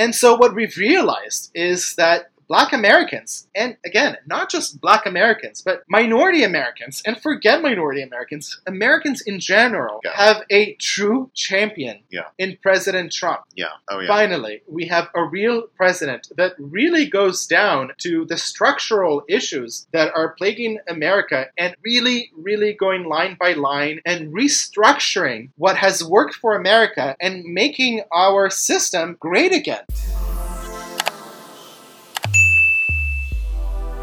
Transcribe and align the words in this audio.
And 0.00 0.14
so 0.14 0.34
what 0.34 0.54
we've 0.54 0.78
realized 0.78 1.50
is 1.54 1.94
that 1.96 2.30
Black 2.50 2.72
Americans, 2.72 3.46
and 3.54 3.76
again, 3.86 4.16
not 4.26 4.50
just 4.50 4.80
Black 4.80 5.06
Americans, 5.06 5.62
but 5.62 5.84
minority 5.88 6.42
Americans, 6.42 7.00
and 7.06 7.14
forget 7.22 7.62
minority 7.62 8.02
Americans, 8.02 8.60
Americans 8.66 9.20
in 9.30 9.38
general 9.38 10.00
Yeah. 10.04 10.10
have 10.16 10.38
a 10.50 10.74
true 10.74 11.30
champion 11.32 11.96
Yeah. 12.10 12.26
in 12.38 12.58
President 12.60 13.12
Trump. 13.12 13.42
Yeah. 13.54 13.66
Oh 13.88 14.00
yeah. 14.00 14.08
Finally, 14.08 14.62
we 14.66 14.86
have 14.86 15.06
a 15.14 15.22
real 15.22 15.68
president 15.76 16.22
that 16.36 16.54
really 16.58 17.06
goes 17.06 17.46
down 17.46 17.92
to 17.98 18.24
the 18.24 18.36
structural 18.36 19.22
issues 19.28 19.86
that 19.92 20.12
are 20.18 20.30
plaguing 20.30 20.80
America 20.88 21.46
and 21.56 21.76
really, 21.84 22.32
really 22.36 22.72
going 22.72 23.04
line 23.04 23.36
by 23.38 23.52
line 23.52 24.00
and 24.04 24.34
restructuring 24.34 25.50
what 25.56 25.76
has 25.76 26.02
worked 26.02 26.34
for 26.34 26.56
America 26.56 27.14
and 27.20 27.44
making 27.44 28.02
our 28.12 28.50
system 28.50 29.16
great 29.20 29.52
again. 29.52 29.84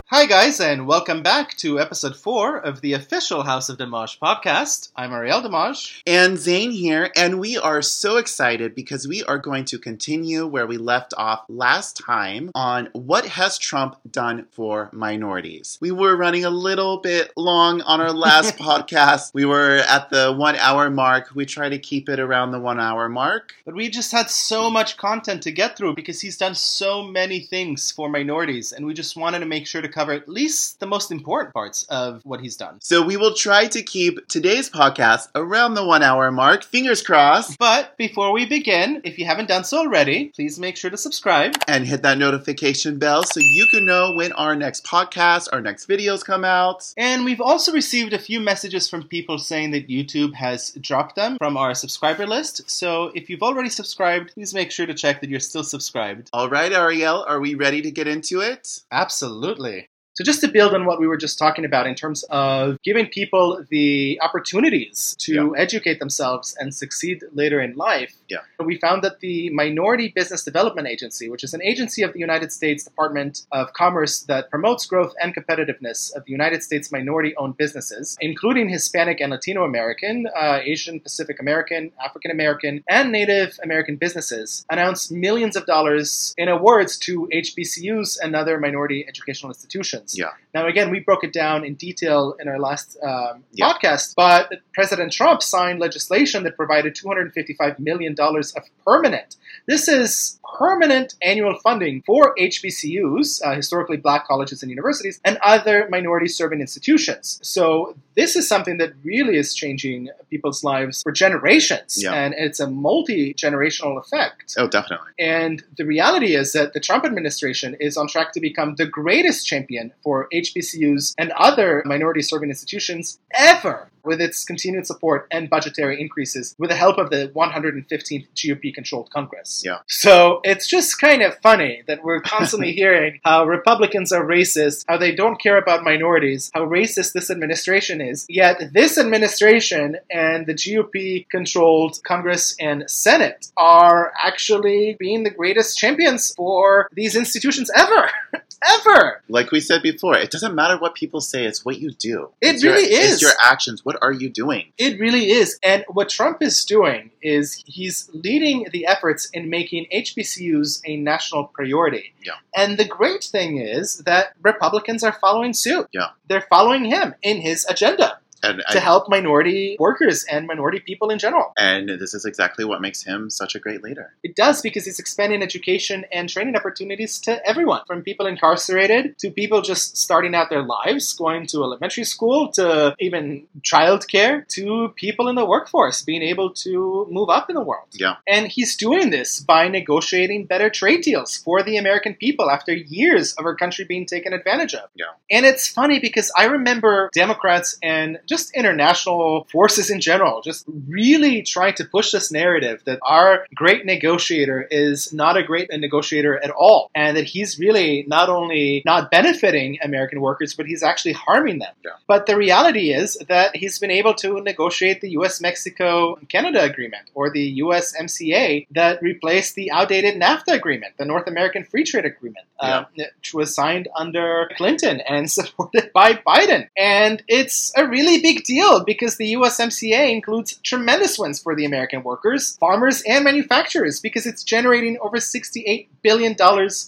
Hi, 0.10 0.26
guys, 0.26 0.62
and 0.62 0.88
welcome 0.88 1.22
back 1.22 1.58
to 1.58 1.82
episode 1.82 2.16
four 2.16 2.58
of 2.58 2.80
the 2.80 2.94
official 2.94 3.44
House 3.44 3.68
of 3.68 3.78
DMaaj 3.78 4.20
podcast. 4.20 4.90
I'm 4.96 5.12
Ariel 5.12 5.42
DMaaj. 5.42 6.04
And 6.08 6.38
Zane 6.38 6.72
here, 6.72 7.12
and 7.18 7.42
we 7.42 7.58
are 7.58 7.82
so 7.82 8.16
excited 8.16 8.74
because 8.74 9.06
we 9.06 9.22
are 9.26 9.38
going 9.38 9.66
to 9.66 9.78
continue 9.78 10.48
where 10.48 10.66
we 10.66 10.78
left 10.78 11.14
off 11.18 11.44
last 11.50 11.98
time 11.98 12.52
on 12.56 12.88
what 12.94 13.26
has 13.26 13.58
Trump 13.58 13.98
done 14.10 14.46
for 14.52 14.90
minorities. 14.94 15.78
We 15.82 15.92
were 15.92 16.16
running 16.16 16.46
a 16.46 16.50
little 16.52 17.00
bit 17.00 17.34
long 17.36 17.82
on 17.82 18.00
our 18.00 18.14
last 18.14 18.55
podcast. 18.58 19.34
We 19.34 19.44
were 19.44 19.84
at 19.90 20.10
the 20.10 20.34
one 20.34 20.55
hour 20.55 20.90
mark. 20.90 21.36
We 21.36 21.46
try 21.46 21.68
to 21.68 21.80
keep 21.80 22.08
it 22.08 22.22
around 22.22 22.52
the 22.52 22.62
one 22.62 22.80
hour 22.80 23.10
mark. 23.10 23.55
But 23.66 23.76
we 23.76 23.90
just 23.90 24.14
had 24.14 24.30
so 24.30 24.70
much 24.70 24.96
content 24.96 25.44
to 25.44 25.52
get 25.52 25.76
through 25.76 25.96
because 25.96 26.22
he's 26.22 26.38
done 26.38 26.55
so 26.55 27.04
many 27.04 27.42
things 27.42 27.92
for 27.92 28.08
minorities, 28.08 28.72
and 28.72 28.86
we 28.86 28.94
just 28.94 29.18
wanted 29.18 29.40
to 29.40 29.46
make 29.46 29.68
sure 29.68 29.82
to 29.82 29.96
cover 29.98 30.12
at 30.12 30.29
least 30.29 30.79
the 30.79 30.85
most 30.85 31.12
important 31.12 31.55
parts 31.55 31.84
of 31.90 32.21
what 32.23 32.40
he's 32.40 32.55
done. 32.55 32.77
So 32.81 33.01
we 33.01 33.17
will 33.17 33.34
try 33.34 33.65
to 33.65 33.81
keep 33.81 34.27
today's 34.27 34.70
podcast 34.70 35.29
around 35.34 35.73
the 35.73 35.84
one 35.84 36.03
hour 36.03 36.31
mark. 36.31 36.63
Fingers 36.63 37.01
crossed. 37.01 37.57
But 37.57 37.98
before 37.98 38.31
we 38.31 38.45
begin, 38.45 39.01
if 39.03 39.18
you 39.18 39.25
haven't 39.25 39.48
done 39.48 39.63
so 39.63 39.79
already, 39.79 40.25
please 40.35 40.59
make 40.59 40.77
sure 40.77 40.91
to 40.91 40.98
subscribe. 40.98 41.55
And 41.68 41.87
hit 41.87 42.03
that 42.03 42.20
notification 42.20 42.99
bell 42.99 43.23
so 43.23 43.40
you 43.40 43.65
can 43.71 43.87
know 43.87 44.13
when 44.13 44.34
our 44.34 44.55
next 44.55 44.85
podcast, 44.85 45.48
our 45.51 45.62
next 45.62 45.90
videos 45.90 46.23
come 46.23 46.45
out. 46.45 46.93
And 46.95 47.25
we've 47.25 47.41
also 47.41 47.71
received 47.71 48.13
a 48.13 48.20
few 48.20 48.40
messages 48.40 48.87
from 48.87 49.01
people 49.07 49.40
saying 49.40 49.71
that 49.71 49.87
YouTube 49.87 50.35
has 50.35 50.73
dropped 50.79 51.15
them 51.15 51.37
from 51.40 51.57
our 51.57 51.73
subscriber 51.73 52.27
list. 52.27 52.70
So 52.70 53.12
if 53.15 53.31
you've 53.31 53.41
already 53.41 53.70
subscribed, 53.70 54.35
please 54.35 54.53
make 54.53 54.70
sure 54.70 54.85
to 54.85 54.93
check 54.93 55.21
that 55.21 55.29
you're 55.31 55.40
still 55.40 55.63
subscribed. 55.63 56.29
All 56.34 56.49
right, 56.49 56.71
Ariel, 56.71 57.25
are 57.27 57.40
we 57.40 57.55
ready 57.55 57.81
to 57.81 57.90
get 57.90 58.07
into 58.07 58.41
it? 58.41 58.81
Absolutely. 58.91 59.87
So, 60.18 60.23
just 60.23 60.41
to 60.41 60.48
build 60.48 60.73
on 60.73 60.87
what 60.87 60.99
we 60.99 61.05
were 61.05 61.15
just 61.15 61.37
talking 61.37 61.63
about 61.63 61.85
in 61.85 61.93
terms 61.93 62.23
of 62.32 62.82
giving 62.82 63.05
people 63.05 63.63
the 63.70 64.19
opportunities 64.24 65.16
to 65.19 65.56
educate 65.56 66.00
themselves 66.00 66.56
and 66.59 66.74
succeed 66.74 67.22
later 67.34 67.62
in 67.62 67.75
life, 67.75 68.16
Yeah. 68.28 68.40
we 68.59 68.78
found 68.79 69.03
that 69.03 69.19
the 69.19 69.51
Minority 69.51 70.07
Business 70.16 70.44
Development 70.44 70.88
Agency, 70.88 71.29
which 71.29 71.44
is 71.44 71.53
an 71.53 71.62
agency 71.62 72.01
of 72.01 72.13
the 72.13 72.19
United 72.19 72.51
States 72.51 72.84
Department 72.84 73.44
of 73.51 73.74
Commerce 73.74 74.22
that 74.22 74.50
promotes 74.50 74.88
growth 74.88 75.13
and 75.22 75.35
competitiveness 75.35 76.12
of 76.16 76.25
the 76.25 76.31
United 76.31 76.63
States 76.63 76.91
minority 76.91 77.35
owned 77.38 77.56
businesses, 77.57 78.18
including 78.19 78.69
Hispanic 78.69 79.22
and 79.22 79.31
Latino 79.31 79.63
American, 79.66 80.25
uh, 80.35 80.59
Asian 80.63 81.00
Pacific 81.00 81.40
American, 81.40 81.91
African 82.03 82.31
American, 82.31 82.84
and 82.90 83.12
Native 83.12 83.59
American 83.62 83.97
businesses, 83.97 84.66
announced 84.72 85.12
millions 85.12 85.56
of 85.56 85.68
dollars 85.68 86.34
in 86.40 86.47
awards 86.47 86.97
to 87.06 87.29
HBCUs 87.31 88.18
and 88.19 88.35
other 88.35 88.59
minority 88.59 89.06
educational 89.07 89.52
institutions. 89.52 90.06
Yeah. 90.16 90.31
Now, 90.53 90.66
again, 90.68 90.90
we 90.90 91.00
broke 91.02 91.24
it 91.24 91.34
down 91.34 91.63
in 91.63 91.75
detail 91.75 92.36
in 92.40 92.47
our 92.47 92.59
last 92.59 92.97
um, 93.03 93.44
Yeah. 93.52 93.74
podcast, 93.74 94.16
but 94.16 94.52
President 94.74 95.12
Trump 95.12 95.44
signed 95.44 95.80
legislation 95.80 96.44
that 96.44 96.56
provided 96.56 96.96
$255 96.96 97.80
million 97.80 98.16
of 98.20 98.64
permanent. 98.86 99.36
This 99.68 99.88
is 99.88 100.40
permanent 100.58 101.14
annual 101.22 101.59
funding 101.62 102.02
for 102.06 102.34
HBCUs, 102.40 103.42
uh, 103.46 103.56
historically 103.56 103.98
black 103.98 104.26
colleges 104.28 104.62
and 104.64 104.70
universities, 104.72 105.20
and 105.26 105.38
other 105.44 105.88
minority 105.90 106.28
serving 106.28 106.62
institutions. 106.62 107.40
So, 107.44 107.96
this 108.16 108.36
is 108.36 108.48
something 108.48 108.78
that 108.80 108.94
really 109.04 109.38
is 109.38 109.54
changing 109.54 110.10
people's 110.31 110.64
lives 110.64 111.04
for 111.04 111.12
generations, 111.12 112.02
Yeah. 112.02 112.14
and 112.14 112.34
it's 112.36 112.60
a 112.60 112.68
multi 112.68 113.34
generational 113.36 114.00
effect. 114.00 114.56
Oh, 114.58 114.68
definitely. 114.68 115.08
And 115.20 115.64
the 115.78 115.86
reality 115.86 116.36
is 116.36 116.54
that 116.54 116.74
the 116.74 116.80
Trump 116.80 117.06
administration 117.06 117.76
is 117.80 117.96
on 117.96 118.08
track 118.08 118.31
to 118.34 118.40
become 118.40 118.76
the 118.76 118.88
greatest 118.88 119.46
champion 119.46 119.94
for 120.03 120.28
HBCUs 120.34 121.13
and 121.18 121.31
other 121.31 121.84
minority 121.85 122.22
serving 122.22 122.50
institutions 122.50 123.19
ever 123.34 123.90
with 124.07 124.22
its 124.22 124.44
continued 124.45 124.88
support 124.88 125.28
and 125.31 125.50
budgetary 125.50 126.00
increases 126.01 126.56
with 126.57 126.69
the 126.69 126.75
help 126.75 126.97
of 126.97 127.09
the 127.09 127.29
115th 127.35 128.28
GOP 128.35 128.73
controlled 128.73 129.09
Congress. 129.12 129.62
Yeah. 129.66 129.79
So 129.88 130.41
it's 130.44 130.68
just 130.68 131.00
kind 131.00 131.22
of 131.22 131.38
funny 131.40 131.84
that 131.88 132.03
we're 132.03 132.22
constantly 132.22 132.72
hearing 132.81 133.19
how 133.23 133.45
Republicans 133.45 134.12
are 134.12 134.25
racist, 134.25 134.85
how 134.88 134.97
they 134.97 135.13
don't 135.13 135.40
care 135.40 135.57
about 135.57 135.84
minorities, 135.84 136.51
how 136.53 136.66
racist 136.66 137.13
this 137.13 137.29
administration 137.29 138.01
is. 138.01 138.25
Yet 138.29 138.73
this 138.73 138.97
administration 138.97 139.97
and 140.09 140.45
the 140.45 140.53
GOP 140.53 141.28
controlled 141.29 142.00
Congress 142.03 142.56
and 142.59 142.89
Senate 142.89 143.51
are 143.57 144.13
actually 144.18 144.95
being 145.00 145.24
the 145.24 145.29
greatest 145.29 145.78
champions 145.78 146.34
for 146.35 146.89
these 146.94 147.16
institutions 147.16 147.69
ever. 147.75 148.09
ever. 148.68 149.22
Like 149.29 149.51
we 149.51 149.59
said 149.59 149.81
before, 149.84 150.18
it 150.18 150.31
doesn't 150.31 150.56
matter 150.56 150.78
what 150.78 150.95
people 150.95 151.22
say, 151.22 151.45
it's 151.45 151.63
what 151.63 151.78
you 151.79 151.91
do. 151.91 152.29
It 152.41 152.56
It's 152.56 152.63
your- 152.63 152.74
really 152.74 152.91
is. 152.94 153.13
It's 153.13 153.22
your 153.22 153.31
actions. 153.44 153.85
What 153.85 153.97
are 154.02 154.12
you 154.12 154.30
doing? 154.30 154.72
It 154.78 155.00
really 155.00 155.31
is. 155.31 155.59
And 155.63 155.84
what 155.88 156.09
Trump 156.09 156.41
is 156.41 156.66
doing 156.66 157.12
is 157.22 157.63
he's 157.66 158.09
leading 158.13 158.68
the 158.72 158.85
efforts 158.85 159.30
in 159.31 159.50
making 159.50 159.88
HBCUs 159.94 160.81
a 160.85 160.97
national 160.97 161.46
priority. 161.46 162.13
Yeah. 162.24 162.34
And 162.56 162.78
the 162.78 162.86
great 162.86 163.24
thing 163.24 163.57
is 163.57 164.00
that 164.00 164.34
Republicans 164.41 165.03
are 165.03 165.13
following 165.13 165.53
suit. 165.53 165.88
Yeah. 165.91 166.09
They're 166.28 166.47
following 166.50 166.86
him 166.86 167.16
in 167.22 167.41
his 167.41 167.66
agenda 167.69 168.19
And 168.44 168.62
to 168.70 168.78
I, 168.78 168.81
help 168.81 169.09
minority 169.09 169.78
workers 169.80 170.25
and 170.31 170.48
minority 170.48 170.80
people 170.80 171.09
in 171.09 171.20
general. 171.20 171.53
and 171.58 171.90
this 171.90 172.14
is 172.14 172.25
exactly 172.25 172.66
what 172.66 172.81
makes 172.81 173.03
him 173.03 173.30
such 173.30 173.56
a 173.56 173.59
great 173.59 173.84
leader. 173.84 174.14
It 174.24 174.36
does 174.36 174.62
because 174.62 174.86
he's 174.86 175.00
expanding 175.00 175.42
education 175.42 176.06
and 176.12 176.30
training 176.30 176.56
opportunities 176.56 177.20
to 177.22 177.46
everyone, 177.48 177.81
from 177.88 178.02
people 178.03 178.25
incarcerated 178.28 179.18
to 179.20 179.31
people 179.31 179.62
just 179.62 179.98
starting 179.98 180.36
out 180.36 180.50
their 180.50 180.64
lives, 180.64 181.14
going 181.14 181.48
to 181.48 181.64
elementary 181.64 182.03
school, 182.03 182.52
to 182.53 182.96
even 183.00 183.48
childcare, 183.62 184.48
to 184.50 184.90
people 184.96 185.28
in 185.28 185.36
the 185.36 185.46
workforce 185.46 186.02
being 186.02 186.22
able 186.22 186.52
to 186.52 187.08
move 187.09 187.30
up 187.30 187.50
in 187.50 187.56
the 187.56 187.62
world. 187.62 187.88
Yeah. 187.94 188.16
And 188.28 188.48
he's 188.48 188.75
doing 188.75 189.09
this 189.09 189.40
by 189.40 189.68
negotiating 189.68 190.46
better 190.46 190.69
trade 190.69 191.02
deals 191.02 191.38
for 191.38 191.64
the 191.64 191.78
American 191.78 192.14
people 192.16 192.50
after 192.50 192.74
years 192.74 193.34
of 193.34 193.46
our 193.46 193.56
country 193.56 193.86
being 193.86 194.06
taken 194.06 194.34
advantage 194.34 194.74
of. 194.74 194.90
Yeah. 194.96 195.06
And 195.31 195.46
it's 195.46 195.68
funny 195.68 196.00
because 196.00 196.31
I 196.38 196.46
remember 196.46 197.09
Democrats 197.14 197.78
and 197.81 198.19
just 198.28 198.54
international 198.56 199.48
forces 199.52 199.90
in 199.90 200.00
general 200.00 200.42
just 200.42 200.66
really 200.88 201.42
trying 201.42 201.74
to 201.76 201.86
push 201.86 202.12
this 202.12 202.32
narrative 202.32 202.82
that 202.86 203.00
our 203.02 203.46
great 203.56 203.86
negotiator 203.86 204.68
is 204.70 205.14
not 205.14 205.38
a 205.38 205.44
great 205.44 205.70
negotiator 205.72 206.42
at 206.44 206.52
all, 206.52 206.90
and 206.96 207.18
that 207.18 207.26
he's 207.26 207.60
really 207.60 208.06
not 208.08 208.30
only 208.30 208.82
not 208.86 209.12
benefiting 209.12 209.78
American 209.82 210.22
workers, 210.22 210.54
but 210.54 210.66
he's 210.66 210.84
actually 210.84 211.14
harming 211.14 211.60
them. 211.60 211.74
Yeah. 211.84 211.92
But 212.08 212.26
the 212.26 212.38
reality 212.38 212.92
is 212.92 213.18
that 213.28 213.56
he's 213.56 213.80
been 213.80 213.92
able 213.92 214.14
to 214.16 214.42
negotiate 214.42 215.02
the 215.02 215.12
US 215.12 215.42
Mexico 215.42 216.16
Canada 216.30 216.64
agreement 216.64 217.10
or 217.14 217.30
the 217.30 217.60
USMCA 217.60 218.68
that 218.72 219.02
replaced 219.02 219.56
the 219.56 219.72
outdated 219.72 220.20
NAFTA 220.22 220.54
agreement, 220.54 220.94
the 220.98 221.06
North 221.06 221.28
American 221.28 221.64
Free 221.64 221.84
Trade 221.84 222.06
Agreement, 222.06 222.46
uh, 222.60 222.86
which 222.96 223.34
was 223.34 223.54
signed 223.54 223.88
under 223.96 224.50
Clinton 224.56 225.01
and 225.01 225.30
supported 225.38 225.92
by 225.94 226.13
Biden. 226.13 226.68
And 226.78 227.24
it's 227.28 227.74
a 227.78 227.88
really 227.88 228.17
big 228.22 228.44
deal 228.44 228.84
because 228.84 229.18
the 229.18 229.34
USMCA 229.34 230.12
includes 230.12 230.58
tremendous 230.64 231.18
wins 231.19 231.40
for 231.42 231.56
the 231.56 231.66
American 231.66 232.04
workers, 232.04 232.58
farmers, 232.58 233.02
and 233.08 233.24
manufacturers 233.24 234.00
because 234.00 234.25
it's 234.25 234.44
generating 234.44 234.98
over 235.02 235.18
$68 235.18 235.88
billion 236.02 236.36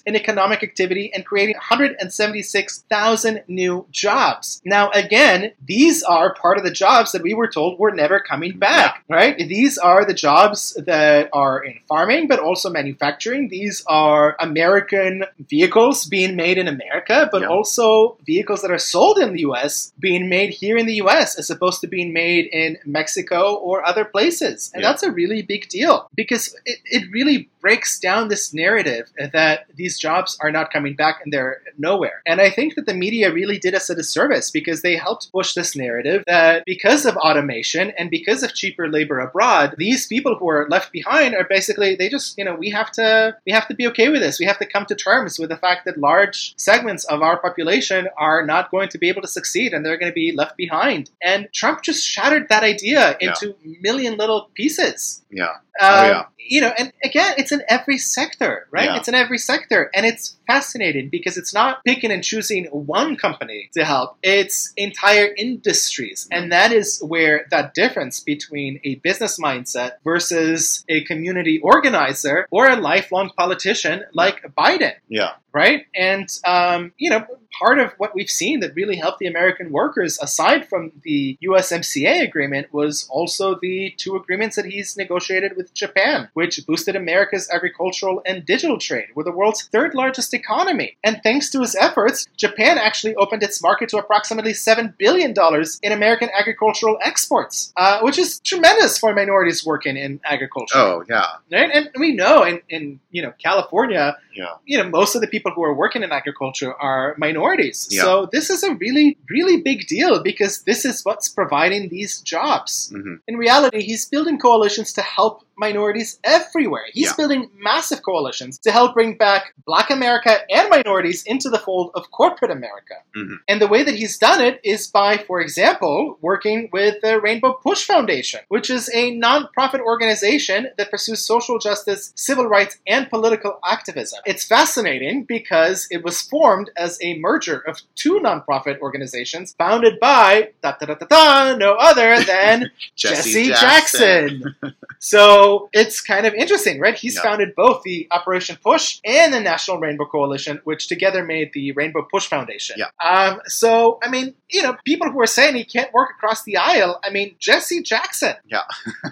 in 0.06 0.16
economic 0.16 0.64
activity 0.64 1.12
and 1.14 1.26
creating 1.26 1.56
176,000 1.56 3.44
new 3.48 3.86
jobs. 3.92 4.62
Now, 4.66 4.90
again, 4.92 5.52
these 5.66 6.04
are 6.04 6.34
part 6.34 6.58
of 6.58 6.64
the 6.64 6.72
jobs 6.72 7.12
that 7.12 7.22
we 7.22 7.34
were 7.34 7.48
told 7.48 7.80
were 7.80 7.92
never 7.92 8.20
coming 8.20 8.58
back, 8.58 9.04
right? 9.10 9.38
These 9.38 9.78
are 9.78 10.06
the 10.06 10.14
jobs 10.14 10.74
that 10.86 11.30
are 11.34 11.64
in 11.64 11.80
farming, 11.88 12.28
but 12.28 12.40
also 12.40 12.70
manufacturing. 12.70 13.50
These 13.50 13.84
are 13.88 14.36
American 14.40 15.24
vehicles 15.50 16.06
being 16.06 16.36
made 16.36 16.58
in 16.58 16.68
America, 16.68 17.28
but 17.32 17.42
Yeah. 17.42 17.48
also 17.50 18.18
vehicles 18.26 18.62
that 18.62 18.72
are 18.72 18.78
sold 18.78 19.18
in 19.20 19.34
the 19.34 19.42
US 19.42 19.92
being 20.00 20.30
made 20.30 20.52
here 20.52 20.78
in 20.78 20.86
the 20.86 20.96
US. 21.04 21.19
As 21.20 21.50
opposed 21.50 21.82
to 21.82 21.88
being 21.88 22.14
made 22.14 22.46
in 22.52 22.78
Mexico 22.86 23.56
or 23.56 23.86
other 23.86 24.06
places, 24.06 24.72
and 24.74 24.82
Yeah. 24.82 24.90
that's 24.90 25.04
a 25.04 25.12
really 25.12 25.42
big 25.42 25.68
deal 25.70 26.10
because 26.16 26.56
it, 26.66 26.80
it 26.86 27.04
really 27.12 27.50
breaks 27.62 28.00
down 28.00 28.30
this 28.30 28.54
narrative 28.54 29.12
that 29.34 29.66
these 29.76 30.00
jobs 30.00 30.38
are 30.40 30.52
not 30.52 30.72
coming 30.72 30.96
back 30.96 31.20
and 31.24 31.34
they're 31.34 31.62
nowhere. 31.78 32.22
And 32.26 32.40
I 32.40 32.50
think 32.50 32.76
that 32.76 32.86
the 32.86 32.94
media 32.94 33.34
really 33.34 33.58
did 33.60 33.76
us 33.76 33.90
a 33.90 33.96
disservice 33.96 34.50
because 34.50 34.82
they 34.82 34.96
helped 34.96 35.30
push 35.32 35.54
this 35.54 35.76
narrative 35.76 36.24
that 36.26 36.64
because 36.66 37.06
of 37.06 37.18
automation 37.18 37.92
and 37.98 38.10
because 38.10 38.44
of 38.44 38.54
cheaper 38.54 38.88
labor 38.90 39.20
abroad, 39.20 39.76
these 39.78 40.08
people 40.08 40.36
who 40.36 40.48
are 40.50 40.68
left 40.70 40.92
behind 40.94 41.36
are 41.36 41.44
basically 41.44 41.96
they 41.96 42.08
just 42.10 42.38
you 42.38 42.46
know 42.46 42.56
we 42.56 42.70
have 42.70 42.92
to 42.94 43.36
we 43.46 43.52
have 43.52 43.68
to 43.68 43.74
be 43.76 43.88
okay 43.88 44.08
with 44.10 44.22
this. 44.22 44.40
We 44.40 44.46
have 44.46 44.60
to 44.60 44.66
come 44.66 44.86
to 44.88 44.96
terms 44.96 45.38
with 45.38 45.50
the 45.50 45.58
fact 45.58 45.84
that 45.86 45.98
large 45.98 46.54
segments 46.58 47.04
of 47.06 47.22
our 47.22 47.38
population 47.40 48.08
are 48.18 48.46
not 48.46 48.72
going 48.72 48.90
to 48.90 48.98
be 48.98 49.10
able 49.10 49.22
to 49.22 49.28
succeed 49.28 49.74
and 49.74 49.86
they're 49.86 49.98
going 49.98 50.12
to 50.12 50.16
be 50.16 50.32
left 50.32 50.56
behind. 50.56 51.09
And 51.22 51.48
Trump 51.54 51.84
just 51.84 52.06
shattered 52.06 52.48
that 52.50 52.64
idea 52.64 53.18
Yeah. 53.20 53.30
into 53.30 53.56
million 53.82 54.18
little 54.18 54.50
pieces. 54.54 55.24
Yeah. 55.32 55.58
Um, 55.80 56.06
yeah. 56.06 56.26
You 56.38 56.62
know, 56.62 56.74
and 56.80 56.92
again, 57.04 57.36
it's 57.38 57.52
in 57.52 57.62
every 57.70 58.00
sector, 58.00 58.68
right? 58.72 58.86
Yeah. 58.86 58.98
It's 58.98 59.08
in 59.08 59.14
every 59.14 59.38
sector. 59.38 59.92
And 59.94 60.04
it's 60.04 60.36
fascinating 60.48 61.10
because 61.10 61.38
it's 61.38 61.54
not 61.54 61.84
picking 61.86 62.12
and 62.12 62.24
choosing 62.24 62.66
one 62.66 63.18
company 63.18 63.70
to 63.76 63.86
help, 63.86 64.18
it's 64.24 64.74
entire 64.76 65.30
industries. 65.38 66.28
And 66.32 66.52
that 66.52 66.72
is 66.72 67.04
where 67.06 67.46
that 67.52 67.76
difference 67.76 68.20
between 68.20 68.80
a 68.84 68.96
business 68.96 69.40
mindset 69.40 69.98
versus 70.04 70.84
a 70.90 71.04
community 71.04 71.60
organizer 71.60 72.48
or 72.50 72.68
a 72.68 72.78
lifelong 72.78 73.30
politician 73.38 74.06
like 74.14 74.42
Biden 74.58 74.94
Yeah. 75.08 75.34
right? 75.54 75.86
And 75.96 76.28
um, 76.46 76.94
you 76.98 77.12
know, 77.12 77.26
part 77.60 77.80
of 77.80 77.92
what 77.98 78.16
we've 78.16 78.30
seen 78.30 78.62
that 78.62 78.74
really 78.76 78.96
helped 78.96 79.20
the 79.20 79.28
American 79.28 79.72
workers, 79.72 80.18
aside 80.22 80.68
from 80.68 80.92
the 81.04 81.38
USMCA 81.44 82.24
agreement, 82.24 82.74
was 82.74 83.08
also 83.10 83.56
the 83.62 83.94
two 83.98 84.16
agreements 84.16 84.56
that 84.56 84.66
he's 84.66 84.96
negotiated 84.98 85.56
with 85.58 85.69
Japan, 85.74 86.30
which 86.34 86.66
boosted 86.68 86.96
America's 86.96 87.50
agricultural 87.50 88.22
and 88.26 88.46
digital 88.46 88.78
trade. 88.78 89.08
We're 89.16 89.24
the 89.24 89.32
world's 89.32 89.64
third 89.64 89.94
largest 89.96 90.34
economy, 90.34 90.98
and 91.04 91.20
thanks 91.24 91.50
to 91.52 91.62
his 91.62 91.76
efforts, 91.76 92.28
Japan 92.38 92.78
actually 92.78 93.16
opened 93.16 93.44
its 93.44 93.62
market 93.62 93.90
to 93.90 93.98
approximately 93.98 94.54
seven 94.54 94.94
billion 94.98 95.34
dollars 95.34 95.80
in 95.84 95.92
American 95.92 96.30
agricultural 96.38 96.98
exports, 97.04 97.72
uh, 97.78 98.00
which 98.02 98.18
is 98.18 98.40
tremendous 98.42 98.98
for 98.98 99.14
minorities 99.14 99.66
working 99.66 99.98
in 99.98 100.20
agriculture. 100.26 100.78
Oh, 100.78 101.04
yeah. 101.10 101.26
Right? 101.52 101.70
And 101.74 101.90
we 101.98 102.14
know 102.14 102.44
in, 102.44 102.62
in 102.70 103.00
you 103.12 103.22
know 103.22 103.34
California, 103.42 104.18
Yeah. 104.36 104.56
you 104.66 104.78
know, 104.78 104.88
most 104.90 105.16
of 105.16 105.22
the 105.22 105.28
people 105.28 105.52
who 105.52 105.64
are 105.64 105.74
working 105.74 106.04
in 106.04 106.12
agriculture 106.12 106.74
are 106.74 107.16
minorities. 107.18 107.88
Yeah. 107.92 108.04
So 108.04 108.30
this 108.32 108.50
is 108.50 108.64
a 108.64 108.74
really, 108.76 109.18
really 109.30 109.62
big 109.62 109.88
deal 109.88 110.22
because 110.24 110.64
this 110.64 110.86
is 110.86 111.04
what's 111.04 111.28
providing 111.30 111.90
these 111.90 112.22
jobs. 112.22 112.90
hmm 112.94 113.16
In 113.28 113.36
reality, 113.38 113.82
he's 113.84 114.06
building 114.06 114.38
coalitions 114.40 114.94
to 114.94 115.02
help 115.02 115.44
minorities 115.60 116.20
everywhere. 116.24 116.86
He's 116.94 117.08
Yeah. 117.08 117.14
building 117.18 117.50
massive 117.56 118.02
coalitions 118.04 118.58
to 118.60 118.72
help 118.72 118.94
bring 118.94 119.18
back 119.18 119.54
black 119.66 119.90
America 119.92 120.34
and 120.50 120.70
minorities 120.70 121.24
into 121.24 121.50
the 121.50 121.60
fold 121.60 121.92
of 121.96 122.10
corporate 122.12 122.52
America. 122.52 122.96
Mhm. 123.16 123.36
And 123.50 123.62
the 123.62 123.68
way 123.68 123.84
that 123.84 123.96
he's 123.96 124.18
done 124.18 124.42
it 124.42 124.60
is 124.64 124.88
by, 124.88 125.18
for 125.18 125.42
example, 125.42 126.18
working 126.22 126.70
with 126.72 126.96
the 127.02 127.20
Rainbow 127.20 127.54
Push 127.54 127.86
Foundation, 127.86 128.40
which 128.48 128.70
is 128.70 128.90
a 128.94 129.12
nonprofit 129.20 129.82
organization 129.82 130.70
that 130.78 130.90
pursues 130.90 131.20
social 131.26 131.60
justice, 131.60 132.14
civil 132.16 132.46
rights, 132.46 132.78
and 132.88 133.10
political 133.10 133.60
activism. 133.66 134.20
It's 134.26 134.46
fascinating 134.46 135.24
because 135.24 135.88
it 135.92 136.04
was 136.04 136.22
formed 136.22 136.70
as 136.78 136.98
a 137.02 137.18
merger 137.20 137.58
of 137.68 137.82
two 137.96 138.20
nonprofit 138.20 138.80
organizations 138.80 139.54
founded 139.58 140.00
by 140.00 140.50
da 140.64 140.72
da 140.80 140.86
da 140.86 140.96
da 140.96 141.06
da 141.06 141.56
no 141.58 141.74
other 141.74 142.24
than 142.24 142.72
Jesse, 142.96 143.48
Jackson. 143.48 144.56
so 145.00 145.49
it's 145.74 146.02
kind 146.02 146.26
of 146.26 146.34
interesting, 146.34 146.80
right? 146.80 146.96
He's 146.98 147.16
Yeah. 147.16 147.24
founded 147.24 147.56
both 147.56 147.84
the 147.84 148.08
Operation 148.12 148.58
Push 148.62 149.00
and 149.06 149.34
the 149.34 149.40
National 149.40 149.78
Rainbow 149.80 150.06
Coalition, 150.06 150.62
which 150.64 150.88
together 150.88 151.24
made 151.24 151.52
the 151.54 151.72
Rainbow 151.74 152.04
Push 152.12 152.28
Foundation. 152.28 152.76
Yeah. 152.80 152.90
Um, 153.04 153.42
so, 153.46 154.00
I 154.04 154.10
mean, 154.10 154.36
you 154.50 154.62
know, 154.64 154.76
people 154.86 155.12
who 155.12 155.20
are 155.22 155.28
saying 155.28 155.56
he 155.56 155.64
can't 155.66 155.94
work 155.94 156.10
across 156.18 156.44
the 156.44 156.58
aisle, 156.58 157.00
I 157.04 157.10
mean, 157.10 157.36
Jesse 157.40 157.82
Jackson. 157.84 158.36
Yeah. 158.48 158.64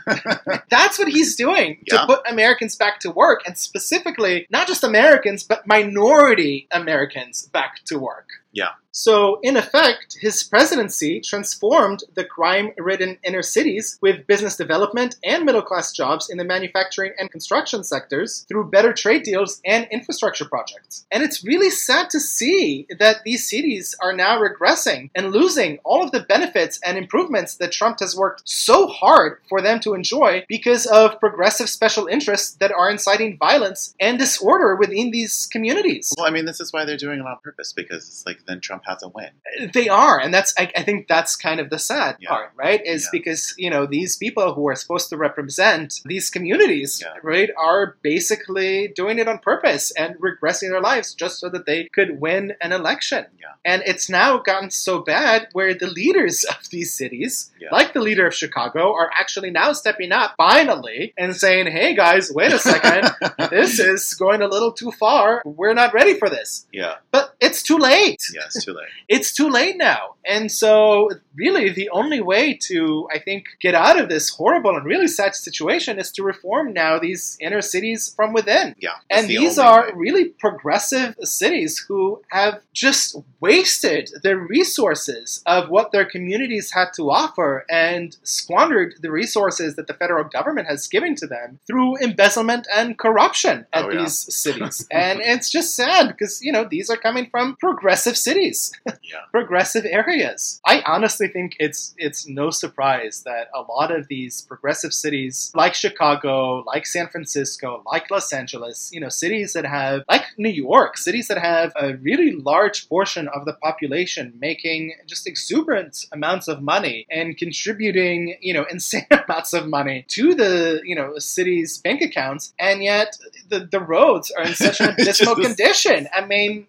That's 0.69 0.98
what 1.00 1.07
he's 1.07 1.36
doing 1.36 1.80
Yeah. 1.86 2.01
to 2.01 2.06
put 2.07 2.19
Americans 2.30 2.75
back 2.75 3.00
to 3.01 3.12
work, 3.12 3.42
and 3.45 3.57
specifically, 3.57 4.48
not 4.50 4.68
just 4.68 4.84
Americans, 4.84 5.44
but 5.44 5.66
minority 5.68 6.68
Americans 6.72 7.48
back 7.48 7.84
to 7.86 7.98
work. 8.00 8.28
Yeah. 8.51 8.69
So, 9.00 9.40
in 9.44 9.58
effect, 9.58 10.18
his 10.20 10.44
presidency 10.44 11.22
transformed 11.22 12.04
the 12.16 12.26
crime 12.26 12.72
ridden 12.80 13.20
inner 13.24 13.44
cities 13.44 14.00
with 14.02 14.26
business 14.26 14.56
development 14.56 15.18
and 15.24 15.46
middle 15.46 15.62
class 15.62 15.92
jobs 15.92 16.32
in 16.32 16.40
the 16.40 16.44
manufacturing 16.44 17.14
and 17.20 17.30
construction 17.30 17.84
sectors 17.84 18.44
through 18.50 18.72
better 18.72 18.94
trade 18.94 19.22
deals 19.22 19.62
and 19.64 19.88
infrastructure 19.92 20.46
projects. 20.46 21.06
And 21.12 21.22
it's 21.22 21.46
really 21.46 21.70
sad 21.70 22.10
to 22.10 22.20
see 22.20 22.88
that 22.98 23.18
these 23.24 23.48
cities 23.48 23.96
are 24.02 24.14
now 24.14 24.42
regressing 24.42 25.12
and 25.14 25.32
losing 25.32 25.78
all 25.84 26.02
of 26.02 26.12
the 26.12 26.22
benefits 26.22 26.80
and 26.84 26.98
improvements 26.98 27.54
that 27.58 27.72
Trump 27.72 28.00
has 28.00 28.16
worked 28.16 28.50
so 28.50 28.88
hard 28.88 29.42
for 29.48 29.62
them 29.62 29.80
to 29.82 29.94
enjoy 29.94 30.44
because 30.48 30.88
of 30.88 31.20
progressive 31.20 31.70
special 31.70 32.08
interests 32.08 32.56
that 32.56 32.72
are 32.72 32.90
inciting 32.90 33.38
violence 33.38 33.94
and 34.00 34.18
disorder 34.18 34.76
within 34.76 35.12
these 35.12 35.46
communities. 35.52 36.16
Well, 36.18 36.26
I 36.26 36.32
mean, 36.32 36.46
this 36.46 36.60
is 36.60 36.74
why 36.74 36.84
they're 36.84 36.98
doing 36.98 37.20
it 37.20 37.26
on 37.28 37.38
purpose 37.44 37.74
because 37.74 38.08
it's 38.08 38.26
like 38.26 38.40
then 38.48 38.60
Trump 38.60 38.86
has 38.88 39.04
a 39.04 39.10
win. 39.10 39.30
They 39.74 39.89
are, 39.89 40.19
and 40.19 40.34
that's 40.34 40.54
I, 40.57 40.72
I 40.75 40.84
think 40.84 41.07
that's 41.07 41.36
kind 41.36 41.60
of 41.60 41.69
the 41.69 41.80
sad 41.80 42.18
Yeah. 42.19 42.30
part, 42.30 42.51
right? 42.56 42.81
Is 42.86 43.04
Yeah. 43.04 43.10
because 43.19 43.54
you 43.57 43.69
know 43.69 43.86
these 43.86 44.16
people 44.18 44.54
who 44.54 44.68
are 44.69 44.75
supposed 44.75 45.10
to 45.10 45.18
represent 45.18 46.01
these 46.06 46.30
communities, 46.30 47.01
Yeah. 47.04 47.13
right, 47.24 47.50
are 47.57 47.98
basically 48.01 48.88
doing 48.95 49.19
it 49.19 49.28
on 49.28 49.39
purpose 49.39 49.92
and 49.92 50.16
regressing 50.19 50.69
their 50.72 50.81
lives 50.81 51.13
just 51.13 51.39
so 51.39 51.50
that 51.50 51.66
they 51.66 51.86
could 51.94 52.19
win 52.19 52.54
an 52.62 52.72
election. 52.72 53.25
Yeah. 53.39 53.48
And 53.66 53.84
it's 53.86 54.10
now 54.10 54.38
gotten 54.38 54.69
so 54.69 55.00
bad 55.00 55.48
where 55.54 55.74
the 55.74 55.88
leaders 55.88 56.44
of 56.45 56.69
these 56.69 56.94
cities, 56.94 57.51
Yeah. 57.60 57.69
like 57.72 57.94
the 57.94 58.01
leader 58.01 58.25
of 58.28 58.34
Chicago, 58.34 58.94
are 58.94 59.10
actually 59.13 59.51
now 59.51 59.74
stepping 59.74 60.12
up 60.12 60.36
finally 60.38 61.13
and 61.18 61.36
saying, 61.36 61.68
"Hey 61.68 61.94
guys, 61.95 62.31
wait 62.31 62.54
a 62.54 62.60
second, 62.60 63.10
this 63.50 63.80
is 63.80 64.13
going 64.13 64.42
a 64.42 64.48
little 64.48 64.72
too 64.72 64.92
far. 64.92 65.42
We're 65.45 65.74
not 65.74 65.94
ready 65.94 66.13
for 66.18 66.30
this." 66.30 66.66
yeah. 66.72 66.95
But 67.12 67.36
it's 67.39 67.62
too 67.63 67.78
late 67.78 68.22
Yeah. 68.34 68.42
It's 68.45 68.63
too 68.66 68.74
late. 68.74 68.76
It's 69.07 69.33
too 69.33 69.50
late 69.50 69.77
now. 69.77 70.15
And 70.25 70.51
so, 70.51 71.09
really, 71.38 71.69
the 71.69 71.89
only 71.92 72.22
way 72.22 72.54
to, 72.68 73.07
I 73.13 73.19
think, 73.19 73.45
get 73.62 73.75
out 73.75 74.00
of 74.00 74.10
this 74.10 74.30
horrible 74.30 74.75
and 74.75 74.86
really 74.86 75.07
sad 75.07 75.36
situation 75.36 76.00
is 76.00 76.12
to 76.13 76.24
reform 76.24 76.74
now 76.74 77.00
these 77.00 77.38
inner 77.39 77.62
cities 77.62 78.12
from 78.16 78.34
within. 78.34 78.75
Yeah. 78.80 78.95
And 79.10 79.28
the 79.28 79.38
these 79.38 79.57
are 79.60 79.88
way. 79.88 79.92
really 79.95 80.25
progressive 80.30 81.16
cities 81.24 81.84
who 81.88 82.22
have 82.32 82.62
just 82.74 83.15
wasted 83.39 84.10
the 84.24 84.36
resources 84.38 85.41
of 85.46 85.70
what 85.70 85.91
their 85.91 86.06
communities 86.06 86.72
had 86.72 86.89
to 86.96 87.10
offer 87.10 87.65
and 87.70 88.17
squandered 88.24 88.96
the 89.01 89.12
resources 89.12 89.75
that 89.75 89.88
the 89.88 89.94
federal 89.94 90.24
government 90.24 90.67
has 90.67 90.88
given 90.88 91.15
to 91.15 91.27
them 91.27 91.60
through 91.67 91.98
embezzlement 91.98 92.67
and 92.75 92.98
corruption 92.98 93.65
at 93.74 93.86
Oh, 93.86 93.89
yeah. 93.91 94.01
these 94.01 94.17
cities. 94.36 94.88
and 94.91 95.20
it's 95.22 95.50
just 95.50 95.75
sad 95.75 96.08
because, 96.08 96.41
you 96.41 96.51
know, 96.51 96.63
these 96.70 96.89
are 96.89 96.98
coming 96.98 97.27
from 97.29 97.56
progressive 97.58 98.17
cities 98.17 98.72
Yeah. 99.03 99.20
progressive 99.32 99.86
areas. 99.86 100.60
I 100.65 100.82
honestly 100.86 101.26
think 101.27 101.55
it's 101.60 101.93
it's 101.98 102.27
no 102.27 102.50
surprise 102.50 103.24
that 103.25 103.50
a 103.55 103.62
lot 103.62 103.91
of 103.91 104.07
these 104.07 104.41
progressive 104.41 104.93
cities 104.93 105.51
like 105.55 105.74
Chicago, 105.74 106.63
like 106.65 106.86
San 106.86 107.07
Francisco, 107.07 107.81
like 107.86 108.10
Los 108.12 108.31
Angeles, 108.34 108.89
you 108.93 109.00
know, 109.00 109.10
cities 109.10 109.53
that 109.53 109.65
have 109.65 110.03
like 110.10 110.24
New 110.38 110.50
York, 110.50 110.98
cities 110.98 111.27
that 111.27 111.38
have 111.38 111.72
a 111.75 111.96
really 111.96 112.31
large 112.34 112.88
portion 112.89 113.27
of 113.29 113.46
the 113.46 113.53
population 113.53 114.34
making 114.39 114.93
just 115.05 115.27
exuberant 115.27 116.05
amounts 116.12 116.48
of 116.48 116.62
money 116.62 117.05
and 117.10 117.38
contributing, 117.38 118.38
you 118.41 118.53
know, 118.53 118.65
insane 118.72 119.05
amounts 119.12 119.53
of 119.53 119.67
money 119.67 120.05
to 120.10 120.34
the, 120.36 120.81
you 120.84 120.96
know, 120.96 121.17
city's 121.17 121.77
bank 121.79 122.01
accounts 122.01 122.53
and 122.60 122.84
yet 122.84 123.17
the, 123.50 123.67
the 123.72 123.79
roads 123.79 124.31
are 124.31 124.43
in 124.43 124.53
such 124.53 124.79
an 124.81 124.89
abysmal 124.91 125.36
condition. 125.48 126.07
I 126.13 126.25
mean, 126.25 126.67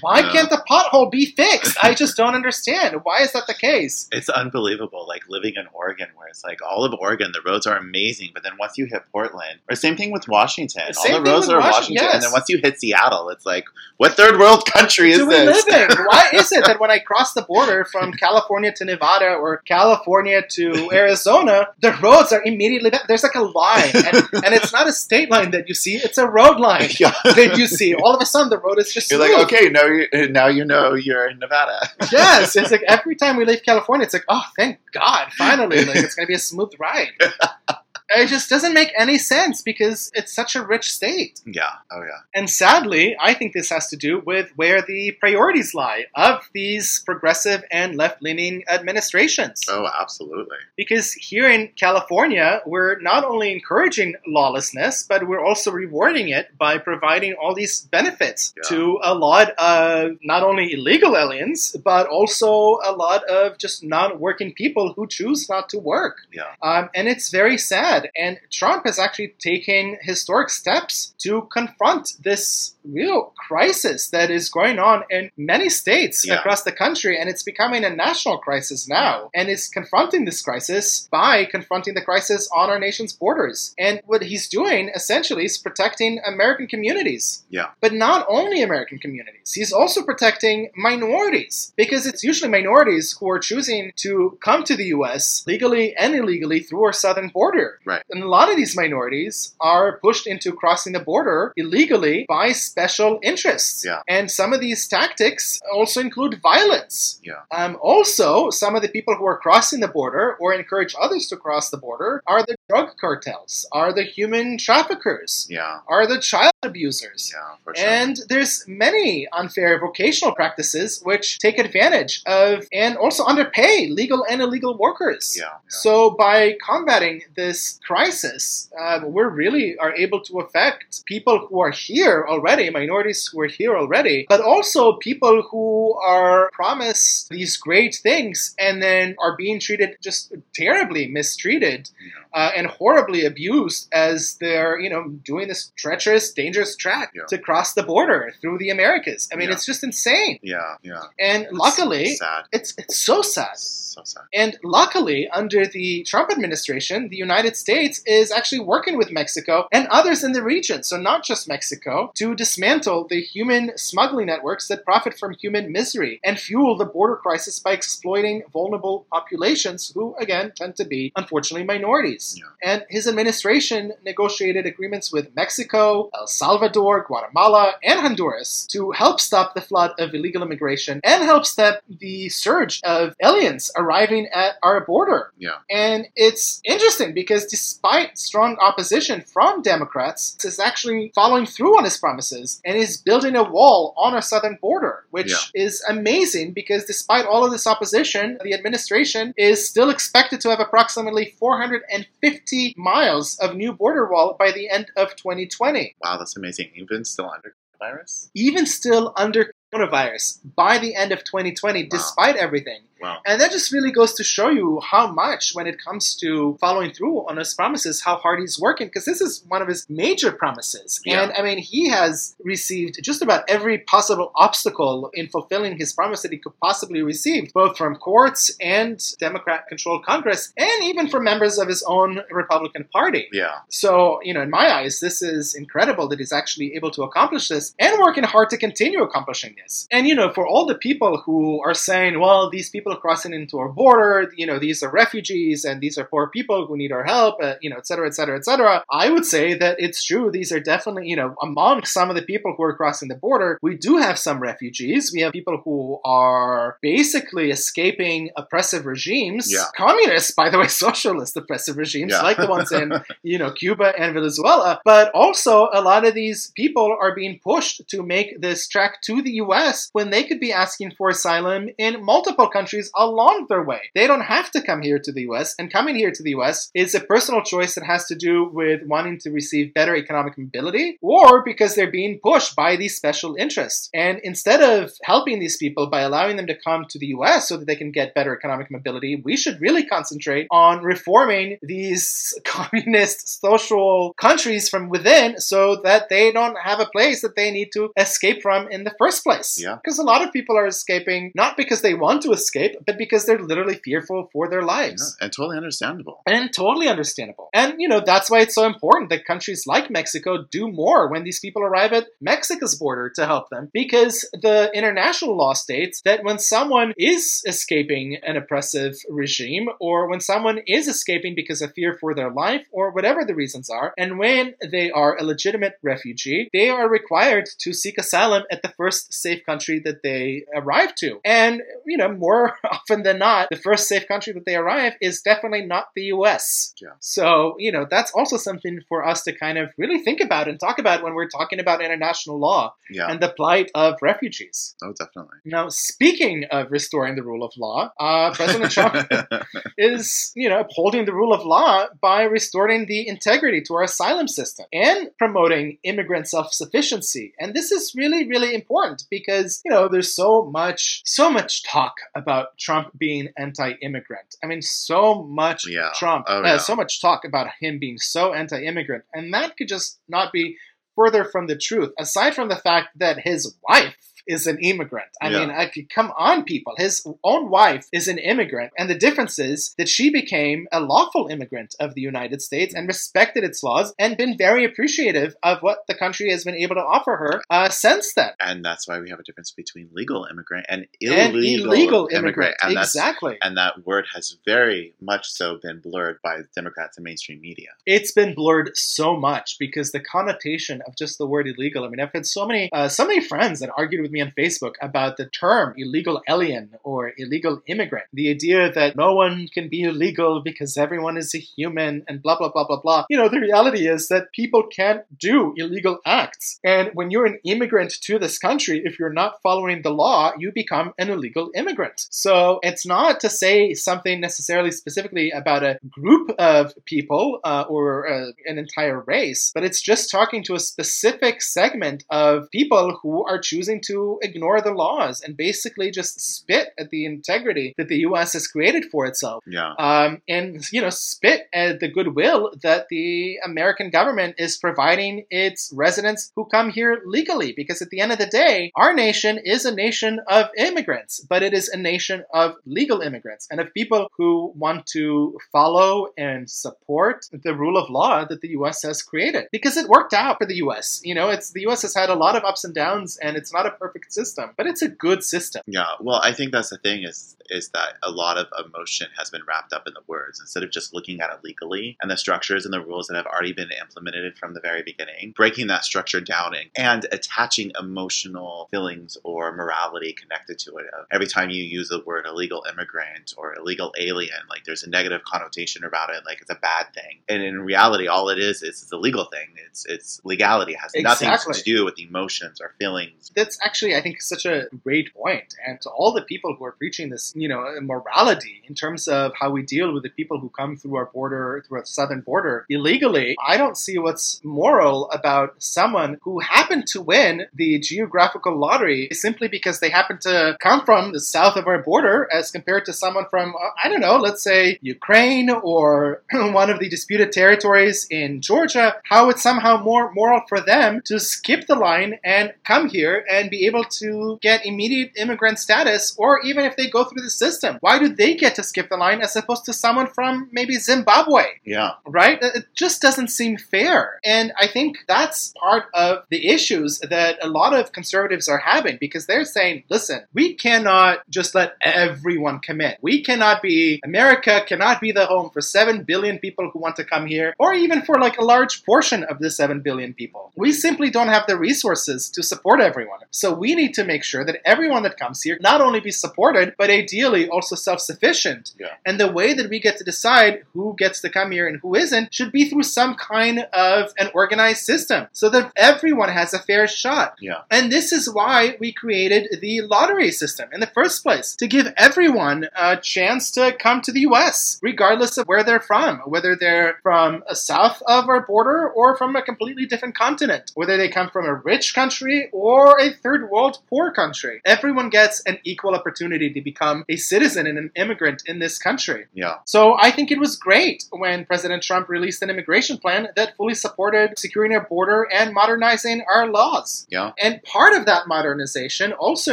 why 0.00 0.20
Yeah. 0.20 0.32
can't 0.32 0.50
the 0.50 0.62
pothole 0.68 1.10
be 1.10 1.26
fixed? 1.26 1.76
I 1.82 1.94
just 1.94 2.16
don't 2.16 2.34
understand. 2.34 3.00
Why 3.04 3.20
is 3.22 3.32
that 3.32 3.46
the 3.46 3.54
case? 3.54 3.73
It's 4.12 4.28
unbelievable, 4.28 5.06
like 5.06 5.22
living 5.28 5.54
in 5.56 5.66
Oregon, 5.72 6.08
where 6.16 6.28
it's 6.28 6.44
like 6.44 6.60
all 6.62 6.84
of 6.84 6.94
Oregon, 6.94 7.32
the 7.32 7.40
roads 7.42 7.66
are 7.66 7.76
amazing, 7.76 8.30
but 8.34 8.42
then 8.42 8.52
once 8.58 8.78
you 8.78 8.86
hit 8.86 9.02
Portland, 9.12 9.60
or 9.70 9.76
same 9.76 9.96
thing 9.96 10.12
with 10.12 10.28
Washington, 10.28 10.82
The 10.88 10.98
all 11.12 11.22
the 11.22 11.30
roads 11.30 11.48
are 11.48 11.58
Washington, 11.60 11.94
Washington, 11.96 12.08
and 12.14 12.22
then 12.22 12.32
once 12.32 12.46
you 12.48 12.58
hit 12.62 12.80
Seattle, 12.80 13.28
it's 13.30 13.46
like, 13.46 13.64
what 13.96 14.12
third 14.12 14.38
world 14.38 14.66
country 14.66 15.12
is 15.12 15.26
this? 15.26 15.64
Why 15.68 16.30
is 16.32 16.52
it 16.52 16.64
that 16.66 16.80
when 16.80 16.90
I 16.90 16.98
cross 16.98 17.32
the 17.32 17.42
border 17.42 17.84
from 17.84 18.12
California 18.12 18.72
to 18.76 18.84
Nevada 18.84 19.34
or 19.34 19.58
California 19.58 20.42
to 20.50 20.90
Arizona, 20.92 21.68
the 21.80 21.92
roads 22.02 22.32
are 22.32 22.42
immediately 22.44 22.90
back? 22.90 23.06
There's 23.08 23.22
like 23.22 23.34
a 23.34 23.42
line, 23.42 23.90
and, 23.94 24.16
and 24.44 24.54
it's 24.54 24.72
not 24.72 24.86
a 24.88 24.92
state 24.92 25.30
line 25.30 25.50
that 25.52 25.68
you 25.68 25.74
see; 25.74 25.96
it's 25.96 26.18
a 26.18 26.26
road 26.26 26.58
line 26.58 26.88
yeah. 27.00 27.14
that 27.24 27.56
you 27.56 27.66
see. 27.66 27.94
All 27.94 28.14
of 28.14 28.20
a 28.22 28.26
sudden, 28.26 28.50
the 28.50 28.58
road 28.58 28.78
is 28.78 28.92
just 28.92 29.10
You're 29.10 29.20
smooth. 29.20 29.36
like, 29.38 29.52
okay, 29.52 29.68
now 29.68 29.84
you 29.86 30.28
now 30.28 30.46
you 30.48 30.64
know 30.64 30.94
you're 30.94 31.28
in 31.28 31.38
Nevada. 31.38 31.88
yes, 32.12 32.56
it's 32.56 32.70
like 32.70 32.82
every 32.86 33.14
time 33.16 33.36
we 33.36 33.44
leave 33.44 33.62
California, 33.64 34.04
it's 34.04 34.14
like, 34.14 34.24
oh, 34.28 34.44
thank 34.56 34.78
God, 34.92 35.32
finally, 35.32 35.84
like 35.84 35.96
it's 35.96 36.14
gonna 36.14 36.26
be 36.26 36.34
a 36.34 36.38
smooth 36.38 36.72
ride. 36.78 37.12
It 38.10 38.28
just 38.28 38.50
doesn't 38.50 38.74
make 38.74 38.92
any 38.98 39.16
sense 39.18 39.62
because 39.62 40.10
it's 40.14 40.32
such 40.32 40.54
a 40.56 40.62
rich 40.64 40.92
state. 40.92 41.40
Yeah. 41.46 41.70
Oh 41.90 42.02
yeah. 42.02 42.20
And 42.34 42.48
sadly, 42.50 43.16
I 43.18 43.32
think 43.34 43.52
this 43.54 43.70
has 43.70 43.88
to 43.88 43.96
do 43.96 44.20
with 44.24 44.50
where 44.56 44.82
the 44.82 45.12
priorities 45.12 45.74
lie 45.74 46.06
of 46.14 46.48
these 46.52 47.02
progressive 47.06 47.64
and 47.70 47.96
left 47.96 48.22
leaning 48.22 48.62
administrations. 48.68 49.62
Oh, 49.68 49.88
absolutely. 50.00 50.58
Because 50.76 51.12
here 51.14 51.48
in 51.48 51.68
California, 51.76 52.60
we're 52.66 53.00
not 53.00 53.24
only 53.24 53.52
encouraging 53.52 54.14
lawlessness, 54.26 55.04
but 55.08 55.26
we're 55.26 55.44
also 55.44 55.70
rewarding 55.72 56.28
it 56.28 56.56
by 56.58 56.78
providing 56.78 57.34
all 57.34 57.54
these 57.54 57.80
benefits 57.80 58.52
Yeah. 58.56 58.68
to 58.68 59.00
a 59.02 59.14
lot 59.14 59.50
of 59.52 60.18
not 60.22 60.42
only 60.42 60.72
illegal 60.72 61.16
aliens, 61.16 61.74
but 61.84 62.06
also 62.06 62.78
a 62.84 62.92
lot 62.92 63.24
of 63.24 63.58
just 63.58 63.82
non 63.82 64.18
working 64.20 64.52
people 64.52 64.92
who 64.92 65.06
choose 65.06 65.48
not 65.48 65.68
to 65.70 65.78
work. 65.78 66.18
Yeah. 66.32 66.52
Um, 66.62 66.90
and 66.94 67.08
it's 67.08 67.30
very 67.30 67.58
sad. 67.58 68.03
And 68.16 68.38
Trump 68.50 68.86
has 68.86 68.98
actually 68.98 69.34
taken 69.38 69.96
historic 70.00 70.50
steps 70.50 71.14
to 71.18 71.48
confront 71.52 72.12
this 72.22 72.73
real 72.84 73.32
crisis 73.48 74.08
that 74.10 74.30
is 74.30 74.48
going 74.48 74.78
on 74.78 75.04
in 75.10 75.30
many 75.36 75.68
states 75.68 76.26
Yeah. 76.26 76.34
across 76.38 76.62
the 76.62 76.72
country. 76.72 77.18
And 77.18 77.28
it's 77.28 77.42
becoming 77.42 77.84
a 77.84 77.90
national 77.90 78.38
crisis 78.38 78.88
now. 78.88 79.30
And 79.34 79.48
is 79.48 79.68
confronting 79.68 80.24
this 80.24 80.42
crisis 80.42 81.08
by 81.10 81.44
confronting 81.44 81.94
the 81.94 82.02
crisis 82.02 82.48
on 82.54 82.70
our 82.70 82.78
nation's 82.78 83.12
borders. 83.12 83.74
And 83.78 84.00
what 84.06 84.22
he's 84.22 84.48
doing 84.48 84.90
essentially 84.94 85.44
is 85.44 85.58
protecting 85.58 86.20
American 86.26 86.66
communities. 86.66 87.44
Yeah. 87.50 87.68
But 87.80 87.92
not 87.94 88.26
only 88.28 88.62
American 88.62 88.98
communities, 88.98 89.52
he's 89.52 89.72
also 89.72 90.02
protecting 90.02 90.70
minorities 90.76 91.72
because 91.76 92.06
it's 92.06 92.22
usually 92.24 92.50
minorities 92.50 93.16
who 93.18 93.28
are 93.30 93.38
choosing 93.38 93.92
to 93.96 94.38
come 94.42 94.64
to 94.64 94.76
the 94.76 94.86
U.S. 94.86 95.44
legally 95.46 95.94
and 95.96 96.14
illegally 96.14 96.60
through 96.60 96.84
our 96.84 96.92
southern 96.92 97.28
border. 97.28 97.78
Right. 97.84 98.02
And 98.10 98.22
a 98.22 98.28
lot 98.28 98.50
of 98.50 98.56
these 98.56 98.76
minorities 98.76 99.54
are 99.60 99.98
pushed 99.98 100.26
into 100.26 100.52
crossing 100.52 100.92
the 100.92 101.00
border 101.00 101.52
illegally 101.56 102.24
by 102.28 102.52
special 102.74 103.20
interests. 103.22 103.84
Yeah. 103.86 104.00
And 104.08 104.28
some 104.28 104.52
of 104.52 104.60
these 104.60 104.88
tactics 104.88 105.60
also 105.72 106.00
include 106.00 106.40
violence. 106.42 107.20
Yeah. 107.22 107.42
Um, 107.56 107.78
also, 107.80 108.50
some 108.50 108.74
of 108.74 108.82
the 108.82 108.88
people 108.88 109.14
who 109.14 109.24
are 109.26 109.38
crossing 109.38 109.78
the 109.78 109.86
border 109.86 110.36
or 110.40 110.52
encourage 110.52 110.92
others 111.00 111.28
to 111.28 111.36
cross 111.36 111.70
the 111.70 111.76
border 111.76 112.20
are 112.26 112.42
the 112.42 112.56
drug 112.68 112.88
cartels, 113.00 113.64
are 113.70 113.92
the 113.92 114.02
human 114.02 114.58
traffickers, 114.58 115.46
Yeah. 115.48 115.78
are 115.86 116.04
the 116.08 116.18
child 116.18 116.53
abusers. 116.66 117.32
Yeah. 117.34 117.56
For 117.64 117.74
sure. 117.74 117.88
And 117.88 118.18
there's 118.28 118.64
many 118.66 119.26
unfair 119.32 119.78
vocational 119.80 120.34
practices 120.34 121.00
which 121.02 121.38
take 121.38 121.58
advantage 121.58 122.22
of 122.26 122.66
and 122.72 122.96
also 122.96 123.24
underpay 123.24 123.88
legal 123.88 124.24
and 124.28 124.40
illegal 124.40 124.76
workers. 124.76 125.34
yeah. 125.36 125.44
yeah. 125.44 125.50
So 125.68 126.10
by 126.10 126.56
combating 126.64 127.22
this 127.36 127.78
crisis, 127.86 128.70
um, 128.80 129.12
we 129.12 129.22
really 129.22 129.76
are 129.78 129.94
able 129.94 130.20
to 130.22 130.40
affect 130.40 131.04
people 131.06 131.46
who 131.46 131.60
are 131.60 131.70
here 131.70 132.24
already, 132.28 132.70
minorities 132.70 133.26
who 133.26 133.40
are 133.40 133.46
here 133.46 133.76
already, 133.76 134.26
but 134.28 134.40
also 134.40 134.96
people 134.96 135.42
who 135.50 135.94
are 136.04 136.50
promised 136.52 137.28
these 137.30 137.56
great 137.56 137.94
things 137.96 138.54
and 138.58 138.82
then 138.82 139.16
are 139.20 139.36
being 139.36 139.58
treated 139.60 139.96
just 140.02 140.32
terribly 140.54 141.08
mistreated 141.08 141.90
uh, 142.32 142.50
and 142.56 142.66
horribly 142.66 143.24
abused 143.24 143.88
as 143.92 144.36
they're, 144.40 144.78
you 144.78 144.90
know, 144.90 145.08
doing 145.24 145.48
this 145.48 145.72
treacherous, 145.76 146.32
dangerous 146.32 146.53
track 146.78 147.12
Yeah. 147.14 147.22
to 147.28 147.38
cross 147.38 147.74
the 147.74 147.82
border 147.82 148.32
through 148.40 148.58
the 148.58 148.70
Americas. 148.70 149.28
I 149.32 149.36
mean, 149.36 149.48
Yeah. 149.48 149.54
it's 149.54 149.66
just 149.66 149.82
insane. 149.82 150.38
Yeah. 150.42 150.76
Yeah. 150.82 151.02
And 151.18 151.44
It's 151.44 151.52
luckily, 151.52 152.14
sad. 152.16 152.44
it's 152.52 152.74
it's 152.78 152.98
so 152.98 153.22
sad. 153.22 153.56
So 153.58 154.02
sad. 154.04 154.24
And 154.34 154.58
luckily, 154.64 155.28
under 155.28 155.66
the 155.66 156.02
Trump 156.02 156.28
administration, 156.30 157.08
the 157.10 157.16
United 157.16 157.56
States 157.56 158.02
is 158.06 158.32
actually 158.32 158.58
working 158.74 158.96
with 159.00 159.12
Mexico 159.12 159.68
and 159.70 159.86
others 159.88 160.24
in 160.24 160.32
the 160.32 160.42
region, 160.42 160.82
so 160.82 160.96
not 161.10 161.22
just 161.24 161.46
Mexico, 161.46 162.10
to 162.16 162.34
dismantle 162.34 163.06
the 163.08 163.20
human 163.34 163.78
smuggling 163.78 164.26
networks 164.26 164.66
that 164.66 164.84
profit 164.84 165.16
from 165.16 165.30
human 165.34 165.70
misery 165.70 166.18
and 166.24 166.40
fuel 166.40 166.76
the 166.76 166.84
border 166.96 167.14
crisis 167.24 167.60
by 167.60 167.72
exploiting 167.72 168.42
vulnerable 168.52 169.06
populations 169.12 169.92
who, 169.94 170.14
again, 170.24 170.52
tend 170.56 170.74
to 170.76 170.84
be, 170.84 171.12
unfortunately, 171.14 171.64
minorities. 171.64 172.24
Yeah. 172.36 172.70
And 172.72 172.84
his 172.90 173.06
administration 173.06 173.92
negotiated 174.04 174.66
agreements 174.66 175.12
with 175.12 175.34
Mexico, 175.36 176.10
El 176.18 176.26
Salvador, 176.26 176.43
Guatemala, 176.44 177.74
and 177.82 178.00
Honduras 178.00 178.66
to 178.70 178.90
help 178.92 179.20
stop 179.20 179.54
the 179.54 179.60
flood 179.60 179.92
of 179.98 180.14
illegal 180.14 180.42
immigration 180.42 181.00
and 181.04 181.22
help 181.22 181.44
stop 181.46 181.80
the 181.88 182.28
surge 182.28 182.80
of 182.84 183.14
aliens 183.22 183.70
arriving 183.76 184.28
at 184.32 184.54
our 184.62 184.84
border. 184.84 185.32
Yeah. 185.38 185.58
And 185.70 186.06
it's 186.16 186.60
interesting 186.64 187.14
because 187.14 187.46
despite 187.46 188.18
strong 188.18 188.56
opposition 188.60 189.22
from 189.22 189.62
Democrats, 189.62 190.36
is 190.44 190.60
actually 190.60 191.10
following 191.14 191.46
through 191.46 191.76
on 191.78 191.84
his 191.84 191.96
promises 191.98 192.60
and 192.64 192.76
is 192.76 192.96
building 192.98 193.34
a 193.36 193.42
wall 193.42 193.94
on 193.96 194.14
our 194.14 194.22
southern 194.22 194.58
border, 194.60 195.04
which 195.10 195.30
Yeah. 195.30 195.64
is 195.66 195.82
amazing 195.88 196.52
because 196.52 196.84
despite 196.84 197.26
all 197.26 197.44
of 197.44 197.50
this 197.50 197.66
opposition, 197.66 198.38
the 198.44 198.54
administration 198.54 199.32
is 199.36 199.68
still 199.68 199.90
expected 199.90 200.40
to 200.42 200.50
have 200.50 200.60
approximately 200.60 201.34
450 201.38 202.74
miles 202.76 203.38
of 203.38 203.56
new 203.56 203.72
border 203.72 204.08
wall 204.10 204.36
by 204.38 204.50
the 204.52 204.68
end 204.68 204.90
of 204.96 205.16
2020. 205.16 205.96
Wow, 206.02 206.18
that's 206.18 206.33
amazing. 206.36 206.70
Even 206.74 207.04
still 207.04 207.30
under 207.30 207.54
virus. 207.78 208.30
Even 208.34 208.66
still 208.66 209.12
under 209.16 209.52
coronavirus 209.72 210.40
by 210.56 210.78
the 210.78 210.94
end 210.94 211.12
of 211.12 211.24
2020, 211.24 211.86
despite 211.86 212.36
everything. 212.36 212.82
Wow. 213.04 213.18
And 213.26 213.38
that 213.40 213.52
just 213.52 213.70
really 213.70 213.92
goes 213.92 214.14
to 214.14 214.24
show 214.24 214.48
you 214.48 214.80
how 214.82 215.12
much, 215.12 215.54
when 215.54 215.66
it 215.66 215.76
comes 215.78 216.16
to 216.16 216.56
following 216.58 216.90
through 216.92 217.28
on 217.28 217.36
his 217.36 217.52
promises, 217.52 218.00
how 218.00 218.16
hard 218.16 218.40
he's 218.40 218.58
working, 218.58 218.86
because 218.86 219.04
this 219.04 219.20
is 219.20 219.44
one 219.46 219.60
of 219.60 219.68
his 219.68 219.84
major 219.90 220.32
promises. 220.32 221.00
Yeah. 221.04 221.22
And 221.22 221.32
I 221.32 221.42
mean, 221.42 221.58
he 221.58 221.90
has 221.90 222.34
received 222.42 222.98
just 223.02 223.20
about 223.20 223.44
every 223.46 223.78
possible 223.78 224.32
obstacle 224.34 225.10
in 225.12 225.28
fulfilling 225.28 225.76
his 225.76 225.92
promise 225.92 226.22
that 226.22 226.32
he 226.32 226.38
could 226.38 226.58
possibly 226.62 227.02
receive, 227.02 227.52
both 227.52 227.76
from 227.76 227.96
courts 227.96 228.50
and 228.58 229.04
Democrat 229.18 229.68
controlled 229.68 230.04
Congress, 230.04 230.52
and 230.56 230.84
even 230.84 231.08
from 231.08 231.24
members 231.24 231.58
of 231.58 231.68
his 231.68 231.82
own 231.86 232.20
Republican 232.30 232.84
Party. 232.90 233.28
Yeah. 233.32 233.56
So, 233.68 234.20
you 234.22 234.32
know, 234.32 234.40
in 234.40 234.48
my 234.50 234.74
eyes, 234.74 235.00
this 235.00 235.20
is 235.20 235.54
incredible 235.54 236.08
that 236.08 236.18
he's 236.18 236.32
actually 236.32 236.74
able 236.74 236.90
to 236.92 237.02
accomplish 237.02 237.48
this 237.48 237.74
and 237.78 237.98
working 237.98 238.24
hard 238.24 238.48
to 238.50 238.56
continue 238.56 239.02
accomplishing 239.02 239.54
this. 239.62 239.86
And, 239.90 240.06
you 240.06 240.14
know, 240.14 240.32
for 240.32 240.46
all 240.46 240.64
the 240.64 240.74
people 240.74 241.18
who 241.18 241.60
are 241.62 241.74
saying, 241.74 242.18
well, 242.18 242.48
these 242.48 242.70
people 242.70 242.93
are 242.94 243.00
crossing 243.00 243.32
into 243.34 243.58
our 243.58 243.68
border, 243.68 244.30
you 244.36 244.46
know, 244.46 244.58
these 244.58 244.82
are 244.82 244.90
refugees 244.90 245.64
and 245.64 245.80
these 245.80 245.98
are 245.98 246.04
poor 246.04 246.28
people 246.28 246.66
who 246.66 246.76
need 246.76 246.92
our 246.92 247.04
help, 247.04 247.36
uh, 247.42 247.54
you 247.60 247.70
know, 247.70 247.76
et 247.76 247.86
cetera, 247.86 248.06
et 248.06 248.14
cetera, 248.14 248.36
et 248.36 248.44
cetera, 248.44 248.84
I 248.90 249.10
would 249.10 249.24
say 249.24 249.54
that 249.54 249.76
it's 249.78 250.04
true. 250.04 250.30
These 250.30 250.52
are 250.52 250.60
definitely, 250.60 251.08
you 251.08 251.16
know, 251.16 251.34
among 251.42 251.84
some 251.84 252.10
of 252.10 252.16
the 252.16 252.22
people 252.22 252.54
who 252.56 252.62
are 252.64 252.74
crossing 252.76 253.08
the 253.08 253.14
border, 253.14 253.58
we 253.62 253.76
do 253.76 253.96
have 253.98 254.18
some 254.18 254.40
refugees. 254.40 255.10
We 255.14 255.20
have 255.22 255.32
people 255.32 255.60
who 255.64 256.00
are 256.04 256.78
basically 256.82 257.50
escaping 257.50 258.30
oppressive 258.36 258.86
regimes. 258.86 259.52
Yeah. 259.52 259.64
Communists, 259.76 260.30
by 260.32 260.50
the 260.50 260.58
way, 260.58 260.68
socialist 260.86 261.36
oppressive 261.36 261.76
regimes, 261.76 262.12
Yeah. 262.12 262.22
like 262.22 262.36
the 262.36 262.46
ones 262.46 262.72
in 262.72 262.92
you 263.22 263.38
know, 263.38 263.50
Cuba 263.52 263.92
and 263.98 264.14
Venezuela. 264.14 264.80
But 264.84 265.10
also, 265.14 265.68
a 265.72 265.80
lot 265.82 266.06
of 266.06 266.14
these 266.14 266.52
people 266.56 266.96
are 267.00 267.14
being 267.14 267.40
pushed 267.42 267.86
to 267.88 268.02
make 268.02 268.40
this 268.40 268.68
trek 268.68 269.00
to 269.02 269.22
the 269.22 269.32
U.S. 269.44 269.88
when 269.92 270.10
they 270.10 270.24
could 270.24 270.40
be 270.40 270.52
asking 270.52 270.92
for 270.96 271.08
asylum 271.08 271.68
in 271.78 272.04
multiple 272.04 272.48
countries 272.48 272.83
along 272.94 273.46
their 273.48 273.62
way. 273.62 273.90
They 273.94 274.06
don't 274.06 274.20
have 274.20 274.50
to 274.52 274.62
come 274.62 274.82
here 274.82 274.98
to 274.98 275.12
the 275.12 275.22
U.S. 275.22 275.54
And 275.58 275.72
coming 275.72 275.94
here 275.94 276.10
to 276.10 276.22
the 276.22 276.30
U.S. 276.30 276.70
is 276.74 276.94
a 276.94 277.00
personal 277.00 277.42
choice 277.42 277.74
that 277.74 277.84
has 277.84 278.06
to 278.06 278.14
do 278.14 278.44
with 278.44 278.82
wanting 278.86 279.18
to 279.20 279.30
receive 279.30 279.74
better 279.74 279.96
economic 279.96 280.36
mobility 280.38 280.98
or 281.00 281.44
because 281.44 281.74
they're 281.74 281.90
being 281.90 282.20
pushed 282.22 282.56
by 282.56 282.76
these 282.76 282.96
special 282.96 283.36
interests. 283.36 283.90
And 283.94 284.18
instead 284.22 284.62
of 284.62 284.92
helping 285.02 285.40
these 285.40 285.56
people 285.56 285.88
by 285.88 286.00
allowing 286.00 286.36
them 286.36 286.46
to 286.46 286.56
come 286.56 286.86
to 286.90 286.98
the 286.98 287.06
U.S. 287.06 287.48
so 287.48 287.56
that 287.56 287.66
they 287.66 287.76
can 287.76 287.90
get 287.90 288.14
better 288.14 288.36
economic 288.36 288.70
mobility, 288.70 289.20
we 289.24 289.36
should 289.36 289.60
really 289.60 289.84
concentrate 289.84 290.46
on 290.50 290.82
reforming 290.82 291.58
these 291.62 292.38
communist 292.44 293.40
social 293.40 294.14
countries 294.14 294.68
from 294.68 294.88
within 294.88 295.38
so 295.38 295.76
that 295.84 296.08
they 296.08 296.32
don't 296.32 296.58
have 296.58 296.80
a 296.80 296.86
place 296.86 297.22
that 297.22 297.36
they 297.36 297.50
need 297.50 297.70
to 297.72 297.90
escape 297.96 298.42
from 298.42 298.68
in 298.68 298.84
the 298.84 298.94
first 298.98 299.22
place. 299.24 299.58
Yeah. 299.60 299.76
Because 299.76 299.98
a 299.98 300.02
lot 300.02 300.22
of 300.22 300.32
people 300.32 300.56
are 300.56 300.66
escaping 300.66 301.32
not 301.34 301.56
because 301.56 301.82
they 301.82 301.94
want 301.94 302.22
to 302.22 302.32
escape, 302.32 302.63
escape, 302.64 302.84
but 302.86 302.98
because 302.98 303.26
they're 303.26 303.38
literally 303.38 303.80
fearful 303.84 304.28
for 304.32 304.48
their 304.48 304.62
lives. 304.62 305.16
Yeah, 305.20 305.26
and 305.26 305.32
totally 305.32 305.56
understandable. 305.56 306.22
And 306.26 306.52
totally 306.52 306.88
understandable. 306.88 307.48
And, 307.52 307.74
you 307.78 307.88
know, 307.88 308.00
that's 308.04 308.30
why 308.30 308.40
it's 308.40 308.54
so 308.54 308.66
important 308.66 309.10
that 309.10 309.24
countries 309.24 309.66
like 309.66 309.90
Mexico 309.90 310.44
do 310.50 310.70
more 310.70 311.10
when 311.10 311.24
these 311.24 311.40
people 311.40 311.62
arrive 311.62 311.92
at 311.92 312.06
Mexico's 312.20 312.74
border 312.74 313.10
to 313.16 313.26
help 313.26 313.50
them. 313.50 313.70
Because 313.72 314.28
the 314.32 314.70
international 314.74 315.36
law 315.36 315.52
states 315.52 316.00
that 316.04 316.24
when 316.24 316.38
someone 316.38 316.92
is 316.96 317.42
escaping 317.46 318.16
an 318.22 318.36
oppressive 318.36 318.96
regime, 319.08 319.68
or 319.80 320.08
when 320.08 320.20
someone 320.20 320.60
is 320.66 320.88
escaping 320.88 321.34
because 321.34 321.62
of 321.62 321.72
fear 321.74 321.96
for 322.00 322.14
their 322.14 322.30
life, 322.30 322.66
or 322.72 322.90
whatever 322.92 323.24
the 323.24 323.34
reasons 323.34 323.70
are, 323.70 323.92
and 323.98 324.18
when 324.18 324.54
they 324.70 324.90
are 324.90 325.16
a 325.16 325.24
legitimate 325.24 325.74
refugee, 325.82 326.48
they 326.52 326.68
are 326.68 326.88
required 326.88 327.48
to 327.58 327.72
seek 327.72 327.98
asylum 327.98 328.44
at 328.50 328.62
the 328.62 328.68
first 328.76 329.12
safe 329.12 329.44
country 329.44 329.80
that 329.84 330.02
they 330.02 330.44
arrive 330.54 330.94
to. 330.94 331.20
And, 331.24 331.62
you 331.86 331.96
know, 331.96 332.12
more 332.12 332.53
often 332.70 333.02
than 333.02 333.18
not, 333.18 333.48
the 333.50 333.56
first 333.56 333.88
safe 333.88 334.06
country 334.08 334.32
that 334.32 334.44
they 334.46 334.56
arrive 334.56 334.94
is 335.00 335.20
definitely 335.22 335.64
not 335.66 335.86
the 335.94 336.02
US. 336.04 336.72
Yeah. 336.80 336.90
So, 337.00 337.54
you 337.58 337.72
know, 337.72 337.86
that's 337.90 338.12
also 338.12 338.36
something 338.36 338.80
for 338.88 339.04
us 339.06 339.22
to 339.24 339.36
kind 339.36 339.58
of 339.58 339.70
really 339.78 339.98
think 339.98 340.20
about 340.20 340.48
and 340.48 340.58
talk 340.58 340.78
about 340.78 341.02
when 341.02 341.14
we're 341.14 341.28
talking 341.28 341.60
about 341.60 341.82
international 341.82 342.38
law 342.38 342.74
Yeah. 342.90 343.10
and 343.10 343.20
the 343.20 343.28
plight 343.28 343.70
of 343.74 343.94
refugees. 344.02 344.74
oh, 344.82 344.92
definitely. 344.98 345.38
Now, 345.44 345.68
speaking 345.68 346.44
of 346.50 346.70
restoring 346.70 347.16
the 347.16 347.22
rule 347.22 347.44
of 347.44 347.52
law, 347.56 347.92
uh, 348.00 348.32
President 348.32 348.70
Trump 348.72 348.94
is, 349.78 350.32
you 350.34 350.48
know, 350.48 350.60
upholding 350.60 351.04
the 351.04 351.12
rule 351.14 351.32
of 351.32 351.44
law 351.44 351.86
by 352.00 352.22
restoring 352.22 352.86
the 352.86 353.06
integrity 353.08 353.60
to 353.62 353.74
our 353.74 353.82
asylum 353.82 354.28
system 354.28 354.66
and 354.72 355.08
promoting 355.18 355.78
immigrant 355.84 356.28
self-sufficiency. 356.28 357.34
And 357.38 357.54
this 357.54 357.70
is 357.72 357.94
really, 357.96 358.26
really 358.28 358.54
important 358.54 359.04
because, 359.10 359.60
you 359.64 359.70
know, 359.70 359.88
there's 359.88 360.14
so 360.14 360.44
much, 360.44 361.02
so 361.04 361.30
much 361.30 361.62
talk 361.64 361.94
about 362.14 362.43
Trump 362.58 362.88
being 362.98 363.28
anti-immigrant. 363.36 364.34
I 364.42 364.46
mean, 364.46 364.62
so 364.62 365.22
much 365.24 365.66
Yeah. 365.66 365.90
Trump, 365.94 366.26
Oh, 366.28 366.42
uh, 366.42 366.58
so 366.58 366.74
much 366.76 367.00
talk 367.00 367.24
about 367.24 367.48
him 367.60 367.78
being 367.78 367.98
so 367.98 368.32
anti-immigrant, 368.34 369.04
and 369.12 369.32
that 369.34 369.56
could 369.56 369.68
just 369.68 370.00
not 370.08 370.32
be 370.32 370.56
further 370.96 371.24
from 371.24 371.46
the 371.46 371.56
truth. 371.56 371.92
Aside 371.98 372.34
from 372.34 372.48
the 372.48 372.56
fact 372.56 372.98
that 372.98 373.18
his 373.20 373.56
wife 373.68 373.96
is 374.26 374.46
an 374.46 374.58
immigrant. 374.58 375.08
I 375.20 375.30
Yeah. 375.30 375.40
mean, 375.40 375.50
I 375.50 375.66
could 375.66 375.88
come 375.90 376.12
on, 376.16 376.44
people. 376.44 376.74
His 376.76 377.06
own 377.22 377.50
wife 377.50 377.86
is 377.92 378.08
an 378.08 378.18
immigrant, 378.18 378.72
and 378.78 378.88
the 378.88 378.94
difference 378.94 379.38
is 379.38 379.74
that 379.78 379.88
she 379.88 380.10
became 380.10 380.66
a 380.72 380.80
lawful 380.80 381.28
immigrant 381.28 381.74
of 381.80 381.94
the 381.94 382.00
United 382.00 382.42
States 382.42 382.74
and 382.74 382.86
respected 382.86 383.44
its 383.44 383.62
laws 383.62 383.94
and 383.98 384.16
been 384.16 384.36
very 384.36 384.64
appreciative 384.64 385.34
of 385.42 385.60
what 385.60 385.78
the 385.88 385.94
country 385.94 386.30
has 386.30 386.44
been 386.44 386.54
able 386.54 386.74
to 386.76 386.80
offer 386.82 387.16
her 387.16 387.42
uh, 387.50 387.68
since 387.68 388.14
then. 388.14 388.30
and 388.40 388.64
that's 388.64 388.86
why 388.88 388.98
we 389.00 389.10
have 389.10 389.18
a 389.20 389.22
difference 389.22 389.50
between 389.50 389.88
legal 389.92 390.26
immigrant 390.30 390.66
and 390.68 390.86
and 391.02 391.34
illegal, 391.34 391.72
illegal 391.72 392.08
immigrant, 392.12 392.54
And 392.62 392.72
exactly. 392.78 393.38
and 393.42 393.56
that 393.56 393.84
word 393.86 394.06
has 394.14 394.36
very 394.44 394.94
much 395.00 395.28
so 395.30 395.58
been 395.62 395.80
blurred 395.80 396.18
by 396.22 396.40
Democrats 396.54 396.96
and 396.96 397.04
mainstream 397.04 397.40
media. 397.40 397.70
it's 397.86 398.12
been 398.12 398.34
blurred 398.34 398.70
so 398.76 399.16
much 399.16 399.56
because 399.58 399.92
the 399.92 400.00
connotation 400.00 400.82
of 400.86 400.96
just 400.96 401.18
the 401.18 401.26
word 401.26 401.46
illegal. 401.46 401.84
I 401.84 401.88
mean, 401.88 402.00
I've 402.00 402.12
had 402.12 402.26
so 402.26 402.46
many, 402.46 402.70
uh, 402.72 402.88
so 402.88 403.06
many 403.06 403.20
friends 403.20 403.60
that 403.60 403.70
argued 403.76 404.02
with 404.02 404.10
me 404.14 404.22
on 404.22 404.32
Facebook 404.38 404.74
about 404.80 405.18
the 405.18 405.26
term 405.26 405.74
illegal 405.76 406.22
alien 406.28 406.70
or 406.82 407.12
illegal 407.18 407.60
immigrant. 407.66 408.06
The 408.12 408.30
idea 408.30 408.72
that 408.72 408.96
no 408.96 409.14
one 409.14 409.48
can 409.52 409.68
be 409.68 409.82
illegal 409.82 410.40
because 410.42 410.76
everyone 410.76 411.16
is 411.18 411.34
a 411.34 411.38
human 411.38 412.04
and 412.08 412.22
blah 412.22 412.38
blah 412.38 412.52
blah 412.54 412.66
blah 412.66 412.80
blah. 412.80 413.04
You 413.10 413.18
know, 413.18 413.28
the 413.28 413.40
reality 413.40 413.86
is 413.86 414.08
that 414.08 414.32
people 414.32 414.62
can't 414.78 415.02
do 415.18 415.52
illegal 415.56 415.98
acts, 416.06 416.58
and 416.64 416.90
when 416.94 417.10
you're 417.10 417.26
an 417.26 417.40
immigrant 417.44 417.92
to 418.06 418.18
this 418.18 418.38
country, 418.38 418.80
if 418.84 418.98
you're 418.98 419.12
not 419.22 419.42
following 419.42 419.82
the 419.82 419.90
law, 420.04 420.32
you 420.38 420.52
become 420.52 420.94
an 420.98 421.10
illegal 421.10 421.50
immigrant. 421.54 422.06
So 422.10 422.60
it's 422.62 422.86
not 422.86 423.20
to 423.20 423.28
say 423.28 423.74
something 423.74 424.20
necessarily 424.20 424.70
specifically 424.70 425.30
about 425.30 425.62
a 425.62 425.78
group 425.90 426.30
of 426.38 426.72
people 426.84 427.40
uh, 427.44 427.64
or 427.68 428.08
uh, 428.08 428.30
an 428.46 428.58
entire 428.58 429.00
race, 429.00 429.50
but 429.54 429.64
it's 429.64 429.82
just 429.82 430.10
talking 430.10 430.42
to 430.44 430.54
a 430.54 430.60
specific 430.60 431.42
segment 431.42 432.04
of 432.10 432.50
people 432.50 432.98
who 433.02 433.24
are 433.26 433.40
choosing 433.40 433.80
to 433.82 434.03
ignore 434.22 434.60
the 434.60 434.72
laws 434.84 435.20
and 435.24 435.36
basically 435.36 435.90
just 435.90 436.20
spit 436.20 436.68
at 436.78 436.90
the 436.90 437.04
integrity 437.06 437.74
that 437.78 437.88
the 437.88 438.00
U.S. 438.08 438.32
has 438.34 438.46
created 438.46 438.84
for 438.92 439.06
itself 439.06 439.42
Yeah. 439.46 439.72
um, 439.78 440.10
and 440.28 440.64
you 440.72 440.80
know 440.82 440.90
spit 440.90 441.40
at 441.52 441.80
the 441.80 441.88
goodwill 441.96 442.40
that 442.62 442.86
the 442.94 443.38
American 443.44 443.88
government 443.90 444.32
is 444.38 444.56
providing 444.66 445.14
its 445.30 445.60
residents 445.74 446.32
who 446.36 446.44
come 446.56 446.70
here 446.70 446.92
legally. 447.04 447.52
Because 447.60 447.80
at 447.82 447.90
the 447.90 448.00
end 448.00 448.12
of 448.12 448.18
the 448.18 448.26
day, 448.44 448.72
our 448.82 448.92
nation 449.06 449.38
is 449.54 449.64
a 449.64 449.74
nation 449.86 450.20
of 450.28 450.44
immigrants, 450.66 451.20
but 451.32 451.42
it 451.42 451.52
is 451.60 451.68
a 451.68 451.76
nation 451.92 452.24
of 452.32 452.48
legal 452.78 453.00
immigrants 453.08 453.46
and 453.50 453.60
of 453.60 453.72
people 453.74 454.02
who 454.16 454.52
want 454.64 454.86
to 454.96 455.38
follow 455.52 456.08
and 456.16 456.50
support 456.50 457.26
the 457.46 457.54
rule 457.54 457.76
of 457.76 457.90
law 457.90 458.24
that 458.24 458.40
the 458.40 458.52
U.S. 458.58 458.82
has 458.82 459.02
created. 459.02 459.44
Because 459.52 459.76
it 459.76 459.88
worked 459.88 460.14
out 460.14 460.38
for 460.38 460.46
the 460.46 460.56
U.S. 460.66 461.00
You 461.04 461.14
know, 461.14 461.28
it's 461.34 461.48
the 461.52 461.62
U.S. 461.68 461.82
has 461.82 461.94
had 461.94 462.10
a 462.10 462.14
lot 462.24 462.34
of 462.36 462.44
ups 462.44 462.64
and 462.64 462.74
downs, 462.74 463.16
and 463.24 463.36
it's 463.36 463.52
not 463.52 463.66
a 463.66 463.70
perfect 463.82 463.93
system, 464.08 464.50
but 464.56 464.66
it's 464.66 464.82
a 464.82 464.88
good 464.88 465.22
system. 465.22 465.62
Yeah, 465.66 465.86
well, 466.00 466.20
I 466.22 466.32
think 466.32 466.52
that's 466.52 466.70
the 466.70 466.78
thing 466.78 467.04
is 467.04 467.36
is 467.50 467.68
that 467.70 467.94
a 468.02 468.10
lot 468.10 468.38
of 468.38 468.46
emotion 468.64 469.08
has 469.16 469.30
been 469.30 469.42
wrapped 469.46 469.72
up 469.72 469.86
in 469.86 469.94
the 469.94 470.00
words 470.06 470.40
instead 470.40 470.62
of 470.62 470.70
just 470.70 470.94
looking 470.94 471.20
at 471.20 471.30
it 471.30 471.44
legally 471.44 471.96
and 472.00 472.10
the 472.10 472.16
structures 472.16 472.64
and 472.64 472.72
the 472.72 472.80
rules 472.80 473.06
that 473.06 473.16
have 473.16 473.26
already 473.26 473.52
been 473.52 473.70
implemented 473.80 474.38
from 474.38 474.54
the 474.54 474.60
very 474.60 474.82
beginning, 474.82 475.32
breaking 475.36 475.66
that 475.66 475.84
structure 475.84 476.20
down 476.20 476.54
and, 476.54 476.70
and 476.76 477.06
attaching 477.12 477.72
emotional 477.78 478.68
feelings 478.70 479.18
or 479.24 479.52
morality 479.52 480.12
connected 480.12 480.58
to 480.58 480.76
it. 480.78 480.86
Every 481.12 481.26
time 481.26 481.50
you 481.50 481.62
use 481.62 481.88
the 481.88 482.02
word 482.04 482.26
illegal 482.26 482.64
immigrant 482.70 483.34
or 483.36 483.54
illegal 483.54 483.92
alien, 483.98 484.40
like 484.48 484.64
there's 484.64 484.82
a 484.82 484.90
negative 484.90 485.22
connotation 485.24 485.84
about 485.84 486.10
it, 486.10 486.22
like 486.24 486.40
it's 486.40 486.50
a 486.50 486.54
bad 486.56 486.86
thing. 486.94 487.20
And 487.28 487.42
in 487.42 487.60
reality, 487.60 488.06
all 488.06 488.30
it 488.30 488.38
is 488.38 488.62
is 488.62 488.82
it's 488.82 488.92
a 488.92 488.96
legal 488.96 489.26
thing. 489.26 489.48
It's 489.66 489.84
it's 489.86 490.20
legality. 490.24 490.72
It 490.72 490.78
has 490.78 490.92
nothing 490.96 491.30
to 491.52 491.62
do 491.62 491.84
with 491.84 491.98
emotions 491.98 492.60
or 492.60 492.74
feelings. 492.78 493.30
that's 493.34 493.58
actually, 493.62 493.83
I 493.92 494.00
think, 494.00 494.22
such 494.22 494.46
a 494.46 494.68
great 494.84 495.12
point. 495.14 495.56
And 495.66 495.80
to 495.80 495.90
all 495.90 496.12
the 496.12 496.22
people 496.22 496.54
who 496.56 496.64
are 496.64 496.72
preaching 496.72 497.10
this, 497.10 497.32
you 497.34 497.48
know, 497.48 497.64
morality 497.82 498.62
in 498.68 498.74
terms 498.74 499.08
of 499.08 499.32
how 499.38 499.50
we 499.50 499.62
deal 499.62 499.92
with 499.92 500.04
the 500.04 500.10
people 500.10 500.38
who 500.38 500.48
come 500.48 500.76
through 500.76 500.96
our 500.96 501.06
border, 501.06 501.64
through 501.66 501.78
our 501.78 501.84
southern 501.84 502.20
border 502.20 502.66
illegally, 502.70 503.36
I 503.44 503.56
don't 503.56 503.76
see 503.76 503.98
what's 503.98 504.40
moral 504.44 505.10
about 505.10 505.54
someone 505.58 506.18
who 506.22 506.38
happened 506.38 506.86
to 506.88 507.02
win 507.02 507.46
the 507.52 507.80
geographical 507.80 508.56
lottery 508.56 509.08
simply 509.12 509.48
because 509.48 509.80
they 509.80 509.90
happen 509.90 510.18
to 510.18 510.56
come 510.60 510.84
from 510.84 511.12
the 511.12 511.20
south 511.20 511.56
of 511.56 511.66
our 511.66 511.82
border 511.82 512.28
as 512.32 512.50
compared 512.50 512.84
to 512.86 512.92
someone 512.92 513.26
from, 513.28 513.54
uh, 513.54 513.70
I 513.82 513.88
don't 513.88 514.00
know, 514.00 514.16
let's 514.16 514.42
say 514.42 514.78
Ukraine 514.80 515.50
or 515.50 516.22
one 516.32 516.70
of 516.70 516.78
the 516.78 516.88
disputed 516.88 517.32
territories 517.32 518.06
in 518.10 518.40
Georgia. 518.40 518.96
How 519.04 519.30
it's 519.30 519.42
somehow 519.42 519.82
more 519.82 520.12
moral 520.12 520.42
for 520.48 520.60
them 520.60 521.02
to 521.06 521.18
skip 521.18 521.66
the 521.66 521.74
line 521.74 522.18
and 522.24 522.52
come 522.64 522.88
here 522.88 523.24
and 523.30 523.50
be 523.50 523.66
able 523.66 523.73
to 523.82 524.38
get 524.40 524.64
immediate 524.64 525.12
immigrant 525.16 525.58
status, 525.58 526.14
or 526.18 526.40
even 526.42 526.64
if 526.64 526.76
they 526.76 526.88
go 526.88 527.04
through 527.04 527.22
the 527.22 527.30
system, 527.30 527.78
why 527.80 527.98
do 527.98 528.08
they 528.08 528.34
get 528.34 528.54
to 528.54 528.62
skip 528.62 528.88
the 528.88 528.96
line 528.96 529.20
as 529.20 529.34
opposed 529.34 529.64
to 529.64 529.72
someone 529.72 530.06
from 530.06 530.48
maybe 530.52 530.76
Zimbabwe? 530.76 531.44
Yeah. 531.64 531.94
right? 532.06 532.38
It 532.40 532.66
just 532.74 533.02
doesn't 533.02 533.28
seem 533.28 533.56
fair. 533.56 534.20
And 534.24 534.52
I 534.58 534.66
think 534.66 534.98
that's 535.08 535.52
part 535.60 535.84
of 535.94 536.24
the 536.30 536.48
issues 536.48 537.00
that 537.00 537.38
a 537.42 537.48
lot 537.48 537.74
of 537.74 537.92
conservatives 537.92 538.48
are 538.48 538.58
having 538.58 538.98
because 539.00 539.26
they're 539.26 539.44
saying, 539.44 539.84
listen, 539.88 540.24
we 540.32 540.54
cannot 540.54 541.28
just 541.28 541.54
let 541.54 541.76
everyone 541.82 542.60
come 542.60 542.80
in. 542.80 542.94
We 543.02 543.22
cannot 543.22 543.62
be, 543.62 544.00
America 544.04 544.62
cannot 544.66 545.00
be 545.00 545.12
the 545.12 545.26
home 545.26 545.50
for 545.50 545.60
7 545.60 546.04
billion 546.04 546.38
people 546.38 546.70
who 546.70 546.78
want 546.78 546.96
to 546.96 547.04
come 547.04 547.26
here, 547.26 547.54
or 547.58 547.72
even 547.74 548.02
for 548.02 548.18
like 548.18 548.38
a 548.38 548.44
large 548.44 548.84
portion 548.84 549.24
of 549.24 549.38
the 549.38 549.50
7 549.50 549.80
billion 549.80 550.14
people. 550.14 550.52
We 550.56 550.72
simply 550.72 551.10
don't 551.10 551.28
have 551.28 551.46
the 551.46 551.58
resources 551.58 552.30
to 552.30 552.42
support 552.42 552.80
everyone. 552.80 553.20
So 553.30 553.54
we 553.64 553.74
need 553.74 553.94
to 553.94 554.04
make 554.04 554.22
sure 554.22 554.44
that 554.44 554.60
everyone 554.66 555.04
that 555.04 555.16
comes 555.16 555.40
here 555.40 555.56
not 555.58 555.80
only 555.80 555.98
be 555.98 556.10
supported, 556.10 556.74
but 556.76 556.90
ideally 556.90 557.48
also 557.48 557.74
self 557.74 557.98
sufficient. 557.98 558.74
Yeah. 558.78 558.88
And 559.06 559.18
the 559.18 559.32
way 559.32 559.54
that 559.54 559.70
we 559.70 559.80
get 559.80 559.96
to 559.96 560.04
decide 560.04 560.64
who 560.74 560.94
gets 560.98 561.22
to 561.22 561.30
come 561.30 561.50
here 561.50 561.66
and 561.66 561.80
who 561.80 561.94
isn't 561.94 562.34
should 562.34 562.52
be 562.52 562.68
through 562.68 562.82
some 562.82 563.14
kind 563.14 563.60
of 563.72 564.12
an 564.18 564.28
organized 564.34 564.84
system 564.84 565.28
so 565.32 565.48
that 565.48 565.72
everyone 565.76 566.28
has 566.28 566.52
a 566.52 566.58
fair 566.58 566.86
shot. 566.86 567.38
Yeah. 567.40 567.62
And 567.70 567.90
this 567.90 568.12
is 568.12 568.30
why 568.30 568.76
we 568.78 568.92
created 568.92 569.60
the 569.62 569.80
lottery 569.80 570.30
system 570.30 570.68
in 570.74 570.80
the 570.80 570.94
first 570.98 571.22
place 571.22 571.56
to 571.56 571.66
give 571.66 571.86
everyone 571.96 572.68
a 572.76 572.98
chance 572.98 573.50
to 573.52 573.74
come 573.78 574.02
to 574.02 574.12
the 574.12 574.26
US, 574.32 574.78
regardless 574.82 575.38
of 575.38 575.46
where 575.46 575.64
they're 575.64 575.80
from, 575.80 576.18
whether 576.26 576.54
they're 576.54 576.98
from 577.02 577.42
a 577.48 577.56
south 577.56 578.02
of 578.06 578.28
our 578.28 578.42
border 578.42 578.90
or 578.90 579.16
from 579.16 579.34
a 579.36 579.42
completely 579.42 579.86
different 579.86 580.14
continent, 580.14 580.70
whether 580.74 580.98
they 580.98 581.08
come 581.08 581.30
from 581.30 581.46
a 581.46 581.54
rich 581.54 581.94
country 581.94 582.50
or 582.52 583.00
a 583.00 583.14
third 583.22 583.43
third 583.44 583.50
world 583.50 583.78
poor 583.88 584.10
country. 584.12 584.60
Everyone 584.64 585.08
gets 585.10 585.42
an 585.46 585.58
equal 585.64 585.94
opportunity 585.94 586.52
to 586.52 586.60
become 586.60 587.04
a 587.08 587.16
citizen 587.16 587.66
and 587.66 587.78
an 587.78 587.90
immigrant 587.96 588.42
in 588.46 588.58
this 588.58 588.78
country. 588.78 589.26
Yeah. 589.34 589.56
So 589.64 589.96
I 589.98 590.10
think 590.10 590.30
it 590.30 590.38
was 590.38 590.56
great 590.56 591.04
when 591.10 591.44
President 591.44 591.82
Trump 591.82 592.08
released 592.08 592.42
an 592.42 592.50
immigration 592.50 592.98
plan 592.98 593.28
that 593.36 593.56
fully 593.56 593.74
supported 593.74 594.38
securing 594.38 594.72
our 594.74 594.84
border 594.86 595.26
and 595.32 595.52
modernizing 595.54 596.24
our 596.32 596.46
laws. 596.46 597.06
Yeah. 597.10 597.32
And 597.38 597.62
part 597.62 597.94
of 597.94 598.06
that 598.06 598.26
modernization 598.26 599.12
also 599.12 599.52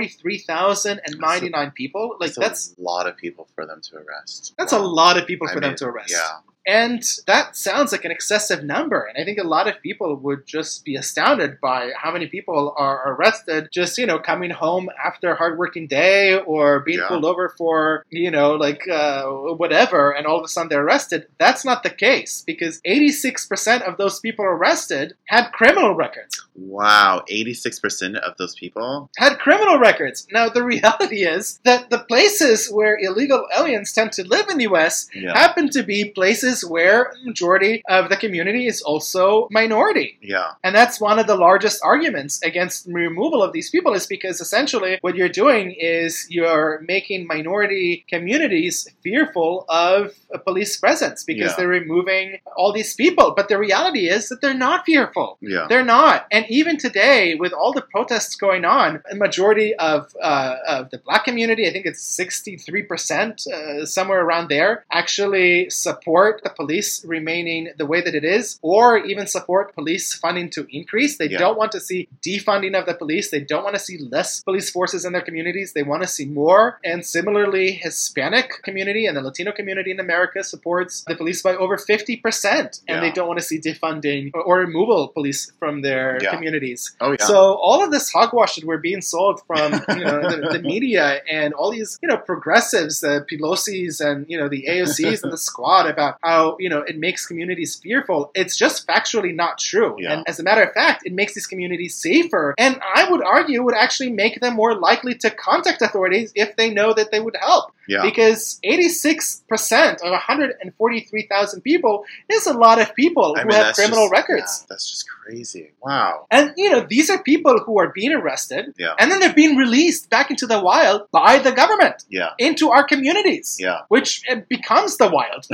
143,099 0.03 1.71
people. 1.71 2.15
Like, 2.19 2.33
That's 2.33 2.67
that's 2.67 2.75
a 2.77 2.81
lot 2.81 3.07
of 3.07 3.17
people 3.17 3.47
for 3.55 3.65
them 3.65 3.81
to 3.81 3.97
arrest. 3.97 4.53
that's 4.57 4.73
a 4.73 4.79
lot 4.79 5.17
of 5.17 5.27
people 5.27 5.47
I 5.49 5.53
for 5.53 5.59
them 5.59 5.71
mean, 5.71 5.77
to 5.77 5.85
arrest. 5.87 6.11
Yeah. 6.11 6.52
And 6.65 7.03
that 7.27 7.55
sounds 7.57 7.91
like 7.91 8.05
an 8.05 8.11
excessive 8.11 8.63
number. 8.63 9.01
And 9.05 9.21
I 9.21 9.25
think 9.25 9.37
a 9.37 9.43
lot 9.47 9.67
of 9.67 9.81
people 9.81 10.15
would 10.17 10.45
just 10.45 10.85
be 10.85 10.95
astounded 10.95 11.59
by 11.59 11.91
how 12.01 12.11
many 12.11 12.27
people 12.27 12.73
are 12.77 13.13
arrested 13.13 13.67
just, 13.71 13.97
you 13.97 14.05
know, 14.05 14.19
coming 14.19 14.49
home 14.51 14.89
after 15.03 15.31
a 15.31 15.35
hardworking 15.35 15.87
day 15.87 16.37
or 16.39 16.79
being 16.81 16.99
Yeah. 16.99 17.07
pulled 17.09 17.25
over 17.25 17.49
for, 17.49 18.05
you 18.09 18.31
know, 18.31 18.53
like 18.55 18.87
uh, 18.87 19.23
whatever, 19.25 20.11
and 20.11 20.25
all 20.25 20.37
of 20.39 20.45
a 20.45 20.47
sudden 20.47 20.69
they're 20.69 20.85
arrested. 20.85 21.27
That's 21.37 21.65
not 21.65 21.83
the 21.83 21.89
case 21.89 22.43
because 22.45 22.79
86% 22.87 23.81
of 23.81 23.97
those 23.97 24.19
people 24.19 24.45
arrested 24.45 25.15
had 25.25 25.51
criminal 25.51 25.95
records. 25.95 26.45
Wow. 26.55 27.23
86% 27.31 28.15
of 28.19 28.37
those 28.37 28.55
people. 28.55 29.09
Had 29.17 29.39
criminal 29.39 29.79
records. 29.79 30.27
Now, 30.31 30.49
the 30.49 30.63
reality 30.75 31.23
is 31.25 31.59
that 31.65 31.89
the 31.89 31.99
places 31.99 32.69
where 32.71 32.97
illegal 32.99 33.47
aliens 33.57 33.91
tend 33.91 34.11
to 34.13 34.23
live 34.27 34.47
in 34.49 34.57
the 34.59 34.63
U.S. 34.65 35.09
Yeah. 35.13 35.37
happen 35.37 35.69
to 35.71 35.83
be 35.83 36.11
places 36.11 36.52
where 36.61 37.13
the 37.17 37.25
majority 37.25 37.81
of 37.87 38.09
the 38.09 38.17
community 38.17 38.67
is 38.67 38.81
also 38.81 39.47
minority. 39.49 40.17
Yeah. 40.21 40.51
And 40.63 40.75
that's 40.75 40.99
one 40.99 41.17
of 41.19 41.27
the 41.27 41.35
largest 41.35 41.79
arguments 41.83 42.41
against 42.43 42.85
removal 42.87 43.41
of 43.41 43.53
these 43.53 43.69
people 43.69 43.93
is 43.93 44.05
because 44.07 44.41
essentially 44.41 44.97
what 45.01 45.15
you're 45.15 45.29
doing 45.29 45.71
is 45.79 46.27
you're 46.29 46.83
making 46.85 47.25
minority 47.27 48.05
communities 48.09 48.87
fearful 49.03 49.65
of 49.69 50.13
a 50.33 50.39
police 50.39 50.75
presence 50.77 51.23
because 51.23 51.51
Yeah. 51.51 51.55
they're 51.57 51.67
removing 51.67 52.39
all 52.57 52.73
these 52.73 52.93
people. 52.95 53.31
But 53.35 53.47
the 53.47 53.57
reality 53.57 54.09
is 54.09 54.27
that 54.29 54.41
they're 54.41 54.53
not 54.53 54.85
fearful. 54.85 55.37
Yeah. 55.41 55.67
They're 55.69 55.85
not. 55.85 56.25
And 56.31 56.45
even 56.49 56.77
today, 56.77 57.35
with 57.35 57.53
all 57.53 57.71
the 57.71 57.81
protests 57.81 58.35
going 58.35 58.65
on, 58.65 59.01
a 59.09 59.15
majority 59.15 59.75
of, 59.75 60.13
uh, 60.21 60.55
of 60.67 60.89
the 60.89 60.97
black 60.97 61.23
community, 61.25 61.67
I 61.67 61.71
think 61.71 61.85
it's 61.85 62.03
63%, 62.03 63.47
uh, 63.47 63.85
somewhere 63.85 64.21
around 64.21 64.49
there, 64.49 64.85
actually 64.91 65.69
support 65.69 66.42
the 66.43 66.49
police 66.49 67.03
remaining 67.05 67.69
the 67.77 67.85
way 67.85 68.01
that 68.01 68.15
it 68.15 68.23
is, 68.23 68.59
or 68.61 68.97
even 68.97 69.27
support 69.27 69.73
police 69.75 70.13
funding 70.13 70.49
to 70.51 70.67
increase. 70.71 71.17
They 71.17 71.29
Yeah. 71.29 71.39
don't 71.39 71.57
want 71.57 71.71
to 71.73 71.79
see 71.79 72.07
defunding 72.25 72.77
of 72.79 72.85
the 72.85 72.93
police. 72.93 73.29
They 73.31 73.41
don't 73.41 73.63
want 73.63 73.75
to 73.75 73.83
see 73.89 73.97
less 73.97 74.41
police 74.43 74.69
forces 74.69 75.05
in 75.05 75.13
their 75.13 75.21
communities. 75.21 75.73
They 75.73 75.83
want 75.83 76.01
to 76.03 76.07
see 76.07 76.25
more. 76.25 76.79
And 76.83 77.05
similarly, 77.05 77.71
Hispanic 77.71 78.47
community 78.63 79.05
and 79.07 79.15
the 79.17 79.21
Latino 79.21 79.51
community 79.51 79.91
in 79.91 79.99
America 79.99 80.43
supports 80.43 81.03
the 81.07 81.15
police 81.15 81.41
by 81.41 81.55
over 81.55 81.77
50%. 81.77 82.81
And 82.87 82.95
Yeah. 82.97 82.99
they 83.01 83.11
don't 83.11 83.27
want 83.27 83.39
to 83.39 83.45
see 83.45 83.59
defunding 83.59 84.31
or, 84.33 84.41
or 84.41 84.53
removal 84.59 84.97
of 85.05 85.13
police 85.13 85.51
from 85.59 85.81
their 85.81 86.19
Yeah. 86.21 86.31
communities. 86.33 86.81
Oh, 87.01 87.11
yeah. 87.11 87.25
So 87.31 87.37
all 87.67 87.79
of 87.85 87.89
this 87.95 88.05
hogwash 88.11 88.55
that 88.55 88.65
we're 88.65 88.77
being 88.91 89.01
sold 89.01 89.41
from 89.47 89.69
you 89.97 90.03
know, 90.05 90.17
the, 90.29 90.37
the 90.57 90.63
media 90.73 91.21
and 91.29 91.49
all 91.53 91.71
these 91.71 91.91
you 92.01 92.07
know 92.09 92.17
progressives, 92.31 92.93
the 93.05 93.25
Pelosi's 93.29 93.95
and 94.07 94.25
you 94.31 94.37
know 94.39 94.47
the 94.55 94.61
AOCs 94.73 95.23
and 95.23 95.31
the 95.31 95.37
Squad 95.49 95.85
about 95.93 96.13
how 96.23 96.32
how 96.33 96.57
you 96.63 96.69
know 96.71 96.81
it 96.91 96.97
makes 97.07 97.25
communities 97.31 97.71
fearful. 97.83 98.19
It's 98.41 98.55
just 98.63 98.77
factually 98.91 99.33
not 99.43 99.53
true. 99.69 99.91
Yeah. 99.99 100.11
And 100.13 100.19
as 100.27 100.39
a 100.39 100.43
matter 100.49 100.63
of 100.67 100.71
fact, 100.73 100.97
it 101.07 101.13
makes 101.13 101.33
these 101.35 101.47
communities 101.53 101.93
safer. 102.07 102.45
And 102.57 102.73
I 102.99 103.01
would 103.09 103.23
argue 103.37 103.63
would 103.63 103.75
actually 103.85 104.11
make 104.23 104.35
them 104.43 104.53
more 104.63 104.73
likely 104.89 105.13
to 105.23 105.29
contact 105.49 105.79
authorities 105.87 106.31
if 106.43 106.49
they 106.59 106.69
know 106.79 106.89
that 106.93 107.07
they 107.11 107.19
would 107.25 107.37
help. 107.49 107.65
Yeah. 107.87 108.01
Because 108.09 108.59
86% 108.63 110.01
of 110.05 110.11
143,000 110.11 111.61
people 111.61 112.05
is 112.29 112.47
a 112.47 112.53
lot 112.53 112.79
of 112.79 112.95
people 112.95 113.35
I 113.37 113.41
who 113.41 113.47
mean, 113.49 113.57
have 113.57 113.75
criminal 113.75 114.05
just- 114.05 114.11
records. 114.19 114.51
yeah, 114.61 114.65
that's 114.69 114.89
just 114.89 115.05
crazy. 115.09 115.71
Wow. 115.81 116.25
And 116.31 116.53
you 116.57 116.69
know, 116.71 116.81
these 116.89 117.09
are 117.09 117.21
people 117.21 117.55
who 117.65 117.79
are 117.79 117.91
being 117.93 118.13
arrested 118.13 118.73
Yeah. 118.77 118.93
and 118.99 119.11
then 119.11 119.19
they're 119.19 119.33
being 119.43 119.55
released 119.57 120.09
back 120.09 120.31
into 120.31 120.45
the 120.47 120.59
wild 120.69 120.99
by 121.11 121.39
the 121.39 121.51
government 121.51 121.97
Yeah. 122.09 122.29
into 122.37 122.69
our 122.75 122.83
communities, 122.93 123.57
Yeah. 123.59 123.79
which 123.89 124.23
uh, 124.29 124.37
becomes 124.55 124.97
the 124.97 125.09
wild. 125.09 125.41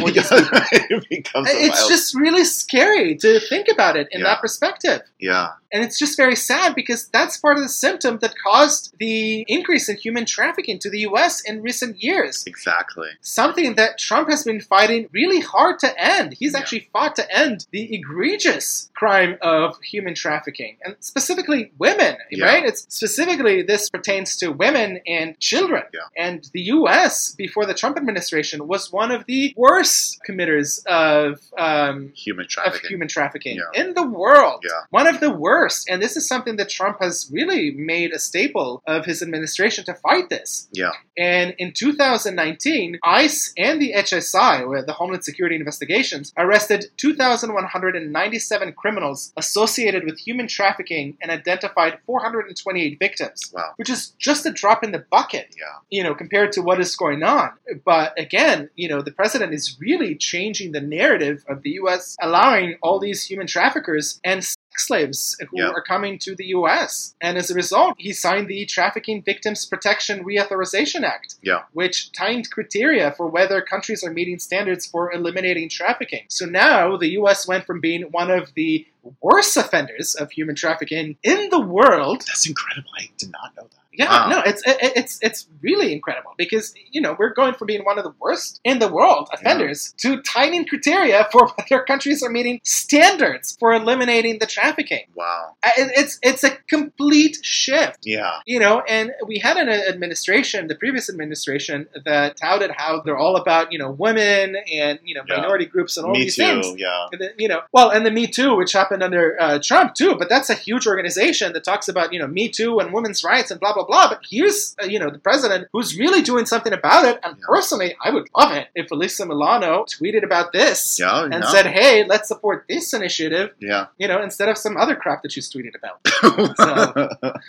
for 0.70 0.80
these 0.80 0.88
people. 0.90 1.02
it 1.02 1.10
becomes 1.10 1.50
a 1.50 1.66
It's 1.66 1.88
just 1.88 2.16
really 2.16 2.44
scary 2.44 3.16
to 3.18 3.40
think 3.42 3.68
about 3.72 3.96
it 3.96 4.08
in 4.12 4.20
Yeah. 4.22 4.26
that 4.28 4.42
perspective. 4.42 5.02
yeah. 5.20 5.50
And 5.72 5.84
it's 5.84 6.00
just 6.00 6.18
very 6.18 6.36
sad 6.36 6.74
because 6.76 7.08
that's 7.10 7.38
part 7.38 7.58
of 7.58 7.64
the 7.64 7.70
symptom 7.70 8.18
that 8.20 8.34
caused 8.44 8.94
the 9.00 9.46
increase 9.48 9.88
in 9.88 9.98
human 9.98 10.26
trafficking 10.26 10.80
to 10.80 10.90
the 10.90 11.00
US 11.10 11.42
in 11.42 11.62
recent 11.62 12.02
years. 12.02 12.44
Exactly. 12.48 13.10
Something 13.22 13.76
that 13.76 13.98
Trump 14.00 14.30
has 14.30 14.44
been 14.44 14.62
fighting 14.62 15.08
really 15.14 15.40
hard 15.42 15.78
to 15.80 15.90
end. 16.02 16.34
He's 16.40 16.54
Yeah. 16.54 16.60
actually 16.60 16.90
fought 16.92 17.16
to 17.18 17.32
end 17.36 17.68
the 17.72 17.94
egregious 17.94 18.90
crime 18.96 19.38
of 19.42 19.78
human 19.84 20.16
trafficking, 20.16 20.78
and 20.84 20.96
specifically 21.00 21.72
women, 21.78 22.18
Yeah. 22.32 22.46
right? 22.46 22.64
It's 22.66 22.86
specifically 22.90 23.62
this 23.62 23.90
pertains 23.90 24.38
to 24.38 24.52
women 24.52 25.00
and 25.06 25.40
children. 25.40 25.84
Yeah. 25.94 26.00
And 26.18 26.50
the 26.54 26.62
US, 26.78 27.34
before 27.36 27.66
the 27.66 27.74
Trump 27.74 27.96
administration, 27.98 28.68
was 28.68 28.92
one 28.92 29.12
of 29.12 29.26
the 29.28 29.54
worst 29.56 30.20
committers 30.26 30.84
of 30.88 31.40
um, 31.58 32.12
Human 32.16 32.46
of 32.46 32.50
trafficking. 32.50 32.90
human 32.90 33.08
trafficking 33.08 33.60
in 33.76 33.94
the 33.94 34.08
world. 34.08 34.64
Yeah. 34.66 34.72
One 34.90 35.06
of 35.08 35.20
the 35.20 35.30
worst. 35.30 35.59
And 35.90 36.02
this 36.02 36.16
is 36.18 36.28
something 36.28 36.56
that 36.58 36.70
Trump 36.70 37.00
has 37.02 37.30
really 37.32 37.72
made 37.72 38.12
a 38.14 38.20
staple 38.20 38.82
of 38.88 39.06
his 39.06 39.22
administration 39.22 39.84
to 39.86 39.94
fight 39.94 40.30
this. 40.30 40.68
yeah. 40.72 40.92
And 41.18 41.54
in 41.58 41.74
2019, 41.74 43.00
ICE 43.04 43.54
and 43.58 43.82
the 43.82 43.94
HSI, 43.94 44.86
the 44.86 44.94
Homeland 44.94 45.24
Security 45.26 45.56
Investigations, 45.56 46.32
arrested 46.38 46.86
2,197 46.98 48.74
criminals 48.74 49.34
associated 49.38 50.06
with 50.06 50.18
human 50.20 50.48
trafficking 50.48 51.18
and 51.22 51.32
identified 51.32 52.00
428 52.06 52.98
victims, 53.00 53.52
Wow. 53.54 53.74
which 53.78 53.90
is 53.90 54.10
just 54.20 54.46
a 54.46 54.52
drop 54.52 54.84
in 54.84 54.92
the 54.92 55.00
bucket 55.12 55.48
Yeah. 55.58 55.66
you 55.90 56.04
know, 56.04 56.14
compared 56.16 56.52
to 56.54 56.62
what 56.62 56.80
is 56.80 56.96
going 56.96 57.24
on. 57.24 57.52
But 57.86 58.18
again, 58.20 58.70
you 58.76 58.88
know, 58.88 59.02
the 59.02 59.12
president 59.12 59.54
is 59.54 59.78
really 59.80 60.16
changing 60.16 60.72
the 60.72 60.82
narrative 60.82 61.44
of 61.48 61.64
the 61.64 61.72
U.S., 61.82 62.16
allowing 62.22 62.78
all 62.82 63.00
these 63.00 63.24
human 63.26 63.48
traffickers 63.48 64.20
and 64.24 64.44
sex 64.80 64.88
slaves 64.88 65.38
who 65.50 65.58
Yeah. 65.60 65.70
are 65.70 65.82
coming 65.82 66.18
to 66.20 66.36
the 66.36 66.46
U.S. 66.48 67.16
And 67.22 67.38
as 67.38 67.52
a 67.52 67.54
result, 67.54 67.96
he 67.98 68.14
signed 68.14 68.48
the 68.48 68.66
Trafficking 68.66 69.22
Victims 69.24 69.66
Protection 69.66 70.24
Reauthorization 70.24 71.04
Act, 71.04 71.36
Yeah. 71.42 71.64
which 71.74 72.12
tightened 72.14 72.50
criteria 72.50 73.12
for 73.12 73.28
whether 73.28 73.62
countries 73.62 74.04
are 74.04 74.12
meeting 74.12 74.40
standards 74.40 74.86
for 74.86 75.12
eliminating 75.12 75.70
trafficking. 75.70 76.26
So 76.30 76.46
now 76.46 76.98
the 76.98 77.10
U.S. 77.20 77.48
went 77.48 77.66
from 77.66 77.80
being 77.82 78.04
one 78.12 78.32
of 78.32 78.54
the 78.56 78.88
worst 79.22 79.58
offenders 79.58 80.16
of 80.16 80.32
human 80.32 80.56
trafficking 80.56 81.18
in 81.24 81.50
the 81.50 81.60
world 81.60 82.22
That's 82.28 82.48
incredible. 82.48 82.90
I 82.98 83.10
did 83.18 83.32
not 83.32 83.56
know 83.58 83.64
that. 83.64 83.76
Yeah, 84.00 84.10
Wow. 84.10 84.30
no, 84.30 84.40
it's 84.46 84.62
it, 84.66 84.78
it's 84.96 85.20
it's 85.22 85.48
really 85.62 85.94
incredible 85.94 86.32
because 86.38 86.74
you 86.92 87.02
know 87.02 87.16
we're 87.20 87.34
going 87.34 87.54
from 87.54 87.68
being 87.68 87.84
one 87.86 87.98
of 88.00 88.04
the 88.06 88.14
worst 88.20 88.60
in 88.64 88.80
the 88.80 88.88
world 88.88 89.30
offenders 89.34 89.94
to 89.98 90.22
tightening 90.22 90.66
criteria 90.66 91.28
for 91.32 91.48
whether 91.50 91.84
countries 91.84 92.24
are 92.24 92.30
meeting 92.30 92.60
standards 92.64 93.56
for 93.60 93.74
eliminating 93.74 94.40
the 94.40 94.46
trafficking. 94.46 95.06
Wow. 95.16 95.56
It- 95.78 95.92
It's 96.02 96.18
it's 96.24 96.44
a 96.44 96.52
complete 96.70 97.38
shift. 97.44 98.00
Yeah. 98.04 98.40
You 98.46 98.60
know, 98.60 98.82
and 98.88 99.12
we 99.28 99.40
had 99.40 99.58
an 99.58 99.70
administration, 99.70 100.68
the 100.68 100.76
previous 100.76 101.10
administration, 101.10 101.88
that 102.06 102.38
touted 102.38 102.72
how 102.76 103.02
they're 103.04 103.18
all 103.18 103.36
about 103.36 103.72
you 103.74 103.80
know 103.80 103.92
women 103.92 104.56
and 104.74 105.00
you 105.04 105.16
know 105.16 105.24
Yeah. 105.28 105.38
minority 105.38 105.66
groups 105.66 105.98
and 105.98 106.06
all 106.06 106.14
Me 106.14 106.24
these 106.24 106.36
too. 106.36 106.44
things. 106.44 106.66
Yeah. 106.78 107.08
And 107.12 107.20
then, 107.22 107.32
you 107.38 107.48
know, 107.48 107.62
well, 107.74 107.90
and 107.90 108.06
the 108.06 108.12
Me 108.12 108.28
Too, 108.28 108.56
which 108.56 108.72
happened 108.74 109.04
under 109.04 109.36
uh, 109.40 109.60
Trump 109.62 109.94
too, 109.96 110.16
but 110.18 110.30
that's 110.30 110.50
a 110.50 110.56
huge 110.56 110.88
organization 110.88 111.54
that 111.54 111.64
talks 111.64 111.88
about 111.90 112.14
you 112.14 112.20
know 112.20 112.28
Me 112.28 112.50
Too 112.50 112.80
and 112.80 112.94
women's 112.94 113.24
rights 113.24 113.52
and 113.52 113.60
blah 113.60 113.74
blah 113.74 113.86
blah. 113.90 114.08
But 114.12 114.22
here's 114.30 114.76
uh, 114.82 114.86
you 114.94 115.00
know 115.02 115.10
the 115.10 115.20
president 115.30 115.68
who's 115.74 115.98
really 116.04 116.22
doing 116.22 116.46
something 116.46 116.74
about 116.82 117.04
it. 117.10 117.16
And 117.24 117.34
Yeah. 117.38 117.46
personally, 117.54 117.90
I 118.04 118.10
would 118.16 118.28
love 118.38 118.52
it 118.60 118.68
if 118.76 118.90
Alyssa 118.90 119.28
Milano 119.28 119.86
tweeted 119.96 120.24
about 120.24 120.48
this 120.54 120.98
Yeah. 121.00 121.24
and 121.24 121.42
no. 121.42 121.48
said, 121.56 121.66
"Hey, 121.66 122.06
let's 122.08 122.28
support 122.34 122.66
this 122.70 122.94
initiative," 122.94 123.48
Yeah. 123.60 123.88
you 123.98 124.08
know, 124.08 124.22
instead 124.22 124.48
of 124.50 124.58
some 124.58 124.76
other 124.78 124.96
crap 124.96 125.24
that 125.24 125.32
she's 125.32 125.50
tweeted 125.54 125.74
about. 125.80 125.98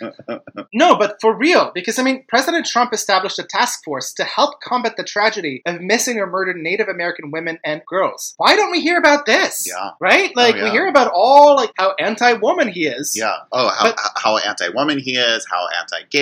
No, 0.73 0.95
but 0.95 1.19
for 1.19 1.35
real, 1.35 1.71
because 1.73 1.99
I 1.99 2.03
mean, 2.03 2.23
President 2.27 2.65
Trump 2.65 2.93
established 2.93 3.37
a 3.39 3.43
task 3.43 3.83
force 3.83 4.13
to 4.13 4.23
help 4.23 4.61
combat 4.61 4.95
the 4.95 5.03
tragedy 5.03 5.61
of 5.65 5.81
missing 5.81 6.17
or 6.17 6.27
murdered 6.27 6.55
Native 6.57 6.87
American 6.87 7.29
women 7.31 7.59
and 7.65 7.81
girls. 7.85 8.33
Why 8.37 8.55
don't 8.55 8.71
we 8.71 8.79
hear 8.81 8.97
about 8.97 9.25
this? 9.25 9.67
Yeah. 9.67 9.91
Right? 9.99 10.31
Like 10.35 10.55
yeah. 10.55 10.63
we 10.65 10.69
hear 10.71 10.87
about 10.87 11.11
all 11.13 11.55
like 11.55 11.71
how 11.77 11.93
anti-woman 11.99 12.69
he 12.69 12.85
is. 12.87 13.15
yeah. 13.17 13.33
Oh, 13.51 13.67
how, 13.69 13.83
But- 13.91 13.99
how 14.15 14.37
anti-woman 14.37 14.99
he 14.99 15.15
is, 15.17 15.45
how 15.49 15.67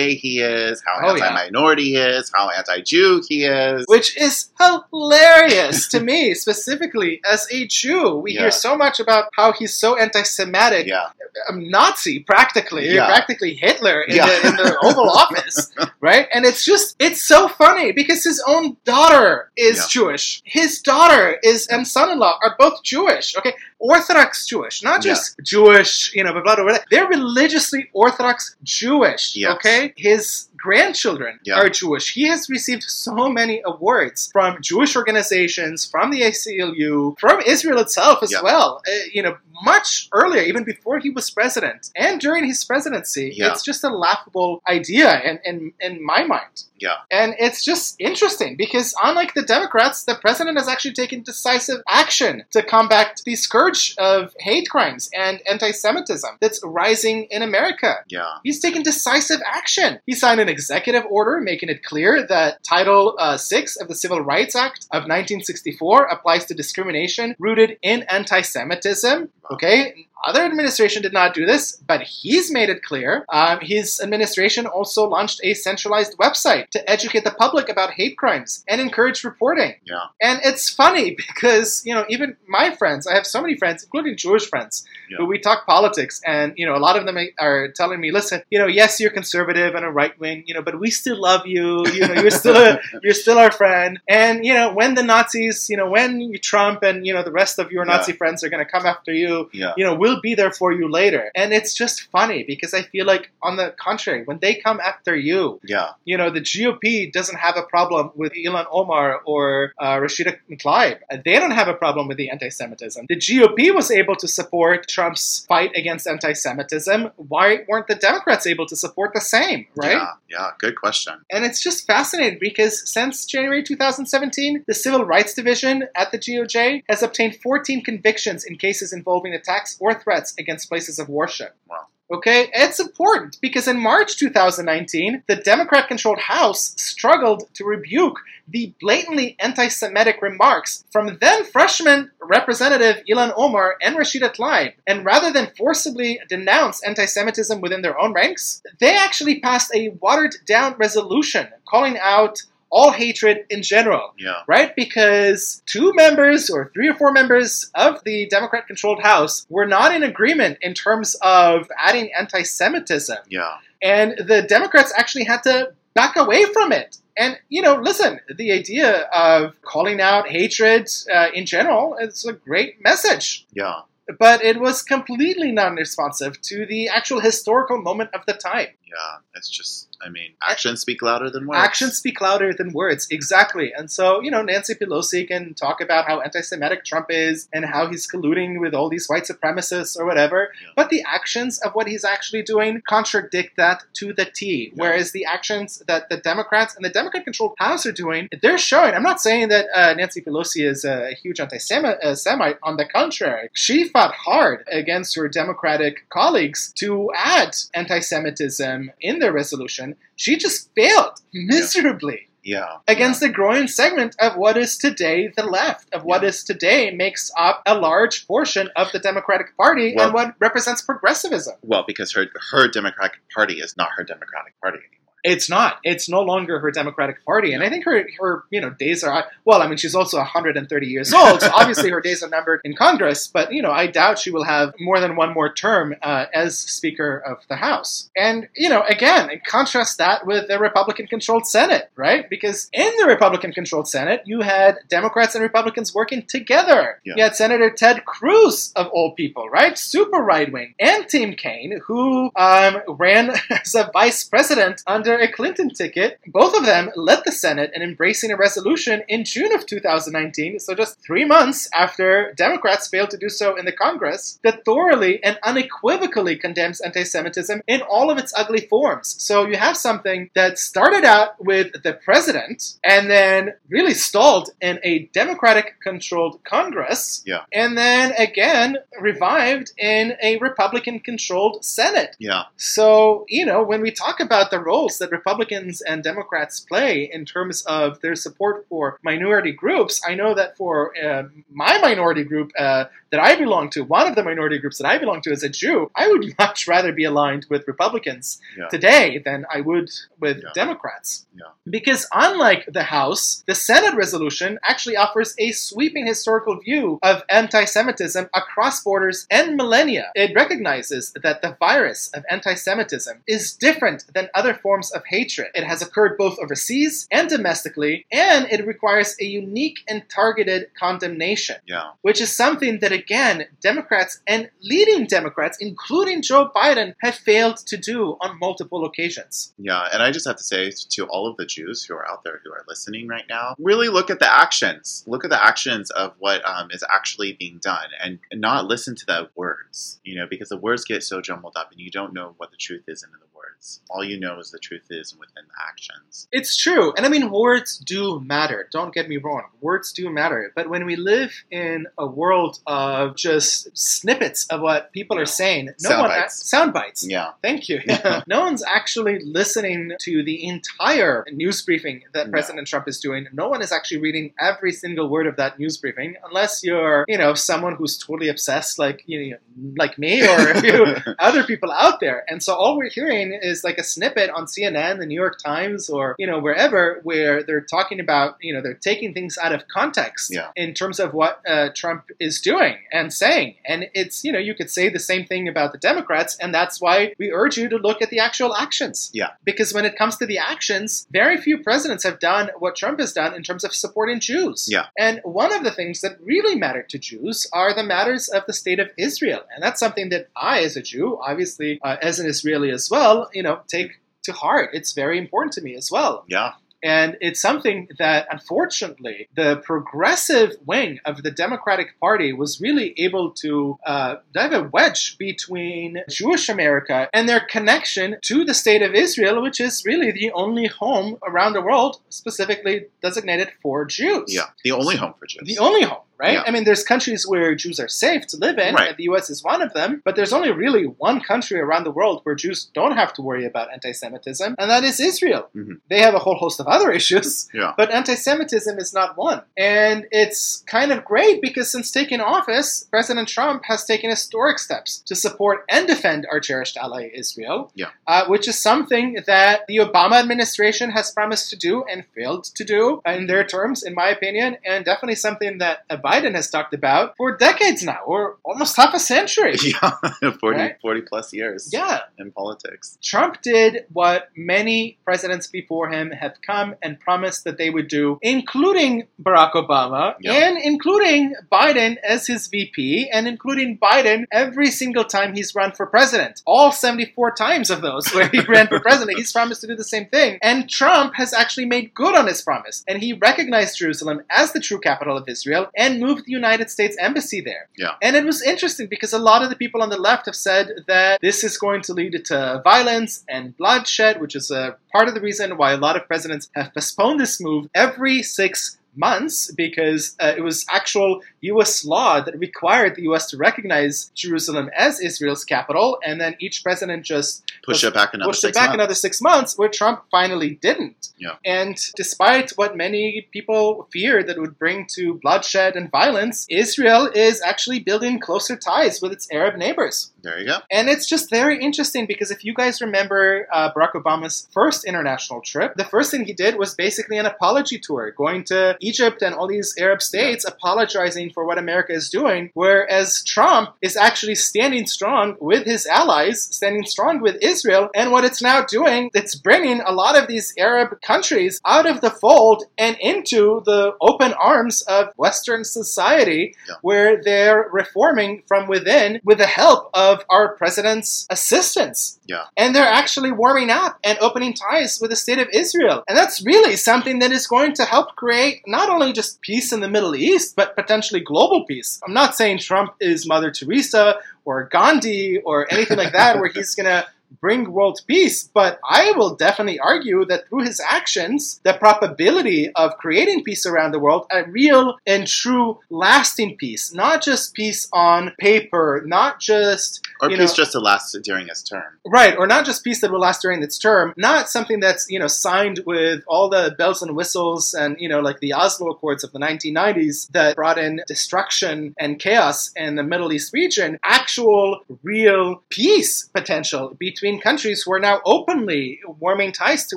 anti-gay 0.00 0.14
he 0.14 0.40
is, 0.40 0.82
how 0.84 1.00
Oh, 1.08 1.14
anti-minority 1.14 1.84
he 1.84 1.96
is, 1.96 2.30
how 2.34 2.50
anti-Jew 2.50 3.22
he 3.28 3.44
is. 3.44 3.84
Which 3.88 4.16
is 4.16 4.50
hilarious 4.58 5.88
to 5.88 6.00
me, 6.00 6.34
specifically 6.34 7.20
as 7.30 7.46
a 7.50 7.66
Jew. 7.66 8.16
We 8.16 8.32
Yeah. 8.34 8.40
hear 8.42 8.50
so 8.50 8.76
much 8.76 9.00
about 9.00 9.26
how 9.36 9.52
he's 9.52 9.74
so 9.74 9.96
anti-Semitic, 9.96 10.86
yeah. 10.86 11.08
Nazi 11.52 12.20
practically, 12.20 12.92
Yeah. 12.92 13.06
practically 13.06 13.54
Hitler 13.54 14.02
in, 14.02 14.16
Yeah. 14.16 14.26
the, 14.26 14.48
in 14.48 14.56
the 14.56 14.76
Oval 14.82 15.08
Office, 15.22 15.70
right? 16.00 16.26
And 16.34 16.44
it's 16.44 16.64
just, 16.64 16.96
it's 16.98 17.22
so 17.22 17.48
funny 17.48 17.92
because 17.92 18.24
his 18.24 18.42
own 18.46 18.76
daughter 18.84 19.50
is 19.56 19.78
Yeah. 19.78 19.84
Jewish. 19.88 20.42
His 20.44 20.80
daughter 20.82 21.38
is 21.42 21.66
and 21.68 21.86
son-in-law 21.86 22.38
are 22.42 22.56
both 22.58 22.82
Jewish. 22.82 23.36
Okay, 23.36 23.54
Orthodox 23.78 24.46
Jewish, 24.46 24.82
not 24.82 25.04
Yeah. 25.04 25.12
just 25.14 25.36
Jewish, 25.44 26.12
you 26.14 26.24
know, 26.24 26.32
blah 26.32 26.42
blah 26.42 26.56
blah. 26.56 26.64
blah. 26.64 26.78
They're 26.90 27.06
religiously 27.06 27.88
Orthodox 27.92 28.56
Jewish. 28.64 29.36
Yes. 29.36 29.52
Okay, 29.54 29.89
his 29.96 30.49
grandchildren 30.62 31.38
Yeah. 31.44 31.58
are 31.60 31.68
Jewish. 31.68 32.06
He 32.14 32.24
has 32.28 32.48
received 32.48 32.84
so 32.84 33.28
many 33.28 33.62
awards 33.64 34.28
from 34.32 34.58
Jewish 34.60 34.96
organizations, 34.96 35.86
from 35.86 36.10
the 36.10 36.22
ACLU, 36.22 37.18
from 37.18 37.40
Israel 37.54 37.78
itself 37.80 38.22
as 38.22 38.32
Yeah. 38.32 38.42
well. 38.42 38.82
Uh, 38.86 38.90
you 39.12 39.22
know, 39.22 39.36
much 39.62 40.08
earlier, 40.12 40.42
even 40.42 40.64
before 40.64 40.98
he 41.04 41.10
was 41.10 41.28
president, 41.30 41.90
and 41.94 42.18
during 42.20 42.44
his 42.46 42.64
presidency, 42.64 43.26
Yeah. 43.36 43.50
it's 43.50 43.62
just 43.62 43.84
a 43.84 43.90
laughable 43.90 44.62
idea 44.68 45.20
in, 45.28 45.38
in, 45.44 45.72
in 45.80 46.02
my 46.12 46.24
mind. 46.24 46.54
Yeah. 46.78 46.96
And 47.10 47.34
it's 47.38 47.62
just 47.62 47.96
interesting 47.98 48.56
because, 48.56 48.94
unlike 49.04 49.34
the 49.34 49.42
Democrats, 49.42 50.04
the 50.04 50.14
president 50.14 50.56
has 50.56 50.66
actually 50.66 50.94
taken 50.94 51.22
decisive 51.22 51.80
action 51.86 52.44
to 52.52 52.62
combat 52.62 53.20
the 53.26 53.36
scourge 53.36 53.94
of 53.98 54.34
hate 54.38 54.68
crimes 54.70 55.10
and 55.14 55.42
anti 55.46 55.72
Semitism 55.72 56.30
that's 56.40 56.58
rising 56.64 57.24
in 57.30 57.42
America. 57.42 57.96
Yeah. 58.08 58.22
He's 58.44 58.60
taken 58.60 58.82
decisive 58.82 59.40
action. 59.46 59.90
He 60.06 60.14
signed 60.14 60.40
an 60.40 60.48
executive 60.50 61.04
order 61.08 61.40
making 61.40 61.68
it 61.68 61.82
clear 61.82 62.26
that 62.26 62.62
Title 62.62 63.16
uh, 63.18 63.36
6 63.36 63.76
of 63.76 63.88
the 63.88 63.94
Civil 63.94 64.20
Rights 64.20 64.54
Act 64.54 64.86
of 64.92 65.02
1964 65.02 66.06
applies 66.06 66.44
to 66.46 66.54
discrimination 66.54 67.34
rooted 67.38 67.78
in 67.82 68.02
anti 68.02 68.42
Semitism. 68.42 69.30
Okay? 69.50 70.06
Other 70.22 70.42
administration 70.42 71.00
did 71.00 71.14
not 71.14 71.32
do 71.32 71.46
this, 71.46 71.76
but 71.76 72.02
he's 72.02 72.52
made 72.52 72.68
it 72.68 72.82
clear. 72.82 73.24
Um, 73.32 73.58
his 73.62 74.00
administration 74.02 74.66
also 74.66 75.08
launched 75.08 75.40
a 75.42 75.54
centralized 75.54 76.18
website 76.18 76.68
to 76.70 76.90
educate 76.90 77.24
the 77.24 77.30
public 77.30 77.70
about 77.70 77.92
hate 77.92 78.18
crimes 78.18 78.62
and 78.68 78.82
encourage 78.82 79.24
reporting. 79.24 79.76
Yeah. 79.86 80.08
And 80.20 80.40
it's 80.44 80.68
funny 80.68 81.12
because, 81.16 81.82
you 81.86 81.94
know, 81.94 82.04
even 82.10 82.36
my 82.46 82.74
friends, 82.74 83.06
I 83.06 83.14
have 83.14 83.26
so 83.26 83.40
many 83.40 83.56
friends, 83.56 83.82
including 83.82 84.18
Jewish 84.18 84.46
friends, 84.46 84.84
Yeah. 85.08 85.16
who 85.16 85.24
we 85.24 85.38
talk 85.38 85.64
politics, 85.66 86.20
and, 86.26 86.52
you 86.56 86.66
know, 86.66 86.76
a 86.76 86.82
lot 86.86 86.96
of 86.98 87.06
them 87.06 87.16
are 87.38 87.68
telling 87.68 87.98
me, 87.98 88.12
listen, 88.12 88.42
you 88.50 88.58
know, 88.58 88.66
yes, 88.66 89.00
you're 89.00 89.10
conservative 89.10 89.74
and 89.74 89.86
a 89.86 89.90
right 89.90 90.18
wing, 90.20 90.44
you 90.46 90.52
know, 90.52 90.60
but 90.62 90.78
we 90.78 90.90
still 90.90 91.18
love 91.18 91.46
you. 91.46 91.86
You 91.86 92.06
know, 92.06 92.14
you're 92.20 92.30
still 92.30 92.56
a, 92.56 92.78
you're 93.02 93.14
still 93.14 93.38
our 93.38 93.50
friend. 93.50 93.98
And, 94.06 94.44
you 94.44 94.52
know, 94.52 94.74
when 94.74 94.96
the 94.96 95.02
Nazis, 95.02 95.70
you 95.70 95.78
know, 95.78 95.88
when 95.88 96.30
Trump 96.42 96.82
and, 96.82 97.06
you 97.06 97.14
know, 97.14 97.22
the 97.22 97.32
rest 97.32 97.58
of 97.58 97.72
your 97.72 97.86
Yeah. 97.86 97.96
Nazi 97.96 98.12
friends 98.12 98.44
are 98.44 98.50
going 98.50 98.62
to 98.64 98.70
come 98.70 98.84
after 98.84 99.12
you, 99.12 99.39
Yeah. 99.52 99.72
you 99.76 99.84
know, 99.84 99.94
we'll 99.94 100.20
be 100.20 100.34
there 100.34 100.52
for 100.52 100.72
you 100.72 100.88
later. 100.90 101.30
And 101.34 101.52
it's 101.52 101.74
just 101.74 102.10
funny 102.10 102.42
because 102.44 102.72
I 102.74 102.82
feel 102.82 103.06
like, 103.06 103.30
on 103.42 103.56
the 103.56 103.74
contrary, 103.78 104.22
when 104.24 104.38
they 104.40 104.54
come 104.56 104.80
after 104.80 105.14
you, 105.16 105.60
Yeah. 105.64 105.90
you 106.04 106.16
know, 106.16 106.30
the 106.30 106.40
GOP 106.40 107.10
doesn't 107.12 107.38
have 107.38 107.56
a 107.56 107.62
problem 107.62 108.10
with 108.14 108.32
Ilhan 108.34 108.66
Omar 108.70 109.20
or 109.24 109.72
uh, 109.78 109.96
Rashida 109.96 110.38
Tlaib. 110.50 110.98
They 111.24 111.38
don't 111.38 111.52
have 111.52 111.68
a 111.68 111.74
problem 111.74 112.08
with 112.08 112.16
the 112.16 112.30
anti-Semitism. 112.30 113.06
The 113.08 113.16
GOP 113.16 113.74
was 113.74 113.90
able 113.90 114.16
to 114.16 114.28
support 114.28 114.88
Trump's 114.88 115.44
fight 115.48 115.70
against 115.76 116.06
anti-Semitism. 116.06 117.10
Why 117.16 117.64
weren't 117.68 117.86
the 117.88 117.94
Democrats 117.94 118.46
able 118.46 118.66
to 118.66 118.76
support 118.76 119.12
the 119.14 119.20
same? 119.20 119.66
Right? 119.76 119.92
Yeah. 119.92 120.12
Yeah. 120.30 120.50
Good 120.58 120.76
question. 120.76 121.14
And 121.30 121.44
it's 121.44 121.60
just 121.60 121.86
fascinating 121.86 122.38
because 122.40 122.88
since 122.88 123.26
January 123.26 123.62
2017, 123.62 124.64
the 124.66 124.74
Civil 124.74 125.04
Rights 125.04 125.34
Division 125.34 125.88
at 125.94 126.12
the 126.12 126.18
DOJ 126.18 126.82
has 126.88 127.02
obtained 127.02 127.36
14 127.42 127.82
convictions 127.82 128.44
in 128.44 128.56
cases 128.56 128.92
involving 128.92 129.29
attacks 129.34 129.76
or 129.80 129.94
threats 129.94 130.34
against 130.38 130.68
places 130.68 130.98
of 130.98 131.08
worship. 131.08 131.54
Wow. 131.68 131.86
Okay, 132.12 132.50
it's 132.52 132.80
important 132.80 133.38
because 133.40 133.68
in 133.68 133.78
March 133.78 134.16
2019, 134.16 135.22
the 135.28 135.36
Democrat 135.36 135.86
controlled 135.86 136.18
House 136.18 136.74
struggled 136.76 137.44
to 137.54 137.64
rebuke 137.64 138.18
the 138.48 138.74
blatantly 138.80 139.36
anti 139.38 139.68
Semitic 139.68 140.20
remarks 140.20 140.84
from 140.90 141.18
then 141.20 141.44
freshman 141.44 142.10
Representative 142.20 143.04
Ilhan 143.08 143.32
Omar 143.36 143.76
and 143.80 143.96
Rashida 143.96 144.34
Tlaib. 144.34 144.72
And 144.88 145.04
rather 145.04 145.32
than 145.32 145.52
forcibly 145.56 146.18
denounce 146.28 146.82
anti 146.82 147.04
Semitism 147.04 147.60
within 147.60 147.82
their 147.82 147.96
own 147.96 148.12
ranks, 148.12 148.60
they 148.80 148.96
actually 148.96 149.38
passed 149.38 149.72
a 149.72 149.90
watered 150.00 150.34
down 150.46 150.74
resolution 150.78 151.46
calling 151.68 151.96
out 152.00 152.42
all 152.70 152.90
hatred 152.92 153.44
in 153.50 153.62
general 153.62 154.14
Yeah. 154.18 154.42
right? 154.46 154.74
Because 154.76 155.62
two 155.66 155.92
members 155.94 156.48
or 156.50 156.70
three 156.72 156.88
or 156.88 156.94
four 156.94 157.12
members 157.12 157.70
of 157.74 158.02
the 158.04 158.26
Democrat 158.26 158.66
controlled 158.66 159.02
House 159.02 159.46
were 159.48 159.66
not 159.66 159.94
in 159.94 160.02
agreement 160.02 160.58
in 160.62 160.74
terms 160.74 161.16
of 161.22 161.68
adding 161.78 162.10
anti 162.16 162.42
Semitism. 162.42 163.18
Yeah. 163.28 163.54
And 163.82 164.14
the 164.18 164.42
Democrats 164.42 164.92
actually 164.96 165.24
had 165.24 165.42
to 165.44 165.72
back 165.94 166.16
away 166.16 166.44
from 166.44 166.72
it. 166.72 166.98
And, 167.16 167.38
you 167.48 167.60
know, 167.60 167.74
listen, 167.74 168.20
the 168.34 168.52
idea 168.52 169.02
of 169.12 169.60
calling 169.62 170.00
out 170.00 170.28
hatred 170.28 170.88
uh, 171.12 171.28
in 171.34 171.44
general 171.46 171.96
is 172.00 172.24
a 172.24 172.32
great 172.32 172.82
message. 172.82 173.46
Yeah. 173.52 173.80
But 174.18 174.42
it 174.44 174.58
was 174.60 174.82
completely 174.82 175.52
non 175.52 175.74
responsive 175.76 176.40
to 176.42 176.66
the 176.66 176.88
actual 176.88 177.20
historical 177.20 177.80
moment 177.80 178.10
of 178.14 178.22
the 178.26 178.32
time. 178.32 178.68
Yeah. 178.90 179.18
It's 179.34 179.48
just, 179.48 179.88
I 180.04 180.08
mean, 180.08 180.32
actions 180.46 180.80
speak 180.80 181.00
louder 181.02 181.30
than 181.30 181.46
words. 181.46 181.58
Actions 181.60 181.96
speak 181.96 182.20
louder 182.20 182.52
than 182.52 182.72
words, 182.72 183.06
exactly. 183.10 183.72
And 183.76 183.90
so, 183.90 184.20
you 184.20 184.30
know, 184.30 184.42
Nancy 184.42 184.74
Pelosi 184.74 185.26
can 185.26 185.54
talk 185.54 185.80
about 185.80 186.06
how 186.06 186.20
anti 186.20 186.40
Semitic 186.40 186.84
Trump 186.84 187.06
is 187.10 187.48
and 187.52 187.64
how 187.64 187.88
he's 187.88 188.10
colluding 188.10 188.60
with 188.60 188.74
all 188.74 188.88
these 188.88 189.06
white 189.08 189.24
supremacists 189.24 189.96
or 189.98 190.04
whatever, 190.04 190.52
Yeah. 190.62 190.68
but 190.76 190.90
the 190.90 191.02
actions 191.06 191.60
of 191.60 191.72
what 191.74 191.86
he's 191.86 192.04
actually 192.04 192.42
doing 192.42 192.82
contradict 192.88 193.56
that 193.56 193.82
to 193.94 194.12
the 194.12 194.24
T. 194.24 194.72
Yeah. 194.74 194.82
Whereas 194.82 195.12
the 195.12 195.24
actions 195.24 195.82
that 195.86 196.08
the 196.08 196.16
Democrats 196.16 196.74
and 196.76 196.84
the 196.84 196.90
Democrat 196.90 197.24
controlled 197.24 197.54
House 197.58 197.86
are 197.86 197.92
doing, 197.92 198.28
they're 198.42 198.58
showing. 198.58 198.94
I'm 198.94 199.02
not 199.02 199.20
saying 199.20 199.48
that 199.48 199.66
uh, 199.74 199.94
Nancy 199.94 200.20
Pelosi 200.20 200.68
is 200.68 200.84
a 200.84 201.12
huge 201.22 201.40
anti 201.40 201.58
Semite. 201.58 202.58
On 202.62 202.76
the 202.76 202.84
contrary, 202.86 203.48
she 203.52 203.84
fought 203.88 204.14
hard 204.14 204.64
against 204.70 205.16
her 205.16 205.28
Democratic 205.28 206.08
colleagues 206.08 206.72
to 206.76 207.10
add 207.14 207.56
anti 207.74 208.00
Semitism 208.00 208.79
in 209.00 209.18
their 209.18 209.32
resolution. 209.32 209.96
She 210.16 210.36
just 210.36 210.70
failed 210.74 211.20
miserably 211.32 212.28
Yeah. 212.42 212.78
against 212.88 213.20
the 213.20 213.28
growing 213.28 213.66
segment 213.68 214.16
of 214.18 214.36
what 214.36 214.56
is 214.56 214.78
today 214.78 215.28
the 215.36 215.44
left, 215.44 215.88
of 215.92 216.04
what 216.04 216.22
Yeah. 216.22 216.28
is 216.28 216.42
today 216.44 216.90
makes 216.90 217.30
up 217.36 217.62
a 217.66 217.74
large 217.74 218.26
portion 218.26 218.70
of 218.76 218.90
the 218.92 218.98
Democratic 218.98 219.56
Party 219.56 219.92
Well- 219.94 220.06
and 220.06 220.14
what 220.14 220.34
represents 220.38 220.80
progressivism. 220.82 221.56
Well, 221.62 221.84
because 221.86 222.12
her 222.14 222.26
her 222.50 222.68
Democratic 222.68 223.20
Party 223.34 223.60
is 223.60 223.76
not 223.76 223.90
her 223.96 224.04
Democratic 224.04 224.58
Party 224.60 224.78
anymore. 224.78 224.96
It's 225.22 225.50
not. 225.50 225.78
It's 225.84 226.08
no 226.08 226.20
longer 226.22 226.60
her 226.60 226.70
Democratic 226.70 227.24
Party, 227.24 227.52
and 227.52 227.62
I 227.62 227.68
think 227.68 227.84
her 227.84 228.06
her 228.18 228.44
you 228.50 228.60
know 228.60 228.70
days 228.70 229.04
are 229.04 229.26
well. 229.44 229.62
I 229.62 229.68
mean, 229.68 229.76
she's 229.76 229.94
also 229.94 230.16
130 230.18 230.86
years 230.86 231.12
old, 231.12 231.40
so 231.40 231.50
obviously 231.52 231.90
her 231.90 232.00
days 232.00 232.22
are 232.22 232.28
numbered 232.28 232.60
in 232.64 232.74
Congress. 232.74 233.26
But 233.26 233.52
you 233.52 233.62
know, 233.62 233.70
I 233.70 233.86
doubt 233.86 234.18
she 234.18 234.30
will 234.30 234.44
have 234.44 234.74
more 234.80 235.00
than 235.00 235.16
one 235.16 235.34
more 235.34 235.52
term 235.52 235.94
uh, 236.02 236.26
as 236.32 236.58
Speaker 236.58 237.18
of 237.18 237.38
the 237.48 237.56
House. 237.56 238.10
And 238.16 238.48
you 238.56 238.68
know, 238.68 238.82
again, 238.82 239.28
contrast 239.44 239.98
that 239.98 240.26
with 240.26 240.48
the 240.48 240.58
Republican-controlled 240.58 241.46
Senate, 241.46 241.90
right? 241.96 242.28
Because 242.28 242.70
in 242.72 242.90
the 242.98 243.06
Republican-controlled 243.06 243.88
Senate, 243.88 244.22
you 244.24 244.40
had 244.40 244.78
Democrats 244.88 245.34
and 245.34 245.42
Republicans 245.42 245.94
working 245.94 246.22
together. 246.22 247.00
Yeah. 247.04 247.14
You 247.16 247.22
had 247.24 247.36
Senator 247.36 247.70
Ted 247.70 248.04
Cruz 248.04 248.72
of 248.74 248.86
all 248.88 249.12
people, 249.12 249.48
right? 249.48 249.76
Super 249.76 250.18
right 250.18 250.50
wing, 250.50 250.74
and 250.80 251.06
Tim 251.08 251.34
Kaine, 251.34 251.80
who 251.84 252.30
um, 252.36 252.80
ran 252.88 253.30
as 253.50 253.74
a 253.74 253.90
vice 253.92 254.24
president 254.24 254.82
under 254.86 255.09
a 255.18 255.30
Clinton 255.32 255.70
ticket. 255.70 256.20
Both 256.26 256.54
of 256.56 256.66
them 256.66 256.90
led 256.96 257.22
the 257.24 257.32
Senate 257.32 257.70
in 257.74 257.82
embracing 257.82 258.30
a 258.30 258.36
resolution 258.36 259.02
in 259.08 259.24
June 259.24 259.52
of 259.54 259.66
2019, 259.66 260.58
so 260.60 260.74
just 260.74 261.00
three 261.04 261.24
months 261.24 261.68
after 261.72 262.32
Democrats 262.36 262.88
failed 262.88 263.10
to 263.10 263.16
do 263.16 263.28
so 263.28 263.56
in 263.56 263.64
the 263.64 263.72
Congress, 263.72 264.38
that 264.42 264.64
thoroughly 264.64 265.22
and 265.24 265.38
unequivocally 265.42 266.36
condemns 266.36 266.80
anti 266.80 267.04
Semitism 267.04 267.62
in 267.66 267.80
all 267.82 268.10
of 268.10 268.18
its 268.18 268.32
ugly 268.36 268.66
forms. 268.68 269.16
So 269.18 269.46
you 269.46 269.56
have 269.56 269.76
something 269.76 270.30
that 270.34 270.58
started 270.58 271.04
out 271.04 271.42
with 271.42 271.82
the 271.82 271.94
president 271.94 272.78
and 272.84 273.10
then 273.10 273.54
really 273.68 273.94
stalled 273.94 274.50
in 274.60 274.78
a 274.82 275.06
Democratic 275.12 275.80
controlled 275.82 276.42
Congress, 276.44 277.22
Yeah. 277.26 277.42
and 277.52 277.76
then 277.76 278.12
again 278.18 278.76
revived 279.00 279.72
in 279.78 280.16
a 280.22 280.36
Republican 280.38 281.00
controlled 281.00 281.64
Senate. 281.64 282.16
Yeah. 282.18 282.44
So, 282.56 283.24
you 283.28 283.46
know, 283.46 283.62
when 283.62 283.80
we 283.80 283.90
talk 283.90 284.20
about 284.20 284.50
the 284.50 284.58
roles 284.60 284.98
that 285.00 285.10
Republicans 285.10 285.80
and 285.82 286.02
Democrats 286.02 286.60
play 286.60 287.10
in 287.12 287.24
terms 287.24 287.62
of 287.66 288.00
their 288.00 288.14
support 288.14 288.66
for 288.68 288.98
minority 289.02 289.52
groups, 289.52 290.00
I 290.06 290.14
know 290.14 290.34
that 290.34 290.56
for 290.56 290.96
uh, 290.96 291.24
my 291.50 291.78
minority 291.80 292.24
group 292.24 292.52
uh, 292.58 292.84
that 293.10 293.20
I 293.20 293.34
belong 293.36 293.70
to, 293.70 293.82
one 293.82 294.06
of 294.06 294.14
the 294.14 294.22
minority 294.22 294.58
groups 294.58 294.78
that 294.78 294.86
I 294.86 294.98
belong 294.98 295.20
to 295.22 295.32
as 295.32 295.42
a 295.42 295.48
Jew, 295.48 295.90
I 295.96 296.08
would 296.08 296.34
much 296.38 296.68
rather 296.68 296.92
be 296.92 297.04
aligned 297.04 297.46
with 297.50 297.66
Republicans 297.66 298.40
Yeah. 298.56 298.68
today 298.68 299.20
than 299.24 299.44
I 299.52 299.60
would 299.60 299.90
with 300.20 300.38
Yeah. 300.42 300.50
Democrats. 300.54 301.26
Yeah. 301.34 301.50
Because 301.68 302.06
unlike 302.12 302.66
the 302.72 302.84
House, 302.84 303.42
the 303.46 303.54
Senate 303.54 303.94
resolution 303.94 304.58
actually 304.62 304.96
offers 304.96 305.34
a 305.38 305.50
sweeping 305.52 306.06
historical 306.06 306.56
view 306.60 306.98
of 307.02 307.22
anti 307.28 307.64
Semitism 307.64 308.28
across 308.34 308.82
borders 308.84 309.26
and 309.30 309.56
millennia. 309.56 310.12
It 310.14 310.34
recognizes 310.34 311.12
that 311.22 311.42
the 311.42 311.56
virus 311.58 312.10
of 312.14 312.24
anti 312.30 312.54
Semitism 312.54 313.22
is 313.26 313.54
different 313.54 314.04
than 314.14 314.28
other 314.34 314.54
forms 314.54 314.89
of 314.90 315.02
hatred. 315.06 315.48
It 315.54 315.64
has 315.64 315.82
occurred 315.82 316.16
both 316.18 316.38
overseas 316.38 317.06
and 317.10 317.28
domestically, 317.28 318.06
and 318.10 318.46
it 318.50 318.66
requires 318.66 319.16
a 319.20 319.24
unique 319.24 319.78
and 319.88 320.02
targeted 320.08 320.68
condemnation 320.78 321.56
Yeah. 321.66 321.90
which 322.02 322.20
is 322.20 322.34
something 322.34 322.80
that, 322.80 322.92
again, 322.92 323.46
Democrats 323.60 324.20
and 324.26 324.50
leading 324.62 325.06
Democrats, 325.06 325.58
including 325.60 326.22
Joe 326.22 326.50
Biden, 326.54 326.94
have 327.02 327.14
failed 327.14 327.58
to 327.66 327.76
do 327.76 328.16
on 328.20 328.38
multiple 328.38 328.84
occasions. 328.84 329.52
Yeah, 329.58 329.88
and 329.92 330.02
I 330.02 330.10
just 330.10 330.26
have 330.26 330.36
to 330.36 330.42
say 330.42 330.70
to 330.90 331.04
all 331.06 331.26
of 331.28 331.36
the 331.36 331.46
Jews 331.46 331.84
who 331.84 331.94
are 331.94 332.08
out 332.10 332.24
there 332.24 332.40
who 332.44 332.52
are 332.52 332.64
listening 332.68 333.08
right 333.08 333.24
now, 333.28 333.54
really 333.58 333.88
look 333.88 334.10
at 334.10 334.18
the 334.18 334.32
actions. 334.32 335.04
Look 335.06 335.24
at 335.24 335.30
the 335.30 335.42
actions 335.44 335.90
of 335.90 336.14
what 336.18 336.46
um, 336.48 336.68
is 336.70 336.84
actually 336.90 337.32
being 337.34 337.58
done, 337.62 337.88
and, 338.02 338.18
and 338.30 338.40
not 338.40 338.66
listen 338.66 338.94
to 338.96 339.06
the 339.06 339.28
words. 339.34 340.00
You 340.04 340.16
know, 340.16 340.26
because 340.28 340.48
the 340.48 340.56
words 340.56 340.84
get 340.84 341.02
so 341.02 341.20
jumbled 341.20 341.54
up, 341.56 341.70
and 341.72 341.80
you 341.80 341.90
don't 341.90 342.12
know 342.12 342.34
what 342.38 342.50
the 342.50 342.56
truth 342.56 342.84
is 342.88 343.02
in 343.02 343.10
the 343.12 343.18
words. 343.34 343.80
All 343.90 344.04
you 344.04 344.18
know 344.18 344.38
is 344.38 344.50
the 344.50 344.58
truth 344.58 344.79
is 344.90 345.16
within 345.18 345.44
actions. 345.68 346.28
It's 346.32 346.56
true. 346.56 346.92
And 346.96 347.04
I 347.04 347.08
mean, 347.08 347.30
words 347.30 347.78
do 347.78 348.20
matter. 348.20 348.68
Don't 348.72 348.94
get 348.94 349.08
me 349.08 349.16
wrong. 349.18 349.44
Words 349.60 349.92
do 349.92 350.08
matter. 350.10 350.52
But 350.54 350.68
when 350.70 350.86
we 350.86 350.96
live 350.96 351.32
in 351.50 351.86
a 351.98 352.06
world 352.06 352.60
of 352.66 353.16
just 353.16 353.76
snippets 353.76 354.46
of 354.48 354.60
what 354.60 354.92
people 354.92 355.18
are 355.18 355.26
saying, 355.26 355.66
no 355.82 355.88
Sound 355.90 356.00
one. 356.02 356.10
bites. 356.10 356.48
sound 356.48 356.72
bites. 356.72 357.06
Yeah, 357.08 357.30
Thank 357.42 357.68
you. 357.68 357.80
no 358.26 358.40
one's 358.40 358.62
actually 358.64 359.18
listening 359.24 359.92
to 360.00 360.22
the 360.24 360.46
entire 360.46 361.24
news 361.32 361.62
briefing 361.62 362.02
that 362.14 362.26
No. 362.26 362.30
President 362.32 362.66
Trump 362.68 362.88
is 362.88 363.00
doing. 363.00 363.26
No 363.32 363.48
one 363.48 363.62
is 363.62 363.72
actually 363.72 363.98
reading 364.00 364.32
every 364.40 364.72
single 364.72 365.08
word 365.08 365.26
of 365.26 365.36
that 365.36 365.58
news 365.58 365.76
briefing, 365.76 366.16
unless 366.24 366.62
you're, 366.62 367.04
you 367.08 367.18
know, 367.18 367.34
someone 367.34 367.74
who's 367.76 367.98
totally 367.98 368.28
obsessed, 368.28 368.78
like 368.78 369.02
you 369.06 369.30
know, 369.30 369.36
like 369.76 369.98
me 369.98 370.22
or 370.26 371.14
other 371.18 371.44
people 371.44 371.70
out 371.72 372.00
there. 372.00 372.24
And 372.28 372.42
so 372.42 372.54
all 372.54 372.76
we're 372.76 372.88
hearing 372.90 373.32
is 373.32 373.64
like 373.64 373.78
a 373.78 373.82
snippet 373.82 374.30
on 374.30 374.46
CNN 374.46 374.69
CNN, 374.70 374.98
the 374.98 375.06
New 375.06 375.14
York 375.14 375.38
Times, 375.44 375.88
or 375.90 376.14
you 376.18 376.26
know 376.26 376.38
wherever 376.38 377.00
where 377.02 377.42
they're 377.42 377.60
talking 377.60 378.00
about 378.00 378.36
you 378.40 378.52
know 378.52 378.60
they're 378.62 378.74
taking 378.74 379.12
things 379.14 379.38
out 379.38 379.52
of 379.52 379.66
context 379.68 380.32
Yeah. 380.32 380.48
in 380.56 380.74
terms 380.74 381.00
of 381.00 381.12
what 381.14 381.40
uh, 381.46 381.70
Trump 381.74 382.04
is 382.18 382.40
doing 382.40 382.76
and 382.92 383.12
saying, 383.12 383.54
and 383.64 383.86
it's 383.94 384.24
you 384.24 384.32
know 384.32 384.38
you 384.38 384.54
could 384.54 384.70
say 384.70 384.88
the 384.88 384.98
same 384.98 385.26
thing 385.26 385.48
about 385.48 385.72
the 385.72 385.78
Democrats, 385.78 386.36
and 386.40 386.54
that's 386.54 386.80
why 386.80 387.14
we 387.18 387.32
urge 387.32 387.56
you 387.56 387.68
to 387.68 387.76
look 387.76 388.02
at 388.02 388.10
the 388.10 388.18
actual 388.18 388.54
actions. 388.54 389.10
Yeah. 389.12 389.30
because 389.44 389.72
when 389.74 389.84
it 389.84 389.96
comes 389.96 390.16
to 390.18 390.26
the 390.26 390.38
actions, 390.38 391.06
very 391.10 391.36
few 391.36 391.58
presidents 391.58 392.04
have 392.04 392.18
done 392.20 392.50
what 392.58 392.76
Trump 392.76 393.00
has 393.00 393.12
done 393.12 393.34
in 393.34 393.42
terms 393.42 393.64
of 393.64 393.74
supporting 393.74 394.20
Jews. 394.20 394.68
Yeah. 394.70 394.86
and 394.98 395.20
one 395.24 395.52
of 395.52 395.64
the 395.64 395.70
things 395.70 396.00
that 396.02 396.16
really 396.22 396.54
matter 396.56 396.82
to 396.82 396.98
Jews 396.98 397.46
are 397.52 397.74
the 397.74 397.82
matters 397.82 398.28
of 398.28 398.44
the 398.46 398.52
state 398.52 398.80
of 398.80 398.88
Israel, 398.96 399.40
and 399.54 399.62
that's 399.62 399.80
something 399.80 400.08
that 400.10 400.28
I, 400.36 400.60
as 400.62 400.76
a 400.76 400.82
Jew, 400.82 401.18
obviously 401.22 401.78
uh, 401.82 401.96
as 402.02 402.18
an 402.20 402.26
Israeli 402.26 402.70
as 402.70 402.90
well, 402.90 403.28
you 403.32 403.42
know, 403.42 403.60
take 403.68 404.00
to 404.30 404.36
heart. 404.36 404.70
It's 404.72 404.92
very 404.92 405.18
important 405.18 405.52
to 405.54 405.60
me 405.60 405.74
as 405.74 405.90
well. 405.90 406.24
Yeah. 406.28 406.52
And 406.82 407.18
it's 407.20 407.42
something 407.42 407.88
that, 407.98 408.26
unfortunately, 408.30 409.28
the 409.34 409.56
progressive 409.56 410.52
wing 410.64 410.98
of 411.04 411.22
the 411.22 411.30
Democratic 411.30 411.88
Party 412.00 412.32
was 412.32 412.60
really 412.60 412.94
able 412.96 413.32
to 413.32 413.78
uh, 413.84 414.16
dive 414.32 414.54
a 414.54 414.62
wedge 414.62 415.18
between 415.18 415.98
Jewish 416.08 416.48
America 416.48 417.08
and 417.12 417.28
their 417.28 417.40
connection 417.40 418.16
to 418.22 418.44
the 418.44 418.54
state 418.54 418.80
of 418.80 418.94
Israel, 418.94 419.42
which 419.42 419.60
is 419.60 419.82
really 419.84 420.10
the 420.10 420.32
only 420.32 420.68
home 420.68 421.18
around 421.22 421.52
the 421.52 421.60
world 421.60 422.00
specifically 422.08 422.86
designated 423.02 423.50
for 423.62 423.84
Jews. 423.84 424.24
Yeah. 424.28 424.46
The 424.64 424.72
only 424.72 424.96
home 424.96 425.14
for 425.18 425.26
Jews. 425.26 425.42
The 425.44 425.58
only 425.58 425.82
home, 425.82 426.04
right? 426.20 426.34
Yeah. 426.34 426.44
I 426.46 426.50
mean, 426.50 426.64
there's 426.64 426.84
countries 426.84 427.26
where 427.26 427.54
Jews 427.54 427.78
are 427.80 427.88
safe 427.88 428.22
to 428.28 428.36
live 428.36 428.58
in, 428.58 428.74
Right. 428.74 428.88
and 428.90 428.96
the 428.96 429.04
U.S. 429.10 429.30
is 429.34 429.42
one 429.52 429.62
of 429.66 429.72
them. 429.78 429.90
But 430.04 430.14
there's 430.16 430.32
only 430.38 430.50
really 430.64 430.84
one 431.08 431.18
country 431.32 431.58
around 431.60 431.84
the 431.84 431.90
world 431.98 432.16
where 432.24 432.34
Jews 432.44 432.58
don't 432.74 432.96
have 433.02 433.12
to 433.14 433.22
worry 433.22 433.44
about 433.52 433.72
anti-Semitism, 433.72 434.54
and 434.58 434.70
that 434.70 434.84
is 434.84 435.00
Israel. 435.00 435.48
Mhm. 435.56 435.80
They 435.90 436.00
have 436.06 436.14
a 436.14 436.18
whole 436.24 436.36
host 436.44 436.60
of 436.60 436.66
other 436.66 436.90
issues, 437.00 437.48
Yeah. 437.60 437.72
but 437.76 437.90
anti-Semitism 437.90 438.74
is 438.78 438.92
not 438.92 439.16
one. 439.16 439.40
And 439.56 440.06
it's 440.10 440.62
kind 440.66 440.90
of 440.92 441.04
great 441.04 441.36
because 441.42 441.70
since 441.70 441.90
taking 441.90 442.20
office, 442.20 442.86
President 442.90 443.28
Trump 443.28 443.64
has 443.70 443.84
taken 443.84 444.10
historic 444.10 444.58
steps 444.58 444.90
to 445.08 445.14
support 445.14 445.64
and 445.68 445.86
defend 445.86 446.26
our 446.30 446.40
cherished 446.40 446.76
ally 446.76 447.10
Israel, 447.14 447.70
Yeah. 447.74 447.90
uh, 448.06 448.26
which 448.26 448.46
is 448.48 448.58
something 448.58 449.06
that 449.26 449.66
the 449.68 449.78
Obama 449.78 450.16
administration 450.24 450.90
has 450.90 451.10
promised 451.10 451.50
to 451.50 451.56
do 451.56 451.84
and 451.90 452.04
failed 452.14 452.44
to 452.58 452.64
do 452.64 453.00
in 453.06 453.26
their 453.26 453.44
terms, 453.44 453.82
in 453.82 453.94
my 453.94 454.08
opinion, 454.16 454.56
and 454.64 454.84
definitely 454.84 455.14
something 455.14 455.58
that 455.58 455.76
Biden 456.10 456.34
has 456.34 456.50
talked 456.50 456.74
about 456.74 457.16
for 457.16 457.36
decades 457.36 457.82
now, 457.82 457.98
or 458.06 458.38
almost 458.44 458.76
half 458.76 458.94
a 458.94 458.98
century. 458.98 459.54
Yeah. 459.70 459.92
40, 460.40 460.58
Right? 460.58 460.76
40 460.82 461.00
plus 461.02 461.32
years 461.32 461.70
Yeah, 461.72 462.00
in 462.18 462.32
politics. 462.32 462.98
Trump 463.02 463.40
did 463.42 463.84
what 463.92 464.28
many 464.36 464.98
presidents 465.04 465.46
before 465.46 465.88
him 465.90 466.10
have 466.10 466.34
come 466.44 466.74
and 466.82 466.98
promised 466.98 467.44
that 467.44 467.56
they 467.58 467.70
would 467.70 467.88
do, 467.88 468.18
including 468.22 469.06
Barack 469.22 469.52
Obama 469.52 470.14
Yeah. 470.20 470.32
and 470.32 470.58
including 470.62 471.34
Biden 471.52 471.96
as 472.02 472.26
his 472.26 472.48
VP 472.48 473.08
and 473.12 473.28
including 473.28 473.78
Biden 473.78 474.24
every 474.32 474.70
single 474.70 475.04
time 475.04 475.34
he's 475.34 475.54
run 475.54 475.72
for 475.72 475.86
president. 475.86 476.42
All 476.46 476.72
74 476.72 477.32
times 477.34 477.70
of 477.70 477.80
those 477.82 478.10
where 478.12 478.28
he 478.28 478.40
ran 478.40 478.66
for 478.66 478.80
president, 478.80 479.18
he's 479.18 479.32
promised 479.32 479.60
to 479.62 479.66
do 479.68 479.76
the 479.76 479.84
same 479.84 480.06
thing. 480.06 480.38
And 480.42 480.68
Trump 480.68 481.14
has 481.14 481.32
actually 481.32 481.66
made 481.66 481.94
good 481.94 482.16
on 482.16 482.26
his 482.26 482.42
promise. 482.42 482.82
And 482.88 482.98
he 483.00 483.12
recognized 483.12 483.78
Jerusalem 483.78 484.22
as 484.30 484.52
the 484.52 484.60
true 484.60 484.80
capital 484.80 485.16
of 485.16 485.28
Israel 485.28 485.68
and 485.76 485.99
moved 486.00 486.26
the 486.26 486.32
United 486.32 486.70
States 486.70 486.96
embassy 486.98 487.40
there. 487.40 487.68
Yeah. 487.76 487.94
And 488.02 488.16
it 488.16 488.24
was 488.24 488.42
interesting 488.42 488.88
because 488.88 489.12
a 489.12 489.18
lot 489.18 489.42
of 489.42 489.50
the 489.50 489.56
people 489.56 489.82
on 489.82 489.90
the 489.90 489.98
left 489.98 490.26
have 490.26 490.34
said 490.34 490.84
that 490.88 491.20
this 491.20 491.44
is 491.44 491.56
going 491.58 491.82
to 491.82 491.92
lead 491.92 492.24
to 492.26 492.60
violence 492.64 493.24
and 493.28 493.56
bloodshed, 493.56 494.20
which 494.20 494.34
is 494.34 494.50
a 494.50 494.76
part 494.92 495.08
of 495.08 495.14
the 495.14 495.20
reason 495.20 495.56
why 495.56 495.72
a 495.72 495.76
lot 495.76 495.96
of 495.96 496.06
presidents 496.06 496.50
have 496.54 496.72
postponed 496.74 497.20
this 497.20 497.40
move 497.40 497.68
every 497.74 498.22
six 498.22 498.79
months 498.96 499.50
because 499.52 500.16
uh, 500.20 500.34
it 500.36 500.42
was 500.42 500.64
actual 500.68 501.22
U.S. 501.42 501.84
law 501.84 502.20
that 502.20 502.38
required 502.38 502.96
the 502.96 503.02
U.S. 503.02 503.30
to 503.30 503.36
recognize 503.36 504.10
Jerusalem 504.14 504.70
as 504.76 505.00
Israel's 505.00 505.44
capital, 505.44 505.98
and 506.04 506.20
then 506.20 506.36
each 506.40 506.62
president 506.62 507.04
just 507.04 507.50
Push 507.62 507.84
it 507.84 507.94
back 507.94 508.14
another 508.14 508.30
pushed 508.30 508.44
it 508.44 508.54
back 508.54 508.68
months. 508.68 508.74
another 508.74 508.94
six 508.94 509.20
months, 509.20 509.58
where 509.58 509.68
Trump 509.68 510.04
finally 510.10 510.54
didn't. 510.54 511.12
Yeah. 511.18 511.36
And 511.44 511.76
despite 511.96 512.50
what 512.52 512.76
many 512.76 513.28
people 513.32 513.88
feared 513.92 514.26
that 514.26 514.36
it 514.36 514.40
would 514.40 514.58
bring 514.58 514.86
to 514.94 515.14
bloodshed 515.14 515.76
and 515.76 515.90
violence, 515.90 516.46
Israel 516.48 517.10
is 517.14 517.42
actually 517.42 517.80
building 517.80 518.18
closer 518.18 518.56
ties 518.56 519.00
with 519.02 519.12
its 519.12 519.28
Arab 519.30 519.56
neighbors. 519.56 520.12
There 520.22 520.38
you 520.38 520.46
go. 520.46 520.58
And 520.70 520.88
it's 520.88 521.06
just 521.06 521.30
very 521.30 521.62
interesting 521.62 522.06
because 522.06 522.30
if 522.30 522.44
you 522.44 522.54
guys 522.54 522.80
remember 522.80 523.46
uh, 523.52 523.72
Barack 523.72 523.92
Obama's 523.92 524.48
first 524.52 524.84
international 524.84 525.40
trip, 525.40 525.74
the 525.76 525.84
first 525.84 526.10
thing 526.10 526.24
he 526.24 526.32
did 526.32 526.56
was 526.58 526.74
basically 526.74 527.16
an 527.18 527.26
apology 527.26 527.78
tour, 527.78 528.10
going 528.10 528.44
to 528.44 528.76
Egypt 528.80 529.22
and 529.22 529.34
all 529.34 529.46
these 529.48 529.74
Arab 529.78 530.02
states, 530.02 530.44
apologizing 530.44 531.30
for 531.30 531.46
what 531.46 531.58
America 531.58 531.92
is 531.92 532.10
doing. 532.10 532.50
Whereas 532.54 533.22
Trump 533.24 533.70
is 533.82 533.96
actually 533.96 534.34
standing 534.34 534.86
strong 534.86 535.36
with 535.40 535.64
his 535.64 535.86
allies, 535.86 536.42
standing 536.42 536.84
strong 536.84 537.20
with 537.20 537.36
Israel. 537.42 537.88
And 537.94 538.12
what 538.12 538.24
it's 538.24 538.42
now 538.42 538.64
doing, 538.64 539.10
it's 539.14 539.34
bringing 539.34 539.80
a 539.80 539.92
lot 539.92 540.18
of 540.20 540.28
these 540.28 540.52
Arab 540.58 541.00
countries 541.00 541.60
out 541.66 541.86
of 541.86 542.00
the 542.00 542.10
fold 542.10 542.64
and 542.76 542.96
into 543.00 543.62
the 543.64 543.92
open 544.00 544.32
arms 544.34 544.82
of 544.82 545.08
Western 545.16 545.64
society, 545.64 546.54
Yeah. 546.68 546.74
where 546.82 547.22
they're 547.22 547.68
reforming 547.72 548.42
from 548.46 548.68
within 548.68 549.20
with 549.24 549.38
the 549.38 549.46
help 549.46 549.90
of 549.94 550.09
our 550.28 550.56
president's 550.56 551.26
assistance. 551.30 552.18
Yeah. 552.26 552.44
And 552.56 552.74
they're 552.74 552.84
actually 552.84 553.32
warming 553.32 553.70
up 553.70 553.98
and 554.04 554.18
opening 554.20 554.54
ties 554.54 554.98
with 555.00 555.10
the 555.10 555.16
state 555.16 555.38
of 555.38 555.48
Israel. 555.52 556.04
And 556.08 556.16
that's 556.16 556.44
really 556.44 556.76
something 556.76 557.18
that 557.20 557.32
is 557.32 557.46
going 557.46 557.74
to 557.74 557.84
help 557.84 558.16
create 558.16 558.62
not 558.66 558.88
only 558.88 559.12
just 559.12 559.40
peace 559.40 559.72
in 559.72 559.80
the 559.80 559.88
Middle 559.88 560.14
East, 560.14 560.56
but 560.56 560.76
potentially 560.76 561.20
global 561.20 561.64
peace. 561.64 562.00
I'm 562.06 562.14
not 562.14 562.34
saying 562.36 562.58
Trump 562.58 562.94
is 563.00 563.26
Mother 563.26 563.50
Teresa 563.50 564.16
or 564.44 564.64
Gandhi 564.64 565.38
or 565.44 565.72
anything 565.72 565.98
like 565.98 566.12
that, 566.12 566.38
where 566.40 566.50
he's 566.50 566.74
going 566.74 566.86
to 566.86 567.06
bring 567.40 567.72
world 567.72 568.00
peace, 568.06 568.48
but 568.52 568.80
I 568.88 569.12
will 569.12 569.34
definitely 569.34 569.78
argue 569.78 570.24
that 570.26 570.48
through 570.48 570.64
his 570.64 570.80
actions, 570.80 571.60
the 571.64 571.74
probability 571.74 572.70
of 572.74 572.96
creating 572.98 573.44
peace 573.44 573.66
around 573.66 573.92
the 573.92 573.98
world, 573.98 574.26
a 574.32 574.44
real 574.44 574.98
and 575.06 575.26
true 575.26 575.78
lasting 575.90 576.56
peace, 576.56 576.92
not 576.92 577.22
just 577.22 577.54
peace 577.54 577.88
on 577.92 578.32
paper, 578.38 579.02
not 579.06 579.40
just 579.40 580.06
Or 580.20 580.28
peace 580.28 580.38
know- 580.38 580.54
just 580.54 580.72
to 580.72 580.80
last 580.80 581.16
during 581.22 581.48
his 581.48 581.62
term. 581.62 581.84
Right, 582.06 582.36
or 582.36 582.46
not 582.46 582.64
just 582.64 582.82
peace 582.84 583.00
that 583.00 583.10
will 583.10 583.20
last 583.20 583.42
during 583.42 583.62
its 583.62 583.78
term, 583.78 584.12
not 584.16 584.48
something 584.48 584.80
that's, 584.80 585.08
you 585.08 585.18
know, 585.18 585.26
signed 585.28 585.80
with 585.86 586.22
all 586.26 586.48
the 586.48 586.74
bells 586.76 587.02
and 587.02 587.14
whistles 587.16 587.74
and, 587.74 587.96
you 587.98 588.08
know, 588.08 588.20
like 588.20 588.40
the 588.40 588.52
Oslo 588.52 588.90
Accords 588.90 589.22
of 589.24 589.32
the 589.32 589.38
1990s 589.38 590.28
that 590.32 590.56
brought 590.56 590.78
in 590.78 591.00
destruction 591.06 591.94
and 591.98 592.18
chaos 592.18 592.70
in 592.76 592.96
the 592.96 593.02
Middle 593.02 593.32
East 593.32 593.52
region, 593.52 593.98
actual, 594.04 594.80
real 595.02 595.62
peace 595.68 596.28
potential 596.34 596.96
between 596.98 597.19
countries 597.40 597.82
who 597.82 597.92
are 597.92 598.00
now 598.00 598.20
openly 598.24 599.00
warming 599.18 599.52
ties 599.52 599.86
to 599.86 599.96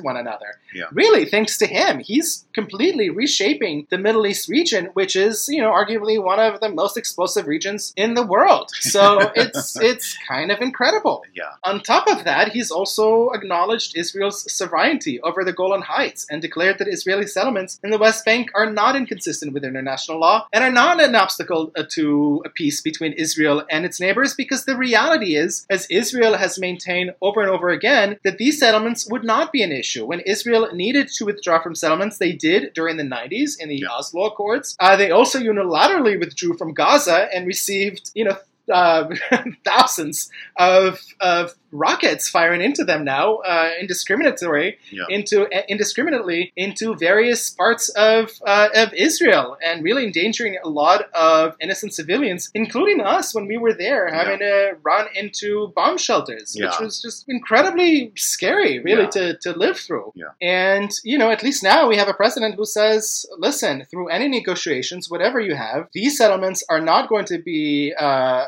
one 0.00 0.16
another. 0.16 0.58
Yeah. 0.74 0.84
Really, 0.92 1.24
thanks 1.24 1.58
to 1.58 1.66
him, 1.66 2.00
he's 2.00 2.44
completely 2.52 3.10
reshaping 3.10 3.86
the 3.90 3.98
Middle 3.98 4.26
East 4.26 4.48
region, 4.48 4.86
which 4.94 5.16
is, 5.16 5.48
you 5.48 5.60
know, 5.60 5.70
arguably 5.70 6.22
one 6.22 6.40
of 6.40 6.60
the 6.60 6.68
most 6.68 6.96
explosive 6.96 7.46
regions 7.46 7.92
in 7.96 8.14
the 8.14 8.26
world. 8.26 8.70
So 8.80 9.30
it's 9.36 9.76
it's 9.80 10.16
kind 10.28 10.50
of 10.50 10.60
incredible. 10.60 11.22
Yeah. 11.34 11.52
On 11.64 11.80
top 11.80 12.08
of 12.08 12.24
that, 12.24 12.48
he's 12.48 12.70
also 12.70 13.30
acknowledged 13.30 13.96
Israel's 13.96 14.50
sovereignty 14.52 15.20
over 15.20 15.44
the 15.44 15.52
Golan 15.52 15.82
Heights 15.82 16.26
and 16.30 16.42
declared 16.42 16.78
that 16.78 16.88
Israeli 16.88 17.26
settlements 17.26 17.78
in 17.82 17.90
the 17.90 17.98
West 17.98 18.24
Bank 18.24 18.50
are 18.54 18.70
not 18.70 18.96
inconsistent 18.96 19.52
with 19.52 19.64
international 19.64 20.18
law 20.18 20.46
and 20.52 20.64
are 20.64 20.72
not 20.72 21.02
an 21.02 21.14
obstacle 21.14 21.72
uh, 21.76 21.84
to 21.90 22.42
a 22.44 22.48
peace 22.48 22.80
between 22.80 23.12
Israel 23.12 23.64
and 23.70 23.84
its 23.84 24.00
neighbors 24.00 24.34
because 24.34 24.64
the 24.64 24.76
reality 24.76 25.36
is, 25.36 25.66
as 25.70 25.86
Israel 25.90 26.36
has 26.36 26.58
maintained 26.58 27.13
over 27.20 27.40
and 27.40 27.50
over 27.50 27.68
again, 27.70 28.18
that 28.24 28.38
these 28.38 28.58
settlements 28.58 29.08
would 29.10 29.24
not 29.24 29.52
be 29.52 29.62
an 29.62 29.72
issue. 29.72 30.04
When 30.06 30.20
Israel 30.20 30.68
needed 30.72 31.08
to 31.16 31.24
withdraw 31.24 31.62
from 31.62 31.74
settlements, 31.74 32.18
they 32.18 32.32
did 32.32 32.72
during 32.74 32.96
the 32.96 33.04
90s 33.04 33.58
in 33.60 33.68
the 33.68 33.76
Yeah. 33.78 33.88
Oslo 33.90 34.24
Accords. 34.26 34.76
Uh, 34.80 34.96
they 34.96 35.10
also 35.10 35.38
unilaterally 35.38 36.18
withdrew 36.18 36.56
from 36.56 36.74
Gaza 36.74 37.28
and 37.34 37.46
received, 37.46 38.10
you 38.14 38.24
know, 38.24 38.36
uh, 38.72 39.08
thousands 39.64 40.30
of, 40.56 41.00
of 41.20 41.54
rockets 41.72 42.28
firing 42.28 42.60
into 42.62 42.84
them 42.84 43.04
now, 43.04 43.36
uh, 43.38 43.70
indiscriminatory, 43.80 44.76
Yeah. 44.92 45.04
into 45.08 45.42
uh, 45.52 45.62
indiscriminately 45.68 46.52
into 46.56 46.94
various 46.94 47.50
parts 47.50 47.88
of 47.90 48.30
uh, 48.46 48.68
of 48.76 48.92
Israel, 48.94 49.56
and 49.64 49.82
really 49.82 50.04
endangering 50.04 50.56
a 50.62 50.68
lot 50.68 51.10
of 51.14 51.56
innocent 51.60 51.92
civilians, 51.94 52.50
including 52.54 53.00
us 53.00 53.34
when 53.34 53.46
we 53.46 53.56
were 53.58 53.72
there, 53.74 54.06
having 54.12 54.38
to 54.38 54.76
run 54.82 55.06
into 55.16 55.72
bomb 55.74 55.98
shelters, 55.98 56.56
which 56.58 56.78
was 56.80 57.02
just 57.02 57.24
incredibly 57.28 58.12
scary, 58.16 58.78
really, 58.78 59.02
Yeah. 59.02 59.10
to, 59.10 59.38
to 59.38 59.52
live 59.58 59.76
through. 59.78 60.12
Yeah. 60.14 60.26
And 60.40 60.90
you 61.02 61.18
know, 61.18 61.30
at 61.30 61.42
least 61.42 61.62
now 61.64 61.88
we 61.88 61.96
have 61.96 62.08
a 62.08 62.14
president 62.14 62.54
who 62.54 62.64
says, 62.64 63.26
"Listen, 63.38 63.84
through 63.90 64.08
any 64.08 64.28
negotiations, 64.28 65.10
whatever 65.10 65.40
you 65.40 65.54
have, 65.56 65.88
these 65.92 66.16
settlements 66.16 66.62
are 66.70 66.80
not 66.80 67.08
going 67.08 67.24
to 67.26 67.38
be 67.38 67.92
uh, 67.98 68.44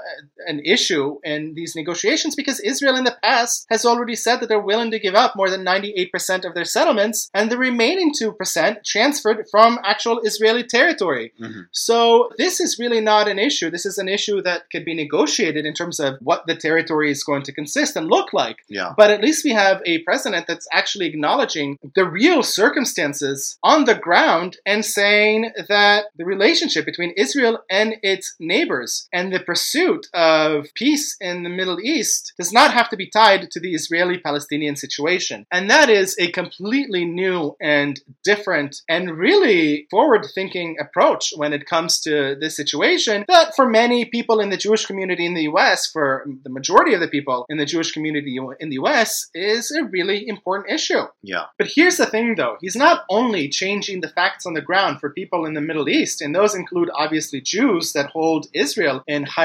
an 0.46 0.60
issue 0.64 1.18
in 1.24 1.54
these 1.54 1.74
negotiations 1.74 2.34
because 2.34 2.60
Israel 2.60 2.96
in 2.96 3.04
the 3.04 3.16
past 3.22 3.66
has 3.70 3.84
already 3.84 4.16
said 4.16 4.40
that 4.40 4.48
they're 4.48 4.60
willing 4.60 4.90
to 4.90 4.98
give 4.98 5.14
up 5.14 5.36
more 5.36 5.50
than 5.50 5.64
98% 5.64 6.44
of 6.44 6.54
their 6.54 6.64
settlements 6.64 7.30
and 7.34 7.50
the 7.50 7.58
remaining 7.58 8.12
2% 8.12 8.84
transferred 8.84 9.46
from 9.50 9.78
actual 9.84 10.20
Israeli 10.20 10.64
territory. 10.64 11.32
Mm-hmm. 11.40 11.62
So 11.72 12.30
this 12.38 12.60
is 12.60 12.78
really 12.78 13.00
not 13.00 13.28
an 13.28 13.38
issue. 13.38 13.70
This 13.70 13.86
is 13.86 13.98
an 13.98 14.08
issue 14.08 14.42
that 14.42 14.70
could 14.70 14.84
be 14.84 14.94
negotiated 14.94 15.66
in 15.66 15.74
terms 15.74 16.00
of 16.00 16.18
what 16.20 16.46
the 16.46 16.56
territory 16.56 17.10
is 17.10 17.24
going 17.24 17.42
to 17.42 17.52
consist 17.52 17.96
and 17.96 18.08
look 18.08 18.32
like. 18.32 18.58
Yeah. 18.68 18.94
But 18.96 19.10
at 19.10 19.22
least 19.22 19.44
we 19.44 19.52
have 19.52 19.82
a 19.84 20.00
president 20.00 20.46
that's 20.46 20.68
actually 20.72 21.06
acknowledging 21.06 21.78
the 21.94 22.04
real 22.04 22.42
circumstances 22.42 23.58
on 23.62 23.84
the 23.84 23.94
ground 23.94 24.58
and 24.66 24.84
saying 24.84 25.52
that 25.68 26.06
the 26.16 26.24
relationship 26.24 26.84
between 26.84 27.12
Israel 27.16 27.58
and 27.70 27.96
its 28.02 28.34
neighbors 28.38 29.08
and 29.12 29.32
the 29.32 29.40
pursuit 29.40 29.95
of 30.14 30.66
peace 30.74 31.16
in 31.20 31.42
the 31.42 31.50
Middle 31.50 31.80
East 31.80 32.32
does 32.38 32.52
not 32.52 32.72
have 32.72 32.88
to 32.90 32.96
be 32.96 33.08
tied 33.08 33.50
to 33.50 33.60
the 33.60 33.74
Israeli 33.74 34.18
Palestinian 34.18 34.76
situation. 34.76 35.46
And 35.50 35.70
that 35.70 35.88
is 35.88 36.16
a 36.18 36.30
completely 36.32 37.04
new 37.04 37.56
and 37.60 38.00
different 38.24 38.82
and 38.88 39.16
really 39.16 39.86
forward 39.90 40.26
thinking 40.34 40.76
approach 40.80 41.32
when 41.36 41.52
it 41.52 41.66
comes 41.66 42.00
to 42.00 42.36
this 42.40 42.56
situation 42.56 43.24
that 43.28 43.54
for 43.54 43.68
many 43.68 44.04
people 44.04 44.40
in 44.40 44.50
the 44.50 44.56
Jewish 44.56 44.86
community 44.86 45.26
in 45.26 45.34
the 45.34 45.48
US, 45.52 45.86
for 45.86 46.26
the 46.44 46.50
majority 46.50 46.94
of 46.94 47.00
the 47.00 47.08
people 47.08 47.46
in 47.48 47.58
the 47.58 47.66
Jewish 47.66 47.92
community 47.92 48.38
in 48.60 48.68
the 48.70 48.76
US, 48.76 49.28
is 49.34 49.70
a 49.70 49.84
really 49.84 50.26
important 50.28 50.70
issue. 50.70 51.02
Yeah. 51.22 51.44
But 51.58 51.68
here's 51.74 51.96
the 51.96 52.06
thing 52.06 52.34
though, 52.36 52.56
he's 52.60 52.76
not 52.76 53.04
only 53.08 53.48
changing 53.48 54.00
the 54.00 54.08
facts 54.08 54.46
on 54.46 54.54
the 54.54 54.60
ground 54.60 55.00
for 55.00 55.10
people 55.10 55.46
in 55.46 55.54
the 55.54 55.60
Middle 55.60 55.88
East, 55.88 56.20
and 56.20 56.34
those 56.34 56.54
include 56.54 56.90
obviously 56.94 57.40
Jews 57.40 57.92
that 57.92 58.10
hold 58.10 58.46
Israel 58.52 59.02
in 59.06 59.24
high 59.24 59.44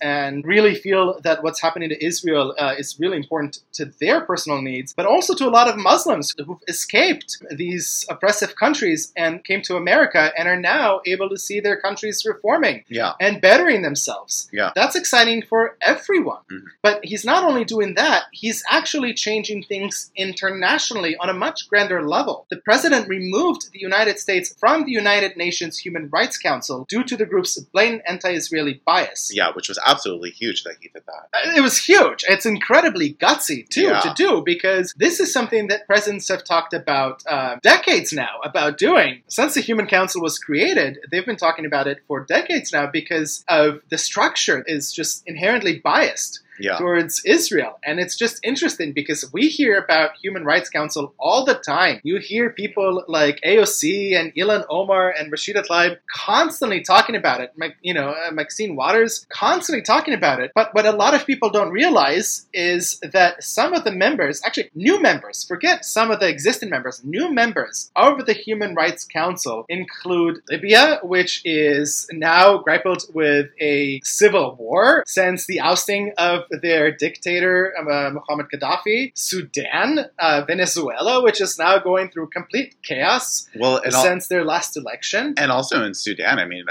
and 0.00 0.44
really 0.44 0.74
feel 0.74 1.20
that 1.22 1.42
what's 1.42 1.60
happening 1.60 1.88
to 1.90 2.04
Israel 2.04 2.54
uh, 2.58 2.74
is 2.78 2.98
really 2.98 3.16
important 3.16 3.58
to 3.72 3.84
their 4.00 4.20
personal 4.20 4.60
needs, 4.62 4.92
but 4.94 5.06
also 5.06 5.34
to 5.34 5.46
a 5.46 5.50
lot 5.58 5.68
of 5.68 5.76
Muslims 5.76 6.34
who've 6.44 6.58
escaped 6.68 7.38
these 7.50 8.04
oppressive 8.08 8.56
countries 8.56 9.12
and 9.16 9.44
came 9.44 9.62
to 9.62 9.76
America 9.76 10.32
and 10.36 10.48
are 10.48 10.60
now 10.60 11.00
able 11.06 11.28
to 11.28 11.38
see 11.38 11.60
their 11.60 11.78
countries 11.80 12.24
reforming 12.26 12.84
Yeah. 12.88 13.12
and 13.20 13.40
bettering 13.40 13.82
themselves. 13.82 14.48
Yeah. 14.52 14.70
That's 14.74 14.96
exciting 14.96 15.42
for 15.50 15.76
everyone. 15.80 16.42
Mhm. 16.50 16.64
But 16.82 17.00
he's 17.04 17.24
not 17.24 17.44
only 17.44 17.64
doing 17.64 17.94
that, 17.94 18.24
he's 18.32 18.62
actually 18.70 19.12
changing 19.14 19.62
things 19.64 20.10
internationally 20.16 21.16
on 21.16 21.28
a 21.28 21.34
much 21.34 21.68
grander 21.68 22.02
level. 22.02 22.46
The 22.50 22.56
president 22.56 23.08
removed 23.08 23.72
the 23.72 23.80
United 23.80 24.18
States 24.18 24.54
from 24.58 24.84
the 24.84 24.92
United 24.92 25.36
Nations 25.36 25.78
Human 25.78 26.08
Rights 26.10 26.36
Council 26.38 26.86
due 26.88 27.04
to 27.04 27.16
the 27.16 27.26
group's 27.26 27.58
blatant 27.74 28.02
anti 28.06 28.30
Israeli 28.40 28.80
bias. 28.86 29.30
Yeah, 29.34 29.50
which 29.54 29.67
was 29.68 29.78
absolutely 29.86 30.30
huge 30.30 30.64
that 30.64 30.74
he 30.80 30.88
did 30.88 31.02
that. 31.06 31.56
It 31.56 31.60
was 31.60 31.78
huge. 31.78 32.24
It's 32.28 32.46
incredibly 32.46 33.14
gutsy 33.14 33.68
too 33.68 33.82
Yeah. 33.82 34.00
to 34.00 34.12
do 34.16 34.42
because 34.44 34.94
this 34.96 35.20
is 35.20 35.32
something 35.32 35.68
that 35.68 35.86
presidents 35.86 36.28
have 36.28 36.44
talked 36.44 36.72
about 36.74 37.22
uh, 37.26 37.56
decades 37.62 38.12
now 38.12 38.40
about 38.44 38.78
doing. 38.78 39.22
Since 39.28 39.54
the 39.54 39.60
Human 39.60 39.86
Council 39.86 40.22
was 40.22 40.38
created, 40.38 40.98
they've 41.10 41.26
been 41.26 41.36
talking 41.36 41.66
about 41.66 41.86
it 41.86 41.98
for 42.06 42.24
decades 42.24 42.72
now 42.72 42.86
because 42.86 43.44
of 43.48 43.80
the 43.90 43.98
structure 43.98 44.62
is 44.66 44.92
just 44.92 45.22
inherently 45.26 45.78
biased 45.78 46.40
Yeah. 46.60 46.76
towards 46.78 47.22
Israel. 47.24 47.78
And 47.84 48.00
it's 48.00 48.16
just 48.16 48.40
interesting 48.42 48.92
because 48.92 49.30
we 49.32 49.48
hear 49.48 49.78
about 49.78 50.16
Human 50.22 50.44
Rights 50.44 50.70
Council 50.70 51.14
all 51.18 51.44
the 51.44 51.54
time. 51.54 52.00
You 52.02 52.18
hear 52.18 52.50
people 52.50 53.04
like 53.08 53.40
AOC 53.44 54.18
and 54.18 54.34
Ilhan 54.34 54.64
Omar 54.68 55.10
and 55.10 55.32
Rashida 55.32 55.66
Tlaib 55.66 55.98
constantly 56.12 56.80
talking 56.80 57.16
about 57.16 57.40
it. 57.40 57.52
You 57.82 57.94
know, 57.94 58.10
uh, 58.10 58.30
Maxine 58.30 58.76
Waters 58.76 59.26
constantly 59.28 59.82
talking 59.82 60.14
about 60.14 60.40
it. 60.40 60.52
But 60.54 60.74
what 60.74 60.86
a 60.86 60.92
lot 60.92 61.14
of 61.14 61.26
people 61.26 61.50
don't 61.50 61.70
realize 61.70 62.46
is 62.52 62.98
that 63.00 63.42
some 63.42 63.74
of 63.74 63.84
the 63.84 63.92
members, 63.92 64.42
actually 64.44 64.70
new 64.74 65.00
members, 65.00 65.44
forget 65.44 65.84
some 65.84 66.10
of 66.10 66.20
the 66.20 66.28
existing 66.28 66.70
members, 66.70 67.02
new 67.04 67.32
members 67.32 67.90
of 67.96 68.26
the 68.26 68.32
Human 68.32 68.74
Rights 68.74 69.04
Council 69.04 69.64
include 69.68 70.42
Libya, 70.50 71.00
which 71.02 71.42
is 71.44 72.08
now 72.12 72.58
grappled 72.58 73.04
with 73.14 73.50
a 73.60 74.00
civil 74.04 74.56
war 74.56 75.04
since 75.06 75.46
the 75.46 75.60
ousting 75.60 76.12
of 76.18 76.42
their 76.50 76.90
dictator, 76.90 77.72
uh, 77.78 78.10
Muhammad 78.10 78.46
Gaddafi, 78.52 79.12
Sudan, 79.14 80.06
uh, 80.18 80.42
Venezuela, 80.46 81.22
which 81.22 81.40
is 81.40 81.58
now 81.58 81.78
going 81.78 82.10
through 82.10 82.28
complete 82.28 82.74
chaos 82.82 83.48
Well, 83.56 83.80
al- 83.84 83.90
since 84.02 84.28
their 84.28 84.44
last 84.44 84.76
election. 84.76 85.34
and 85.36 85.50
also 85.52 85.82
in 85.84 85.94
Sudan, 85.94 86.38
I 86.38 86.44
mean, 86.44 86.64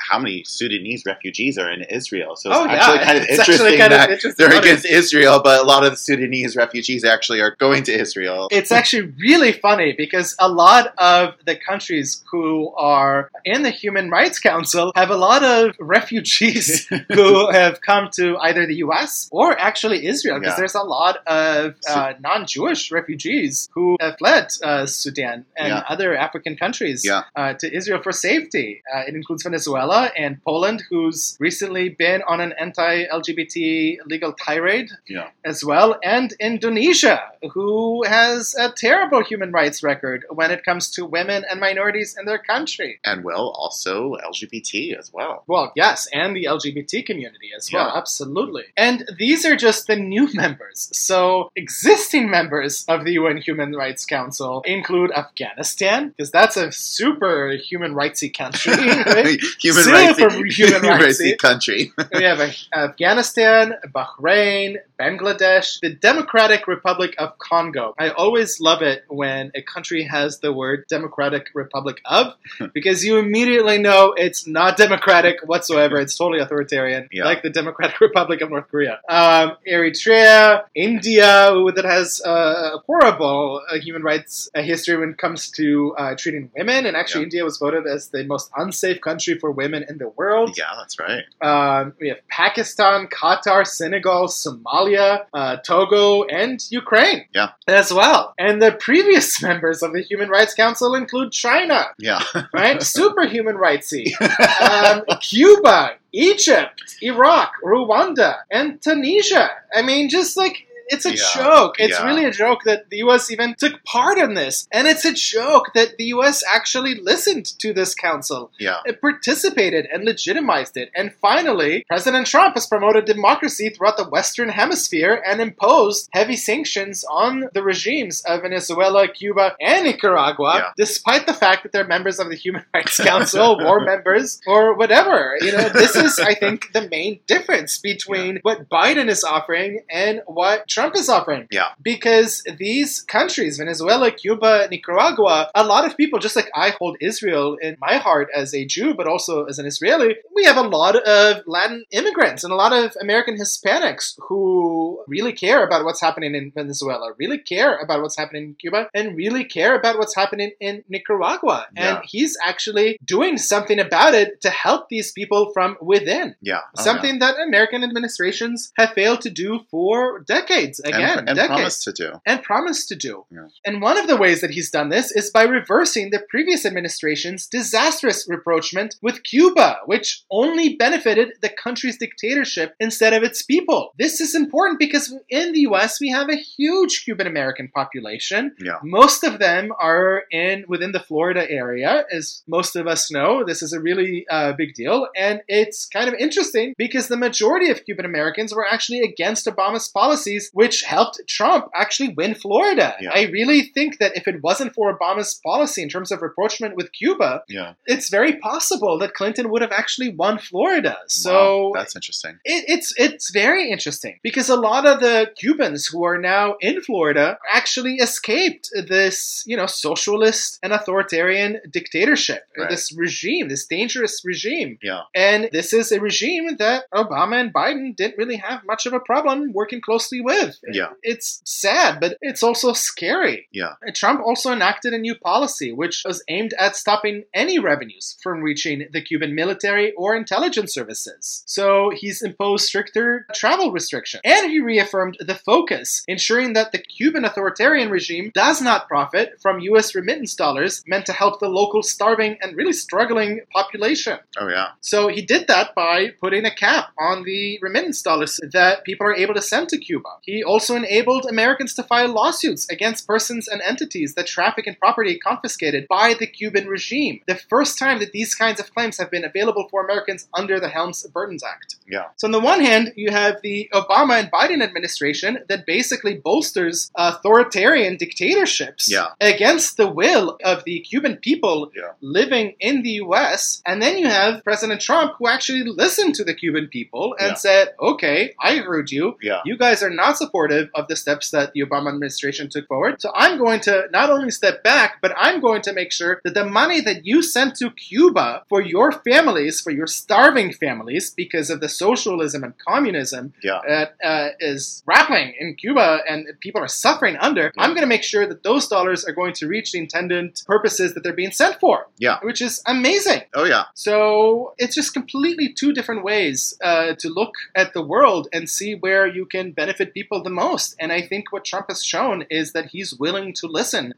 how 0.00 0.18
many 0.18 0.44
Sudanese 0.44 1.04
refugees 1.06 1.58
are 1.58 1.70
in 1.70 1.82
Israel? 1.82 2.36
So 2.36 2.50
it's 2.50 2.58
Oh, 2.58 2.64
yeah. 2.64 2.72
actually 2.74 2.98
kind 3.04 3.18
of 3.18 3.24
It's 3.28 3.38
actually 3.40 3.54
interesting 3.54 3.78
kind 3.78 3.92
of 3.92 3.98
that 3.98 4.10
interesting. 4.10 4.48
they're 4.48 4.58
against 4.58 4.84
Israel, 4.86 5.40
but 5.42 5.60
a 5.60 5.64
lot 5.64 5.84
of 5.84 5.90
the 5.92 5.96
Sudanese 5.96 6.56
refugees 6.56 7.04
actually 7.04 7.40
are 7.40 7.54
going 7.58 7.82
to 7.84 7.92
Israel. 7.92 8.48
It's 8.50 8.72
actually 8.72 9.12
really 9.18 9.52
funny 9.52 9.94
because 9.96 10.34
a 10.38 10.48
lot 10.48 10.94
of 10.98 11.34
the 11.46 11.56
countries 11.56 12.22
who 12.30 12.72
are 12.76 13.30
in 13.44 13.62
the 13.62 13.70
Human 13.70 14.10
Rights 14.10 14.38
Council 14.38 14.92
have 14.94 15.10
a 15.10 15.16
lot 15.16 15.42
of 15.42 15.74
refugees 15.78 16.86
who 17.12 17.50
have 17.50 17.80
come 17.80 18.08
to 18.14 18.36
either 18.38 18.66
the 18.66 18.76
US 18.76 19.23
or 19.30 19.58
actually 19.58 20.06
Israel 20.06 20.38
because 20.40 20.52
Yeah. 20.54 20.60
there's 20.60 20.74
a 20.74 20.82
lot 20.82 21.18
of 21.26 21.74
uh, 21.88 22.12
non 22.20 22.46
Jewish 22.46 22.90
refugees 22.90 23.68
who 23.74 23.96
have 24.00 24.16
fled 24.18 24.48
uh, 24.62 24.86
Sudan 24.86 25.44
and 25.56 25.68
Yeah. 25.68 25.84
other 25.88 26.14
African 26.16 26.56
countries 26.56 27.04
Yeah. 27.04 27.22
uh, 27.36 27.54
to 27.54 27.66
Israel 27.78 28.00
for 28.02 28.12
safety. 28.12 28.82
Uh, 28.92 29.02
it 29.08 29.14
includes 29.14 29.42
Venezuela 29.42 30.10
and 30.16 30.42
Poland, 30.44 30.82
who's 30.88 31.36
recently 31.40 31.88
been 31.88 32.22
on 32.26 32.40
an 32.40 32.52
anti 32.58 33.04
LGBT 33.06 33.98
legal 34.06 34.32
tirade 34.32 34.90
Yeah. 35.06 35.28
as 35.44 35.64
well, 35.64 35.96
and 36.02 36.32
Indonesia, 36.40 37.20
who 37.54 38.04
has 38.04 38.54
a 38.58 38.70
terrible 38.70 39.22
human 39.22 39.50
rights 39.52 39.82
record 39.82 40.24
when 40.30 40.50
it 40.50 40.64
comes 40.64 40.90
to 40.92 41.04
women 41.04 41.44
and 41.48 41.60
minorities 41.60 42.16
in 42.18 42.24
their 42.26 42.38
country. 42.38 43.00
And 43.04 43.24
well, 43.24 43.48
also 43.62 44.14
LGBT 44.30 44.96
as 44.98 45.12
well. 45.12 45.44
Well, 45.46 45.72
yes, 45.76 46.08
and 46.12 46.34
the 46.36 46.44
LGBT 46.44 47.02
community 47.06 47.50
as 47.56 47.70
well, 47.72 47.90
absolutely. 47.94 48.64
And 48.76 49.08
these 49.18 49.44
are 49.44 49.56
just 49.56 49.86
the 49.86 49.96
new 49.96 50.28
members. 50.34 50.88
So, 50.92 51.50
existing 51.56 52.30
members 52.30 52.84
of 52.88 53.04
the 53.04 53.12
UN 53.12 53.38
Human 53.38 53.74
Rights 53.74 54.04
Council 54.06 54.62
include 54.66 55.10
Afghanistan, 55.12 56.08
because 56.10 56.30
that's 56.30 56.56
a 56.56 56.70
super 56.72 57.50
human 57.52 57.94
rightsy 57.94 58.32
country. 58.36 58.72
right? 58.76 59.38
human 59.60 59.82
Super 59.84 60.30
human 60.30 60.50
human 60.50 60.82
rights 60.82 61.20
rightsy. 61.22 61.38
country. 61.38 61.92
we 62.14 62.22
have 62.24 62.40
Afghanistan, 62.74 63.74
Bahrain, 63.92 64.76
Bangladesh, 64.98 65.80
the 65.80 65.90
Democratic 65.90 66.66
Republic 66.66 67.14
of 67.18 67.36
Congo. 67.38 67.94
I 67.98 68.10
always 68.10 68.60
love 68.60 68.82
it 68.82 69.04
when 69.08 69.50
a 69.54 69.62
country 69.62 70.04
has 70.04 70.38
the 70.40 70.52
word 70.52 70.84
Democratic 70.88 71.48
Republic 71.54 72.00
of, 72.04 72.34
because 72.72 73.04
you 73.04 73.18
immediately 73.18 73.78
know 73.78 74.14
it's 74.16 74.46
not 74.46 74.76
democratic 74.76 75.36
whatsoever. 75.46 76.00
It's 76.00 76.16
totally 76.16 76.40
authoritarian, 76.40 77.08
Yeah. 77.12 77.24
like 77.24 77.42
the 77.42 77.50
Democratic 77.50 78.00
Republic 78.00 78.40
of 78.40 78.50
North 78.50 78.68
Korea. 78.70 79.00
Um, 79.08 79.56
Eritrea, 79.70 80.64
India, 80.74 81.52
that 81.74 81.84
has 81.84 82.22
uh, 82.24 82.30
a 82.74 82.78
horrible 82.86 83.60
uh, 83.70 83.78
human 83.78 84.02
rights 84.02 84.48
uh, 84.54 84.62
history 84.62 84.96
when 84.96 85.10
it 85.10 85.18
comes 85.18 85.50
to 85.52 85.94
uh, 85.98 86.14
treating 86.16 86.50
women, 86.56 86.86
and 86.86 86.96
actually, 86.96 87.22
Yeah. 87.22 87.24
India 87.24 87.44
was 87.44 87.58
voted 87.58 87.86
as 87.86 88.08
the 88.08 88.24
most 88.24 88.50
unsafe 88.56 89.00
country 89.00 89.38
for 89.38 89.50
women 89.50 89.84
in 89.88 89.98
the 89.98 90.08
world. 90.08 90.54
yeah, 90.56 90.72
that's 90.78 90.98
right. 90.98 91.24
Um, 91.42 91.92
we 92.00 92.08
have 92.08 92.18
Pakistan, 92.28 93.08
Qatar, 93.08 93.66
Senegal, 93.66 94.28
Somalia, 94.28 95.26
uh, 95.34 95.56
Togo, 95.58 96.24
and 96.24 96.58
Ukraine. 96.70 97.26
Yeah. 97.34 97.50
As 97.68 97.92
well. 97.92 98.34
And 98.38 98.60
the 98.62 98.72
previous 98.72 99.42
members 99.48 99.82
of 99.82 99.92
the 99.92 100.02
Human 100.02 100.28
Rights 100.28 100.54
Council 100.54 100.94
include 100.94 101.32
China, 101.32 101.86
Yeah. 101.98 102.22
right? 102.54 102.82
Super 102.82 103.26
human 103.26 103.56
rightsy. 103.56 104.12
Um, 104.64 105.02
Cuba, 105.20 105.94
Egypt, 106.14 106.96
Iraq, 107.02 107.52
Rwanda, 107.64 108.38
and 108.50 108.80
Tunisia. 108.80 109.50
I 109.74 109.82
mean, 109.82 110.08
just 110.08 110.36
like. 110.36 110.66
It's 110.88 111.06
a 111.06 111.14
Yeah, 111.14 111.22
joke. 111.34 111.74
It's 111.78 111.98
yeah. 111.98 112.04
really 112.06 112.24
a 112.24 112.30
joke 112.30 112.60
that 112.64 112.90
the 112.90 112.98
U.S. 112.98 113.30
even 113.30 113.54
took 113.58 113.82
part 113.84 114.18
in 114.18 114.34
this. 114.34 114.66
And 114.72 114.86
it's 114.86 115.04
a 115.04 115.12
joke 115.12 115.72
that 115.74 115.96
the 115.96 116.04
U.S. 116.16 116.42
actually 116.48 116.94
listened 116.94 117.46
to 117.60 117.72
this 117.72 117.94
council 117.94 118.50
yeah. 118.58 118.78
it 118.84 119.00
participated 119.00 119.86
and 119.92 120.04
legitimized 120.04 120.76
it. 120.76 120.90
And 120.94 121.12
finally, 121.20 121.84
President 121.88 122.26
Trump 122.26 122.54
has 122.54 122.66
promoted 122.66 123.04
democracy 123.04 123.68
throughout 123.70 123.96
the 123.96 124.08
Western 124.08 124.48
Hemisphere 124.48 125.22
and 125.26 125.40
imposed 125.40 126.08
heavy 126.12 126.36
sanctions 126.36 127.04
on 127.04 127.48
the 127.54 127.62
regimes 127.62 128.22
of 128.26 128.42
Venezuela, 128.42 129.08
Cuba, 129.08 129.56
and 129.60 129.84
Nicaragua, 129.84 130.54
Yeah. 130.56 130.70
despite 130.76 131.26
the 131.26 131.34
fact 131.34 131.62
that 131.62 131.72
they're 131.72 131.86
members 131.86 132.18
of 132.18 132.28
the 132.28 132.36
Human 132.36 132.64
Rights 132.74 132.98
Council 132.98 133.58
or 133.66 133.80
members 133.84 134.40
or 134.46 134.74
whatever. 134.76 135.36
You 135.40 135.52
know, 135.52 135.68
this 135.68 135.96
is, 135.96 136.18
I 136.18 136.34
think, 136.34 136.72
the 136.72 136.88
main 136.88 137.20
difference 137.26 137.78
between 137.78 138.38
what 138.42 138.68
Biden 138.68 139.08
is 139.08 139.24
offering 139.24 139.80
and 139.90 140.22
what 140.26 140.66
Trump 140.74 140.96
is 140.96 141.08
offering. 141.08 141.46
Yeah. 141.50 141.68
Because 141.82 142.42
these 142.58 143.00
countries, 143.02 143.58
Venezuela, 143.58 144.10
Cuba, 144.10 144.68
Nicaragua, 144.70 145.50
a 145.54 145.64
lot 145.64 145.86
of 145.86 145.96
people, 145.96 146.18
just 146.18 146.36
like 146.36 146.50
I 146.54 146.70
hold 146.70 146.96
Israel 147.00 147.56
in 147.60 147.76
my 147.80 147.96
heart 147.96 148.28
as 148.34 148.54
a 148.54 148.64
Jew, 148.64 148.94
but 148.94 149.06
also 149.06 149.44
as 149.44 149.58
an 149.58 149.66
Israeli, 149.66 150.16
we 150.34 150.44
have 150.44 150.56
a 150.56 150.62
lot 150.62 150.96
of 150.96 151.42
Latin 151.46 151.84
immigrants 151.90 152.42
and 152.44 152.52
a 152.52 152.56
lot 152.56 152.72
of 152.72 152.96
American 153.00 153.36
Hispanics 153.36 154.16
who 154.26 155.02
really 155.06 155.32
care 155.32 155.64
about 155.64 155.84
what's 155.84 156.00
happening 156.00 156.34
in 156.34 156.50
Venezuela, 156.50 157.12
really 157.18 157.38
care 157.38 157.76
about 157.78 158.02
what's 158.02 158.16
happening 158.16 158.44
in 158.44 158.54
Cuba, 158.54 158.88
and 158.94 159.16
really 159.16 159.44
care 159.44 159.74
about 159.76 159.98
what's 159.98 160.14
happening 160.14 160.52
in 160.60 160.82
Nicaragua. 160.88 161.66
Yeah. 161.76 161.96
And 161.96 162.04
he's 162.04 162.36
actually 162.42 162.98
doing 163.04 163.38
something 163.38 163.78
about 163.78 164.14
it 164.14 164.40
to 164.42 164.50
help 164.50 164.88
these 164.88 165.12
people 165.12 165.52
from 165.52 165.76
within. 165.80 166.34
Yeah. 166.40 166.60
Oh, 166.76 166.82
Something 166.82 167.20
that 167.20 167.36
American 167.38 167.84
administrations 167.84 168.72
have 168.76 168.90
failed 168.92 169.20
to 169.22 169.30
do 169.30 169.60
for 169.70 170.20
decades. 170.20 170.63
Again, 170.84 171.18
and, 171.20 171.28
and 171.28 171.36
decades. 171.36 171.48
promised 171.48 171.84
to 171.84 171.92
do. 171.92 172.12
and 172.26 172.42
promised 172.42 172.88
to 172.88 172.96
do. 172.96 173.24
Yeah. 173.30 173.48
And 173.64 173.80
one 173.82 173.98
of 173.98 174.06
the 174.06 174.16
ways 174.16 174.40
that 174.40 174.50
he's 174.50 174.70
done 174.70 174.88
this 174.88 175.10
is 175.12 175.30
by 175.30 175.44
reversing 175.44 176.10
the 176.10 176.24
previous 176.28 176.64
administration's 176.66 177.46
disastrous 177.46 178.26
rapprochement 178.28 178.96
with 179.02 179.22
Cuba, 179.24 179.78
which 179.86 180.24
only 180.30 180.76
benefited 180.76 181.32
the 181.42 181.48
country's 181.48 181.98
dictatorship 181.98 182.74
instead 182.80 183.12
of 183.12 183.22
its 183.22 183.42
people. 183.42 183.92
This 183.98 184.20
is 184.20 184.34
important 184.34 184.78
because 184.78 185.14
in 185.28 185.52
the 185.52 185.60
US 185.60 186.00
we 186.00 186.10
have 186.10 186.28
a 186.28 186.36
huge 186.36 187.04
Cuban 187.04 187.26
American 187.26 187.68
population. 187.68 188.54
Yeah. 188.58 188.78
Most 188.82 189.24
of 189.24 189.38
them 189.38 189.72
are 189.78 190.24
in 190.30 190.64
within 190.68 190.92
the 190.92 191.00
Florida 191.00 191.50
area, 191.50 192.04
as 192.12 192.42
most 192.46 192.76
of 192.76 192.86
us 192.86 193.10
know. 193.10 193.44
This 193.44 193.62
is 193.62 193.72
a 193.72 193.80
really 193.80 194.26
uh, 194.30 194.52
big 194.52 194.74
deal, 194.74 195.08
and 195.16 195.40
it's 195.48 195.86
kind 195.86 196.08
of 196.08 196.14
interesting 196.14 196.74
because 196.78 197.08
the 197.08 197.16
majority 197.16 197.70
of 197.70 197.84
Cuban 197.84 198.04
Americans 198.04 198.54
were 198.54 198.66
actually 198.66 199.00
against 199.00 199.46
Obama's 199.46 199.88
policies, 199.88 200.50
which 200.54 200.76
helped 200.82 201.20
Trump 201.28 201.64
actually 201.74 202.10
win 202.20 202.34
Florida. 202.34 202.88
Yeah. 203.00 203.10
I 203.14 203.22
really 203.38 203.62
think 203.76 203.98
that 203.98 204.16
if 204.16 204.24
it 204.26 204.42
wasn't 204.42 204.72
for 204.74 204.86
Obama's 204.96 205.34
policy 205.50 205.82
in 205.82 205.88
terms 205.88 206.10
of 206.12 206.22
rapprochement 206.22 206.76
with 206.76 206.92
Cuba, 206.92 207.42
Yeah. 207.48 207.74
it's 207.86 208.08
very 208.08 208.34
possible 208.50 208.98
that 209.00 209.14
Clinton 209.14 209.50
would 209.50 209.62
have 209.62 209.72
actually 209.82 210.10
won 210.22 210.38
Florida. 210.38 210.96
So 211.08 211.34
Wow, 211.68 211.72
that's 211.74 211.94
interesting. 211.96 212.34
it, 212.44 212.64
it's 212.74 212.90
it's 212.96 213.26
very 213.30 213.64
interesting 213.74 214.14
because 214.22 214.48
a 214.48 214.56
lot 214.70 214.86
of 214.86 215.00
the 215.00 215.16
Cubans 215.40 215.82
who 215.90 216.00
are 216.04 216.18
now 216.34 216.46
in 216.68 216.80
Florida 216.80 217.26
actually 217.60 217.94
escaped 217.96 218.70
this, 218.94 219.42
you 219.46 219.56
know, 219.58 219.66
socialist 219.66 220.58
and 220.62 220.72
authoritarian 220.72 221.50
dictatorship, 221.78 222.42
Right. 222.56 222.70
this 222.70 222.84
regime, 223.04 223.48
this 223.48 223.66
dangerous 223.66 224.14
regime. 224.24 224.70
Yeah. 224.90 225.02
And 225.14 225.40
this 225.52 225.72
is 225.80 225.86
a 225.92 226.00
regime 226.00 226.46
that 226.64 226.80
Obama 227.02 227.36
and 227.42 227.52
Biden 227.60 227.94
didn't 228.00 228.18
really 228.22 228.36
have 228.48 228.60
much 228.72 228.82
of 228.86 228.92
a 228.92 229.00
problem 229.00 229.52
working 229.60 229.80
closely 229.88 230.20
with. 230.20 230.43
Yeah. 230.70 230.90
It's 231.02 231.40
sad, 231.44 232.00
but 232.00 232.16
it's 232.20 232.42
also 232.42 232.72
scary. 232.72 233.48
Yeah. 233.52 233.74
Trump 233.94 234.20
also 234.20 234.52
enacted 234.52 234.92
a 234.92 234.98
new 234.98 235.14
policy 235.14 235.72
which 235.72 236.02
was 236.04 236.22
aimed 236.28 236.54
at 236.58 236.76
stopping 236.76 237.24
any 237.34 237.58
revenues 237.58 238.16
from 238.22 238.42
reaching 238.42 238.86
the 238.92 239.00
Cuban 239.00 239.34
military 239.34 239.92
or 239.92 240.16
intelligence 240.16 240.72
services. 240.74 241.42
So 241.46 241.90
he's 241.94 242.22
imposed 242.22 242.66
stricter 242.66 243.26
travel 243.34 243.72
restrictions. 243.72 244.22
And 244.24 244.50
he 244.50 244.60
reaffirmed 244.60 245.16
the 245.20 245.34
focus, 245.34 246.04
ensuring 246.08 246.54
that 246.54 246.72
the 246.72 246.78
Cuban 246.78 247.24
authoritarian 247.24 247.90
regime 247.90 248.30
does 248.34 248.60
not 248.60 248.88
profit 248.88 249.34
from 249.40 249.60
U.S. 249.60 249.94
remittance 249.94 250.34
dollars 250.34 250.82
meant 250.86 251.06
to 251.06 251.12
help 251.12 251.40
the 251.40 251.48
local 251.48 251.82
starving 251.82 252.38
and 252.42 252.56
really 252.56 252.72
struggling 252.72 253.40
population. 253.52 254.18
Oh 254.38 254.48
yeah. 254.48 254.68
So 254.80 255.08
he 255.08 255.22
did 255.22 255.46
that 255.48 255.74
by 255.74 256.10
putting 256.20 256.44
a 256.44 256.54
cap 256.54 256.90
on 256.98 257.24
the 257.24 257.58
remittance 257.62 258.02
dollars 258.02 258.40
that 258.52 258.84
people 258.84 259.06
are 259.06 259.14
able 259.14 259.34
to 259.34 259.42
send 259.42 259.68
to 259.70 259.78
Cuba. 259.78 260.08
He 260.22 260.33
also 260.42 260.74
enabled 260.74 261.26
Americans 261.26 261.74
to 261.74 261.82
file 261.82 262.08
lawsuits 262.12 262.68
against 262.70 263.06
persons 263.06 263.46
and 263.48 263.60
entities 263.62 264.14
that 264.14 264.26
traffic 264.26 264.66
in 264.66 264.74
property 264.74 265.18
confiscated 265.18 265.86
by 265.88 266.14
the 266.14 266.26
Cuban 266.26 266.66
regime. 266.66 267.20
The 267.26 267.36
first 267.36 267.78
time 267.78 267.98
that 268.00 268.12
these 268.12 268.34
kinds 268.34 268.58
of 268.60 268.72
claims 268.74 268.98
have 268.98 269.10
been 269.10 269.24
available 269.24 269.68
for 269.70 269.84
Americans 269.84 270.28
under 270.34 270.58
the 270.58 270.68
Helms-Burton 270.68 271.38
Act. 271.46 271.76
Yeah. 271.88 272.04
So 272.16 272.26
on 272.28 272.32
the 272.32 272.40
one 272.40 272.60
hand, 272.60 272.92
you 272.96 273.10
have 273.10 273.40
the 273.42 273.68
Obama 273.72 274.18
and 274.18 274.30
Biden 274.30 274.62
administration 274.62 275.38
that 275.48 275.66
basically 275.66 276.14
bolsters 276.16 276.90
authoritarian 276.96 277.96
dictatorships 277.96 278.90
Yeah. 278.90 279.08
against 279.20 279.76
the 279.76 279.86
will 279.88 280.38
of 280.44 280.64
the 280.64 280.80
Cuban 280.80 281.16
people 281.16 281.70
Yeah. 281.74 281.92
living 282.00 282.54
in 282.60 282.82
the 282.82 283.00
US. 283.04 283.62
And 283.66 283.80
then 283.82 283.98
you 283.98 284.06
have 284.06 284.44
President 284.44 284.80
Trump 284.80 285.14
who 285.18 285.28
actually 285.28 285.64
listened 285.64 286.14
to 286.16 286.24
the 286.24 286.34
Cuban 286.34 286.68
people 286.68 287.14
and 287.18 287.30
Yeah. 287.30 287.34
said, 287.34 287.74
okay, 287.80 288.34
I 288.40 288.56
heard 288.56 288.90
you. 288.90 289.16
Yeah. 289.22 289.40
You 289.44 289.56
guys 289.56 289.82
are 289.82 289.90
not 289.90 290.18
supportive 290.24 290.66
of 290.78 290.84
the 290.88 290.96
steps 291.04 291.26
that 291.34 291.52
the 291.54 291.62
Obama 291.66 291.88
administration 291.94 292.44
took 292.54 292.66
forward. 292.72 292.94
So 293.04 293.08
I'm 293.14 293.34
going 293.44 293.60
to 293.68 293.74
not 293.98 294.08
only 294.14 294.30
step 294.40 294.56
back, 294.72 294.90
but 295.02 295.12
I'm 295.26 295.38
going 295.46 295.62
to 295.68 295.72
make 295.80 295.92
sure 296.00 296.20
that 296.24 296.34
the 296.34 296.46
money 296.62 296.80
that 296.88 296.98
you 297.10 297.22
sent 297.36 297.50
to 297.60 297.66
Cuba 297.70 298.28
for 298.48 298.60
your 298.74 298.88
families, 299.10 299.54
for 299.64 299.72
your 299.78 299.86
starving 300.02 300.50
families, 300.64 301.04
because 301.22 301.48
of 301.50 301.58
the 301.64 301.68
socialism 301.84 302.40
and 302.46 302.54
communism 302.68 303.24
Yeah. 303.50 303.60
that 303.72 303.88
uh, 304.12 304.28
is 304.50 304.82
rappling 304.92 305.28
in 305.40 305.48
Cuba 305.64 305.88
and 306.08 306.20
people 306.40 306.60
are 306.66 306.68
suffering 306.86 307.16
under, 307.28 307.44
I'm 307.62 307.70
going 307.76 307.86
to 307.88 307.94
make 307.96 308.06
sure 308.12 308.24
that 308.30 308.42
those 308.48 308.64
dollars 308.74 309.00
are 309.06 309.12
going 309.20 309.34
to 309.40 309.44
reach 309.54 309.68
the 309.72 309.78
intended 309.86 310.40
purposes 310.46 310.88
that 310.94 311.02
they're 311.02 311.20
being 311.24 311.36
sent 311.42 311.54
for. 311.64 311.76
Yeah. 312.06 312.18
Which 312.28 312.40
is 312.48 312.62
amazing. 312.76 313.22
Oh 313.34 313.44
yeah. 313.54 313.64
So 313.74 314.54
it's 314.62 314.74
just 314.80 314.90
completely 315.00 315.46
two 315.60 315.72
different 315.78 316.02
ways 316.10 316.56
uh, 316.62 316.94
to 317.02 317.08
look 317.20 317.34
at 317.62 317.68
the 317.76 317.82
world 317.92 318.28
and 318.34 318.42
see 318.58 318.72
where 318.84 319.06
you 319.18 319.24
can 319.34 319.46
benefit 319.62 319.86
people 319.98 320.13
the 320.22 320.30
most. 320.30 320.76
And 320.78 320.92
I 320.92 321.02
think 321.02 321.32
what 321.32 321.44
Trump 321.44 321.66
has 321.68 321.84
shown 321.84 322.24
is 322.30 322.52
that 322.52 322.66
he's 322.66 322.94
willing 322.94 323.32
to 323.34 323.46
listen 323.46 323.94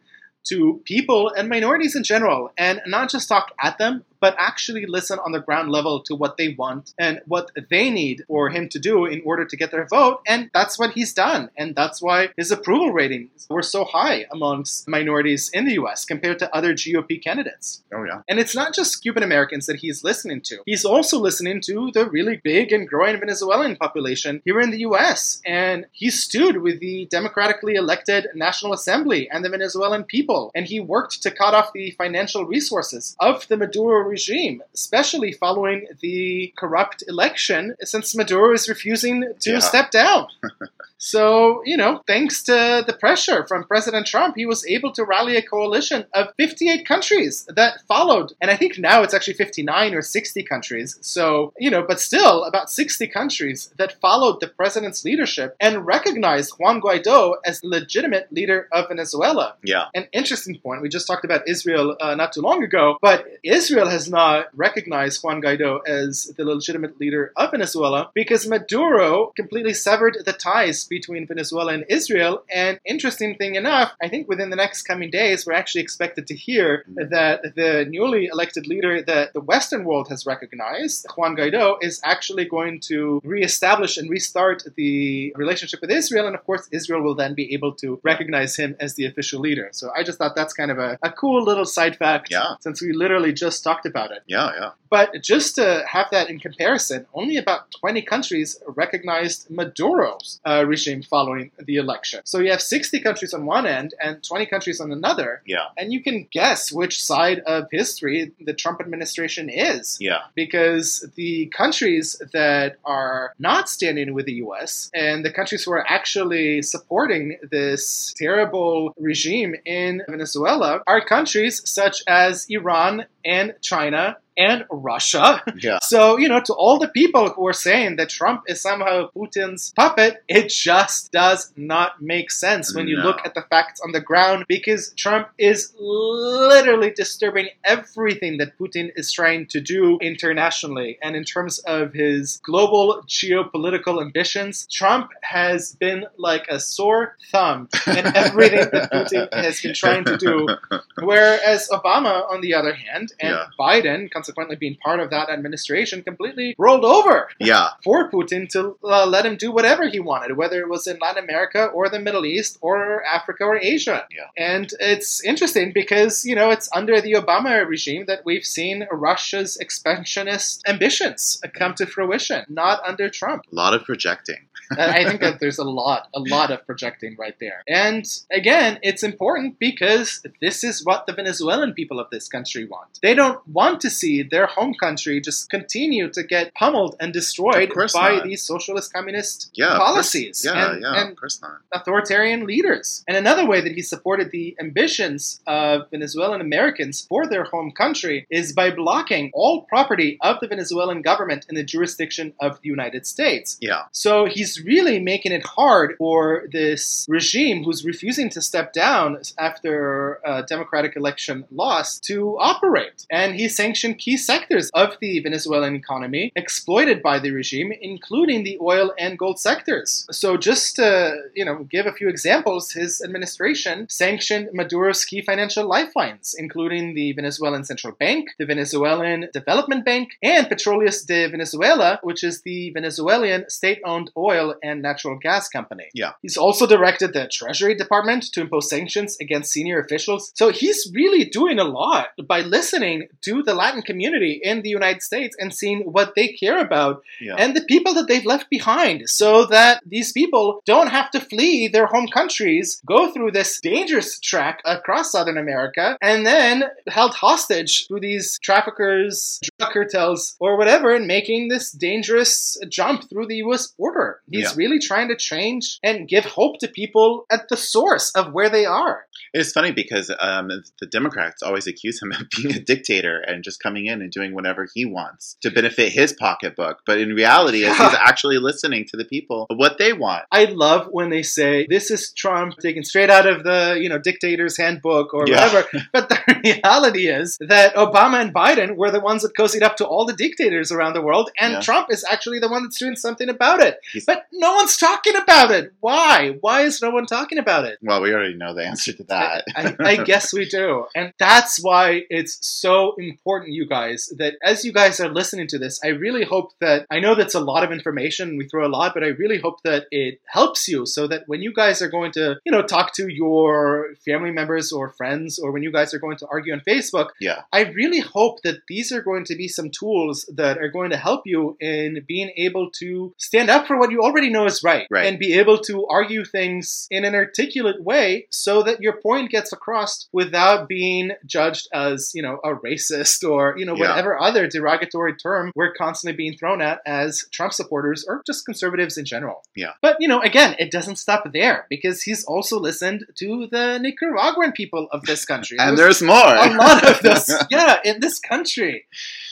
to 0.49 0.81
people 0.85 1.33
and 1.37 1.49
minorities 1.49 1.97
in 1.97 2.05
general 2.05 2.53
and 2.57 2.81
not 2.87 3.11
just 3.11 3.29
talk 3.29 3.53
at 3.61 3.79
them, 3.79 4.05
but 4.21 4.35
actually 4.39 4.87
listen 4.87 5.19
on 5.19 5.33
the 5.33 5.41
ground 5.41 5.71
level 5.71 6.03
to 6.03 6.15
what 6.15 6.37
they 6.37 6.55
want 6.59 6.95
and 6.99 7.21
what 7.27 7.51
they 7.71 7.91
need 7.91 8.25
for 8.29 8.51
him 8.51 8.69
to 8.69 8.79
do 8.79 9.05
in 9.05 9.23
order 9.25 9.45
to 9.45 9.57
get 9.57 9.71
their 9.71 9.87
vote. 9.87 10.21
And 10.27 10.51
that's 10.53 10.79
what 10.79 10.93
he's 10.93 11.13
done. 11.13 11.51
And 11.57 11.75
that's 11.75 12.01
why 12.03 12.31
his 12.37 12.51
approval 12.51 12.93
ratings 12.93 13.47
were 13.49 13.63
so 13.63 13.85
high 13.85 14.27
amongst 14.33 14.89
minorities 14.89 15.51
in 15.53 15.65
the 15.65 15.75
US 15.75 16.05
compared 16.05 16.39
to 16.41 16.55
other 16.55 16.75
GOP 16.75 17.23
candidates. 17.23 17.83
Oh 17.93 18.05
yeah. 18.05 18.23
And 18.29 18.39
it's 18.39 18.55
not 18.55 18.75
just 18.75 19.03
Cuban 19.03 19.23
Americans 19.23 19.67
that 19.67 19.77
he's 19.77 20.05
listening 20.05 20.41
to. 20.43 20.59
He's 20.67 20.85
also 20.85 21.19
listening 21.19 21.61
to 21.63 21.91
the 21.93 22.09
really 22.09 22.41
big 22.43 22.73
and 22.73 22.89
growing 22.89 23.19
Venezuelan 23.19 23.77
population 23.77 24.43
here 24.45 24.61
in 24.61 24.71
the 24.71 24.81
US. 24.81 25.41
And 25.45 25.87
he 25.93 26.11
stood 26.11 26.59
with 26.59 26.81
the 26.81 27.07
democratically 27.11 27.75
elected 27.75 28.29
National 28.35 28.73
Assembly 28.73 29.29
and 29.31 29.45
the 29.45 29.51
Venezuelan 29.51 30.05
people. 30.05 30.51
And 30.55 30.67
he 30.67 30.81
worked 30.81 31.23
to 31.23 31.31
cut 31.31 31.55
off 31.55 31.73
the 31.73 31.91
financial 31.93 32.45
resources 32.45 33.17
of 33.21 33.47
the 33.49 33.57
Maduro 33.57 34.06
regime, 34.07 34.63
especially 34.75 35.33
following 35.33 35.87
the 36.01 36.53
corrupt 36.57 37.03
election, 37.09 37.75
since 37.83 38.15
Maduro 38.15 38.53
is 38.55 38.69
refusing 38.69 39.33
to 39.41 39.51
Yeah. 39.53 39.59
step 39.61 39.91
down. 39.91 40.29
So, 40.99 41.63
you 41.65 41.77
know, 41.77 42.03
thanks 42.07 42.43
to 42.45 42.85
the 42.87 42.97
pressure 42.99 43.47
from 43.47 43.65
President 43.65 44.07
Trump, 44.07 44.35
he 44.37 44.47
was 44.47 44.67
able 44.67 44.93
to 44.93 45.05
rally 45.05 45.37
a 45.37 45.43
coalition 45.43 46.07
of 46.15 46.29
58 46.39 46.87
countries 46.87 47.47
that 47.55 47.81
followed. 47.87 48.33
And 48.41 48.51
I 48.51 48.57
think 48.57 48.79
now 48.79 49.03
it's 49.03 49.15
actually 49.15 49.35
59 49.35 49.95
or 49.95 50.03
60 50.03 50.43
countries. 50.45 50.99
So, 51.03 51.53
you 51.59 51.71
know, 51.71 51.85
but 51.87 52.01
still 52.01 52.45
about 52.45 52.71
60 52.71 53.07
countries 53.09 53.73
that 53.79 54.01
followed 54.01 54.41
the 54.41 54.49
president's 54.49 55.05
leadership 55.05 55.57
and 55.61 55.87
recognized 55.87 56.55
Juan 56.59 56.81
Guaido 56.81 57.35
as 57.45 57.61
the 57.61 57.69
legitimate 57.69 58.33
leader 58.33 58.69
of 58.73 58.89
Venezuela. 58.89 59.57
Yeah. 59.63 59.87
An 59.95 60.07
interesting 60.13 60.59
point. 60.59 60.83
We 60.83 60.89
just 60.89 61.07
talked 61.07 61.25
about 61.25 61.49
Israel 61.49 61.97
uh, 62.01 62.15
not 62.15 62.33
too 62.33 62.41
long 62.41 62.63
ago, 62.63 62.97
but 63.03 63.27
Israel 63.43 63.89
has 63.89 64.09
not 64.09 64.47
recognized 64.55 65.23
Juan 65.23 65.43
Guaido 65.43 65.81
as 65.87 66.33
the 66.37 66.45
legitimate 66.45 66.99
leader 66.99 67.33
of 67.37 67.51
Venezuela 67.51 68.11
because 68.15 68.47
Maduro 68.47 69.33
completely 69.37 69.75
severed 69.75 70.19
the 70.25 70.33
ties 70.33 70.86
between 70.87 71.27
Venezuela 71.27 71.73
and 71.75 71.85
Israel. 71.89 72.43
And 72.51 72.81
interesting 72.85 73.37
thing 73.37 73.55
enough, 73.57 73.93
I 74.03 74.09
think 74.09 74.29
within 74.29 74.51
the 74.51 74.57
next 74.57 74.83
coming 74.83 75.11
days, 75.11 75.47
we're 75.47 75.53
actually 75.55 75.83
expected 75.83 76.27
to 76.29 76.35
hear 76.35 76.85
that 76.89 77.55
the 77.57 77.87
newly 77.89 78.27
elected 78.27 78.67
leader 78.67 79.03
that 79.03 79.33
the 79.33 79.41
Western 79.41 79.85
world 79.85 80.09
has 80.09 80.27
recognized, 80.27 81.07
Juan 81.17 81.37
Guaido, 81.37 81.77
is 81.83 82.01
actually 82.05 82.45
going 82.45 82.81
to 82.81 83.21
reestablish 83.25 83.97
and 83.97 84.09
restart 84.11 84.63
the 84.77 85.33
relationship 85.37 85.81
with 85.81 85.91
Israel. 85.91 86.27
And 86.27 86.35
of 86.35 86.45
course, 86.45 86.69
Israel 86.73 87.03
will 87.03 87.15
then 87.15 87.35
be 87.35 87.53
able 87.55 87.73
to 87.75 88.01
recognize 88.03 88.57
him 88.57 88.77
as 88.81 88.95
the 88.95 89.07
official 89.07 89.41
leader. 89.41 89.69
So 89.73 89.91
I 89.97 90.03
just 90.03 90.19
thought 90.19 90.35
that's 90.35 90.53
kind 90.53 90.71
of 90.71 90.79
a, 90.79 90.99
a 91.03 91.11
cool 91.11 91.43
little 91.43 91.65
side 91.65 91.97
fact 91.97 92.29
Yeah. 92.31 92.55
since 92.61 92.81
we 92.83 92.93
literally 92.93 93.33
just 93.33 93.63
talked 93.65 93.87
about 93.87 94.11
it. 94.11 94.23
Yeah. 94.27 94.51
Yeah. 94.59 94.71
But 94.91 95.23
just 95.23 95.57
to 95.57 95.85
have 95.87 96.07
that 96.13 96.31
in 96.31 96.39
comparison, 96.39 97.07
only 97.13 97.37
about 97.37 97.71
20 97.81 98.03
countries 98.03 98.59
recognized 98.67 99.49
Maduro's 99.51 100.41
uh, 100.47 100.65
regime 100.77 101.03
following 101.03 101.51
the 101.59 101.77
election. 101.77 102.21
So 102.25 102.39
you 102.39 102.51
have 102.51 102.63
60 102.63 103.01
countries 103.01 103.33
on 103.33 103.47
one 103.47 103.67
end 103.67 103.95
and 104.03 104.23
20 104.23 104.47
countries 104.47 104.81
on 104.81 104.93
another. 104.93 105.43
Yeah. 105.47 105.67
And 105.79 105.93
you 105.93 106.03
can 106.03 106.29
guess 106.31 106.71
which 106.71 107.03
side 107.03 107.41
of 107.41 107.69
history 107.71 108.33
the 108.49 108.55
Trump 108.55 108.81
administration 108.81 109.49
is. 109.49 109.97
Yeah. 110.01 110.21
Because 110.35 110.87
the 111.15 111.47
countries 111.47 112.07
that 112.33 112.77
are 112.85 113.33
not 113.39 113.69
standing 113.69 114.13
with 114.15 114.27
the 114.27 114.39
US 114.47 114.91
and 114.95 115.25
the 115.25 115.33
countries 115.33 115.65
who 115.65 115.73
are 115.73 115.87
actually 115.99 116.63
supporting 116.63 117.39
this 117.51 118.13
terrible 118.17 118.95
regime 118.99 119.55
in 119.65 120.03
Venezuela 120.09 120.83
are 120.87 121.03
countries 121.17 121.63
such 121.69 122.03
as 122.07 122.47
Iran 122.49 123.07
and 123.25 123.55
China 123.61 124.17
and 124.37 124.65
Russia. 124.71 125.43
Yeah. 125.59 125.79
So, 125.83 126.19
you 126.19 126.29
know, 126.29 126.41
to 126.41 126.53
all 126.55 126.79
the 126.79 126.89
people 126.89 127.31
who 127.31 127.47
are 127.47 127.53
saying 127.53 127.97
that 127.97 128.09
Trump 128.11 128.43
is 128.47 128.61
somehow 128.61 129.09
Putin's 129.17 129.73
puppet, 129.75 130.23
it 130.29 130.49
just 130.49 131.13
does 131.13 131.53
not 131.57 132.03
make 132.03 132.31
sense 132.31 132.75
when 132.75 132.87
you 132.89 132.97
look 132.97 133.21
at 133.25 133.35
the 133.35 133.43
facts 133.43 133.81
on 133.81 133.93
the 133.93 134.01
ground 134.01 134.45
because 134.49 134.93
Trump 134.97 135.29
is 135.39 135.73
literally 135.79 136.91
disturbing 136.91 137.49
everything 137.65 138.39
that 138.39 138.59
Putin 138.59 138.91
is 138.97 139.13
trying 139.13 139.47
to 139.47 139.61
do 139.61 139.99
internationally. 140.01 140.99
And 141.03 141.17
in 141.17 141.25
terms 141.25 141.59
of 141.61 141.93
his 141.93 142.39
global 142.45 143.03
geopolitical 143.07 144.01
ambitions, 144.03 144.67
Trump 144.71 145.11
has 145.23 145.75
been 145.77 146.07
like 146.19 146.47
a 146.49 146.59
sore 146.61 147.17
thumb 147.31 147.69
in 147.87 148.07
everything 148.17 148.69
that 148.73 148.91
Putin 148.93 149.33
has 149.33 149.61
been 149.61 149.75
trying 149.75 150.05
to 150.05 150.17
do. 150.17 150.49
Whereas 151.03 151.69
Obama, 151.71 152.29
on 152.31 152.41
the 152.41 152.55
other 152.55 152.75
hand, 152.75 153.13
and 153.21 153.35
Yeah. 153.35 153.47
Biden, 153.59 154.11
consequently 154.27 154.57
being 154.57 154.77
part 154.83 154.99
of 154.99 155.11
that 155.11 155.31
administration, 155.31 156.03
completely 156.03 156.55
rolled 156.59 156.85
over 156.85 157.29
Yeah. 157.39 157.69
for 157.85 158.11
Putin 158.11 158.49
to 158.51 158.77
uh, 158.83 159.07
let 159.07 159.25
him 159.25 159.37
do 159.37 159.53
whatever 159.53 159.89
he 159.89 160.01
wanted, 160.01 160.37
whether 160.37 160.61
it 160.61 160.69
was 160.69 160.87
in 160.87 160.99
Latin 160.99 161.23
America 161.23 161.67
or 161.67 161.89
the 161.89 162.01
Middle 162.01 162.27
East 162.27 162.59
or 162.61 163.05
Africa 163.05 163.45
or 163.45 163.57
Asia. 163.57 164.07
Yeah. 164.11 164.27
And 164.37 164.73
it's 164.81 165.23
interesting 165.23 165.73
because, 165.73 166.25
you 166.25 166.35
know, 166.35 166.51
it's 166.51 166.69
under 166.75 167.01
the 167.01 167.13
Obama 167.13 167.67
regime 167.67 168.07
that 168.07 168.25
we've 168.25 168.45
seen 168.45 168.87
Russia's 168.91 169.57
expansionist 169.57 170.63
ambitions 170.67 171.41
come 171.55 171.75
to 171.75 171.87
fruition, 171.87 172.45
not 172.49 172.81
under 172.85 173.09
Trump. 173.09 173.45
A 173.53 173.55
lot 173.55 173.75
of 173.75 173.85
projecting. 173.85 174.49
I 174.71 175.05
think 175.05 175.21
that 175.21 175.39
there's 175.41 175.59
a 175.59 175.65
lot, 175.65 176.09
a 176.15 176.21
lot 176.21 176.51
of 176.51 176.67
projecting 176.67 177.17
right 177.19 177.37
there. 177.39 177.63
And 177.69 178.05
again, 178.31 178.79
it's 178.83 179.03
important 179.03 179.59
because 179.59 180.23
this 180.41 180.65
is 180.65 180.85
what 180.85 181.07
the 181.07 181.13
Venezuelan 181.13 181.75
people 181.75 182.01
of 182.01 182.11
this 182.11 182.29
country 182.29 182.65
want. 182.65 182.99
They 183.03 183.15
don't 183.15 183.47
want 183.47 183.81
to 183.83 183.91
see 183.91 184.16
their 184.23 184.47
home 184.47 184.75
country 184.75 185.21
just 185.21 185.51
continue 185.51 186.11
to 186.11 186.23
get 186.23 186.55
pummeled 186.55 186.97
and 187.01 187.13
destroyed 187.13 187.73
by 187.95 188.17
not. 188.17 188.25
these 188.25 188.43
socialist 188.43 188.93
communist 188.93 189.51
Yeah. 189.55 189.77
policies 189.77 190.43
Yeah. 190.45 190.71
and, 190.73 190.83
yeah. 190.83 191.01
and 191.01 191.11
of 191.11 191.17
course 191.17 191.41
not. 191.43 191.59
authoritarian 191.73 192.47
leaders. 192.47 193.05
And 193.09 193.17
another 193.17 193.47
way 193.47 193.61
that 193.61 193.73
he 193.73 193.83
supported 193.83 194.31
the 194.31 194.57
ambitions 194.61 195.41
of 195.47 195.91
Venezuelan 195.91 196.41
Americans 196.41 197.07
for 197.09 197.27
their 197.27 197.45
home 197.45 197.73
country 197.73 198.27
is 198.31 198.53
by 198.53 198.71
blocking 198.71 199.31
all 199.35 199.63
property 199.63 200.19
of 200.23 200.41
the 200.41 200.49
Venezuelan 200.49 201.03
government 201.03 201.47
in 201.49 201.55
the 201.55 201.65
jurisdiction 201.65 202.33
of 202.41 202.61
the 202.63 202.69
United 202.69 203.07
States. 203.07 203.57
Yeah. 203.61 203.83
So 203.93 204.27
he's 204.27 204.63
really 204.65 205.01
making 205.01 205.33
it 205.33 205.45
hard 205.45 205.97
for 205.99 206.45
this 206.53 207.07
regime 207.09 207.65
who's 207.65 207.85
refusing 207.85 208.29
to 208.31 208.41
step 208.43 208.73
down 208.73 209.19
after 209.39 210.21
a 210.25 210.43
democratic 210.43 210.97
election 210.97 211.45
loss 211.51 211.99
to 212.01 212.37
operate. 212.39 213.07
And 213.11 213.35
he 213.35 213.49
sanctioned 213.49 213.99
key 214.07 214.17
sectors 214.17 214.71
of 214.73 214.97
the 215.01 215.19
Venezuelan 215.19 215.75
economy 215.75 216.31
exploited 216.37 217.03
by 217.03 217.19
the 217.19 217.33
regime, 217.33 217.73
including 217.81 218.45
the 218.45 218.57
oil 218.61 218.95
and 219.01 219.19
gold 219.19 219.41
sectors. 219.41 220.07
So 220.13 220.37
just 220.37 220.77
to, 220.77 220.91
you 221.35 221.45
know, 221.45 221.67
give 221.69 221.87
a 221.87 221.93
few 221.93 222.09
examples, 222.09 222.71
his 222.71 223.03
administration 223.03 223.89
sanctioned 223.89 224.51
Maduro's 224.55 225.05
key 225.05 225.23
financial 225.23 225.67
lifelines, 225.67 226.37
including 226.39 226.95
the 226.95 227.13
Venezuelan 227.15 227.65
Central 227.65 227.95
Bank, 227.95 228.29
the 228.39 228.47
Venezuelan 228.47 229.29
Development 229.33 229.85
Bank, 229.85 230.11
and 230.23 230.47
Petroleos 230.47 231.05
de 231.05 231.27
Venezuela, 231.27 231.99
which 232.05 232.23
is 232.23 232.43
the 232.43 232.71
Venezuelan 232.71 233.51
state-owned 233.51 234.13
oil 234.17 234.55
and 234.63 234.83
natural 234.83 235.19
gas 235.19 235.49
company. 235.49 235.89
Yeah. 235.95 236.13
He's 236.23 236.37
also 236.37 236.65
directed 236.69 237.13
the 237.13 237.27
Treasury 237.27 237.75
Department 237.75 238.23
to 238.35 238.43
impose 238.43 238.71
sanctions 238.71 239.17
against 239.21 239.51
senior 239.51 239.81
officials. 239.81 240.31
So 240.37 240.53
he's 240.53 240.93
really 240.95 241.25
doing 241.25 241.59
a 241.59 241.65
lot 241.65 242.11
by 242.29 242.43
listening 242.43 243.09
to 243.23 243.43
the 243.43 243.55
Latin 243.55 243.83
community 243.83 243.96
in 244.01 244.63
the 244.63 244.69
United 244.69 245.03
States 245.03 245.37
and 245.39 245.55
seeing 245.55 245.81
what 245.81 246.15
they 246.15 246.29
care 246.29 246.59
about 246.59 247.03
Yeah. 247.21 247.37
and 247.39 247.55
the 247.57 247.63
people 247.63 247.95
that 247.95 248.07
they've 248.09 248.25
left 248.25 248.49
behind 248.51 249.09
so 249.09 249.47
that 249.47 249.83
these 249.87 250.13
people 250.13 250.63
don't 250.67 250.89
have 250.89 251.11
to 251.11 251.21
flee 251.21 251.69
their 251.69 251.87
home 251.87 252.09
countries, 252.09 252.81
go 252.87 253.13
through 253.13 253.33
this 253.33 253.61
dangerous 253.61 254.19
track 254.21 254.61
across 254.65 255.13
Southern 255.13 255.39
America, 255.39 255.97
and 256.03 256.27
then 256.27 256.65
held 256.89 257.15
hostage 257.15 257.87
through 257.87 258.01
these 258.01 258.39
traffickers, 258.43 259.41
drug 259.59 259.73
cartels, 259.73 260.37
or 260.41 260.57
whatever, 260.57 260.95
and 260.95 261.07
making 261.07 261.49
this 261.49 261.71
dangerous 261.71 262.57
jump 262.69 263.09
through 263.09 263.27
the 263.27 263.37
US 263.37 263.69
border. 263.69 264.21
He's 264.31 264.43
Yeah. 264.51 264.53
really 264.57 264.79
trying 264.79 265.09
to 265.09 265.17
change 265.17 265.79
and 265.83 266.09
give 266.09 266.25
hope 266.25 266.59
to 266.61 266.69
people 266.69 267.27
at 267.31 267.49
the 267.49 267.57
source 267.57 268.11
of 268.15 268.33
where 268.33 268.49
they 268.49 268.65
are. 268.67 269.07
It's 269.33 269.53
funny 269.53 269.73
because 269.73 270.11
um, 270.21 270.49
the 270.81 270.87
Democrats 270.87 271.43
always 271.43 271.67
accuse 271.67 272.01
him 272.03 272.13
of 272.13 272.27
being 272.37 272.55
a 272.55 272.59
dictator 272.61 273.21
and 273.21 273.43
just 273.45 273.63
coming 273.63 273.86
in 273.87 274.03
and 274.03 274.11
doing 274.11 274.35
whatever 274.35 274.67
he 274.75 274.85
wants 274.85 275.37
to 275.43 275.51
benefit 275.51 275.93
his 275.93 276.13
pocketbook. 276.13 276.81
But 276.87 276.99
in 277.01 277.11
reality, 277.15 277.65
is 277.65 277.77
he's 277.77 277.95
actually 277.95 278.39
listening 278.39 278.85
to 278.87 278.97
the 278.97 279.05
people 279.05 279.47
what 279.55 279.79
they 279.79 279.93
want. 279.93 280.25
I 280.31 280.45
love 280.47 280.89
when 280.91 281.11
they 281.11 281.23
say 281.23 281.67
this 281.69 281.91
is 281.91 282.13
Trump 282.13 282.57
taken 282.59 282.85
straight 282.85 283.11
out 283.11 283.27
of 283.27 283.45
the 283.45 283.79
you 283.81 283.89
know 283.89 283.99
dictator's 283.99 284.57
handbook 284.57 285.15
or 285.15 285.27
Yeah. 285.29 285.47
whatever. 285.47 285.69
But 285.93 286.09
the 286.09 286.19
reality 286.63 287.07
is 287.09 287.37
that 287.41 287.75
Obama 287.75 288.21
and 288.21 288.35
Biden 288.35 288.77
were 288.77 288.91
the 288.91 289.01
ones 289.01 289.23
that 289.23 289.35
cozied 289.35 289.63
up 289.63 289.77
to 289.77 289.87
all 289.87 290.05
the 290.07 290.13
dictators 290.15 290.71
around 290.73 290.95
the 290.95 291.03
world, 291.03 291.31
and 291.39 291.55
Yeah. 291.55 291.61
Trump 291.61 291.91
is 291.91 292.05
actually 292.05 292.39
the 292.39 292.49
one 292.49 292.63
that's 292.65 292.79
doing 292.79 292.97
something 292.97 293.29
about 293.29 293.61
it. 293.63 293.79
He's- 293.93 294.05
But 294.05 294.27
no 294.33 294.55
one's 294.55 294.77
talking 294.77 295.17
about 295.17 295.51
it. 295.51 295.73
Why? 295.81 296.37
Why 296.41 296.63
is 296.63 296.83
no 296.83 296.91
one 296.91 297.07
talking 297.07 297.39
about 297.39 297.65
it? 297.65 297.79
Well, 297.83 298.01
we 298.03 298.13
already 298.13 298.35
know 298.35 298.55
the 298.55 298.65
answer 298.67 298.93
to 298.93 299.03
that. 299.05 299.45
I, 299.57 299.75
I 299.81 299.97
guess 300.05 300.33
we 300.33 300.47
do. 300.49 300.87
And 300.95 301.13
that's 301.19 301.63
why 301.63 302.03
it's 302.11 302.39
so 302.47 302.95
important, 302.99 303.53
you 303.53 303.66
guys, 303.67 304.13
that 304.19 304.35
as 304.43 304.65
you 304.65 304.73
guys 304.73 305.01
are 305.01 305.09
listening 305.13 305.47
to 305.49 305.59
this, 305.59 305.81
I 305.85 305.89
really 305.89 306.25
hope 306.25 306.53
that 306.61 306.87
I 306.91 307.01
know 307.01 307.15
that's 307.15 307.35
a 307.35 307.41
lot 307.41 307.65
of 307.65 307.73
information. 307.73 308.37
We 308.37 308.47
throw 308.49 308.67
a 308.67 308.69
lot, 308.69 308.95
but 308.95 309.03
I 309.05 309.09
really 309.09 309.39
hope 309.39 309.63
that 309.63 309.87
it 309.91 310.21
helps 310.27 310.69
you 310.69 310.87
so 310.87 311.07
that 311.09 311.25
when 311.27 311.43
you 311.43 311.53
guys 311.53 311.83
are 311.83 311.89
going 311.89 312.13
to, 312.13 312.37
you 312.45 312.53
know, 312.53 312.63
talk 312.63 312.95
to 312.95 313.09
your 313.09 313.95
family 314.05 314.31
members 314.31 314.73
or 314.73 314.91
friends, 314.91 315.39
or 315.39 315.53
when 315.53 315.63
you 315.63 315.73
guys 315.73 315.93
are 315.95 315.99
going 315.99 316.17
to 316.19 316.27
argue 316.31 316.53
on 316.53 316.61
Facebook, 316.61 317.09
yeah. 317.21 317.43
I 317.53 317.63
really 317.65 318.01
hope 318.01 318.43
that 318.43 318.61
these 318.69 318.93
are 318.93 319.03
going 319.03 319.25
to 319.27 319.37
be 319.37 319.49
some 319.49 319.71
tools 319.71 320.25
that 320.35 320.59
are 320.59 320.69
going 320.69 320.91
to 320.91 320.97
help 320.97 321.23
you 321.27 321.57
in 321.61 322.05
being 322.07 322.33
able 322.37 322.71
to 322.79 323.15
stand 323.19 323.51
up 323.51 323.67
for 323.67 323.79
what 323.79 323.91
you 323.91 324.01
already 324.03 324.31
know 324.31 324.47
is 324.47 324.63
right, 324.63 324.87
Right. 324.91 325.07
and 325.07 325.19
be 325.19 325.35
able 325.35 325.59
to 325.63 325.87
argue 325.87 326.25
things 326.25 326.87
in 326.91 327.05
an 327.05 327.15
articulate 327.15 327.83
way 327.83 328.27
so 328.31 328.63
that 328.63 328.81
your 328.81 329.01
point 329.01 329.31
gets 329.31 329.53
across 329.53 330.09
without 330.13 330.69
being 330.69 331.13
judged 331.25 331.69
as, 331.73 332.13
you 332.15 332.23
know, 332.23 332.39
a 332.45 332.51
racist 332.55 333.29
or, 333.29 333.56
you 333.57 333.65
know, 333.67 333.75
Yeah. 333.77 333.89
whatever 333.91 334.21
other 334.21 334.47
derogatory 334.47 335.15
term 335.17 335.53
we're 335.55 335.73
constantly 335.73 336.17
being 336.17 336.37
thrown 336.37 336.61
at 336.61 336.81
as 336.87 337.27
Trump 337.33 337.53
supporters 337.53 338.05
or 338.09 338.23
just 338.27 338.45
conservatives 338.45 338.97
in 338.99 339.05
general. 339.05 339.43
Yeah. 339.55 339.73
But, 339.83 339.97
you 340.01 340.09
know, 340.09 340.21
again, 340.21 340.55
it 340.59 340.71
doesn't 340.71 340.97
stop 340.97 341.25
there 341.33 341.67
because 341.69 342.03
he's 342.03 342.25
also 342.25 342.59
listened 342.61 343.07
to 343.17 343.49
the 343.51 343.79
Nicaraguan 343.79 344.53
people 344.53 344.89
of 344.93 345.03
this 345.03 345.25
country. 345.25 345.57
And 345.67 345.77
There's 345.77 346.01
there's 346.01 346.03
more. 346.03 346.17
a 346.17 346.55
lot 346.57 346.89
of 346.89 347.01
this, 347.09 347.33
yeah, 347.51 347.79
in 347.85 348.01
this 348.01 348.19
country, 348.19 348.87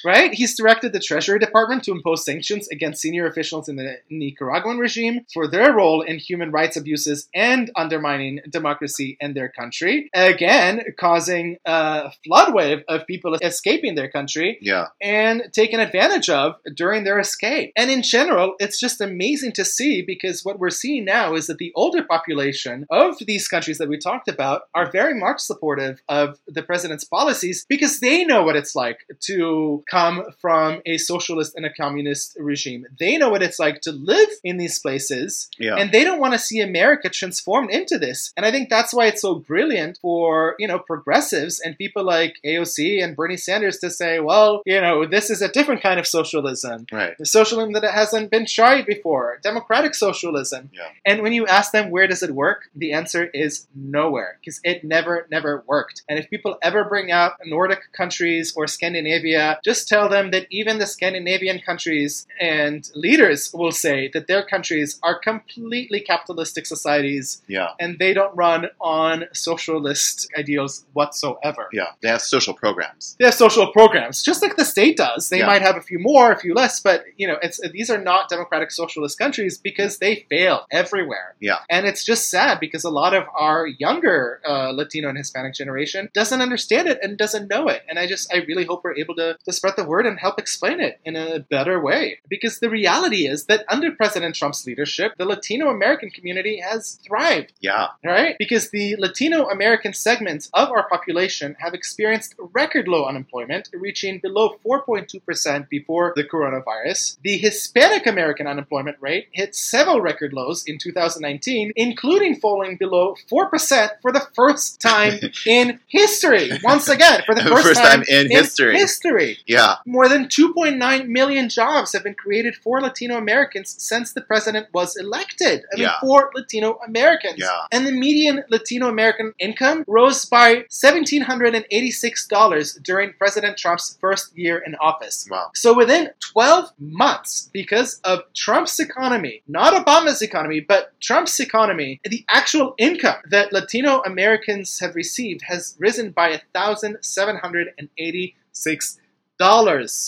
right? 0.04 0.32
He's 0.32 0.56
directed 0.56 0.92
the 0.92 1.00
Treasury 1.00 1.38
Department 1.38 1.82
to 1.84 1.92
impose 1.92 2.24
sanctions 2.24 2.68
against 2.68 3.02
senior 3.02 3.26
officials 3.26 3.68
in 3.68 3.76
the 3.76 3.96
Nicaraguan 4.10 4.78
regime 4.78 5.26
for 5.32 5.46
their 5.48 5.72
role 5.72 6.00
in 6.02 6.18
human 6.18 6.50
rights 6.50 6.76
abuses 6.76 7.28
and 7.34 7.70
undermining 7.76 8.40
democracy 8.50 9.16
in 9.20 9.34
their 9.34 9.48
country. 9.48 10.10
Again, 10.14 10.82
causing 10.98 11.58
a 11.64 12.10
flood 12.24 12.54
wave 12.54 12.82
of 12.88 13.06
people 13.06 13.34
escaping 13.42 13.94
their 13.94 14.08
country 14.18 14.58
yeah. 14.60 14.86
and 15.02 15.36
taken 15.52 15.80
advantage 15.80 16.28
of 16.30 16.54
during 16.82 17.04
their 17.04 17.18
escape. 17.18 17.72
And 17.76 17.90
in 17.90 18.02
general, 18.02 18.54
it's 18.64 18.78
just 18.80 19.00
amazing 19.00 19.52
to 19.58 19.64
see 19.64 19.94
because 20.02 20.44
what 20.46 20.58
we're 20.58 20.70
seeing 20.84 21.04
now 21.04 21.34
is 21.34 21.46
that 21.48 21.58
the 21.58 21.72
older 21.82 22.02
population 22.14 22.86
of 22.90 23.16
these 23.30 23.46
countries 23.48 23.78
that 23.78 23.88
we 23.88 23.98
talked 23.98 24.28
about 24.28 24.62
are 24.74 24.90
very 25.00 25.14
much 25.26 25.40
supportive 25.40 26.00
of 26.08 26.38
the 26.56 26.62
president's 26.62 27.04
policies 27.18 27.66
because 27.68 27.94
they 28.00 28.24
know 28.24 28.42
what 28.46 28.56
it's 28.60 28.74
like 28.84 28.98
to 29.20 29.82
come 29.90 30.16
from 30.40 30.80
a 30.86 30.96
socialist 31.12 31.54
and 31.56 31.66
a 31.66 31.72
communist 31.82 32.36
regime. 32.38 32.86
They 32.98 33.14
know 33.18 33.30
what 33.34 33.42
it's 33.42 33.58
like 33.66 33.80
to 33.82 33.92
live 33.92 34.30
in 34.42 34.56
these 34.62 34.78
places 34.86 35.48
Yeah. 35.58 35.76
and 35.78 35.90
they 35.92 36.04
don't 36.04 36.20
want 36.24 36.34
to 36.34 36.38
see 36.48 36.60
America 36.60 37.08
transformed 37.20 37.70
into 37.78 37.96
this. 38.06 38.32
And 38.36 38.44
I 38.46 38.50
think 38.54 38.68
that's 38.68 38.92
why 38.96 39.04
it's 39.10 39.22
so 39.22 39.32
brilliant 39.52 39.98
for, 40.04 40.54
you 40.62 40.68
know, 40.70 40.78
progressives 40.92 41.54
and 41.64 41.76
people 41.84 42.04
like 42.16 42.34
AOC 42.50 43.02
and 43.02 43.16
Bernie 43.18 43.42
Sanders 43.48 43.78
to 43.78 43.88
say, 44.00 44.03
say, 44.04 44.20
well, 44.20 44.62
you 44.66 44.80
know, 44.80 44.96
this 45.06 45.30
is 45.30 45.40
a 45.42 45.48
different 45.48 45.82
kind 45.82 45.98
of 46.00 46.06
socialism. 46.06 46.86
Right. 46.92 47.14
The 47.18 47.26
socialism 47.26 47.72
that 47.74 47.84
hasn't 48.02 48.30
been 48.30 48.46
tried 48.46 48.84
before, 48.86 49.26
democratic 49.42 49.94
socialism. 49.94 50.62
Yeah. 50.72 50.88
And 51.08 51.22
when 51.22 51.32
you 51.32 51.46
ask 51.46 51.72
them 51.72 51.90
where 51.90 52.06
does 52.06 52.22
it 52.22 52.32
work, 52.44 52.60
the 52.82 52.92
answer 53.00 53.24
is 53.44 53.66
nowhere 53.74 54.38
because 54.40 54.60
it 54.64 54.84
never, 54.84 55.26
never 55.30 55.64
worked. 55.66 56.02
And 56.08 56.18
if 56.18 56.28
people 56.30 56.56
ever 56.62 56.84
bring 56.84 57.10
up 57.10 57.38
Nordic 57.44 57.82
countries 58.00 58.46
or 58.56 58.66
Scandinavia, 58.66 59.58
just 59.64 59.88
tell 59.88 60.08
them 60.08 60.30
that 60.32 60.46
even 60.50 60.78
the 60.78 60.86
Scandinavian 60.86 61.58
countries 61.60 62.26
and 62.40 62.80
leaders 62.94 63.52
will 63.54 63.72
say 63.72 64.10
that 64.14 64.26
their 64.26 64.44
countries 64.44 64.98
are 65.02 65.18
completely 65.18 66.00
capitalistic 66.00 66.66
societies 66.66 67.42
Yeah. 67.48 67.70
and 67.80 67.98
they 67.98 68.12
don't 68.18 68.34
run 68.36 68.60
on 68.80 69.24
socialist 69.32 70.28
ideals 70.38 70.84
whatsoever. 70.92 71.64
Yeah. 71.72 71.90
They 72.02 72.08
have 72.08 72.22
social 72.22 72.54
programs. 72.54 73.16
They 73.18 73.24
have 73.26 73.34
social 73.34 73.66
programs, 73.72 73.93
just 74.22 74.42
like 74.42 74.56
the 74.56 74.64
state 74.64 74.96
does. 74.96 75.28
They 75.28 75.38
Yeah. 75.38 75.46
might 75.46 75.62
have 75.62 75.76
a 75.76 75.80
few 75.82 75.98
more, 75.98 76.32
a 76.32 76.38
few 76.38 76.54
less, 76.54 76.80
but 76.80 77.04
you 77.16 77.26
know, 77.28 77.36
it's 77.42 77.60
these 77.70 77.90
are 77.90 77.98
not 77.98 78.28
democratic 78.28 78.70
socialist 78.70 79.18
countries 79.18 79.58
because 79.58 79.98
they 79.98 80.26
fail 80.28 80.66
everywhere. 80.70 81.34
Yeah. 81.40 81.58
and 81.70 81.86
it's 81.86 82.04
just 82.04 82.30
sad 82.30 82.60
because 82.60 82.84
a 82.84 82.90
lot 82.90 83.14
of 83.14 83.24
our 83.36 83.66
younger 83.66 84.40
uh, 84.48 84.70
Latino 84.70 85.08
and 85.08 85.18
Hispanic 85.18 85.54
generation 85.54 86.08
doesn't 86.14 86.40
understand 86.40 86.88
it 86.88 86.98
and 87.02 87.16
doesn't 87.18 87.48
know 87.48 87.68
it. 87.68 87.82
And 87.88 87.98
I 87.98 88.06
just, 88.06 88.32
I 88.32 88.38
really 88.48 88.64
hope 88.64 88.82
we're 88.84 88.96
able 88.96 89.14
to, 89.16 89.36
to 89.44 89.52
spread 89.52 89.74
the 89.76 89.84
word 89.84 90.06
and 90.06 90.18
help 90.18 90.38
explain 90.38 90.80
it 90.80 91.00
in 91.04 91.16
a 91.16 91.40
better 91.40 91.80
way. 91.80 92.18
Because 92.28 92.60
the 92.60 92.70
reality 92.70 93.26
is 93.26 93.46
that 93.46 93.64
under 93.68 93.90
President 93.92 94.34
Trump's 94.34 94.66
leadership, 94.66 95.12
the 95.18 95.24
Latino 95.26 95.68
American 95.68 96.10
community 96.10 96.60
has 96.60 96.98
thrived 97.06 97.52
Yeah. 97.60 97.88
right? 98.04 98.36
Because 98.38 98.70
the 98.70 98.96
Latino 98.96 99.48
American 99.48 99.92
segments 99.92 100.48
of 100.54 100.70
our 100.70 100.88
population 100.88 101.56
have 101.60 101.74
experienced 101.74 102.34
record 102.38 102.88
low 102.88 103.04
unemployment, 103.06 103.68
reaching 103.84 104.18
below 104.26 104.46
4.2% 104.66 105.68
before 105.68 106.12
the 106.16 106.24
coronavirus. 106.24 107.18
The 107.22 107.36
Hispanic 107.36 108.06
American 108.06 108.46
unemployment 108.46 108.96
rate 109.00 109.28
hit 109.32 109.54
several 109.54 110.00
record 110.00 110.32
lows 110.32 110.64
in 110.66 110.78
2019, 110.78 111.72
including 111.76 112.36
falling 112.36 112.76
below 112.78 113.14
4% 113.30 113.88
for 114.02 114.10
the 114.10 114.26
first 114.34 114.80
time 114.80 115.18
in 115.46 115.78
history. 115.88 116.50
Once 116.62 116.88
again, 116.88 117.20
for 117.26 117.34
the 117.34 117.42
first, 117.52 117.64
First 117.64 117.82
time 117.82 118.02
in 118.08 118.30
history. 118.30 118.76
history. 118.76 119.38
Yeah. 119.46 119.76
More 119.86 120.08
than 120.08 120.26
2.9 120.26 121.08
million 121.08 121.48
jobs 121.48 121.92
have 121.92 122.02
been 122.04 122.14
created 122.14 122.54
for 122.64 122.80
Latino 122.80 123.16
Americans 123.18 123.74
since 123.78 124.12
the 124.12 124.20
president 124.22 124.66
was 124.72 124.96
elected. 124.96 125.62
I 125.72 125.76
mean, 125.76 125.84
Yeah. 125.84 126.00
for 126.00 126.30
Latino 126.34 126.78
Americans. 126.86 127.36
Yeah. 127.38 127.66
And 127.72 127.86
the 127.86 127.92
median 127.92 128.44
Latino 128.48 128.88
American 128.88 129.34
income 129.38 129.84
rose 129.86 130.24
by 130.24 130.64
$1,786 130.70 132.82
during 132.82 133.12
President 133.18 133.56
Trump's 133.56 133.73
first 134.00 134.36
year 134.36 134.58
in 134.58 134.74
office. 134.76 135.26
Wow. 135.30 135.50
So 135.54 135.74
within 135.74 136.10
12 136.20 136.72
months, 136.78 137.50
because 137.52 138.00
of 138.04 138.20
Trump's 138.34 138.80
economy, 138.80 139.42
not 139.46 139.74
Obama's 139.74 140.22
economy, 140.22 140.60
but 140.60 140.98
Trump's 141.00 141.38
economy, 141.40 142.00
the 142.04 142.24
actual 142.28 142.74
income 142.78 143.16
that 143.30 143.52
Latino 143.52 144.00
Americans 144.02 144.78
have 144.80 144.94
received 144.94 145.42
has 145.42 145.74
risen 145.78 146.10
by 146.10 146.40
$1,786. 146.54 148.98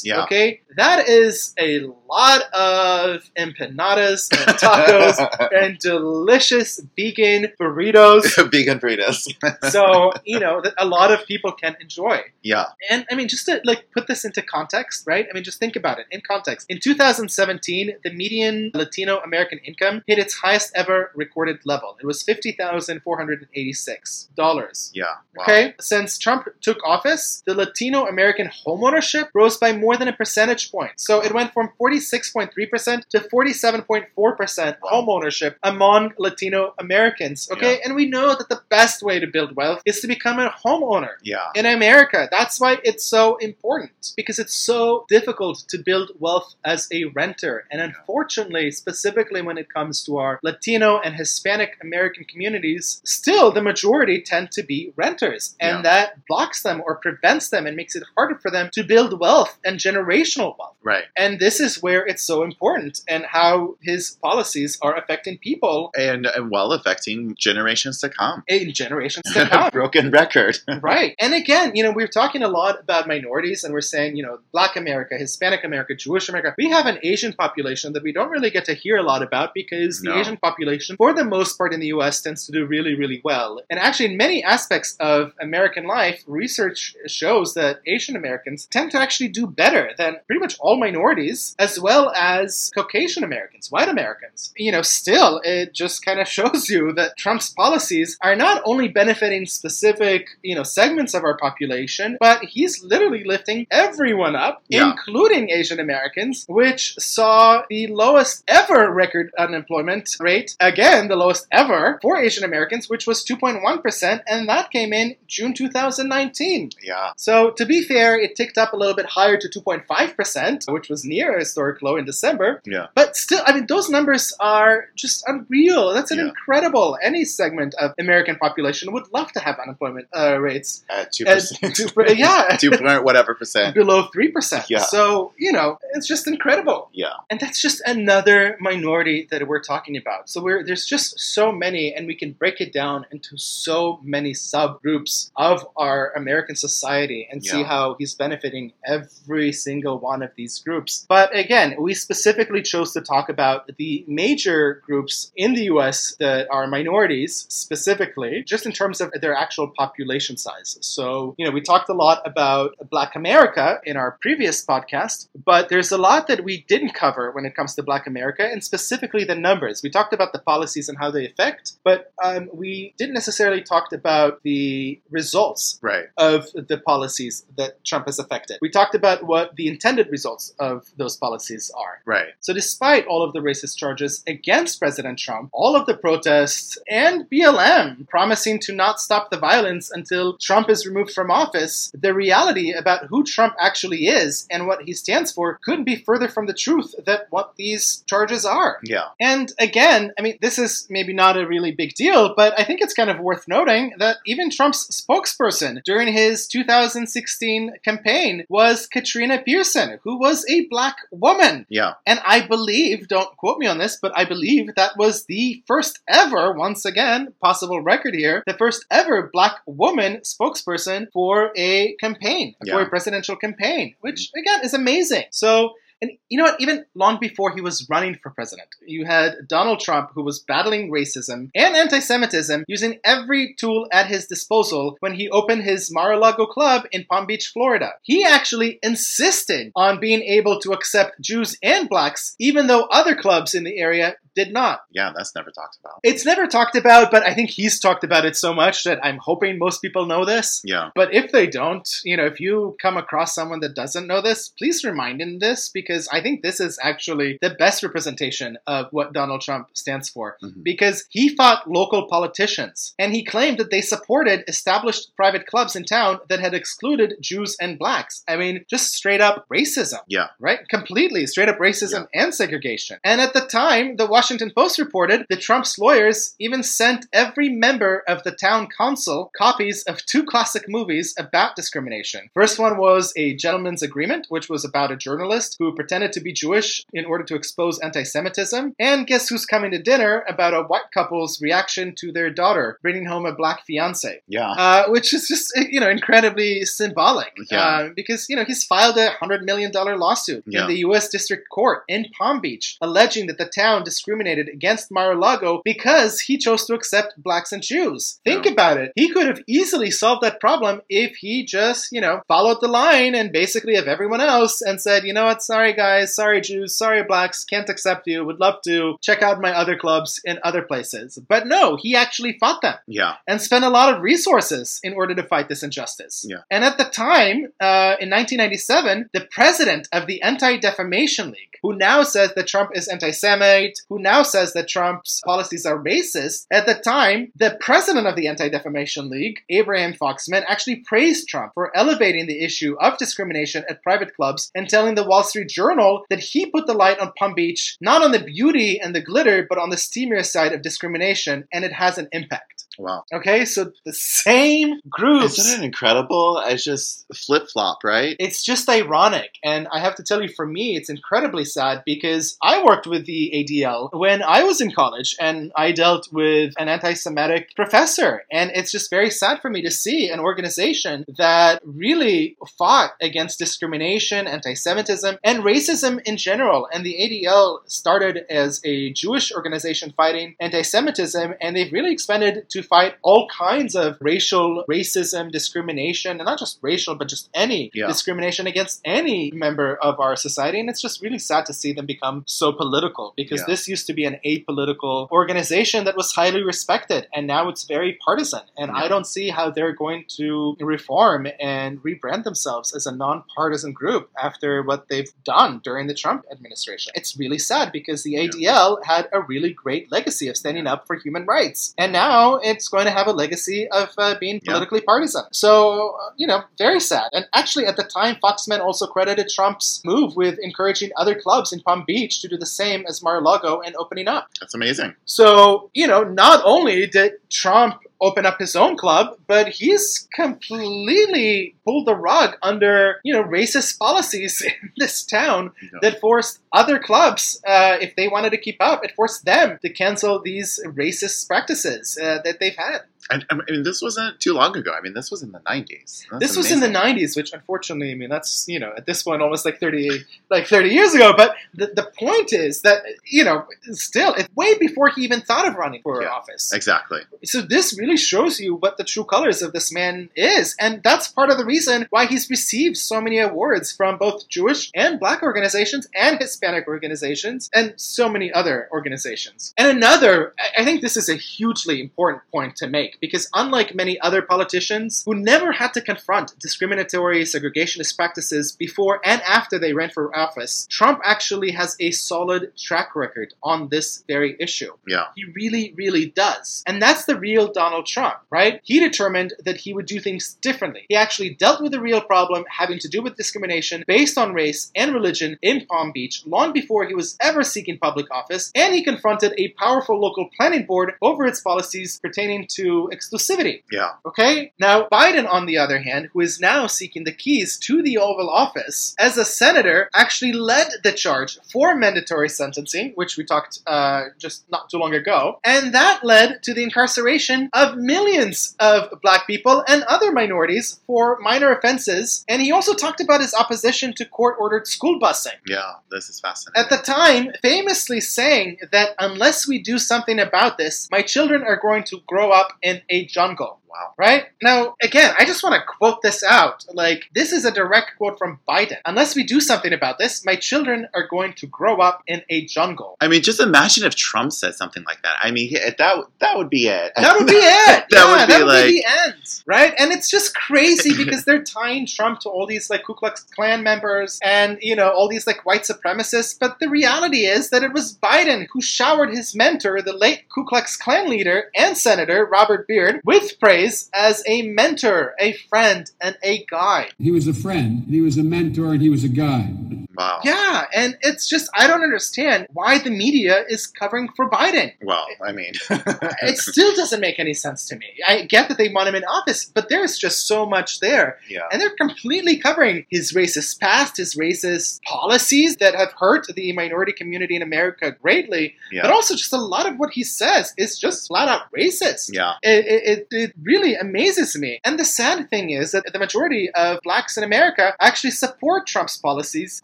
Yeah. 0.05 0.23
Okay? 0.25 0.61
That 0.77 1.09
is 1.09 1.55
a 1.59 1.81
lot 2.09 2.43
of 2.53 3.23
empanadas 3.37 4.31
and 4.31 4.57
tacos 4.59 5.51
and 5.63 5.79
delicious 5.79 6.81
vegan 6.97 7.53
burritos. 7.61 8.25
Vegan 8.53 8.79
burritos. 8.79 9.27
so, 9.71 10.13
you 10.25 10.39
know, 10.39 10.61
that 10.61 10.75
a 10.79 10.87
lot 10.87 11.11
of 11.11 11.27
people 11.27 11.53
can 11.53 11.77
enjoy. 11.81 12.21
yeah. 12.43 12.67
And 12.91 13.07
I 13.11 13.15
mean, 13.15 13.29
just 13.29 13.47
to 13.47 13.61
like 13.65 13.91
put 13.93 14.07
this 14.07 14.25
into 14.25 14.43
context, 14.43 15.05
right? 15.07 15.27
I 15.29 15.35
mean, 15.35 15.45
just 15.45 15.59
think 15.59 15.77
about 15.77 15.99
it 15.99 16.07
in 16.11 16.21
context. 16.21 16.67
In 16.69 16.79
2017, 16.79 17.97
the 18.05 18.13
median 18.13 18.71
Latino 18.75 19.19
American 19.21 19.59
income 19.65 20.03
hit 20.07 20.19
its 20.19 20.35
highest 20.35 20.73
ever 20.75 21.11
recorded 21.15 21.59
level. 21.65 21.97
It 22.01 22.07
was 22.07 22.23
fifty 22.23 22.53
thousand 22.53 23.01
four 23.03 23.17
hundred 23.17 23.41
and 23.41 23.49
eighty-six 23.55 24.29
dollars. 24.37 24.91
Yeah. 24.95 25.05
Wow. 25.37 25.43
Okay, 25.45 25.75
since 25.81 26.19
Trump 26.19 26.49
took 26.61 26.79
office, 26.85 27.43
the 27.47 27.55
Latino 27.55 28.07
American 28.07 28.51
homeownership 28.67 29.16
rose 29.35 29.57
by 29.57 29.73
more 29.73 29.97
than 29.97 30.09
a 30.09 30.13
percentage 30.13 30.71
point. 30.71 30.93
So 30.97 31.23
it 31.23 31.33
went 31.33 31.53
from 31.53 31.71
46.3% 31.81 33.09
to 33.11 33.21
47.4% 33.21 34.77
Wow. 34.83 34.91
homeownership 34.93 35.57
among 35.63 36.13
Latino 36.19 36.75
Americans. 36.79 37.49
Okay, 37.51 37.75
Yeah. 37.75 37.81
and 37.85 37.95
we 37.95 38.07
know 38.07 38.35
that 38.35 38.49
the 38.49 38.63
best 38.69 39.03
way 39.03 39.19
to 39.21 39.27
build 39.27 39.55
wealth 39.57 39.83
is 39.85 40.01
to 40.01 40.07
become 40.07 40.39
a 40.39 40.51
homeowner 40.65 41.15
Yeah. 41.23 41.49
in 41.55 41.67
America. 41.67 42.29
That's 42.31 42.61
why 42.61 42.79
it's 42.85 43.05
so 43.05 43.37
important 43.37 44.13
because 44.17 44.39
it's 44.39 44.55
so 44.55 45.05
difficult 45.09 45.65
to 45.69 45.79
build 45.79 46.11
wealth 46.19 46.55
as 46.65 46.89
a 46.93 47.05
renter. 47.07 47.67
And 47.71 47.81
unfortunately, 47.81 48.71
specifically 48.71 49.43
when 49.43 49.59
it 49.59 49.73
comes 49.73 50.03
to 50.05 50.19
our 50.19 50.39
Latino 50.43 50.99
and 51.01 51.15
Hispanic 51.17 51.77
American 51.83 52.25
communities, 52.25 53.01
still 53.05 53.51
the 53.53 53.63
majority 53.63 54.21
tend 54.21 54.53
to 54.53 54.63
be 54.63 54.93
renters. 54.97 55.55
And 55.61 55.79
Yeah. 55.79 55.83
that 55.91 56.27
blocks 56.27 56.63
them 56.63 56.83
or 56.85 56.97
prevents 56.97 57.49
them 57.51 57.67
and 57.67 57.77
makes 57.77 57.95
it 57.97 58.03
harder 58.17 58.37
for 58.37 58.51
them 58.51 58.71
to 58.73 58.83
build 58.83 59.06
wealth 59.15 59.59
and 59.65 59.79
generational 59.79 60.57
wealth. 60.59 60.75
Right. 60.83 61.05
And 61.17 61.39
this 61.41 61.61
is 61.61 61.83
where 61.83 62.07
it's 62.07 62.23
so 62.23 62.43
important 62.43 63.01
and 63.09 63.25
how 63.25 63.77
his 63.83 64.17
policies 64.23 64.79
are 64.83 64.97
affecting 64.97 65.39
people 65.39 65.91
And, 65.97 66.27
and 66.27 66.51
well, 66.51 66.73
affecting 66.73 67.35
generations 67.39 68.01
to 68.01 68.09
come. 68.09 68.45
in 68.47 68.73
generations 68.73 69.33
to 69.33 69.47
come. 69.51 69.71
Broken 69.71 70.11
record. 70.11 70.59
right. 70.81 71.15
And 71.19 71.35
again, 71.35 71.73
you 71.75 71.83
know, 71.83 71.93
we're 71.93 72.07
talking 72.07 72.43
a 72.43 72.49
lot 72.49 72.79
about 72.81 73.07
minorities 73.09 73.65
and 73.65 73.73
we're 73.75 73.81
saying, 73.81 74.17
you 74.17 74.23
know, 74.23 74.39
Black 74.53 74.77
America, 74.77 75.17
Hispanic 75.17 75.65
America, 75.65 75.95
Jewish 75.95 76.29
America. 76.29 76.55
We 76.57 76.71
have 76.71 76.87
an 76.87 76.99
Asian 77.03 77.33
population 77.33 77.93
that 77.95 78.03
we 78.03 78.13
don't 78.13 78.31
really 78.31 78.51
get 78.51 78.65
to 78.67 78.75
hear 78.75 78.97
a 78.97 79.03
lot 79.03 79.23
about 79.23 79.55
because 79.55 80.01
the 80.01 80.17
Asian 80.17 80.37
population, 80.37 80.97
for 80.97 81.13
the 81.13 81.25
most 81.25 81.59
part 81.59 81.73
in 81.73 81.81
the 81.81 81.89
US, 81.89 82.21
tends 82.23 82.47
to 82.47 82.53
do 82.53 82.65
really, 82.67 82.95
really 82.95 83.21
well. 83.25 83.61
And 83.71 83.79
actually, 83.81 84.11
in 84.13 84.17
many 84.17 84.43
aspects 84.45 84.97
of 85.01 85.33
American 85.41 85.87
life, 85.87 86.23
research 86.27 86.95
shows 87.07 87.55
that 87.55 87.81
Asian 87.87 88.17
Americans 88.17 88.67
tend 88.67 88.91
to 88.93 88.96
actually 88.97 89.29
do 89.29 89.47
better 89.47 89.91
than 89.99 90.17
pretty 90.27 90.41
much 90.41 90.57
all 90.61 90.79
minorities, 90.79 91.55
as 91.59 91.79
well 91.79 92.13
as 92.17 92.71
Caucasian 92.75 93.25
Americans, 93.25 93.71
white 93.71 93.89
Americans. 93.89 94.53
You 94.57 94.73
know, 94.73 94.83
still, 94.83 95.41
it 95.45 95.73
just 95.73 96.05
kind 96.05 96.21
of 96.21 96.29
shows 96.39 96.69
you 96.69 96.93
that 96.95 97.17
Trump's 97.17 97.51
policies 97.51 98.17
are 98.23 98.37
not 98.37 98.63
only 98.65 98.89
benefiting 98.89 99.47
specific, 99.47 100.29
you 100.43 100.55
know, 100.55 100.63
segments 100.63 101.15
of 101.15 101.25
our 101.25 101.37
population, 101.37 102.17
but 102.21 102.43
he's 102.45 102.83
literally 102.83 103.25
lifting 103.25 103.67
everyone 103.71 104.35
up, 104.37 104.63
Yeah. 104.69 104.91
including 104.91 105.51
Asian 105.51 105.81
Americans, 105.81 106.45
which 106.49 106.95
saw 106.99 107.63
the 107.69 107.87
lowest 107.89 108.45
ever 108.49 108.91
record 108.93 109.33
unemployment 109.39 110.09
rate, 110.21 110.57
again, 110.61 111.09
the 111.09 111.17
lowest 111.17 111.47
ever 111.53 111.99
for 112.03 112.17
Asian 112.19 112.45
Americans, 112.45 112.89
which 112.89 113.07
was 113.07 113.25
2.1%, 113.25 114.23
and 114.27 114.49
that 114.49 114.71
came 114.71 114.93
in 114.93 115.17
June 115.27 115.53
2019. 115.55 116.71
yeah. 116.83 117.11
So, 117.17 117.51
to 117.53 117.65
be 117.67 117.83
fair, 117.83 118.19
it 118.19 118.37
ticked 118.37 118.59
up 118.59 118.73
a 118.73 118.77
little 118.77 118.86
bit 118.95 119.07
higher 119.07 119.37
to 119.37 119.49
2.5%, 119.49 120.73
which 120.73 120.89
was 120.89 121.05
near 121.05 121.37
a 121.37 121.41
historic 121.41 121.83
low 121.83 121.97
in 121.97 122.05
December. 122.05 122.61
Yeah. 122.65 122.87
But 122.95 123.17
still, 123.17 123.43
I 123.47 123.53
mean, 123.55 123.67
those 123.67 123.89
numbers 123.91 124.33
are 124.41 124.89
just 124.95 125.25
unreal. 125.27 125.93
That's 125.95 126.11
an 126.11 126.19
Yeah. 126.19 126.25
incredible. 126.29 126.99
Any 127.03 127.25
segment 127.25 127.75
of 127.81 127.93
American 127.99 128.37
population 128.37 128.93
would 128.93 129.13
love 129.13 129.33
to 129.33 129.41
have 129.41 129.59
unemployment 129.59 130.09
uh, 130.17 130.39
rates 130.39 130.85
At 130.89 131.13
2%. 131.13 131.27
at 131.63 131.75
two, 131.75 131.89
yeah, 132.17 132.57
2 132.61 132.71
point 132.71 133.05
whatever 133.05 133.35
percent. 133.35 133.75
below 133.75 134.05
three 134.13 134.29
percent. 134.31 134.67
Yeah. 134.69 134.79
So 134.81 135.33
you 135.39 135.53
know, 135.53 135.79
it's 135.95 136.07
just 136.07 136.27
incredible. 136.27 136.89
Yeah. 136.93 137.13
And 137.31 137.41
that's 137.41 137.61
just 137.61 137.81
another 137.87 138.57
minority 138.61 139.27
that 139.31 139.47
we're 139.47 139.63
talking 139.63 139.97
about. 139.97 140.29
So 140.29 140.43
we're, 140.43 140.65
there's 140.65 140.87
just 140.87 141.19
so 141.19 141.53
many, 141.53 141.95
and 141.95 142.07
we 142.07 142.15
can 142.15 142.33
break 142.33 142.61
it 142.61 142.73
down 142.73 143.07
into 143.11 143.37
so 143.39 144.01
many 144.03 144.33
subgroups 144.33 145.31
of 145.37 145.67
our 145.77 146.13
American 146.17 146.57
society 146.57 147.29
and 147.31 147.45
see 147.45 147.63
how 147.63 147.95
he's 147.99 148.15
benefiting 148.15 148.73
every 148.85 149.53
single 149.53 149.99
one 149.99 150.23
of 150.23 150.31
these 150.37 150.59
groups. 150.61 151.07
But 151.09 151.35
again, 151.37 151.77
we 151.79 151.95
specifically 151.95 152.63
chose 152.63 152.93
to 152.93 153.01
talk 153.01 153.29
about 153.29 153.71
the 153.79 154.05
major 154.09 154.83
groups 154.87 155.33
in 155.37 155.55
the 155.55 155.65
US 155.65 156.15
that 156.21 156.49
are 156.51 156.67
minorities, 156.67 157.47
specifically, 157.49 158.43
just 158.47 158.67
in 158.67 158.73
terms 158.73 159.01
of 159.01 159.13
their 159.21 159.35
actual 159.35 159.69
population 159.77 160.37
size. 160.37 160.79
So, 160.81 161.35
you 161.39 161.45
know, 161.45 161.51
we 161.51 161.61
talked 161.61 161.89
a 161.89 161.95
lot 161.95 162.23
about 162.25 162.75
Black 162.91 163.15
America 163.17 163.81
in 163.85 163.97
our 163.97 164.19
previous 164.21 164.65
podcast, 164.65 165.29
but 165.45 165.69
there's 165.69 165.93
a 165.93 165.99
lot 165.99 166.27
that 166.29 166.45
we 166.45 166.65
didn't 166.69 166.95
cover 166.95 167.31
when 167.33 167.45
it 167.45 167.55
comes 167.55 167.75
to 167.75 167.83
Black 167.83 168.07
America, 168.07 168.45
and 168.51 168.63
specifically 168.63 169.25
the 169.25 169.35
numbers. 169.35 169.83
We 169.83 169.91
talked 169.91 170.13
about 170.13 170.33
the 170.33 170.39
policies 170.39 170.89
and 170.89 170.99
how 170.99 171.11
they 171.11 171.27
affect, 171.27 171.73
but 171.85 172.13
um, 172.23 172.49
we 172.53 172.95
didn't 172.99 173.15
necessarily 173.15 173.63
talk 173.63 173.93
about 173.93 174.43
the 174.43 175.01
results 175.11 175.79
Right. 175.83 176.07
of 176.17 176.47
the 176.53 176.79
policies 176.79 177.45
that 177.57 177.85
Trump 177.85 178.07
has 178.07 178.19
affected. 178.19 178.59
We 178.67 178.71
talked 178.71 178.97
about 178.97 179.23
what 179.23 179.55
the 179.55 179.69
intended 179.69 180.11
results 180.11 180.53
of 180.59 180.91
those 180.97 181.17
policies 181.17 181.71
are. 181.79 182.01
Right. 182.05 182.31
So, 182.41 182.53
despite 182.53 183.07
all 183.07 183.23
of 183.23 183.33
the 183.33 183.39
racist 183.39 183.77
charges 183.77 184.25
against 184.27 184.81
President 184.81 185.21
Trump, 185.21 185.51
all 185.53 185.77
of 185.77 185.87
the 185.87 185.97
protests, 185.97 186.77
and 186.91 187.31
BLM 187.31 188.09
promising 188.09 188.59
to 188.63 188.73
not 188.73 188.99
stop 188.99 189.31
the 189.31 189.39
violence 189.39 189.93
until 189.93 190.37
Trump 190.39 190.69
is 190.69 190.85
removed 190.85 191.13
from 191.13 191.31
office, 191.31 191.93
the 191.95 192.13
reality 192.13 192.73
about 192.73 193.07
who 193.07 193.23
Trump 193.23 193.55
actually 193.61 194.09
is 194.09 194.49
and 194.51 194.67
what 194.67 194.83
he 194.83 194.93
stands 194.93 195.31
for 195.31 195.61
couldn't 195.63 195.85
be 195.85 195.95
further 195.95 196.27
from 196.27 196.47
the 196.47 196.53
truth 196.53 196.93
that 197.05 197.29
what 197.31 197.55
these 197.55 198.03
charges 198.09 198.45
are. 198.45 198.81
Yeah. 198.83 199.11
And 199.21 199.53
again, 199.61 200.13
I 200.19 200.23
mean, 200.23 200.39
this 200.43 200.59
is 200.59 200.89
maybe 200.91 201.13
not 201.13 201.37
a 201.37 201.47
really 201.47 201.71
big 201.71 201.95
deal, 201.95 202.35
but 202.35 202.59
I 202.59 202.65
think 202.65 202.81
it's 202.81 202.95
kind 202.95 203.11
of 203.11 203.21
worth 203.21 203.47
noting 203.47 203.95
that 203.99 204.17
even 204.27 204.51
Trump's 204.51 204.89
spokesperson 204.89 205.85
during 205.85 206.13
his 206.13 206.49
2016 206.49 207.75
campaign 207.85 208.45
was 208.57 208.87
Katrina 208.87 209.43
Pearson, 209.43 209.99
who 210.03 210.19
was 210.19 210.43
a 210.49 210.67
black 210.69 210.97
woman. 211.11 211.67
Yeah. 211.69 211.93
And 212.07 212.19
I 212.25 212.41
believe, 212.41 213.07
don't 213.07 213.37
quote 213.37 213.59
me 213.59 213.67
on 213.67 213.77
this, 213.77 213.99
but 214.01 214.13
I 214.17 214.25
believe 214.25 214.75
that 214.77 214.97
was 214.97 215.27
the 215.27 215.63
first 215.67 216.01
ever, 216.09 216.55
once 216.55 216.87
again, 216.87 217.35
possible 217.43 217.83
record 217.83 218.15
here, 218.15 218.43
the 218.47 218.57
first 218.57 218.87
ever 218.91 219.29
black 219.31 219.57
woman 219.67 220.23
spokesperson 220.23 221.09
for 221.13 221.53
a 221.55 221.97
campaign, 221.97 222.55
for 222.67 222.81
a 222.81 222.89
presidential 222.89 223.37
campaign, 223.37 223.95
which 224.01 224.31
mm-hmm. 224.31 224.39
again 224.41 224.61
is 224.65 224.73
amazing. 224.73 225.25
So, 225.33 225.75
and 226.03 226.13
you 226.29 226.37
know 226.39 226.45
what? 226.45 226.61
Even 226.61 226.85
long 226.95 227.19
before 227.21 227.55
he 227.55 227.61
was 227.61 227.87
running 227.89 228.19
for 228.23 228.31
president, 228.31 228.69
you 228.87 229.07
had 229.07 229.49
Donald 229.49 229.81
Trump, 229.81 230.11
who 230.15 230.23
was 230.23 230.41
battling 230.41 230.91
racism 230.91 231.51
and 231.55 231.75
anti 231.75 232.01
Semitism, 232.01 232.65
using 232.69 232.99
every 233.05 233.55
tool 233.59 233.89
at 233.93 234.07
his 234.07 234.27
disposal 234.27 234.97
when 235.01 235.15
he 235.15 235.31
opened 235.31 235.63
his 235.63 235.93
Mar 235.93 236.13
a 236.13 236.19
Lago 236.19 236.47
club 236.47 236.85
in 236.93 237.05
Palm 237.05 237.27
Beach, 237.27 237.51
Florida. 237.53 237.93
He 238.03 238.25
actually 238.25 238.79
insisted 238.83 239.73
on 239.75 240.01
being 240.01 240.23
able 240.23 240.61
to 240.61 240.73
accept 240.73 241.21
Jews 241.21 241.57
and 241.63 241.89
blacks, 241.89 242.35
even 242.39 242.67
though 242.67 242.85
other 242.85 243.15
clubs 243.15 243.55
in 243.55 243.65
the 243.65 243.79
area 243.79 244.17
did 244.37 244.53
not. 244.53 244.83
Yeah, 244.93 245.13
that's 245.17 245.35
never 245.35 245.51
talked 245.51 245.79
about. 245.83 246.01
It's 246.05 246.25
never 246.25 246.47
talked 246.47 246.77
about, 246.77 247.11
but 247.11 247.25
I 247.25 247.35
think 247.35 247.51
he's 247.51 247.81
talked 247.81 248.05
about 248.05 248.25
it 248.25 248.37
so 248.37 248.55
much 248.55 248.85
that 248.85 249.01
I'm 249.05 249.19
hoping 249.19 249.59
most 249.59 249.81
people 249.83 250.07
know 250.07 250.25
this. 250.25 250.61
Yeah. 250.65 250.91
But 250.95 251.13
if 251.15 251.33
they 251.33 251.47
don't, 251.47 251.89
you 252.05 252.17
know, 252.17 252.27
if 252.27 252.39
you 252.39 252.77
come 252.81 252.97
across 252.97 253.35
someone 253.35 253.61
that 253.61 253.75
doesn't 253.75 254.07
know 254.07 254.21
this, 254.21 254.51
please 254.51 254.85
remind 254.85 255.21
him 255.21 255.39
this 255.39 255.71
because 255.71 256.07
I 256.13 256.21
think 256.21 256.43
this 256.43 256.61
is 256.61 256.79
actually 256.83 257.39
the 257.41 257.51
best 257.59 257.83
representation 257.83 258.59
of 258.67 258.87
what 258.93 259.13
Donald 259.13 259.41
Trump 259.41 259.69
stands 259.75 260.09
for. 260.09 260.37
Mhm. 260.43 260.63
Because 260.63 261.07
he 261.09 261.31
fought 261.35 261.69
local 261.71 262.07
politicians 262.07 262.95
and 262.99 263.15
he 263.15 263.25
claimed 263.25 263.59
that 263.59 263.71
they 263.71 263.81
supported 263.81 264.45
established 264.47 265.15
private 265.17 265.47
clubs 265.47 265.75
in 265.75 265.85
town 265.85 266.21
that 266.29 266.41
had 266.41 266.53
excluded 266.55 267.17
Jews 267.21 267.57
and 267.61 267.79
blacks. 267.79 268.23
I 268.29 268.37
mean, 268.37 268.65
just 268.69 268.93
straight 268.93 269.21
up 269.23 269.47
racism 269.49 270.01
Yeah. 270.09 270.29
right? 270.39 270.61
Completely 270.69 271.27
straight 271.27 271.49
up 271.49 271.59
racism 271.59 272.07
and 272.15 272.35
segregation. 272.35 272.99
And 273.03 273.21
at 273.21 273.33
the 273.33 273.41
time, 273.41 273.97
the 273.97 274.07
Washington 274.07 274.26
Post 274.55 274.79
reported 274.79 275.25
that 275.29 275.41
Trump's 275.41 275.79
lawyers 275.79 276.35
even 276.41 276.63
sent 276.63 277.07
every 277.13 277.49
member 277.49 278.03
of 278.09 278.23
the 278.25 278.33
town 278.33 278.67
council 278.77 279.31
copies 279.37 279.83
of 279.85 280.05
two 280.05 280.25
classic 280.25 280.65
movies 280.69 281.15
about 281.19 281.55
discrimination. 281.55 282.29
First 282.35 282.59
one 282.59 282.77
was 282.77 283.13
A 283.17 283.35
Gentleman's 283.37 283.83
Agreement, 283.83 284.27
which 284.29 284.49
was 284.49 284.65
about 284.65 284.91
a 284.91 284.97
journalist 284.97 285.57
who 285.59 285.75
pretended 285.75 286.13
to 286.15 286.21
be 286.21 286.33
Jewish 286.33 286.85
in 286.93 287.05
order 287.05 287.23
to 287.25 287.37
expose 287.37 287.79
anti 287.81 288.03
Semitism. 288.03 288.75
And 288.81 289.07
Guess 289.07 289.29
Who's 289.29 289.47
Coming 289.47 289.71
to 289.71 289.81
Dinner, 289.83 290.25
about 290.29 290.55
a 290.55 290.63
white 290.63 290.91
couple's 290.93 291.41
reaction 291.41 291.95
to 291.99 292.11
their 292.11 292.31
daughter 292.31 292.79
bringing 292.83 293.07
home 293.07 293.27
a 293.27 293.33
black 293.35 293.65
fiance 293.65 294.23
Yeah. 294.27 294.51
uh, 294.51 294.89
which 294.89 295.15
is 295.15 295.29
just 295.29 295.53
you 295.71 295.79
know 295.81 295.89
incredibly 295.89 296.65
symbolic. 296.65 297.33
Yeah. 297.51 297.61
Uh, 297.65 297.89
because 297.95 298.29
you 298.29 298.35
know 298.35 298.45
he's 298.45 298.65
filed 298.65 298.97
a 298.97 299.11
hundred 299.11 299.45
million 299.45 299.71
dollar 299.71 299.97
lawsuit 299.97 300.43
Yeah. 300.47 300.63
in 300.63 300.69
the 300.69 300.79
U.S. 300.81 301.09
District 301.09 301.49
Court 301.49 301.85
in 301.89 302.07
Palm 302.19 302.41
Beach, 302.41 302.77
alleging 302.81 303.27
that 303.29 303.39
the 303.39 303.45
town 303.47 303.85
discriminated 303.85 304.16
against 304.21 304.91
Mar-a-Lago 304.91 305.61
because 305.65 306.21
he 306.21 306.39
chose 306.39 306.65
to 306.67 306.75
accept 306.75 307.15
blacks 307.23 307.53
and 307.53 307.63
Jews. 307.63 308.19
Think 308.25 308.45
Yeah. 308.47 308.53
about 308.53 308.77
it. 308.79 308.93
He 308.97 309.11
could 309.11 309.27
have 309.27 309.43
easily 309.47 309.91
solved 309.91 310.23
that 310.23 310.41
problem 310.41 310.83
if 310.89 311.17
he 311.17 311.45
just 311.45 311.93
you 311.93 312.01
know 312.01 312.21
followed 312.29 312.59
the 312.61 312.69
line 312.69 313.15
and 313.15 313.33
basically 313.33 313.77
of 313.77 313.89
everyone 313.89 314.21
else 314.21 314.63
and 314.63 314.81
said, 314.81 315.05
you 315.05 315.13
know 315.13 315.27
what, 315.27 315.43
sorry 315.43 315.73
guys, 315.73 316.15
sorry 316.15 316.41
Jews, 316.41 316.77
sorry 316.77 317.03
blacks, 317.03 317.45
can't 317.45 317.69
accept 317.69 318.07
you. 318.07 318.25
Would 318.25 318.41
love 318.41 318.61
to 318.67 318.97
check 319.03 319.23
out 319.23 319.41
my 319.41 319.53
other 319.53 319.77
clubs 319.77 320.21
in 320.25 320.39
other 320.43 320.63
places. 320.63 321.19
But 321.29 321.47
no, 321.47 321.77
he 321.77 321.95
actually 321.97 322.39
fought 322.39 322.63
them 322.63 322.77
Yeah. 322.87 323.15
and 323.27 323.41
spent 323.43 323.65
a 323.65 323.71
lot 323.71 323.95
of 323.95 324.03
resources 324.03 324.81
in 324.83 324.95
order 324.95 325.15
to 325.15 325.23
fight 325.23 325.49
this 325.49 325.63
injustice. 325.63 326.25
Yeah. 326.29 326.43
And 326.51 326.65
at 326.65 326.79
the 326.79 326.85
time, 326.85 327.53
uh, 327.61 327.97
in 328.01 328.11
1997, 328.11 329.11
the 329.13 329.27
president 329.31 329.89
of 329.93 330.07
the 330.07 330.23
Anti 330.23 330.59
Defamation 330.59 331.31
League, 331.31 331.57
who 331.63 331.75
now 331.77 332.03
says 332.03 332.33
that 332.35 332.47
Trump 332.47 332.71
is 332.75 332.87
anti 332.89 333.11
Semite, 333.11 333.81
who 333.89 333.99
now 334.07 334.23
says 334.23 334.53
that 334.53 334.69
Trump's 334.69 335.21
policies 335.27 335.67
are 335.67 335.83
racist, 335.83 336.47
at 336.53 336.65
the 336.65 336.75
time, 336.75 337.33
the 337.35 337.59
president 337.59 338.07
of 338.07 338.15
the 338.15 338.29
Anti 338.29 338.49
Defamation 338.49 339.11
League, 339.11 339.41
Abraham 339.51 339.95
Foxman, 339.95 340.45
actually 340.47 340.85
praised 340.87 341.27
Trump 341.27 341.53
for 341.55 341.77
elevating 341.77 342.29
the 342.29 342.45
issue 342.45 342.77
of 342.81 342.99
discrimination 342.99 343.65
at 343.69 343.83
private 343.83 344.15
clubs 344.15 344.53
and 344.55 344.69
telling 344.69 344.95
the 344.95 345.07
Wall 345.07 345.25
Street 345.25 345.49
Journal 345.49 346.05
that 346.09 346.21
he 346.21 346.47
put 346.47 346.69
the 346.69 346.73
light 346.73 347.01
on 347.01 347.15
Palm 347.19 347.35
Beach, 347.35 347.77
not 347.81 348.01
on 348.01 348.13
the 348.13 348.23
beauty 348.23 348.81
and 348.81 348.95
the 348.95 349.03
glitter, 349.03 349.45
but 349.49 349.59
on 349.59 349.71
the 349.71 349.77
steamier 349.77 350.25
side 350.25 350.53
of 350.53 350.63
discrimination, 350.63 351.49
and 351.53 351.65
it 351.65 351.73
has 351.73 351.99
an 351.99 352.09
impact. 352.13 352.56
Wow. 352.79 353.05
Okay, 353.13 353.45
so 353.45 353.73
the 353.85 353.93
same 353.93 354.81
groups. 354.89 355.39
Isn't 355.39 355.63
it 355.63 355.65
incredible? 355.65 356.43
It's 356.45 356.65
just 356.65 357.07
flip 357.15 357.49
flop, 357.49 357.85
right? 357.85 358.17
It's 358.19 358.43
just 358.43 358.69
ironic. 358.69 359.31
And 359.43 359.69
I 359.73 359.81
have 359.81 359.95
to 359.97 360.03
tell 360.03 360.23
you, 360.23 360.29
for 360.29 360.47
me, 360.47 360.77
it's 360.77 360.91
incredibly 360.91 361.45
sad 361.45 361.83
because 361.85 362.37
I 362.43 362.63
worked 362.65 362.87
with 362.87 363.07
the 363.07 363.33
ADL 363.35 363.91
when 363.93 364.23
I 364.23 364.43
was 364.43 364.61
in 364.61 364.73
college 364.73 365.17
and 365.21 365.53
I 365.57 365.73
dealt 365.73 366.09
with 366.13 366.55
an 366.59 366.69
anti 366.69 366.95
Semitic 366.95 367.55
professor. 367.55 368.25
And 368.31 368.51
it's 368.55 368.73
just 368.73 368.91
very 368.91 369.11
sad 369.11 369.41
for 369.41 369.51
me 369.51 369.63
to 369.63 369.71
see 369.71 370.11
an 370.11 370.21
organization 370.21 371.05
that 371.17 371.61
really 371.65 372.37
fought 372.59 372.93
against 373.01 373.39
discrimination, 373.39 374.27
anti 374.27 374.55
Semitism, 374.55 375.19
and 375.25 375.39
racism 375.41 376.01
in 376.05 376.17
general. 376.17 376.69
And 376.73 376.85
the 376.85 376.95
ADL 376.95 377.61
started 377.67 378.25
as 378.31 378.61
a 378.65 378.93
Jewish 378.93 379.33
organization 379.33 379.93
fighting 379.97 380.37
anti 380.41 380.63
Semitism, 380.63 381.35
and 381.41 381.57
they've 381.57 381.73
really 381.73 381.93
expanded 381.93 382.49
to 382.51 382.63
fight 382.67 382.95
all 383.03 383.29
kinds 383.29 383.75
of 383.75 383.97
racial 384.01 384.65
racism, 384.69 385.31
discrimination, 385.33 386.13
and 386.21 386.27
not 386.27 386.39
just 386.39 386.59
racial, 386.63 386.95
but 386.95 387.09
just 387.09 387.29
any 387.35 387.71
Yeah. 387.75 387.87
discrimination 387.87 388.47
against 388.47 388.81
any 388.85 389.31
member 389.33 389.77
of 389.77 390.01
our 390.01 390.17
society. 390.17 390.59
And 390.61 390.69
it's 390.71 390.81
just 390.81 391.03
really 391.03 391.19
sad 391.19 391.47
to 391.47 391.53
see 391.53 391.73
them 391.73 391.87
become 391.87 392.25
so 392.27 392.53
political 392.53 393.13
because 393.17 393.41
Yeah. 393.41 393.47
this 393.53 393.69
used 393.69 393.87
to 393.89 393.93
be 393.93 394.05
an 394.05 394.19
apolitical 394.25 395.11
organization 395.11 395.85
that 395.85 395.97
was 395.97 396.13
highly 396.13 396.43
respected, 396.43 397.07
and 397.15 397.27
now 397.27 397.49
it's 397.49 397.65
very 397.65 397.93
partisan. 398.05 398.43
And 398.57 398.71
Yeah. 398.71 398.83
I 398.85 398.89
don't 398.89 399.07
see 399.07 399.29
how 399.31 399.51
they're 399.51 399.73
going 399.85 400.05
to 400.19 400.57
reform 400.61 401.27
and 401.41 401.83
rebrand 401.83 402.25
themselves 402.25 402.75
as 402.75 402.87
a 402.87 402.93
nonpartisan 402.95 403.73
group 403.73 404.11
after 404.19 404.63
what 404.63 404.89
they've 404.89 405.13
done 405.25 405.61
during 405.63 405.87
the 405.87 405.95
Trump 405.95 406.25
administration. 406.31 406.93
It's 406.95 407.17
really 407.17 407.39
sad 407.39 407.73
because 407.73 408.03
the 408.03 408.17
ADL 408.17 408.79
had 408.85 409.09
a 409.13 409.21
really 409.21 409.51
great 409.53 409.91
legacy 409.93 410.29
of 410.29 410.37
standing 410.37 410.67
up 410.67 410.87
for 410.87 410.97
human 410.97 411.25
rights, 411.27 411.75
and 411.79 411.93
now 411.93 412.37
it's 412.57 412.69
going 412.69 412.87
to 412.87 412.91
have 412.91 413.07
a 413.07 413.13
legacy 413.13 413.69
of 413.69 413.91
uh, 413.99 414.15
being 414.19 414.41
politically 414.41 414.81
partisan. 414.81 415.25
So, 415.31 415.97
uh, 416.03 416.11
you 416.17 416.27
know, 416.27 416.41
very 416.59 416.81
sad. 416.81 417.09
And 417.13 417.27
actually, 417.35 417.67
at 417.67 417.77
the 417.77 417.85
time, 417.85 418.17
Foxman 418.23 418.61
also 418.61 418.87
credited 418.87 419.29
Trump's 419.29 419.83
move 419.85 420.17
with 420.17 420.39
encouraging 420.43 420.91
other 420.97 421.15
clubs 421.15 421.53
in 421.53 421.61
Palm 421.61 421.85
Beach 421.87 422.21
to 422.23 422.29
do 422.29 422.37
the 422.37 422.47
same 422.47 422.85
as 422.89 423.03
Mar-a-Lago 423.03 423.61
and 423.61 423.77
opening 423.77 424.09
up. 424.09 424.29
That's 424.41 424.55
amazing. 424.55 424.95
So, 425.05 425.71
you 425.75 425.87
know, 425.87 426.03
not 426.03 426.43
only 426.45 426.87
did 426.87 427.13
Trump 427.31 427.83
open 428.01 428.27
up 428.27 428.39
his 428.39 428.55
own 428.57 428.77
club, 428.77 429.17
but 429.27 429.49
he's 429.49 430.07
completely 430.15 431.55
pulled 431.65 431.87
the 431.87 431.95
rug 431.95 432.37
under, 432.43 433.01
you 433.05 433.13
know, 433.13 433.23
racist 433.23 433.79
policies 433.79 434.43
in 434.63 434.73
this 434.77 435.03
town 435.05 435.53
Yeah. 435.63 435.79
that 435.83 436.01
forced 436.01 436.41
other 436.53 436.79
clubs, 436.79 437.41
uh, 437.47 437.77
if 437.81 437.97
they 437.97 438.09
wanted 438.09 438.31
to 438.31 438.39
keep 438.39 438.57
up, 438.61 438.85
it 438.85 438.93
forced 438.95 439.25
them 439.25 439.59
to 439.63 439.69
cancel 439.71 440.21
these 440.23 440.61
racist 440.67 441.27
practices 441.27 441.99
uh, 442.01 442.19
that 442.25 442.39
they've 442.41 442.57
had. 442.57 442.81
And 443.11 443.25
I 443.31 443.35
mean, 443.51 443.63
this 443.63 443.81
wasn't 443.83 444.19
too 444.21 444.33
long 444.33 444.57
ago. 444.57 444.73
I 444.77 444.81
mean, 444.81 444.95
this 444.95 445.11
was 445.11 445.23
in 445.23 445.33
the 445.33 445.41
'90s. 445.41 446.05
That's 446.11 446.21
this 446.21 446.37
was 446.37 446.51
in 446.51 446.61
the 446.61 446.69
90s, 446.69 447.17
which 447.17 447.33
unfortunately, 447.33 447.93
I 447.93 447.95
mean, 447.95 448.09
that's, 448.09 448.47
you 448.49 448.59
know, 448.59 448.73
at 448.77 448.87
this 448.87 449.03
point 449.03 449.23
almost 449.23 449.45
like 449.45 449.59
30, 449.61 450.05
like 450.31 450.47
30 450.47 450.71
years 450.71 450.95
ago. 450.95 451.13
But 451.17 451.35
the, 451.55 451.67
the 451.69 451.91
point 451.99 452.33
is 452.33 452.63
that, 452.63 452.83
you 453.07 453.25
know, 453.25 453.47
still, 453.73 454.15
it's 454.15 454.29
way 454.35 454.59
before 454.59 454.89
he 454.89 455.03
even 455.03 455.21
thought 455.21 455.47
of 455.47 455.55
running 455.55 455.83
for 455.83 456.03
Yeah. 456.03 456.09
office. 456.09 456.53
Exactly. 456.53 457.01
So 457.25 457.41
this 457.43 457.79
really 457.79 457.97
shows 457.97 458.41
you 458.41 458.57
what 458.57 458.77
the 458.77 458.85
true 458.85 459.05
colors 459.05 459.43
of 459.43 459.53
this 459.53 459.73
man 459.73 460.11
is, 460.17 460.55
and 460.59 460.83
that's 460.83 461.09
part 461.09 461.31
of 461.31 461.39
the 461.39 461.45
reason 461.45 461.87
why 461.91 462.07
he's 462.07 462.29
received 462.31 462.77
so 462.77 463.01
many 463.01 463.19
awards 463.19 463.71
from 463.73 463.99
both 463.99 464.29
Jewish 464.29 464.71
and 464.75 464.99
Black 464.99 465.23
organizations 465.23 465.87
and 465.95 466.19
Hispanic 466.19 466.67
organizations 466.67 467.49
and 467.55 467.75
so 467.77 468.09
many 468.09 468.33
other 468.33 468.69
organizations. 468.73 469.55
And 469.57 469.69
another, 469.69 470.35
I- 470.39 470.63
I 470.63 470.65
think 470.65 470.81
this 470.81 470.97
is 470.97 471.09
a 471.09 471.15
hugely 471.15 471.81
important 471.81 472.23
point 472.33 472.57
to 472.57 472.67
make 472.67 472.96
because, 473.01 473.29
unlike 473.35 473.75
many 473.75 474.01
other 474.01 474.23
politicians 474.23 475.03
who 475.05 475.15
never 475.15 475.53
had 475.53 475.73
to 475.75 475.81
confront 475.81 476.39
discriminatory 476.39 477.23
segregationist 477.23 477.97
practices 477.97 478.53
before 478.53 479.01
and 479.05 479.23
after 479.23 479.59
they 479.59 479.73
ran 479.73 479.91
for 479.91 480.17
office, 480.17 480.67
Trump 480.71 481.01
actually 481.05 481.51
has 481.53 481.77
a 481.81 481.91
solid 481.91 482.53
track 482.57 482.95
record 482.95 483.35
on 483.43 483.69
this 483.69 484.05
very 484.07 484.37
issue. 484.41 484.73
Yeah. 484.87 485.05
He 485.15 485.25
really, 485.35 485.75
really 485.77 486.07
does. 486.07 486.63
And 486.67 486.81
that's 486.81 487.05
the 487.05 487.19
real 487.19 487.53
Donald 487.53 487.87
Trump, 487.87 488.17
right? 488.31 488.61
He 488.65 488.81
determined 488.81 489.35
that 489.45 489.57
he 489.57 489.73
would 489.73 489.87
do 489.87 490.01
things 490.01 490.35
differently. 490.41 490.87
He 490.89 490.97
actually 490.97 491.31
dealt 491.31 491.61
with 491.61 491.73
the 491.73 491.81
real 491.81 492.01
problem 492.01 492.45
having 492.49 492.79
to 492.81 492.89
do 492.89 493.03
with 493.03 493.17
discrimination 493.17 493.85
based 493.87 494.19
on 494.19 494.35
race 494.35 494.71
and 494.75 494.93
religion 494.93 495.39
in 495.43 495.67
Palm 495.67 495.93
Beach 495.93 496.23
long 496.27 496.53
before 496.53 496.87
he 496.87 496.95
was 496.95 497.17
ever 497.21 497.43
seeking 497.43 497.79
public 497.79 498.07
office, 498.11 498.51
and 498.55 498.75
he 498.75 498.85
confronted 498.85 499.35
a 499.39 499.49
powerful 499.59 500.01
local 500.01 500.29
planning 500.37 500.67
board 500.67 500.95
over 501.03 501.27
its 501.27 501.41
policies 501.41 501.99
pertaining 502.01 502.47
to 502.49 502.86
exclusivity. 502.91 503.63
Yeah. 503.71 503.93
Okay? 504.05 504.53
Now, 504.59 504.89
Biden, 504.91 505.29
on 505.29 505.47
the 505.47 505.59
other 505.59 505.79
hand, 505.79 506.11
who 506.13 506.21
is 506.21 506.41
now 506.41 506.67
seeking 506.67 507.05
the 507.05 507.13
keys 507.13 507.59
to 507.59 507.83
the 507.83 507.99
Oval 507.99 508.31
Office, 508.31 508.95
as 508.99 509.17
a 509.17 509.25
senator, 509.25 509.91
actually 509.95 510.33
led 510.33 510.69
the 510.83 510.93
charge 510.93 511.39
for 511.53 511.75
mandatory 511.75 512.29
sentencing, 512.29 512.93
which 512.95 513.17
we 513.17 513.25
talked 513.25 513.61
uh, 513.67 514.05
just 514.19 514.51
not 514.51 514.71
too 514.71 514.79
long 514.79 514.95
ago, 514.95 515.41
and 515.45 515.75
that 515.75 516.05
led 516.05 516.43
to 516.43 516.55
the 516.55 516.63
incarceration 516.63 517.51
of 517.53 517.77
millions 517.77 518.55
of 518.61 519.01
black 519.03 519.27
people 519.27 519.65
and 519.69 519.83
other 519.85 520.13
minorities 520.13 520.81
for 520.87 521.19
minor 521.21 521.53
offenses. 521.53 522.25
And 522.29 522.43
he 522.43 522.53
also 522.53 522.75
talked 522.75 523.01
about 523.01 523.21
his 523.21 523.35
opposition 523.35 523.93
to 523.95 524.05
court 524.05 524.37
ordered 524.39 524.67
school 524.67 524.99
busing. 525.01 525.39
Yeah. 525.47 525.75
This 525.91 526.09
is 526.09 526.21
fascinating. 526.21 526.63
At 526.63 526.71
the 526.71 526.83
time, 526.83 527.33
famously 527.43 528.01
saying 528.01 528.59
that 528.73 528.91
unless 528.99 529.47
we 529.47 529.61
do 529.63 529.79
something 529.79 530.19
about 530.19 530.59
this, 530.59 530.89
my 530.91 531.03
children 531.03 531.43
are 531.43 531.59
going 531.61 531.85
to 531.85 532.01
grow 532.07 532.31
up 532.31 532.53
in 532.63 532.76
a 532.89 533.07
jungle. 533.07 533.61
Wow. 533.77 533.93
Right? 533.99 534.25
Now, 534.43 534.75
again, 534.83 535.15
I 535.19 535.25
just 535.25 535.43
want 535.43 535.55
to 535.55 535.61
quote 535.67 536.01
this 536.03 536.23
out. 536.23 536.65
Like, 536.73 537.11
this 537.15 537.33
is 537.33 537.45
a 537.45 537.51
direct 537.51 537.93
quote 537.99 538.19
from 538.19 538.39
Biden. 538.49 538.79
Unless 538.85 539.15
we 539.17 539.25
do 539.25 539.41
something 539.41 539.73
about 539.73 539.99
this, 539.99 540.25
my 540.25 540.37
children 540.37 540.89
are 540.95 541.07
going 541.07 541.35
to 541.35 541.47
grow 541.47 541.77
up 541.79 542.03
in 542.07 542.23
a 542.31 542.47
jungle. 542.47 542.97
I 543.01 543.09
mean, 543.09 543.23
just 543.23 543.41
imagine 543.41 543.85
if 543.85 543.95
Trump 543.95 544.33
said 544.33 544.55
something 544.55 544.83
like 544.85 545.03
that. 545.03 545.17
I 545.21 545.31
mean, 545.31 545.53
that 545.53 545.77
that 546.21 546.37
would 546.37 546.49
be 546.51 546.69
it. 546.69 546.93
That 546.97 547.17
would 547.19 547.27
be 547.27 547.33
it. 547.37 547.85
That 547.91 547.93
yeah, 547.93 548.11
would 548.11 548.27
be 548.27 548.33
that 548.33 548.39
would 548.45 548.49
like- 548.49 548.67
be 548.67 548.81
the 548.81 548.87
end. 549.07 549.43
Right? 549.47 549.75
And 549.79 549.93
it's 549.93 550.11
just 550.11 550.35
crazy 550.35 550.97
because 550.97 551.25
they're 551.25 551.43
tying 551.45 551.87
Trump 551.87 552.21
to 552.21 552.29
all 552.29 552.47
these 552.47 552.71
like 552.71 552.85
Ku 552.85 552.95
Klux 552.95 553.25
Klan 553.35 553.63
members 553.63 554.19
and, 554.23 554.59
you 554.61 554.75
know, 554.75 554.91
all 554.91 555.09
these 555.09 555.27
like 555.27 555.45
white 555.45 555.63
supremacists. 555.63 556.37
But 556.39 556.59
the 556.61 556.69
reality 556.69 557.27
is 557.27 557.51
that 557.51 557.63
it 557.63 557.73
was 557.73 557.97
Biden 557.99 558.47
who 558.53 558.61
showered 558.61 559.11
his 559.11 559.35
mentor, 559.35 559.83
the 559.83 559.93
late 559.93 560.29
Ku 560.29 560.45
Klux 560.45 560.77
Klan 560.77 561.09
leader 561.11 561.51
and 561.55 561.77
senator, 561.77 562.25
Robert 562.25 562.67
Byrd, 562.67 563.01
with 563.05 563.39
praise 563.39 563.66
as 563.95 564.23
a 564.27 564.43
mentor, 564.43 565.15
a 565.19 565.33
friend, 565.49 565.91
and 566.01 566.17
a 566.23 566.45
guide. 566.47 566.93
He 566.99 567.11
was 567.11 567.27
a 567.27 567.35
friend, 567.35 567.85
and 567.85 567.95
he 567.95 568.01
was 568.01 568.17
a 568.19 568.23
mentor, 568.23 568.73
and 568.73 568.83
he 568.83 568.89
was 568.89 569.05
a 569.05 569.09
guide. 569.09 569.76
Wow. 569.97 570.21
Yeah, 570.25 570.65
and 570.75 570.97
it's 571.03 571.29
just, 571.29 571.51
I 571.55 571.67
don't 571.67 571.83
understand 571.83 572.47
why 572.53 572.79
the 572.79 572.91
media 572.91 573.45
is 573.49 573.67
covering 573.67 574.09
for 574.17 574.29
Biden. 574.31 574.73
Well, 574.83 575.07
I 575.25 575.33
mean, 575.33 575.53
It 575.71 576.39
still 576.51 576.75
doesn't 576.75 577.01
make 577.01 577.19
any 577.19 577.35
sense 577.35 577.67
to 577.69 577.77
me. 577.77 577.87
I 578.07 578.23
get 578.23 578.49
that 578.49 578.59
they 578.59 578.69
want 578.69 578.89
him 578.89 578.95
in 578.95 579.05
office, 579.05 579.45
but 579.45 579.69
there's 579.69 579.99
just 579.99 580.27
so 580.27 580.47
much 580.47 580.81
there. 580.81 581.19
yeah. 581.29 581.41
And 581.53 581.61
they're 581.61 581.71
completely 581.77 582.37
covering 582.39 582.87
his 582.91 583.13
racist 583.13 583.61
past, 583.61 583.97
his 583.97 584.15
racist 584.17 584.83
policies 584.83 585.57
that 585.57 585.75
have 585.75 585.93
hurt 585.99 586.27
the 586.35 586.53
minority 586.53 586.93
community 586.93 587.37
in 587.37 587.43
America 587.43 587.93
greatly, 588.03 588.55
Yeah. 588.73 588.83
but 588.83 588.91
also 588.91 589.15
just 589.15 589.33
a 589.33 589.39
lot 589.39 589.67
of 589.67 589.77
what 589.79 589.91
he 589.93 590.05
says 590.05 590.53
is 590.57 590.79
just 590.79 591.07
flat 591.09 591.29
out 591.29 591.43
racist. 591.57 592.11
Yeah. 592.13 592.35
It, 592.43 592.67
it, 592.67 592.83
it- 592.85 593.07
it 593.17 593.33
really 593.43 593.75
amazes 593.77 594.37
me. 594.37 594.61
And 594.65 594.79
the 594.79 594.85
sad 594.85 595.31
thing 595.31 595.51
is 595.51 595.73
that 595.73 595.85
the 595.93 595.99
majority 595.99 596.51
of 596.51 596.81
blacks 596.83 597.17
in 597.17 597.25
America 597.25 597.75
actually 597.81 598.11
support 598.11 598.67
Trump's 598.67 598.97
policies 598.97 599.61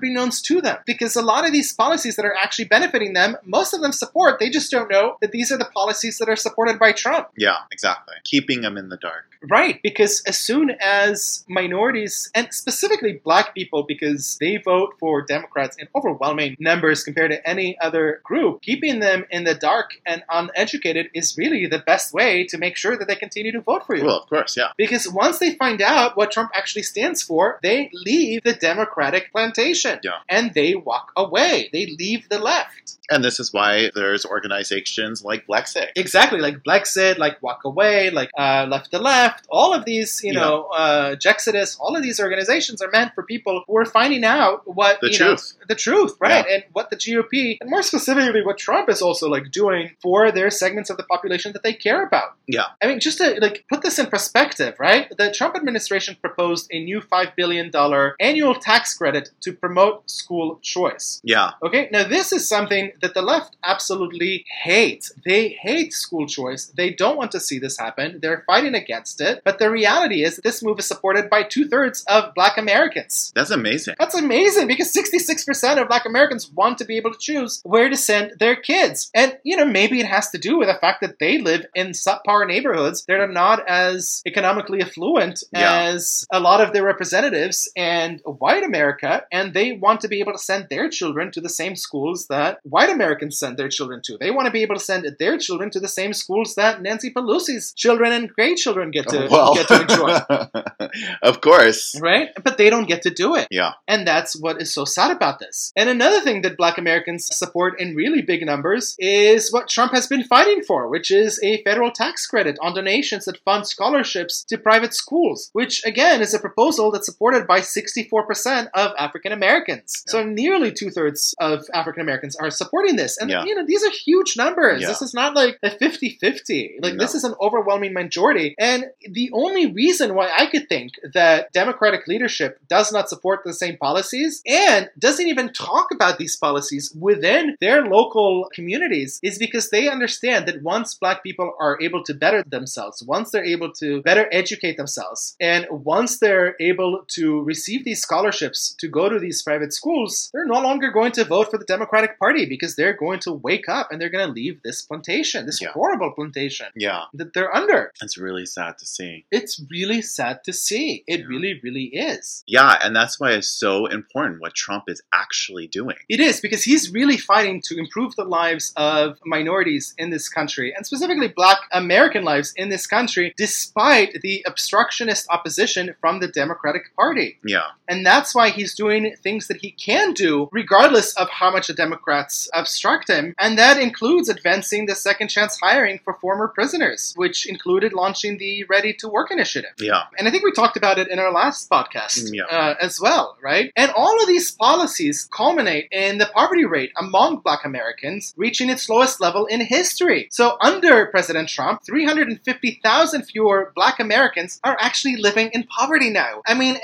unbeknownst 0.00 0.44
to 0.46 0.60
them. 0.60 0.78
Because 0.86 1.16
a 1.16 1.22
lot 1.22 1.46
of 1.46 1.52
these 1.52 1.72
policies 1.72 2.16
that 2.16 2.24
are 2.24 2.34
actually 2.34 2.66
benefiting 2.66 3.12
them, 3.12 3.36
most 3.44 3.74
of 3.74 3.80
them 3.80 3.92
support. 3.92 4.38
They 4.38 4.50
just 4.50 4.70
don't 4.70 4.90
know 4.90 5.16
that 5.20 5.32
these 5.32 5.52
are 5.52 5.58
the 5.58 5.66
policies 5.66 6.18
that 6.18 6.28
are 6.28 6.36
supported 6.36 6.78
by 6.78 6.92
Trump. 6.92 7.28
Yeah. 7.36 7.56
Exactly. 7.70 8.14
Keeping 8.24 8.62
them 8.62 8.76
in 8.76 8.88
the 8.88 8.96
dark. 8.96 9.24
Right, 9.48 9.80
because 9.82 10.22
as 10.26 10.38
soon 10.38 10.76
as 10.80 11.44
minorities, 11.48 12.30
and 12.34 12.52
specifically 12.52 13.20
black 13.24 13.54
people, 13.54 13.84
because 13.84 14.36
they 14.38 14.58
vote 14.58 14.94
for 15.00 15.22
Democrats 15.22 15.76
in 15.78 15.88
overwhelming 15.94 16.56
numbers 16.58 17.04
compared 17.04 17.30
to 17.30 17.48
any 17.48 17.78
other 17.80 18.20
group, 18.24 18.60
keeping 18.62 19.00
them 19.00 19.24
in 19.30 19.44
the 19.44 19.54
dark 19.54 19.92
and 20.04 20.22
uneducated 20.28 21.08
is 21.14 21.36
really 21.38 21.66
the 21.66 21.78
best 21.78 22.12
way 22.12 22.44
to 22.48 22.58
make 22.58 22.76
sure 22.76 22.96
that 22.98 23.08
they 23.08 23.16
continue 23.16 23.52
to 23.52 23.60
vote 23.60 23.86
for 23.86 23.96
you. 23.96 24.04
Well, 24.04 24.20
of 24.20 24.28
course. 24.28 24.56
Yeah. 24.56 24.72
Because 24.76 25.08
once 25.08 25.38
they 25.38 25.54
find 25.54 25.80
out 25.80 26.16
what 26.16 26.30
Trump 26.30 26.50
actually 26.54 26.82
stands 26.82 27.22
for, 27.22 27.58
they 27.62 27.90
leave 27.92 28.42
the 28.44 28.52
Democratic 28.52 29.32
plantation. 29.32 30.00
Yeah. 30.02 30.18
And 30.28 30.52
they 30.54 30.74
walk 30.74 31.12
away. 31.16 31.70
They 31.72 31.86
leave 31.86 32.28
the 32.28 32.38
left. 32.38 32.98
And 33.10 33.24
this 33.24 33.40
is 33.40 33.52
why 33.52 33.90
there's 33.94 34.24
organizations 34.24 35.24
like 35.24 35.46
Blexit. 35.46 35.88
Exactly, 35.96 36.40
like 36.40 36.62
Blexit, 36.62 37.18
like 37.18 37.42
Walk 37.42 37.64
Away, 37.64 38.10
like 38.10 38.30
uh, 38.38 38.66
Left 38.70 38.90
to 38.92 38.98
Left. 38.98 39.29
All 39.48 39.72
of 39.74 39.84
these, 39.84 40.20
you 40.22 40.32
Yeah. 40.32 40.40
know, 40.40 40.64
uh, 40.66 41.14
Jexodus, 41.16 41.76
all 41.80 41.96
of 41.96 42.02
these 42.02 42.18
organizations 42.20 42.80
are 42.82 42.90
meant 42.90 43.14
for 43.14 43.22
people 43.22 43.64
who 43.66 43.76
are 43.76 43.84
finding 43.84 44.24
out 44.24 44.62
what 44.66 45.00
The 45.00 45.10
you 45.10 45.18
truth. 45.18 45.54
know, 45.58 45.64
the 45.68 45.74
truth, 45.74 46.16
right? 46.20 46.44
And 46.52 46.64
what 46.72 46.90
the 46.90 46.96
GOP, 46.96 47.58
and 47.60 47.68
more 47.70 47.82
specifically, 47.82 48.42
what 48.44 48.58
Trump 48.58 48.88
is 48.88 49.00
also 49.02 49.28
like 49.28 49.50
doing 49.50 49.90
for 50.02 50.30
their 50.32 50.50
segments 50.50 50.90
of 50.90 50.96
the 50.96 51.04
population 51.04 51.52
that 51.52 51.62
they 51.62 51.72
care 51.72 52.04
about. 52.04 52.34
Yeah. 52.46 52.66
I 52.82 52.86
mean, 52.86 53.00
just 53.00 53.18
to 53.18 53.38
like 53.40 53.64
put 53.68 53.82
this 53.82 53.98
in 53.98 54.06
perspective, 54.06 54.74
right? 54.78 55.12
The 55.16 55.30
Trump 55.32 55.54
administration 55.56 56.16
proposed 56.20 56.66
a 56.70 56.82
new 56.82 57.00
five 57.00 57.34
billion 57.36 57.70
dollar 57.70 58.16
annual 58.20 58.54
tax 58.54 58.94
credit 58.94 59.30
to 59.42 59.52
promote 59.52 60.10
school 60.10 60.58
choice. 60.62 61.20
Yeah. 61.24 61.52
Okay, 61.62 61.88
now 61.92 62.04
this 62.04 62.32
is 62.32 62.48
something 62.48 62.92
that 63.02 63.14
the 63.14 63.22
left 63.22 63.56
absolutely 63.64 64.44
hates. 64.62 65.12
They 65.24 65.48
hate 65.48 65.92
school 65.92 66.26
choice. 66.26 66.66
They 66.76 66.90
don't 66.90 67.16
want 67.16 67.32
to 67.32 67.40
see 67.40 67.58
this 67.58 67.78
happen. 67.78 68.18
They're 68.22 68.44
fighting 68.46 68.74
against 68.74 69.19
it. 69.20 69.42
But 69.44 69.58
the 69.58 69.70
reality 69.70 70.22
is 70.24 70.36
that 70.36 70.42
this 70.42 70.62
move 70.62 70.78
is 70.78 70.86
supported 70.86 71.28
by 71.30 71.42
two 71.42 71.68
thirds 71.68 72.04
of 72.08 72.34
black 72.34 72.56
Americans. 72.58 73.32
That's 73.34 73.50
amazing. 73.50 73.94
That's 73.98 74.14
amazing 74.14 74.66
because 74.68 74.92
66% 74.92 75.80
of 75.80 75.88
black 75.88 76.06
Americans 76.06 76.50
want 76.50 76.78
to 76.78 76.84
be 76.84 76.96
able 76.96 77.12
to 77.12 77.18
choose 77.18 77.60
where 77.64 77.88
to 77.88 77.96
send 77.96 78.32
their 78.38 78.56
kids. 78.56 79.10
And, 79.14 79.38
you 79.44 79.56
know, 79.56 79.64
maybe 79.66 80.00
it 80.00 80.06
has 80.06 80.30
to 80.30 80.38
do 80.38 80.58
with 80.58 80.68
the 80.68 80.74
fact 80.80 81.00
that 81.02 81.18
they 81.18 81.38
live 81.38 81.66
in 81.74 81.88
subpar 81.88 82.46
neighborhoods 82.46 83.04
that 83.06 83.20
are 83.20 83.28
not 83.28 83.66
as 83.68 84.22
economically 84.26 84.80
affluent 84.80 85.42
Yeah. 85.52 85.82
as 85.90 86.26
a 86.32 86.40
lot 86.40 86.60
of 86.60 86.72
their 86.72 86.84
representatives 86.84 87.70
and 87.76 88.20
white 88.24 88.62
America. 88.64 89.24
And 89.32 89.52
they 89.54 89.72
want 89.72 90.00
to 90.02 90.08
be 90.08 90.20
able 90.20 90.32
to 90.32 90.38
send 90.38 90.68
their 90.70 90.88
children 90.88 91.30
to 91.32 91.40
the 91.40 91.48
same 91.48 91.76
schools 91.76 92.26
that 92.28 92.58
white 92.64 92.90
Americans 92.90 93.38
send 93.38 93.56
their 93.56 93.68
children 93.68 94.00
to. 94.04 94.16
They 94.18 94.30
want 94.30 94.46
to 94.46 94.52
be 94.52 94.62
able 94.62 94.76
to 94.76 94.80
send 94.80 95.06
their 95.18 95.38
children 95.38 95.70
to 95.70 95.80
the 95.80 95.88
same 95.88 96.12
schools 96.12 96.54
that 96.54 96.82
Nancy 96.82 97.10
Pelosi's 97.12 97.72
children 97.74 98.12
and 98.12 98.28
great 98.32 98.56
children 98.56 98.90
get 98.90 99.08
to, 99.10 99.28
well, 99.30 99.54
get 99.54 99.68
to 99.68 99.80
enjoy. 99.82 100.88
of 101.22 101.40
course. 101.40 101.98
Right? 102.00 102.28
But 102.42 102.58
they 102.58 102.70
don't 102.70 102.88
get 102.88 103.02
to 103.02 103.10
do 103.10 103.36
it. 103.36 103.48
Yeah. 103.50 103.72
And 103.88 104.06
that's 104.06 104.38
what 104.40 104.60
is 104.60 104.72
so 104.72 104.84
sad 104.84 105.10
about 105.10 105.38
this. 105.38 105.72
And 105.76 105.88
another 105.88 106.20
thing 106.20 106.42
that 106.42 106.56
black 106.56 106.78
Americans 106.78 107.26
support 107.26 107.80
in 107.80 107.94
really 107.94 108.22
big 108.22 108.44
numbers 108.44 108.94
is 108.98 109.52
what 109.52 109.68
Trump 109.68 109.92
has 109.92 110.06
been 110.06 110.24
fighting 110.24 110.62
for, 110.62 110.88
which 110.88 111.10
is 111.10 111.40
a 111.42 111.62
federal 111.62 111.90
tax 111.90 112.26
credit 112.26 112.58
on 112.60 112.74
donations 112.74 113.24
that 113.24 113.42
fund 113.44 113.66
scholarships 113.66 114.44
to 114.44 114.58
private 114.58 114.94
schools, 114.94 115.50
which 115.52 115.84
again 115.84 116.20
is 116.20 116.34
a 116.34 116.38
proposal 116.38 116.90
that's 116.90 117.06
supported 117.06 117.46
by 117.46 117.60
64% 117.60 118.68
of 118.74 118.92
African 118.98 119.32
Americans. 119.32 120.02
So 120.06 120.22
nearly 120.24 120.72
two 120.72 120.90
thirds 120.90 121.34
of 121.40 121.64
African 121.74 122.02
Americans 122.02 122.36
are 122.36 122.50
supporting 122.50 122.96
this. 122.96 123.18
And, 123.18 123.30
Yeah. 123.30 123.44
you 123.44 123.54
know, 123.54 123.64
these 123.66 123.84
are 123.84 123.90
huge 123.90 124.36
numbers. 124.36 124.82
Yeah. 124.82 124.88
This 124.88 125.02
is 125.02 125.14
not 125.14 125.34
like 125.34 125.58
a 125.62 125.70
50 125.70 126.18
50. 126.20 126.78
Like, 126.82 126.94
No. 126.94 127.04
this 127.04 127.14
is 127.14 127.24
an 127.24 127.34
overwhelming 127.40 127.92
majority. 127.92 128.54
And 128.58 128.84
the 129.08 129.30
only 129.32 129.72
reason 129.72 130.14
why 130.14 130.30
I 130.36 130.46
could 130.46 130.68
think 130.68 130.92
that 131.14 131.52
Democratic 131.52 132.06
leadership 132.06 132.58
does 132.68 132.92
not 132.92 133.08
support 133.08 133.40
the 133.44 133.54
same 133.54 133.76
policies 133.76 134.42
and 134.46 134.90
doesn't 134.98 135.26
even 135.26 135.52
talk 135.52 135.88
about 135.92 136.18
these 136.18 136.36
policies 136.36 136.94
within 136.98 137.56
their 137.60 137.84
local 137.86 138.48
communities 138.54 139.18
is 139.22 139.38
because 139.38 139.70
they 139.70 139.88
understand 139.88 140.46
that 140.46 140.62
once 140.62 140.94
black 140.94 141.22
people 141.22 141.52
are 141.58 141.78
able 141.80 142.02
to 142.04 142.14
better 142.14 142.42
themselves, 142.46 143.02
once 143.02 143.30
they're 143.30 143.44
able 143.44 143.72
to 143.72 144.02
better 144.02 144.28
educate 144.32 144.76
themselves, 144.76 145.36
and 145.40 145.66
once 145.70 146.18
they're 146.18 146.54
able 146.60 147.04
to 147.08 147.40
receive 147.42 147.84
these 147.84 148.00
scholarships 148.02 148.74
to 148.78 148.88
go 148.88 149.08
to 149.08 149.18
these 149.18 149.42
private 149.42 149.72
schools, 149.72 150.30
they're 150.32 150.46
no 150.46 150.60
longer 150.60 150.90
going 150.90 151.12
to 151.12 151.24
vote 151.24 151.50
for 151.50 151.58
the 151.58 151.64
Democratic 151.64 152.18
Party 152.18 152.46
because 152.46 152.76
they're 152.76 152.92
going 152.96 153.20
to 153.20 153.32
wake 153.32 153.68
up 153.68 153.88
and 153.90 154.00
they're 154.00 154.10
going 154.10 154.26
to 154.26 154.32
leave 154.32 154.60
this 154.62 154.82
plantation, 154.82 155.46
this 155.46 155.60
Yeah. 155.60 155.70
horrible 155.72 156.12
plantation 156.12 156.66
Yeah. 156.76 157.04
that 157.14 157.32
they're 157.34 157.54
under. 157.54 157.92
It's 158.02 158.18
really 158.18 158.46
sad 158.46 158.78
to 158.78 158.86
see. 158.96 159.24
It's 159.30 159.62
really 159.70 160.02
sad 160.02 160.44
to 160.44 160.52
see. 160.52 161.04
It 161.06 161.20
Yeah. 161.20 161.26
really, 161.26 161.60
really 161.62 161.86
is. 161.86 162.42
Yeah, 162.46 162.78
and 162.82 162.94
that's 162.94 163.18
why 163.20 163.32
it's 163.32 163.48
so 163.48 163.86
important 163.86 164.40
what 164.40 164.54
Trump 164.54 164.84
is 164.88 165.02
actually 165.12 165.66
doing. 165.66 165.96
It 166.08 166.20
is 166.20 166.40
because 166.40 166.64
he's 166.64 166.90
really 166.90 167.16
fighting 167.16 167.60
to 167.66 167.78
improve 167.78 168.16
the 168.16 168.24
lives 168.24 168.72
of 168.76 169.18
minorities 169.24 169.94
in 169.98 170.10
this 170.10 170.28
country, 170.28 170.72
and 170.74 170.84
specifically 170.86 171.28
black 171.28 171.58
American 171.72 172.24
lives 172.24 172.52
in 172.56 172.68
this 172.68 172.86
country, 172.86 173.32
despite 173.36 174.20
the 174.22 174.42
obstructionist 174.46 175.26
opposition 175.30 175.94
from 176.00 176.20
the 176.20 176.28
Democratic 176.28 176.94
Party. 176.96 177.38
Yeah, 177.44 177.68
And 177.88 178.06
that's 178.06 178.34
why 178.34 178.50
he's 178.50 178.74
doing 178.74 179.14
things 179.22 179.48
that 179.48 179.58
he 179.58 179.72
can 179.72 180.12
do, 180.12 180.48
regardless 180.52 181.12
of 181.16 181.28
how 181.28 181.50
much 181.50 181.66
the 181.66 181.74
Democrats 181.74 182.48
obstruct 182.54 183.08
him. 183.08 183.34
And 183.38 183.58
that 183.58 183.78
includes 183.80 184.28
advancing 184.28 184.86
the 184.86 184.94
second 184.94 185.28
chance 185.28 185.58
hiring 185.60 185.98
for 186.04 186.14
former 186.14 186.48
prisoners, 186.48 187.12
which 187.16 187.46
included 187.46 187.92
launching 187.92 188.38
the 188.38 188.64
Ready 188.80 188.94
to 188.94 189.08
Work 189.08 189.30
initiative. 189.30 189.72
yeah, 189.78 190.04
And 190.16 190.26
I 190.26 190.30
think 190.30 190.42
we 190.42 190.52
talked 190.52 190.78
about 190.78 190.98
it 190.98 191.08
in 191.08 191.18
our 191.18 191.30
last 191.30 191.68
podcast 191.68 192.30
yeah. 192.32 192.44
uh, 192.44 192.76
as 192.80 192.98
well, 192.98 193.36
right? 193.42 193.70
And 193.76 193.90
all 193.90 194.18
of 194.22 194.26
these 194.26 194.50
policies 194.52 195.28
culminate 195.30 195.88
in 195.92 196.16
the 196.16 196.30
poverty 196.32 196.64
rate 196.64 196.90
among 196.96 197.40
black 197.40 197.66
Americans 197.66 198.32
reaching 198.38 198.70
its 198.70 198.88
lowest 198.88 199.20
level 199.20 199.44
in 199.44 199.60
history. 199.60 200.28
So, 200.30 200.56
under 200.62 201.04
President 201.08 201.50
Trump, 201.50 201.82
350,000 201.84 203.22
fewer 203.24 203.70
black 203.76 204.00
Americans 204.00 204.58
are 204.64 204.78
actually 204.80 205.16
living 205.16 205.50
in 205.52 205.64
poverty 205.64 206.08
now. 206.08 206.40
I 206.46 206.54
mean, 206.54 206.78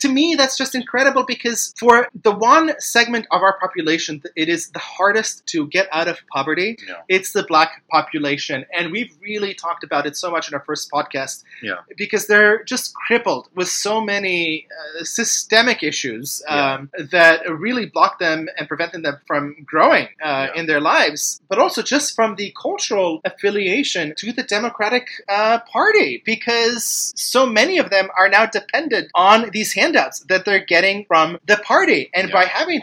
to 0.00 0.08
me, 0.08 0.34
that's 0.36 0.58
just 0.58 0.74
incredible 0.74 1.24
because 1.24 1.72
for 1.78 2.08
the 2.24 2.32
one 2.34 2.72
segment 2.80 3.28
of 3.30 3.42
our 3.42 3.56
population, 3.60 4.18
that 4.24 4.32
it 4.34 4.48
is 4.48 4.70
the 4.70 4.80
hardest 4.80 5.46
to 5.50 5.68
get 5.68 5.86
out 5.92 6.08
of 6.08 6.18
poverty. 6.32 6.76
yeah, 6.88 7.02
It's 7.08 7.30
the 7.30 7.44
black 7.44 7.84
population. 7.88 8.66
And 8.76 8.90
we've 8.90 9.14
really 9.22 9.54
talked 9.54 9.84
about 9.84 10.06
it 10.06 10.16
so 10.16 10.28
much 10.28 10.48
in 10.48 10.54
our 10.54 10.64
first 10.64 10.90
podcast 10.90 11.35
yeah, 11.62 11.80
because 11.96 12.26
they're 12.26 12.62
just 12.64 12.94
crippled 12.94 13.48
with 13.54 13.68
so 13.68 14.00
many 14.00 14.66
uh, 15.00 15.04
systemic 15.04 15.82
issues 15.82 16.42
Yeah. 16.48 16.74
um, 16.74 16.90
that 17.10 17.48
really 17.50 17.86
block 17.86 18.18
them 18.18 18.48
and 18.58 18.68
prevent 18.68 18.92
them 18.92 19.04
from 19.26 19.56
growing 19.64 20.06
uh, 20.22 20.48
Yeah. 20.48 20.58
in 20.60 20.66
their 20.66 20.80
lives, 20.80 21.40
but 21.48 21.58
also 21.58 21.82
just 21.82 22.14
from 22.14 22.36
the 22.36 22.52
cultural 22.60 23.20
affiliation 23.24 24.14
to 24.18 24.32
the 24.32 24.42
Democratic 24.42 25.06
uh, 25.28 25.58
Party, 25.72 26.22
because 26.24 27.12
so 27.16 27.46
many 27.46 27.78
of 27.78 27.90
them 27.90 28.08
are 28.18 28.28
now 28.28 28.46
dependent 28.46 29.10
on 29.14 29.50
these 29.52 29.72
handouts 29.74 30.20
that 30.28 30.44
they're 30.44 30.64
getting 30.64 31.04
from 31.06 31.38
the 31.46 31.56
party. 31.56 32.10
And 32.14 32.28
Yeah. 32.28 32.34
by 32.34 32.44
having 32.46 32.80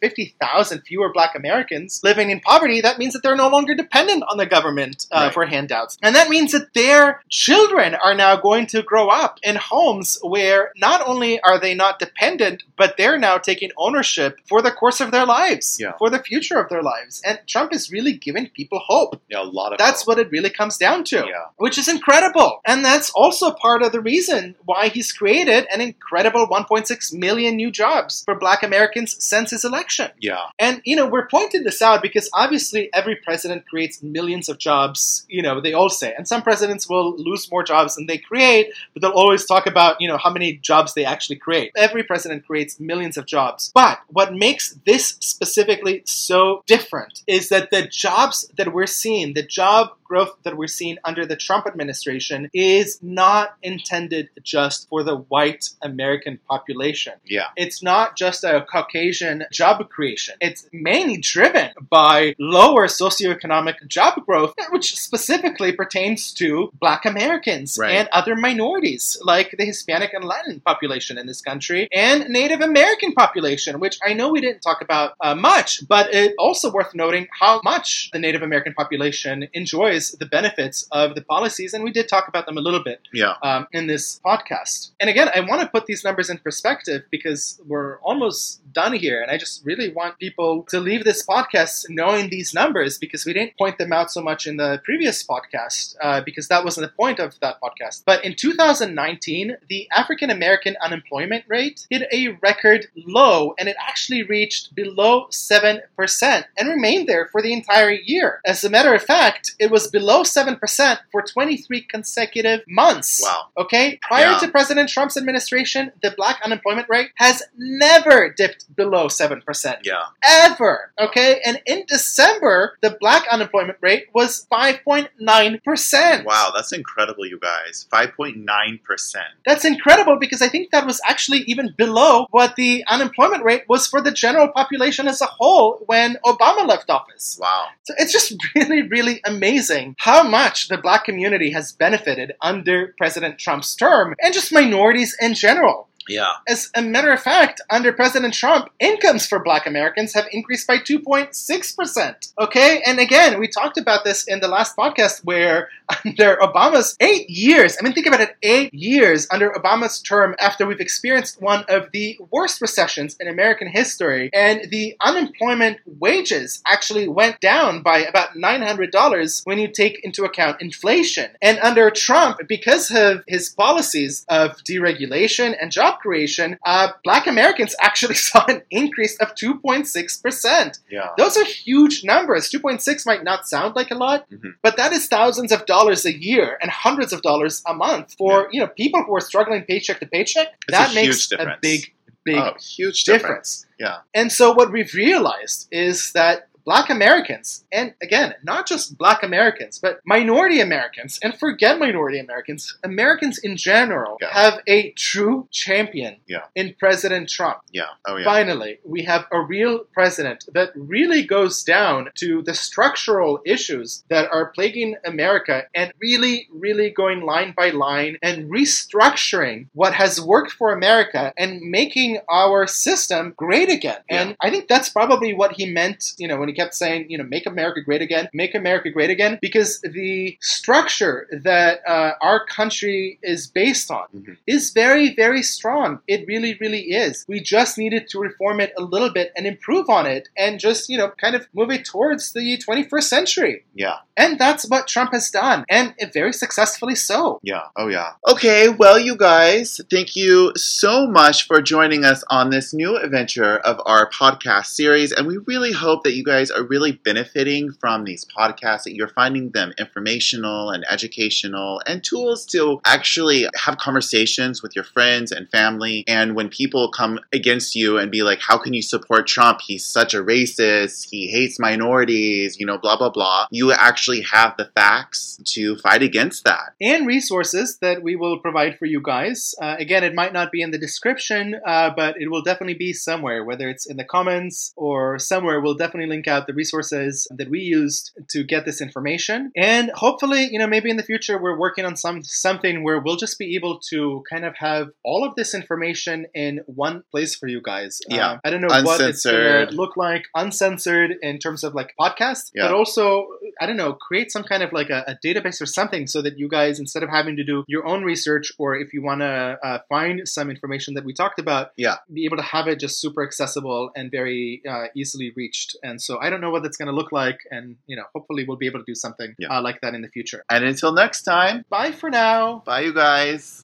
350,000 0.00 0.82
fewer 0.86 1.12
black 1.12 1.34
Americans 1.34 2.00
living 2.04 2.30
in 2.30 2.40
poverty, 2.40 2.80
that 2.80 2.98
means 2.98 3.12
that 3.14 3.22
they're 3.22 3.36
no 3.36 3.48
longer 3.48 3.74
dependent 3.74 4.22
on 4.30 4.36
the 4.36 4.46
government 4.46 5.06
uh, 5.10 5.16
Right. 5.26 5.34
for 5.34 5.46
handouts. 5.46 5.98
And 6.02 6.14
that 6.14 6.28
means 6.28 6.52
that 6.52 6.72
their 6.74 7.20
children 7.28 7.95
are 8.02 8.14
now 8.14 8.36
going 8.36 8.66
to 8.68 8.82
grow 8.82 9.08
up 9.08 9.38
in 9.42 9.56
homes 9.56 10.18
where 10.22 10.72
not 10.76 11.06
only 11.06 11.40
are 11.40 11.58
they 11.60 11.74
not 11.74 11.98
dependent, 11.98 12.62
but 12.76 12.96
they're 12.96 13.18
now 13.18 13.38
taking 13.38 13.70
ownership 13.76 14.38
for 14.48 14.62
the 14.62 14.70
course 14.70 15.00
of 15.00 15.10
their 15.10 15.26
lives, 15.26 15.78
Yeah. 15.80 15.92
for 15.98 16.10
the 16.10 16.22
future 16.22 16.58
of 16.60 16.68
their 16.68 16.82
lives. 16.82 17.20
And 17.24 17.38
Trump 17.46 17.72
is 17.72 17.90
really 17.90 18.12
giving 18.12 18.48
people 18.48 18.80
hope. 18.86 19.20
yeah. 19.28 19.42
A 19.42 19.44
lot 19.44 19.72
of 19.72 19.78
That's 19.78 20.02
hope. 20.02 20.08
what 20.08 20.18
it 20.18 20.30
really 20.30 20.50
comes 20.50 20.76
down 20.78 21.04
to, 21.04 21.16
Yeah. 21.16 21.46
which 21.56 21.78
is 21.78 21.88
incredible. 21.88 22.60
And 22.64 22.84
that's 22.84 23.10
also 23.10 23.50
part 23.52 23.82
of 23.82 23.92
the 23.92 24.00
reason 24.00 24.56
why 24.64 24.88
he's 24.88 25.12
created 25.12 25.66
an 25.72 25.80
incredible 25.80 26.46
1.6 26.48 27.12
million 27.12 27.56
new 27.56 27.70
jobs 27.70 28.22
for 28.24 28.34
black 28.34 28.62
Americans 28.62 29.16
since 29.24 29.50
his 29.50 29.64
election. 29.64 30.10
Yeah, 30.20 30.36
And, 30.58 30.80
you 30.84 30.96
know, 30.96 31.06
we're 31.06 31.28
pointing 31.28 31.64
this 31.64 31.80
out 31.82 32.02
because 32.02 32.28
obviously 32.32 32.88
every 32.94 33.16
president 33.16 33.66
creates 33.68 34.02
millions 34.02 34.48
of 34.48 34.58
jobs, 34.58 35.24
you 35.28 35.42
know, 35.42 35.60
they 35.60 35.72
all 35.72 35.90
say. 35.90 36.14
And 36.16 36.26
some 36.26 36.42
presidents 36.42 36.88
will 36.88 37.16
lose 37.16 37.50
more 37.50 37.62
jobs 37.62 37.85
than 37.94 38.06
they 38.06 38.18
create, 38.18 38.72
but 38.92 39.02
they'll 39.02 39.12
always 39.12 39.44
talk 39.44 39.66
about, 39.66 40.00
you 40.00 40.08
know, 40.08 40.18
how 40.18 40.30
many 40.30 40.54
jobs 40.54 40.94
they 40.94 41.04
actually 41.04 41.36
create. 41.36 41.72
Every 41.76 42.02
president 42.02 42.46
creates 42.46 42.80
millions 42.80 43.16
of 43.16 43.26
jobs. 43.26 43.70
But 43.74 44.00
what 44.08 44.34
makes 44.34 44.78
this 44.84 45.16
specifically 45.20 46.02
so 46.04 46.62
different 46.66 47.22
is 47.26 47.48
that 47.50 47.70
the 47.70 47.86
jobs 47.86 48.50
that 48.56 48.72
we're 48.72 48.86
seeing, 48.86 49.34
the 49.34 49.42
job 49.42 49.90
growth 50.08 50.32
that 50.44 50.56
we're 50.56 50.66
seeing 50.66 50.98
under 51.04 51.24
the 51.26 51.36
Trump 51.36 51.66
administration 51.66 52.50
is 52.54 52.98
not 53.02 53.56
intended 53.62 54.28
just 54.42 54.88
for 54.88 55.02
the 55.02 55.16
white 55.16 55.70
American 55.82 56.38
population. 56.48 57.14
yeah, 57.24 57.46
It's 57.56 57.82
not 57.82 58.16
just 58.16 58.44
a 58.44 58.64
Caucasian 58.70 59.44
job 59.52 59.76
creation. 59.90 60.34
It's 60.40 60.68
mainly 60.72 61.18
driven 61.18 61.70
by 61.90 62.34
lower 62.38 62.86
socioeconomic 62.86 63.86
job 63.88 64.14
growth, 64.26 64.54
which 64.70 64.96
specifically 64.96 65.72
pertains 65.72 66.32
to 66.34 66.70
black 66.80 67.04
Americans 67.04 67.78
Right. 67.80 67.92
and 67.96 68.08
other 68.12 68.36
minorities, 68.36 69.18
like 69.22 69.48
the 69.58 69.64
Hispanic 69.64 70.12
and 70.12 70.24
Latin 70.24 70.60
population 70.60 71.18
in 71.18 71.26
this 71.26 71.40
country, 71.40 71.88
and 71.92 72.28
Native 72.28 72.60
American 72.60 73.12
population, 73.12 73.80
which 73.80 73.98
I 74.06 74.12
know 74.14 74.28
we 74.30 74.40
didn't 74.40 74.60
talk 74.62 74.80
about 74.82 75.14
uh, 75.20 75.34
much, 75.34 75.86
but 75.88 76.04
it's 76.12 76.34
also 76.38 76.70
worth 76.72 76.94
noting 76.94 77.26
how 77.40 77.60
much 77.64 78.10
the 78.12 78.18
Native 78.18 78.42
American 78.42 78.74
population 78.74 79.48
enjoys 79.52 79.95
the 79.96 80.26
benefits 80.26 80.86
of 80.92 81.14
the 81.14 81.22
policies, 81.22 81.74
and 81.74 81.84
we 81.84 81.90
did 81.90 82.08
talk 82.08 82.28
about 82.28 82.46
them 82.46 82.56
a 82.56 82.60
little 82.60 82.82
bit 82.82 83.00
yeah, 83.12 83.34
um, 83.42 83.66
in 83.72 83.86
this 83.86 84.20
podcast. 84.24 84.90
And 85.00 85.10
again, 85.10 85.28
I 85.34 85.40
want 85.40 85.62
to 85.62 85.68
put 85.68 85.86
these 85.86 86.04
numbers 86.04 86.30
in 86.30 86.38
perspective 86.38 87.02
because 87.10 87.60
we're 87.66 87.98
almost 88.00 88.60
done 88.72 88.92
here. 88.92 89.22
And 89.22 89.30
I 89.30 89.38
just 89.38 89.64
really 89.64 89.92
want 89.92 90.18
people 90.18 90.64
to 90.64 90.80
leave 90.80 91.04
this 91.04 91.24
podcast 91.26 91.86
knowing 91.88 92.30
these 92.30 92.52
numbers 92.54 92.98
because 92.98 93.24
we 93.24 93.32
didn't 93.32 93.56
point 93.58 93.78
them 93.78 93.92
out 93.92 94.10
so 94.10 94.22
much 94.22 94.46
in 94.46 94.56
the 94.58 94.80
previous 94.84 95.26
podcast 95.26 95.96
uh, 96.02 96.20
because 96.20 96.48
that 96.48 96.64
wasn't 96.64 96.86
the 96.86 96.96
point 96.96 97.18
of 97.18 97.38
that 97.40 97.56
podcast. 97.60 98.02
But 98.04 98.24
in 98.24 98.34
2019, 98.34 99.56
the 99.68 99.88
African 99.90 100.30
American 100.30 100.76
unemployment 100.82 101.44
rate 101.48 101.86
hit 101.90 102.08
a 102.12 102.28
record 102.42 102.86
low 102.94 103.54
and 103.58 103.68
it 103.68 103.76
actually 103.80 104.22
reached 104.22 104.74
below 104.74 105.26
7% 105.30 106.44
and 106.58 106.68
remained 106.68 107.08
there 107.08 107.26
for 107.26 107.42
the 107.42 107.52
entire 107.52 107.90
year. 107.90 108.40
As 108.44 108.64
a 108.64 108.70
matter 108.70 108.94
of 108.94 109.02
fact, 109.02 109.54
it 109.58 109.70
was 109.70 109.85
below 109.90 110.22
7% 110.22 110.98
for 111.12 111.22
23 111.22 111.80
consecutive 111.82 112.60
months. 112.68 113.20
Wow. 113.22 113.46
Okay? 113.58 113.98
Prior 114.02 114.32
Yeah. 114.32 114.38
to 114.38 114.48
President 114.48 114.88
Trump's 114.88 115.16
administration, 115.16 115.92
the 116.02 116.12
black 116.16 116.40
unemployment 116.44 116.88
rate 116.88 117.10
has 117.16 117.42
never 117.56 118.30
dipped 118.36 118.64
below 118.76 119.08
7%. 119.08 119.78
yeah. 119.84 120.02
Ever. 120.24 120.92
Okay? 120.98 121.40
And 121.44 121.60
in 121.66 121.84
December, 121.86 122.76
the 122.82 122.96
black 123.00 123.24
unemployment 123.30 123.78
rate 123.80 124.06
was 124.14 124.46
5.9%. 124.52 126.24
Wow, 126.24 126.52
that's 126.54 126.72
incredible, 126.72 127.26
you 127.26 127.38
guys. 127.40 127.86
Five 127.90 128.14
point 128.16 128.36
nine 128.36 128.80
percent. 128.84 129.26
That's 129.44 129.64
incredible 129.64 130.16
because 130.18 130.42
I 130.42 130.48
think 130.48 130.70
that 130.70 130.86
was 130.86 131.00
actually 131.04 131.40
even 131.46 131.74
below 131.76 132.26
what 132.30 132.56
the 132.56 132.84
unemployment 132.88 133.44
rate 133.44 133.64
was 133.68 133.86
for 133.86 134.00
the 134.00 134.10
general 134.10 134.48
population 134.48 135.08
as 135.08 135.20
a 135.20 135.26
whole 135.26 135.80
when 135.86 136.16
Obama 136.24 136.66
left 136.66 136.90
office. 136.90 137.38
Wow. 137.40 137.66
So 137.84 137.94
it's 137.98 138.12
just 138.12 138.34
really, 138.54 138.82
really 138.82 139.20
amazing 139.24 139.75
how 139.98 140.28
much 140.28 140.68
the 140.68 140.78
black 140.78 141.04
community 141.04 141.50
has 141.50 141.72
benefited 141.72 142.32
under 142.40 142.94
President 142.98 143.38
Trump's 143.38 143.74
term 143.74 144.14
and 144.20 144.32
just 144.32 144.52
minorities 144.52 145.16
in 145.20 145.34
general. 145.34 145.88
Yeah. 146.08 146.34
As 146.48 146.70
a 146.74 146.82
matter 146.82 147.12
of 147.12 147.20
fact, 147.20 147.60
under 147.68 147.92
President 147.92 148.32
Trump, 148.34 148.70
incomes 148.78 149.26
for 149.26 149.42
black 149.42 149.66
Americans 149.66 150.14
have 150.14 150.26
increased 150.30 150.66
by 150.66 150.78
2.6%. 150.78 152.32
Okay? 152.38 152.82
And 152.86 153.00
again, 153.00 153.40
we 153.40 153.48
talked 153.48 153.78
about 153.78 154.04
this 154.04 154.24
in 154.26 154.40
the 154.40 154.48
last 154.48 154.76
podcast 154.76 155.24
where 155.24 155.68
under 156.04 156.36
Obama's 156.36 156.96
eight 157.00 157.28
years, 157.30 157.76
I 157.78 157.84
mean, 157.84 157.92
think 157.92 158.06
about 158.06 158.20
it, 158.20 158.36
eight 158.42 158.72
years 158.74 159.26
under 159.30 159.50
Obama's 159.50 160.00
term 160.00 160.34
after 160.38 160.66
we've 160.66 160.80
experienced 160.80 161.40
one 161.40 161.64
of 161.68 161.90
the 161.92 162.18
worst 162.30 162.60
recessions 162.60 163.16
in 163.20 163.28
American 163.28 163.68
history, 163.68 164.30
and 164.32 164.68
the 164.70 164.96
unemployment 165.00 165.78
wages 165.86 166.62
actually 166.66 167.06
went 167.08 167.40
down 167.40 167.82
by 167.82 167.98
about 167.98 168.34
$900 168.36 169.42
when 169.46 169.58
you 169.58 169.68
take 169.68 170.00
into 170.04 170.24
account 170.24 170.60
inflation. 170.60 171.30
And 171.40 171.58
under 171.60 171.90
Trump, 171.90 172.38
because 172.48 172.90
of 172.90 173.22
his 173.26 173.48
policies 173.50 174.24
of 174.28 174.56
deregulation 174.64 175.54
and 175.60 175.70
job 175.70 175.98
creation, 176.00 176.58
uh, 176.64 176.88
black 177.04 177.26
Americans 177.26 177.74
actually 177.80 178.14
saw 178.14 178.44
an 178.46 178.62
increase 178.70 179.16
of 179.18 179.34
2.6%. 179.34 180.78
Yeah. 180.90 181.08
Those 181.16 181.36
are 181.36 181.44
huge 181.44 182.04
numbers. 182.04 182.50
2.6 182.50 183.06
might 183.06 183.24
not 183.24 183.46
sound 183.48 183.76
like 183.76 183.90
a 183.90 183.94
lot, 183.94 184.28
Mhm. 184.30 184.54
but 184.62 184.76
that 184.76 184.92
is 184.92 185.06
thousands 185.06 185.52
of 185.52 185.64
dollars 185.66 185.75
a 186.06 186.12
year 186.12 186.58
and 186.60 186.70
hundreds 186.70 187.12
of 187.12 187.22
dollars 187.22 187.62
a 187.66 187.74
month 187.74 188.14
for, 188.18 188.48
you 188.52 188.60
know, 188.60 188.66
people 188.66 189.02
who 189.04 189.14
are 189.14 189.20
struggling 189.20 189.62
paycheck 189.62 190.00
to 190.00 190.06
paycheck. 190.06 190.48
It's 190.68 190.68
a 190.68 190.72
that 190.72 190.90
huge 190.90 191.06
makes 191.06 191.32
a 191.32 191.58
big 191.60 191.92
big 192.24 192.36
oh, 192.36 192.54
huge 192.60 193.04
difference. 193.04 193.60
difference. 193.60 193.66
Yeah. 193.78 193.98
And 194.12 194.32
so 194.32 194.52
what 194.52 194.72
we've 194.72 194.92
realized 194.94 195.68
is 195.70 196.12
that 196.12 196.48
black 196.66 196.90
Americans, 196.90 197.64
and 197.72 197.94
again, 198.02 198.34
not 198.42 198.66
just 198.66 198.98
black 198.98 199.22
Americans, 199.22 199.78
but 199.78 200.00
minority 200.04 200.60
Americans, 200.60 201.18
and 201.22 201.32
forget 201.38 201.78
minority 201.78 202.18
Americans, 202.18 202.76
Americans 202.84 203.38
in 203.38 203.56
general 203.56 204.18
Yeah. 204.20 204.28
have 204.32 204.54
a 204.66 204.90
true 205.08 205.48
champion 205.52 206.16
Yeah. 206.26 206.44
in 206.56 206.74
President 206.78 207.30
Trump. 207.30 207.58
Yeah. 207.72 207.84
Oh 208.06 208.16
yeah. 208.16 208.24
Finally, 208.24 208.80
we 208.84 209.04
have 209.04 209.26
a 209.30 209.40
real 209.40 209.74
president 209.94 210.44
that 210.52 210.70
really 210.74 211.22
goes 211.24 211.62
down 211.62 212.10
to 212.16 212.42
the 212.42 212.54
structural 212.54 213.40
issues 213.46 214.02
that 214.08 214.28
are 214.30 214.46
plaguing 214.56 214.96
America 215.04 215.56
and 215.74 215.92
really, 216.00 216.48
really 216.52 216.90
going 216.90 217.20
line 217.22 217.54
by 217.56 217.70
line 217.70 218.18
and 218.22 218.50
restructuring 218.50 219.66
what 219.72 219.94
has 219.94 220.20
worked 220.20 220.50
for 220.52 220.72
America 220.72 221.32
and 221.36 221.60
making 221.60 222.18
our 222.28 222.66
system 222.66 223.34
great 223.36 223.70
again. 223.70 223.98
Yeah. 224.10 224.20
And 224.22 224.36
I 224.40 224.50
think 224.50 224.66
that's 224.68 224.88
probably 224.88 225.32
what 225.32 225.52
he 225.52 225.66
meant, 225.70 226.12
you 226.18 226.26
know, 226.28 226.38
when 226.38 226.48
he 226.48 226.55
kept 226.56 226.74
saying, 226.74 227.06
you 227.10 227.18
know, 227.18 227.24
make 227.24 227.46
America 227.46 227.80
great 227.82 228.02
again, 228.02 228.28
make 228.32 228.54
America 228.54 228.90
great 228.90 229.10
again, 229.10 229.38
because 229.40 229.80
the 229.82 230.36
structure 230.40 231.28
that 231.44 231.80
uh, 231.86 232.12
our 232.20 232.44
country 232.44 233.18
is 233.22 233.46
based 233.46 233.90
on 233.90 234.06
Mhm. 234.16 234.36
is 234.46 234.70
very, 234.70 235.14
very 235.14 235.42
strong. 235.42 236.00
It 236.08 236.24
really, 236.26 236.56
really 236.60 236.84
is. 237.04 237.24
We 237.28 237.40
just 237.40 237.78
needed 237.78 238.08
to 238.10 238.18
reform 238.18 238.60
it 238.60 238.72
a 238.78 238.82
little 238.82 239.10
bit 239.10 239.32
and 239.36 239.46
improve 239.46 239.88
on 239.90 240.06
it 240.06 240.28
and 240.36 240.58
just, 240.58 240.88
you 240.88 240.96
know, 240.98 241.10
kind 241.20 241.34
of 241.36 241.46
move 241.54 241.70
it 241.70 241.84
towards 241.84 242.32
the 242.32 242.56
21st 242.58 243.08
century. 243.08 243.64
Yeah. 243.74 243.96
And 244.16 244.38
that's 244.38 244.68
what 244.68 244.86
Trump 244.88 245.12
has 245.12 245.30
done, 245.30 245.64
and 245.68 245.94
very 246.14 246.32
successfully 246.32 246.94
so. 246.94 247.38
Yeah. 247.42 247.64
Oh, 247.76 247.88
yeah. 247.88 248.12
Okay. 248.26 248.68
Well, 248.70 248.98
you 248.98 249.14
guys, 249.14 249.78
thank 249.90 250.16
you 250.16 250.52
so 250.56 251.06
much 251.06 251.46
for 251.46 251.60
joining 251.60 252.02
us 252.04 252.24
on 252.30 252.48
this 252.50 252.72
new 252.72 252.96
adventure 252.96 253.58
of 253.58 253.78
our 253.84 254.08
podcast 254.10 254.66
series. 254.66 255.12
And 255.12 255.26
we 255.26 255.36
really 255.46 255.72
hope 255.72 256.02
that 256.04 256.14
you 256.14 256.24
guys 256.24 256.45
are 256.50 256.62
really 256.62 256.92
benefiting 256.92 257.72
from 257.72 258.04
these 258.04 258.24
podcasts, 258.24 258.84
that 258.84 258.94
you're 258.94 259.08
finding 259.08 259.50
them 259.50 259.72
informational 259.78 260.70
and 260.70 260.84
educational 260.90 261.82
and 261.86 262.02
tools 262.04 262.44
to 262.46 262.80
actually 262.84 263.46
have 263.54 263.78
conversations 263.78 264.62
with 264.62 264.74
your 264.74 264.84
friends 264.84 265.32
and 265.32 265.48
family. 265.50 266.04
And 266.06 266.34
when 266.34 266.48
people 266.48 266.90
come 266.90 267.18
against 267.32 267.74
you 267.74 267.98
and 267.98 268.10
be 268.10 268.22
like, 268.22 268.40
how 268.40 268.58
can 268.58 268.74
you 268.74 268.82
support 268.82 269.26
Trump? 269.26 269.60
He's 269.60 269.84
such 269.84 270.14
a 270.14 270.22
racist. 270.22 271.08
He 271.10 271.28
hates 271.28 271.58
minorities, 271.58 272.58
you 272.60 272.66
know, 272.66 272.78
blah, 272.78 272.96
blah, 272.96 273.10
blah. 273.10 273.46
You 273.50 273.72
actually 273.72 274.22
have 274.22 274.54
the 274.58 274.66
facts 274.74 275.38
to 275.44 275.76
fight 275.78 276.02
against 276.02 276.44
that. 276.44 276.74
And 276.80 277.06
resources 277.06 277.78
that 277.78 278.02
we 278.02 278.16
will 278.16 278.38
provide 278.38 278.78
for 278.78 278.84
you 278.84 279.00
guys. 279.02 279.54
Uh, 279.60 279.76
again, 279.78 280.04
it 280.04 280.14
might 280.14 280.32
not 280.32 280.52
be 280.52 280.60
in 280.60 280.70
the 280.70 280.78
description, 280.78 281.58
uh, 281.66 281.90
but 281.96 282.20
it 282.20 282.30
will 282.30 282.42
definitely 282.42 282.74
be 282.74 282.92
somewhere, 282.92 283.42
whether 283.44 283.68
it's 283.68 283.86
in 283.86 283.96
the 283.96 284.04
comments 284.04 284.72
or 284.76 285.18
somewhere. 285.18 285.60
We'll 285.60 285.74
definitely 285.74 286.10
link 286.10 286.28
out 286.28 286.35
the 286.46 286.52
resources 286.52 287.26
that 287.38 287.48
we 287.48 287.60
used 287.60 288.10
to 288.30 288.44
get 288.44 288.64
this 288.66 288.80
information. 288.82 289.50
And 289.56 289.90
hopefully, 289.94 290.48
you 290.52 290.58
know, 290.58 290.66
maybe 290.66 290.90
in 290.90 290.96
the 290.98 291.02
future 291.02 291.40
we're 291.40 291.58
working 291.58 291.84
on 291.86 291.96
some 291.96 292.22
something 292.22 292.84
where 292.84 292.98
we'll 293.00 293.16
just 293.16 293.38
be 293.38 293.56
able 293.56 293.80
to 293.90 294.22
kind 294.30 294.44
of 294.44 294.54
have 294.56 294.88
all 295.04 295.24
of 295.26 295.34
this 295.36 295.54
information 295.54 296.26
in 296.34 296.60
one 296.66 297.02
place 297.10 297.34
for 297.34 297.46
you 297.48 297.60
guys. 297.62 298.00
Yeah. 298.08 298.32
Uh, 298.32 298.38
I 298.44 298.50
don't 298.50 298.60
know 298.60 298.68
what 298.82 299.00
it's 299.00 299.24
going 299.24 299.68
to 299.68 299.74
look 299.74 299.96
like, 299.96 300.24
uncensored 300.34 301.12
in 301.22 301.38
terms 301.38 301.64
of 301.64 301.74
like 301.74 301.94
podcasts, 301.98 302.50
Yeah. 302.54 302.64
but 302.68 302.74
also 302.74 303.28
I 303.60 303.66
don't 303.66 303.76
know, 303.76 303.94
create 303.94 304.30
some 304.30 304.42
kind 304.44 304.62
of 304.62 304.72
like 304.72 304.90
a, 304.90 305.04
a 305.06 305.16
database 305.24 305.60
or 305.62 305.66
something 305.66 306.06
so 306.06 306.20
that 306.22 306.38
you 306.38 306.48
guys, 306.48 306.78
instead 306.78 307.02
of 307.02 307.08
having 307.08 307.36
to 307.36 307.44
do 307.44 307.64
your 307.68 307.86
own 307.86 308.02
research, 308.04 308.52
or 308.58 308.76
if 308.76 308.92
you 308.92 309.02
want 309.02 309.20
to 309.22 309.58
uh, 309.62 309.78
find 309.88 310.28
some 310.28 310.50
information 310.50 310.94
that 310.94 311.04
we 311.04 311.12
talked 311.14 311.38
about, 311.38 311.70
Yeah. 311.76 311.96
be 312.12 312.24
able 312.26 312.36
to 312.36 312.42
have 312.42 312.66
it 312.68 312.78
just 312.80 313.00
super 313.00 313.22
accessible 313.24 313.90
and 313.96 314.10
very 314.10 314.62
uh, 314.68 314.86
easily 314.94 315.32
reached. 315.36 315.76
And 315.82 316.02
so 316.02 316.18
I 316.26 316.30
don't 316.30 316.40
know 316.40 316.50
what 316.50 316.62
that's 316.64 316.76
going 316.76 316.88
to 316.92 316.94
look 317.00 317.12
like, 317.12 317.38
and 317.50 317.76
you 317.86 317.96
know, 317.96 318.04
hopefully 318.14 318.44
we'll 318.46 318.56
be 318.56 318.66
able 318.66 318.80
to 318.80 318.84
do 318.92 318.94
something 318.94 319.34
Yeah. 319.38 319.48
uh, 319.52 319.62
like 319.62 319.80
that 319.82 319.94
in 319.94 320.02
the 320.02 320.08
future. 320.08 320.42
And 320.50 320.64
until 320.64 320.92
next 320.92 321.22
time, 321.22 321.64
Bye 321.70 321.92
for 321.92 322.10
now. 322.10 322.62
bye, 322.66 322.80
you 322.80 322.92
guys. 322.92 323.62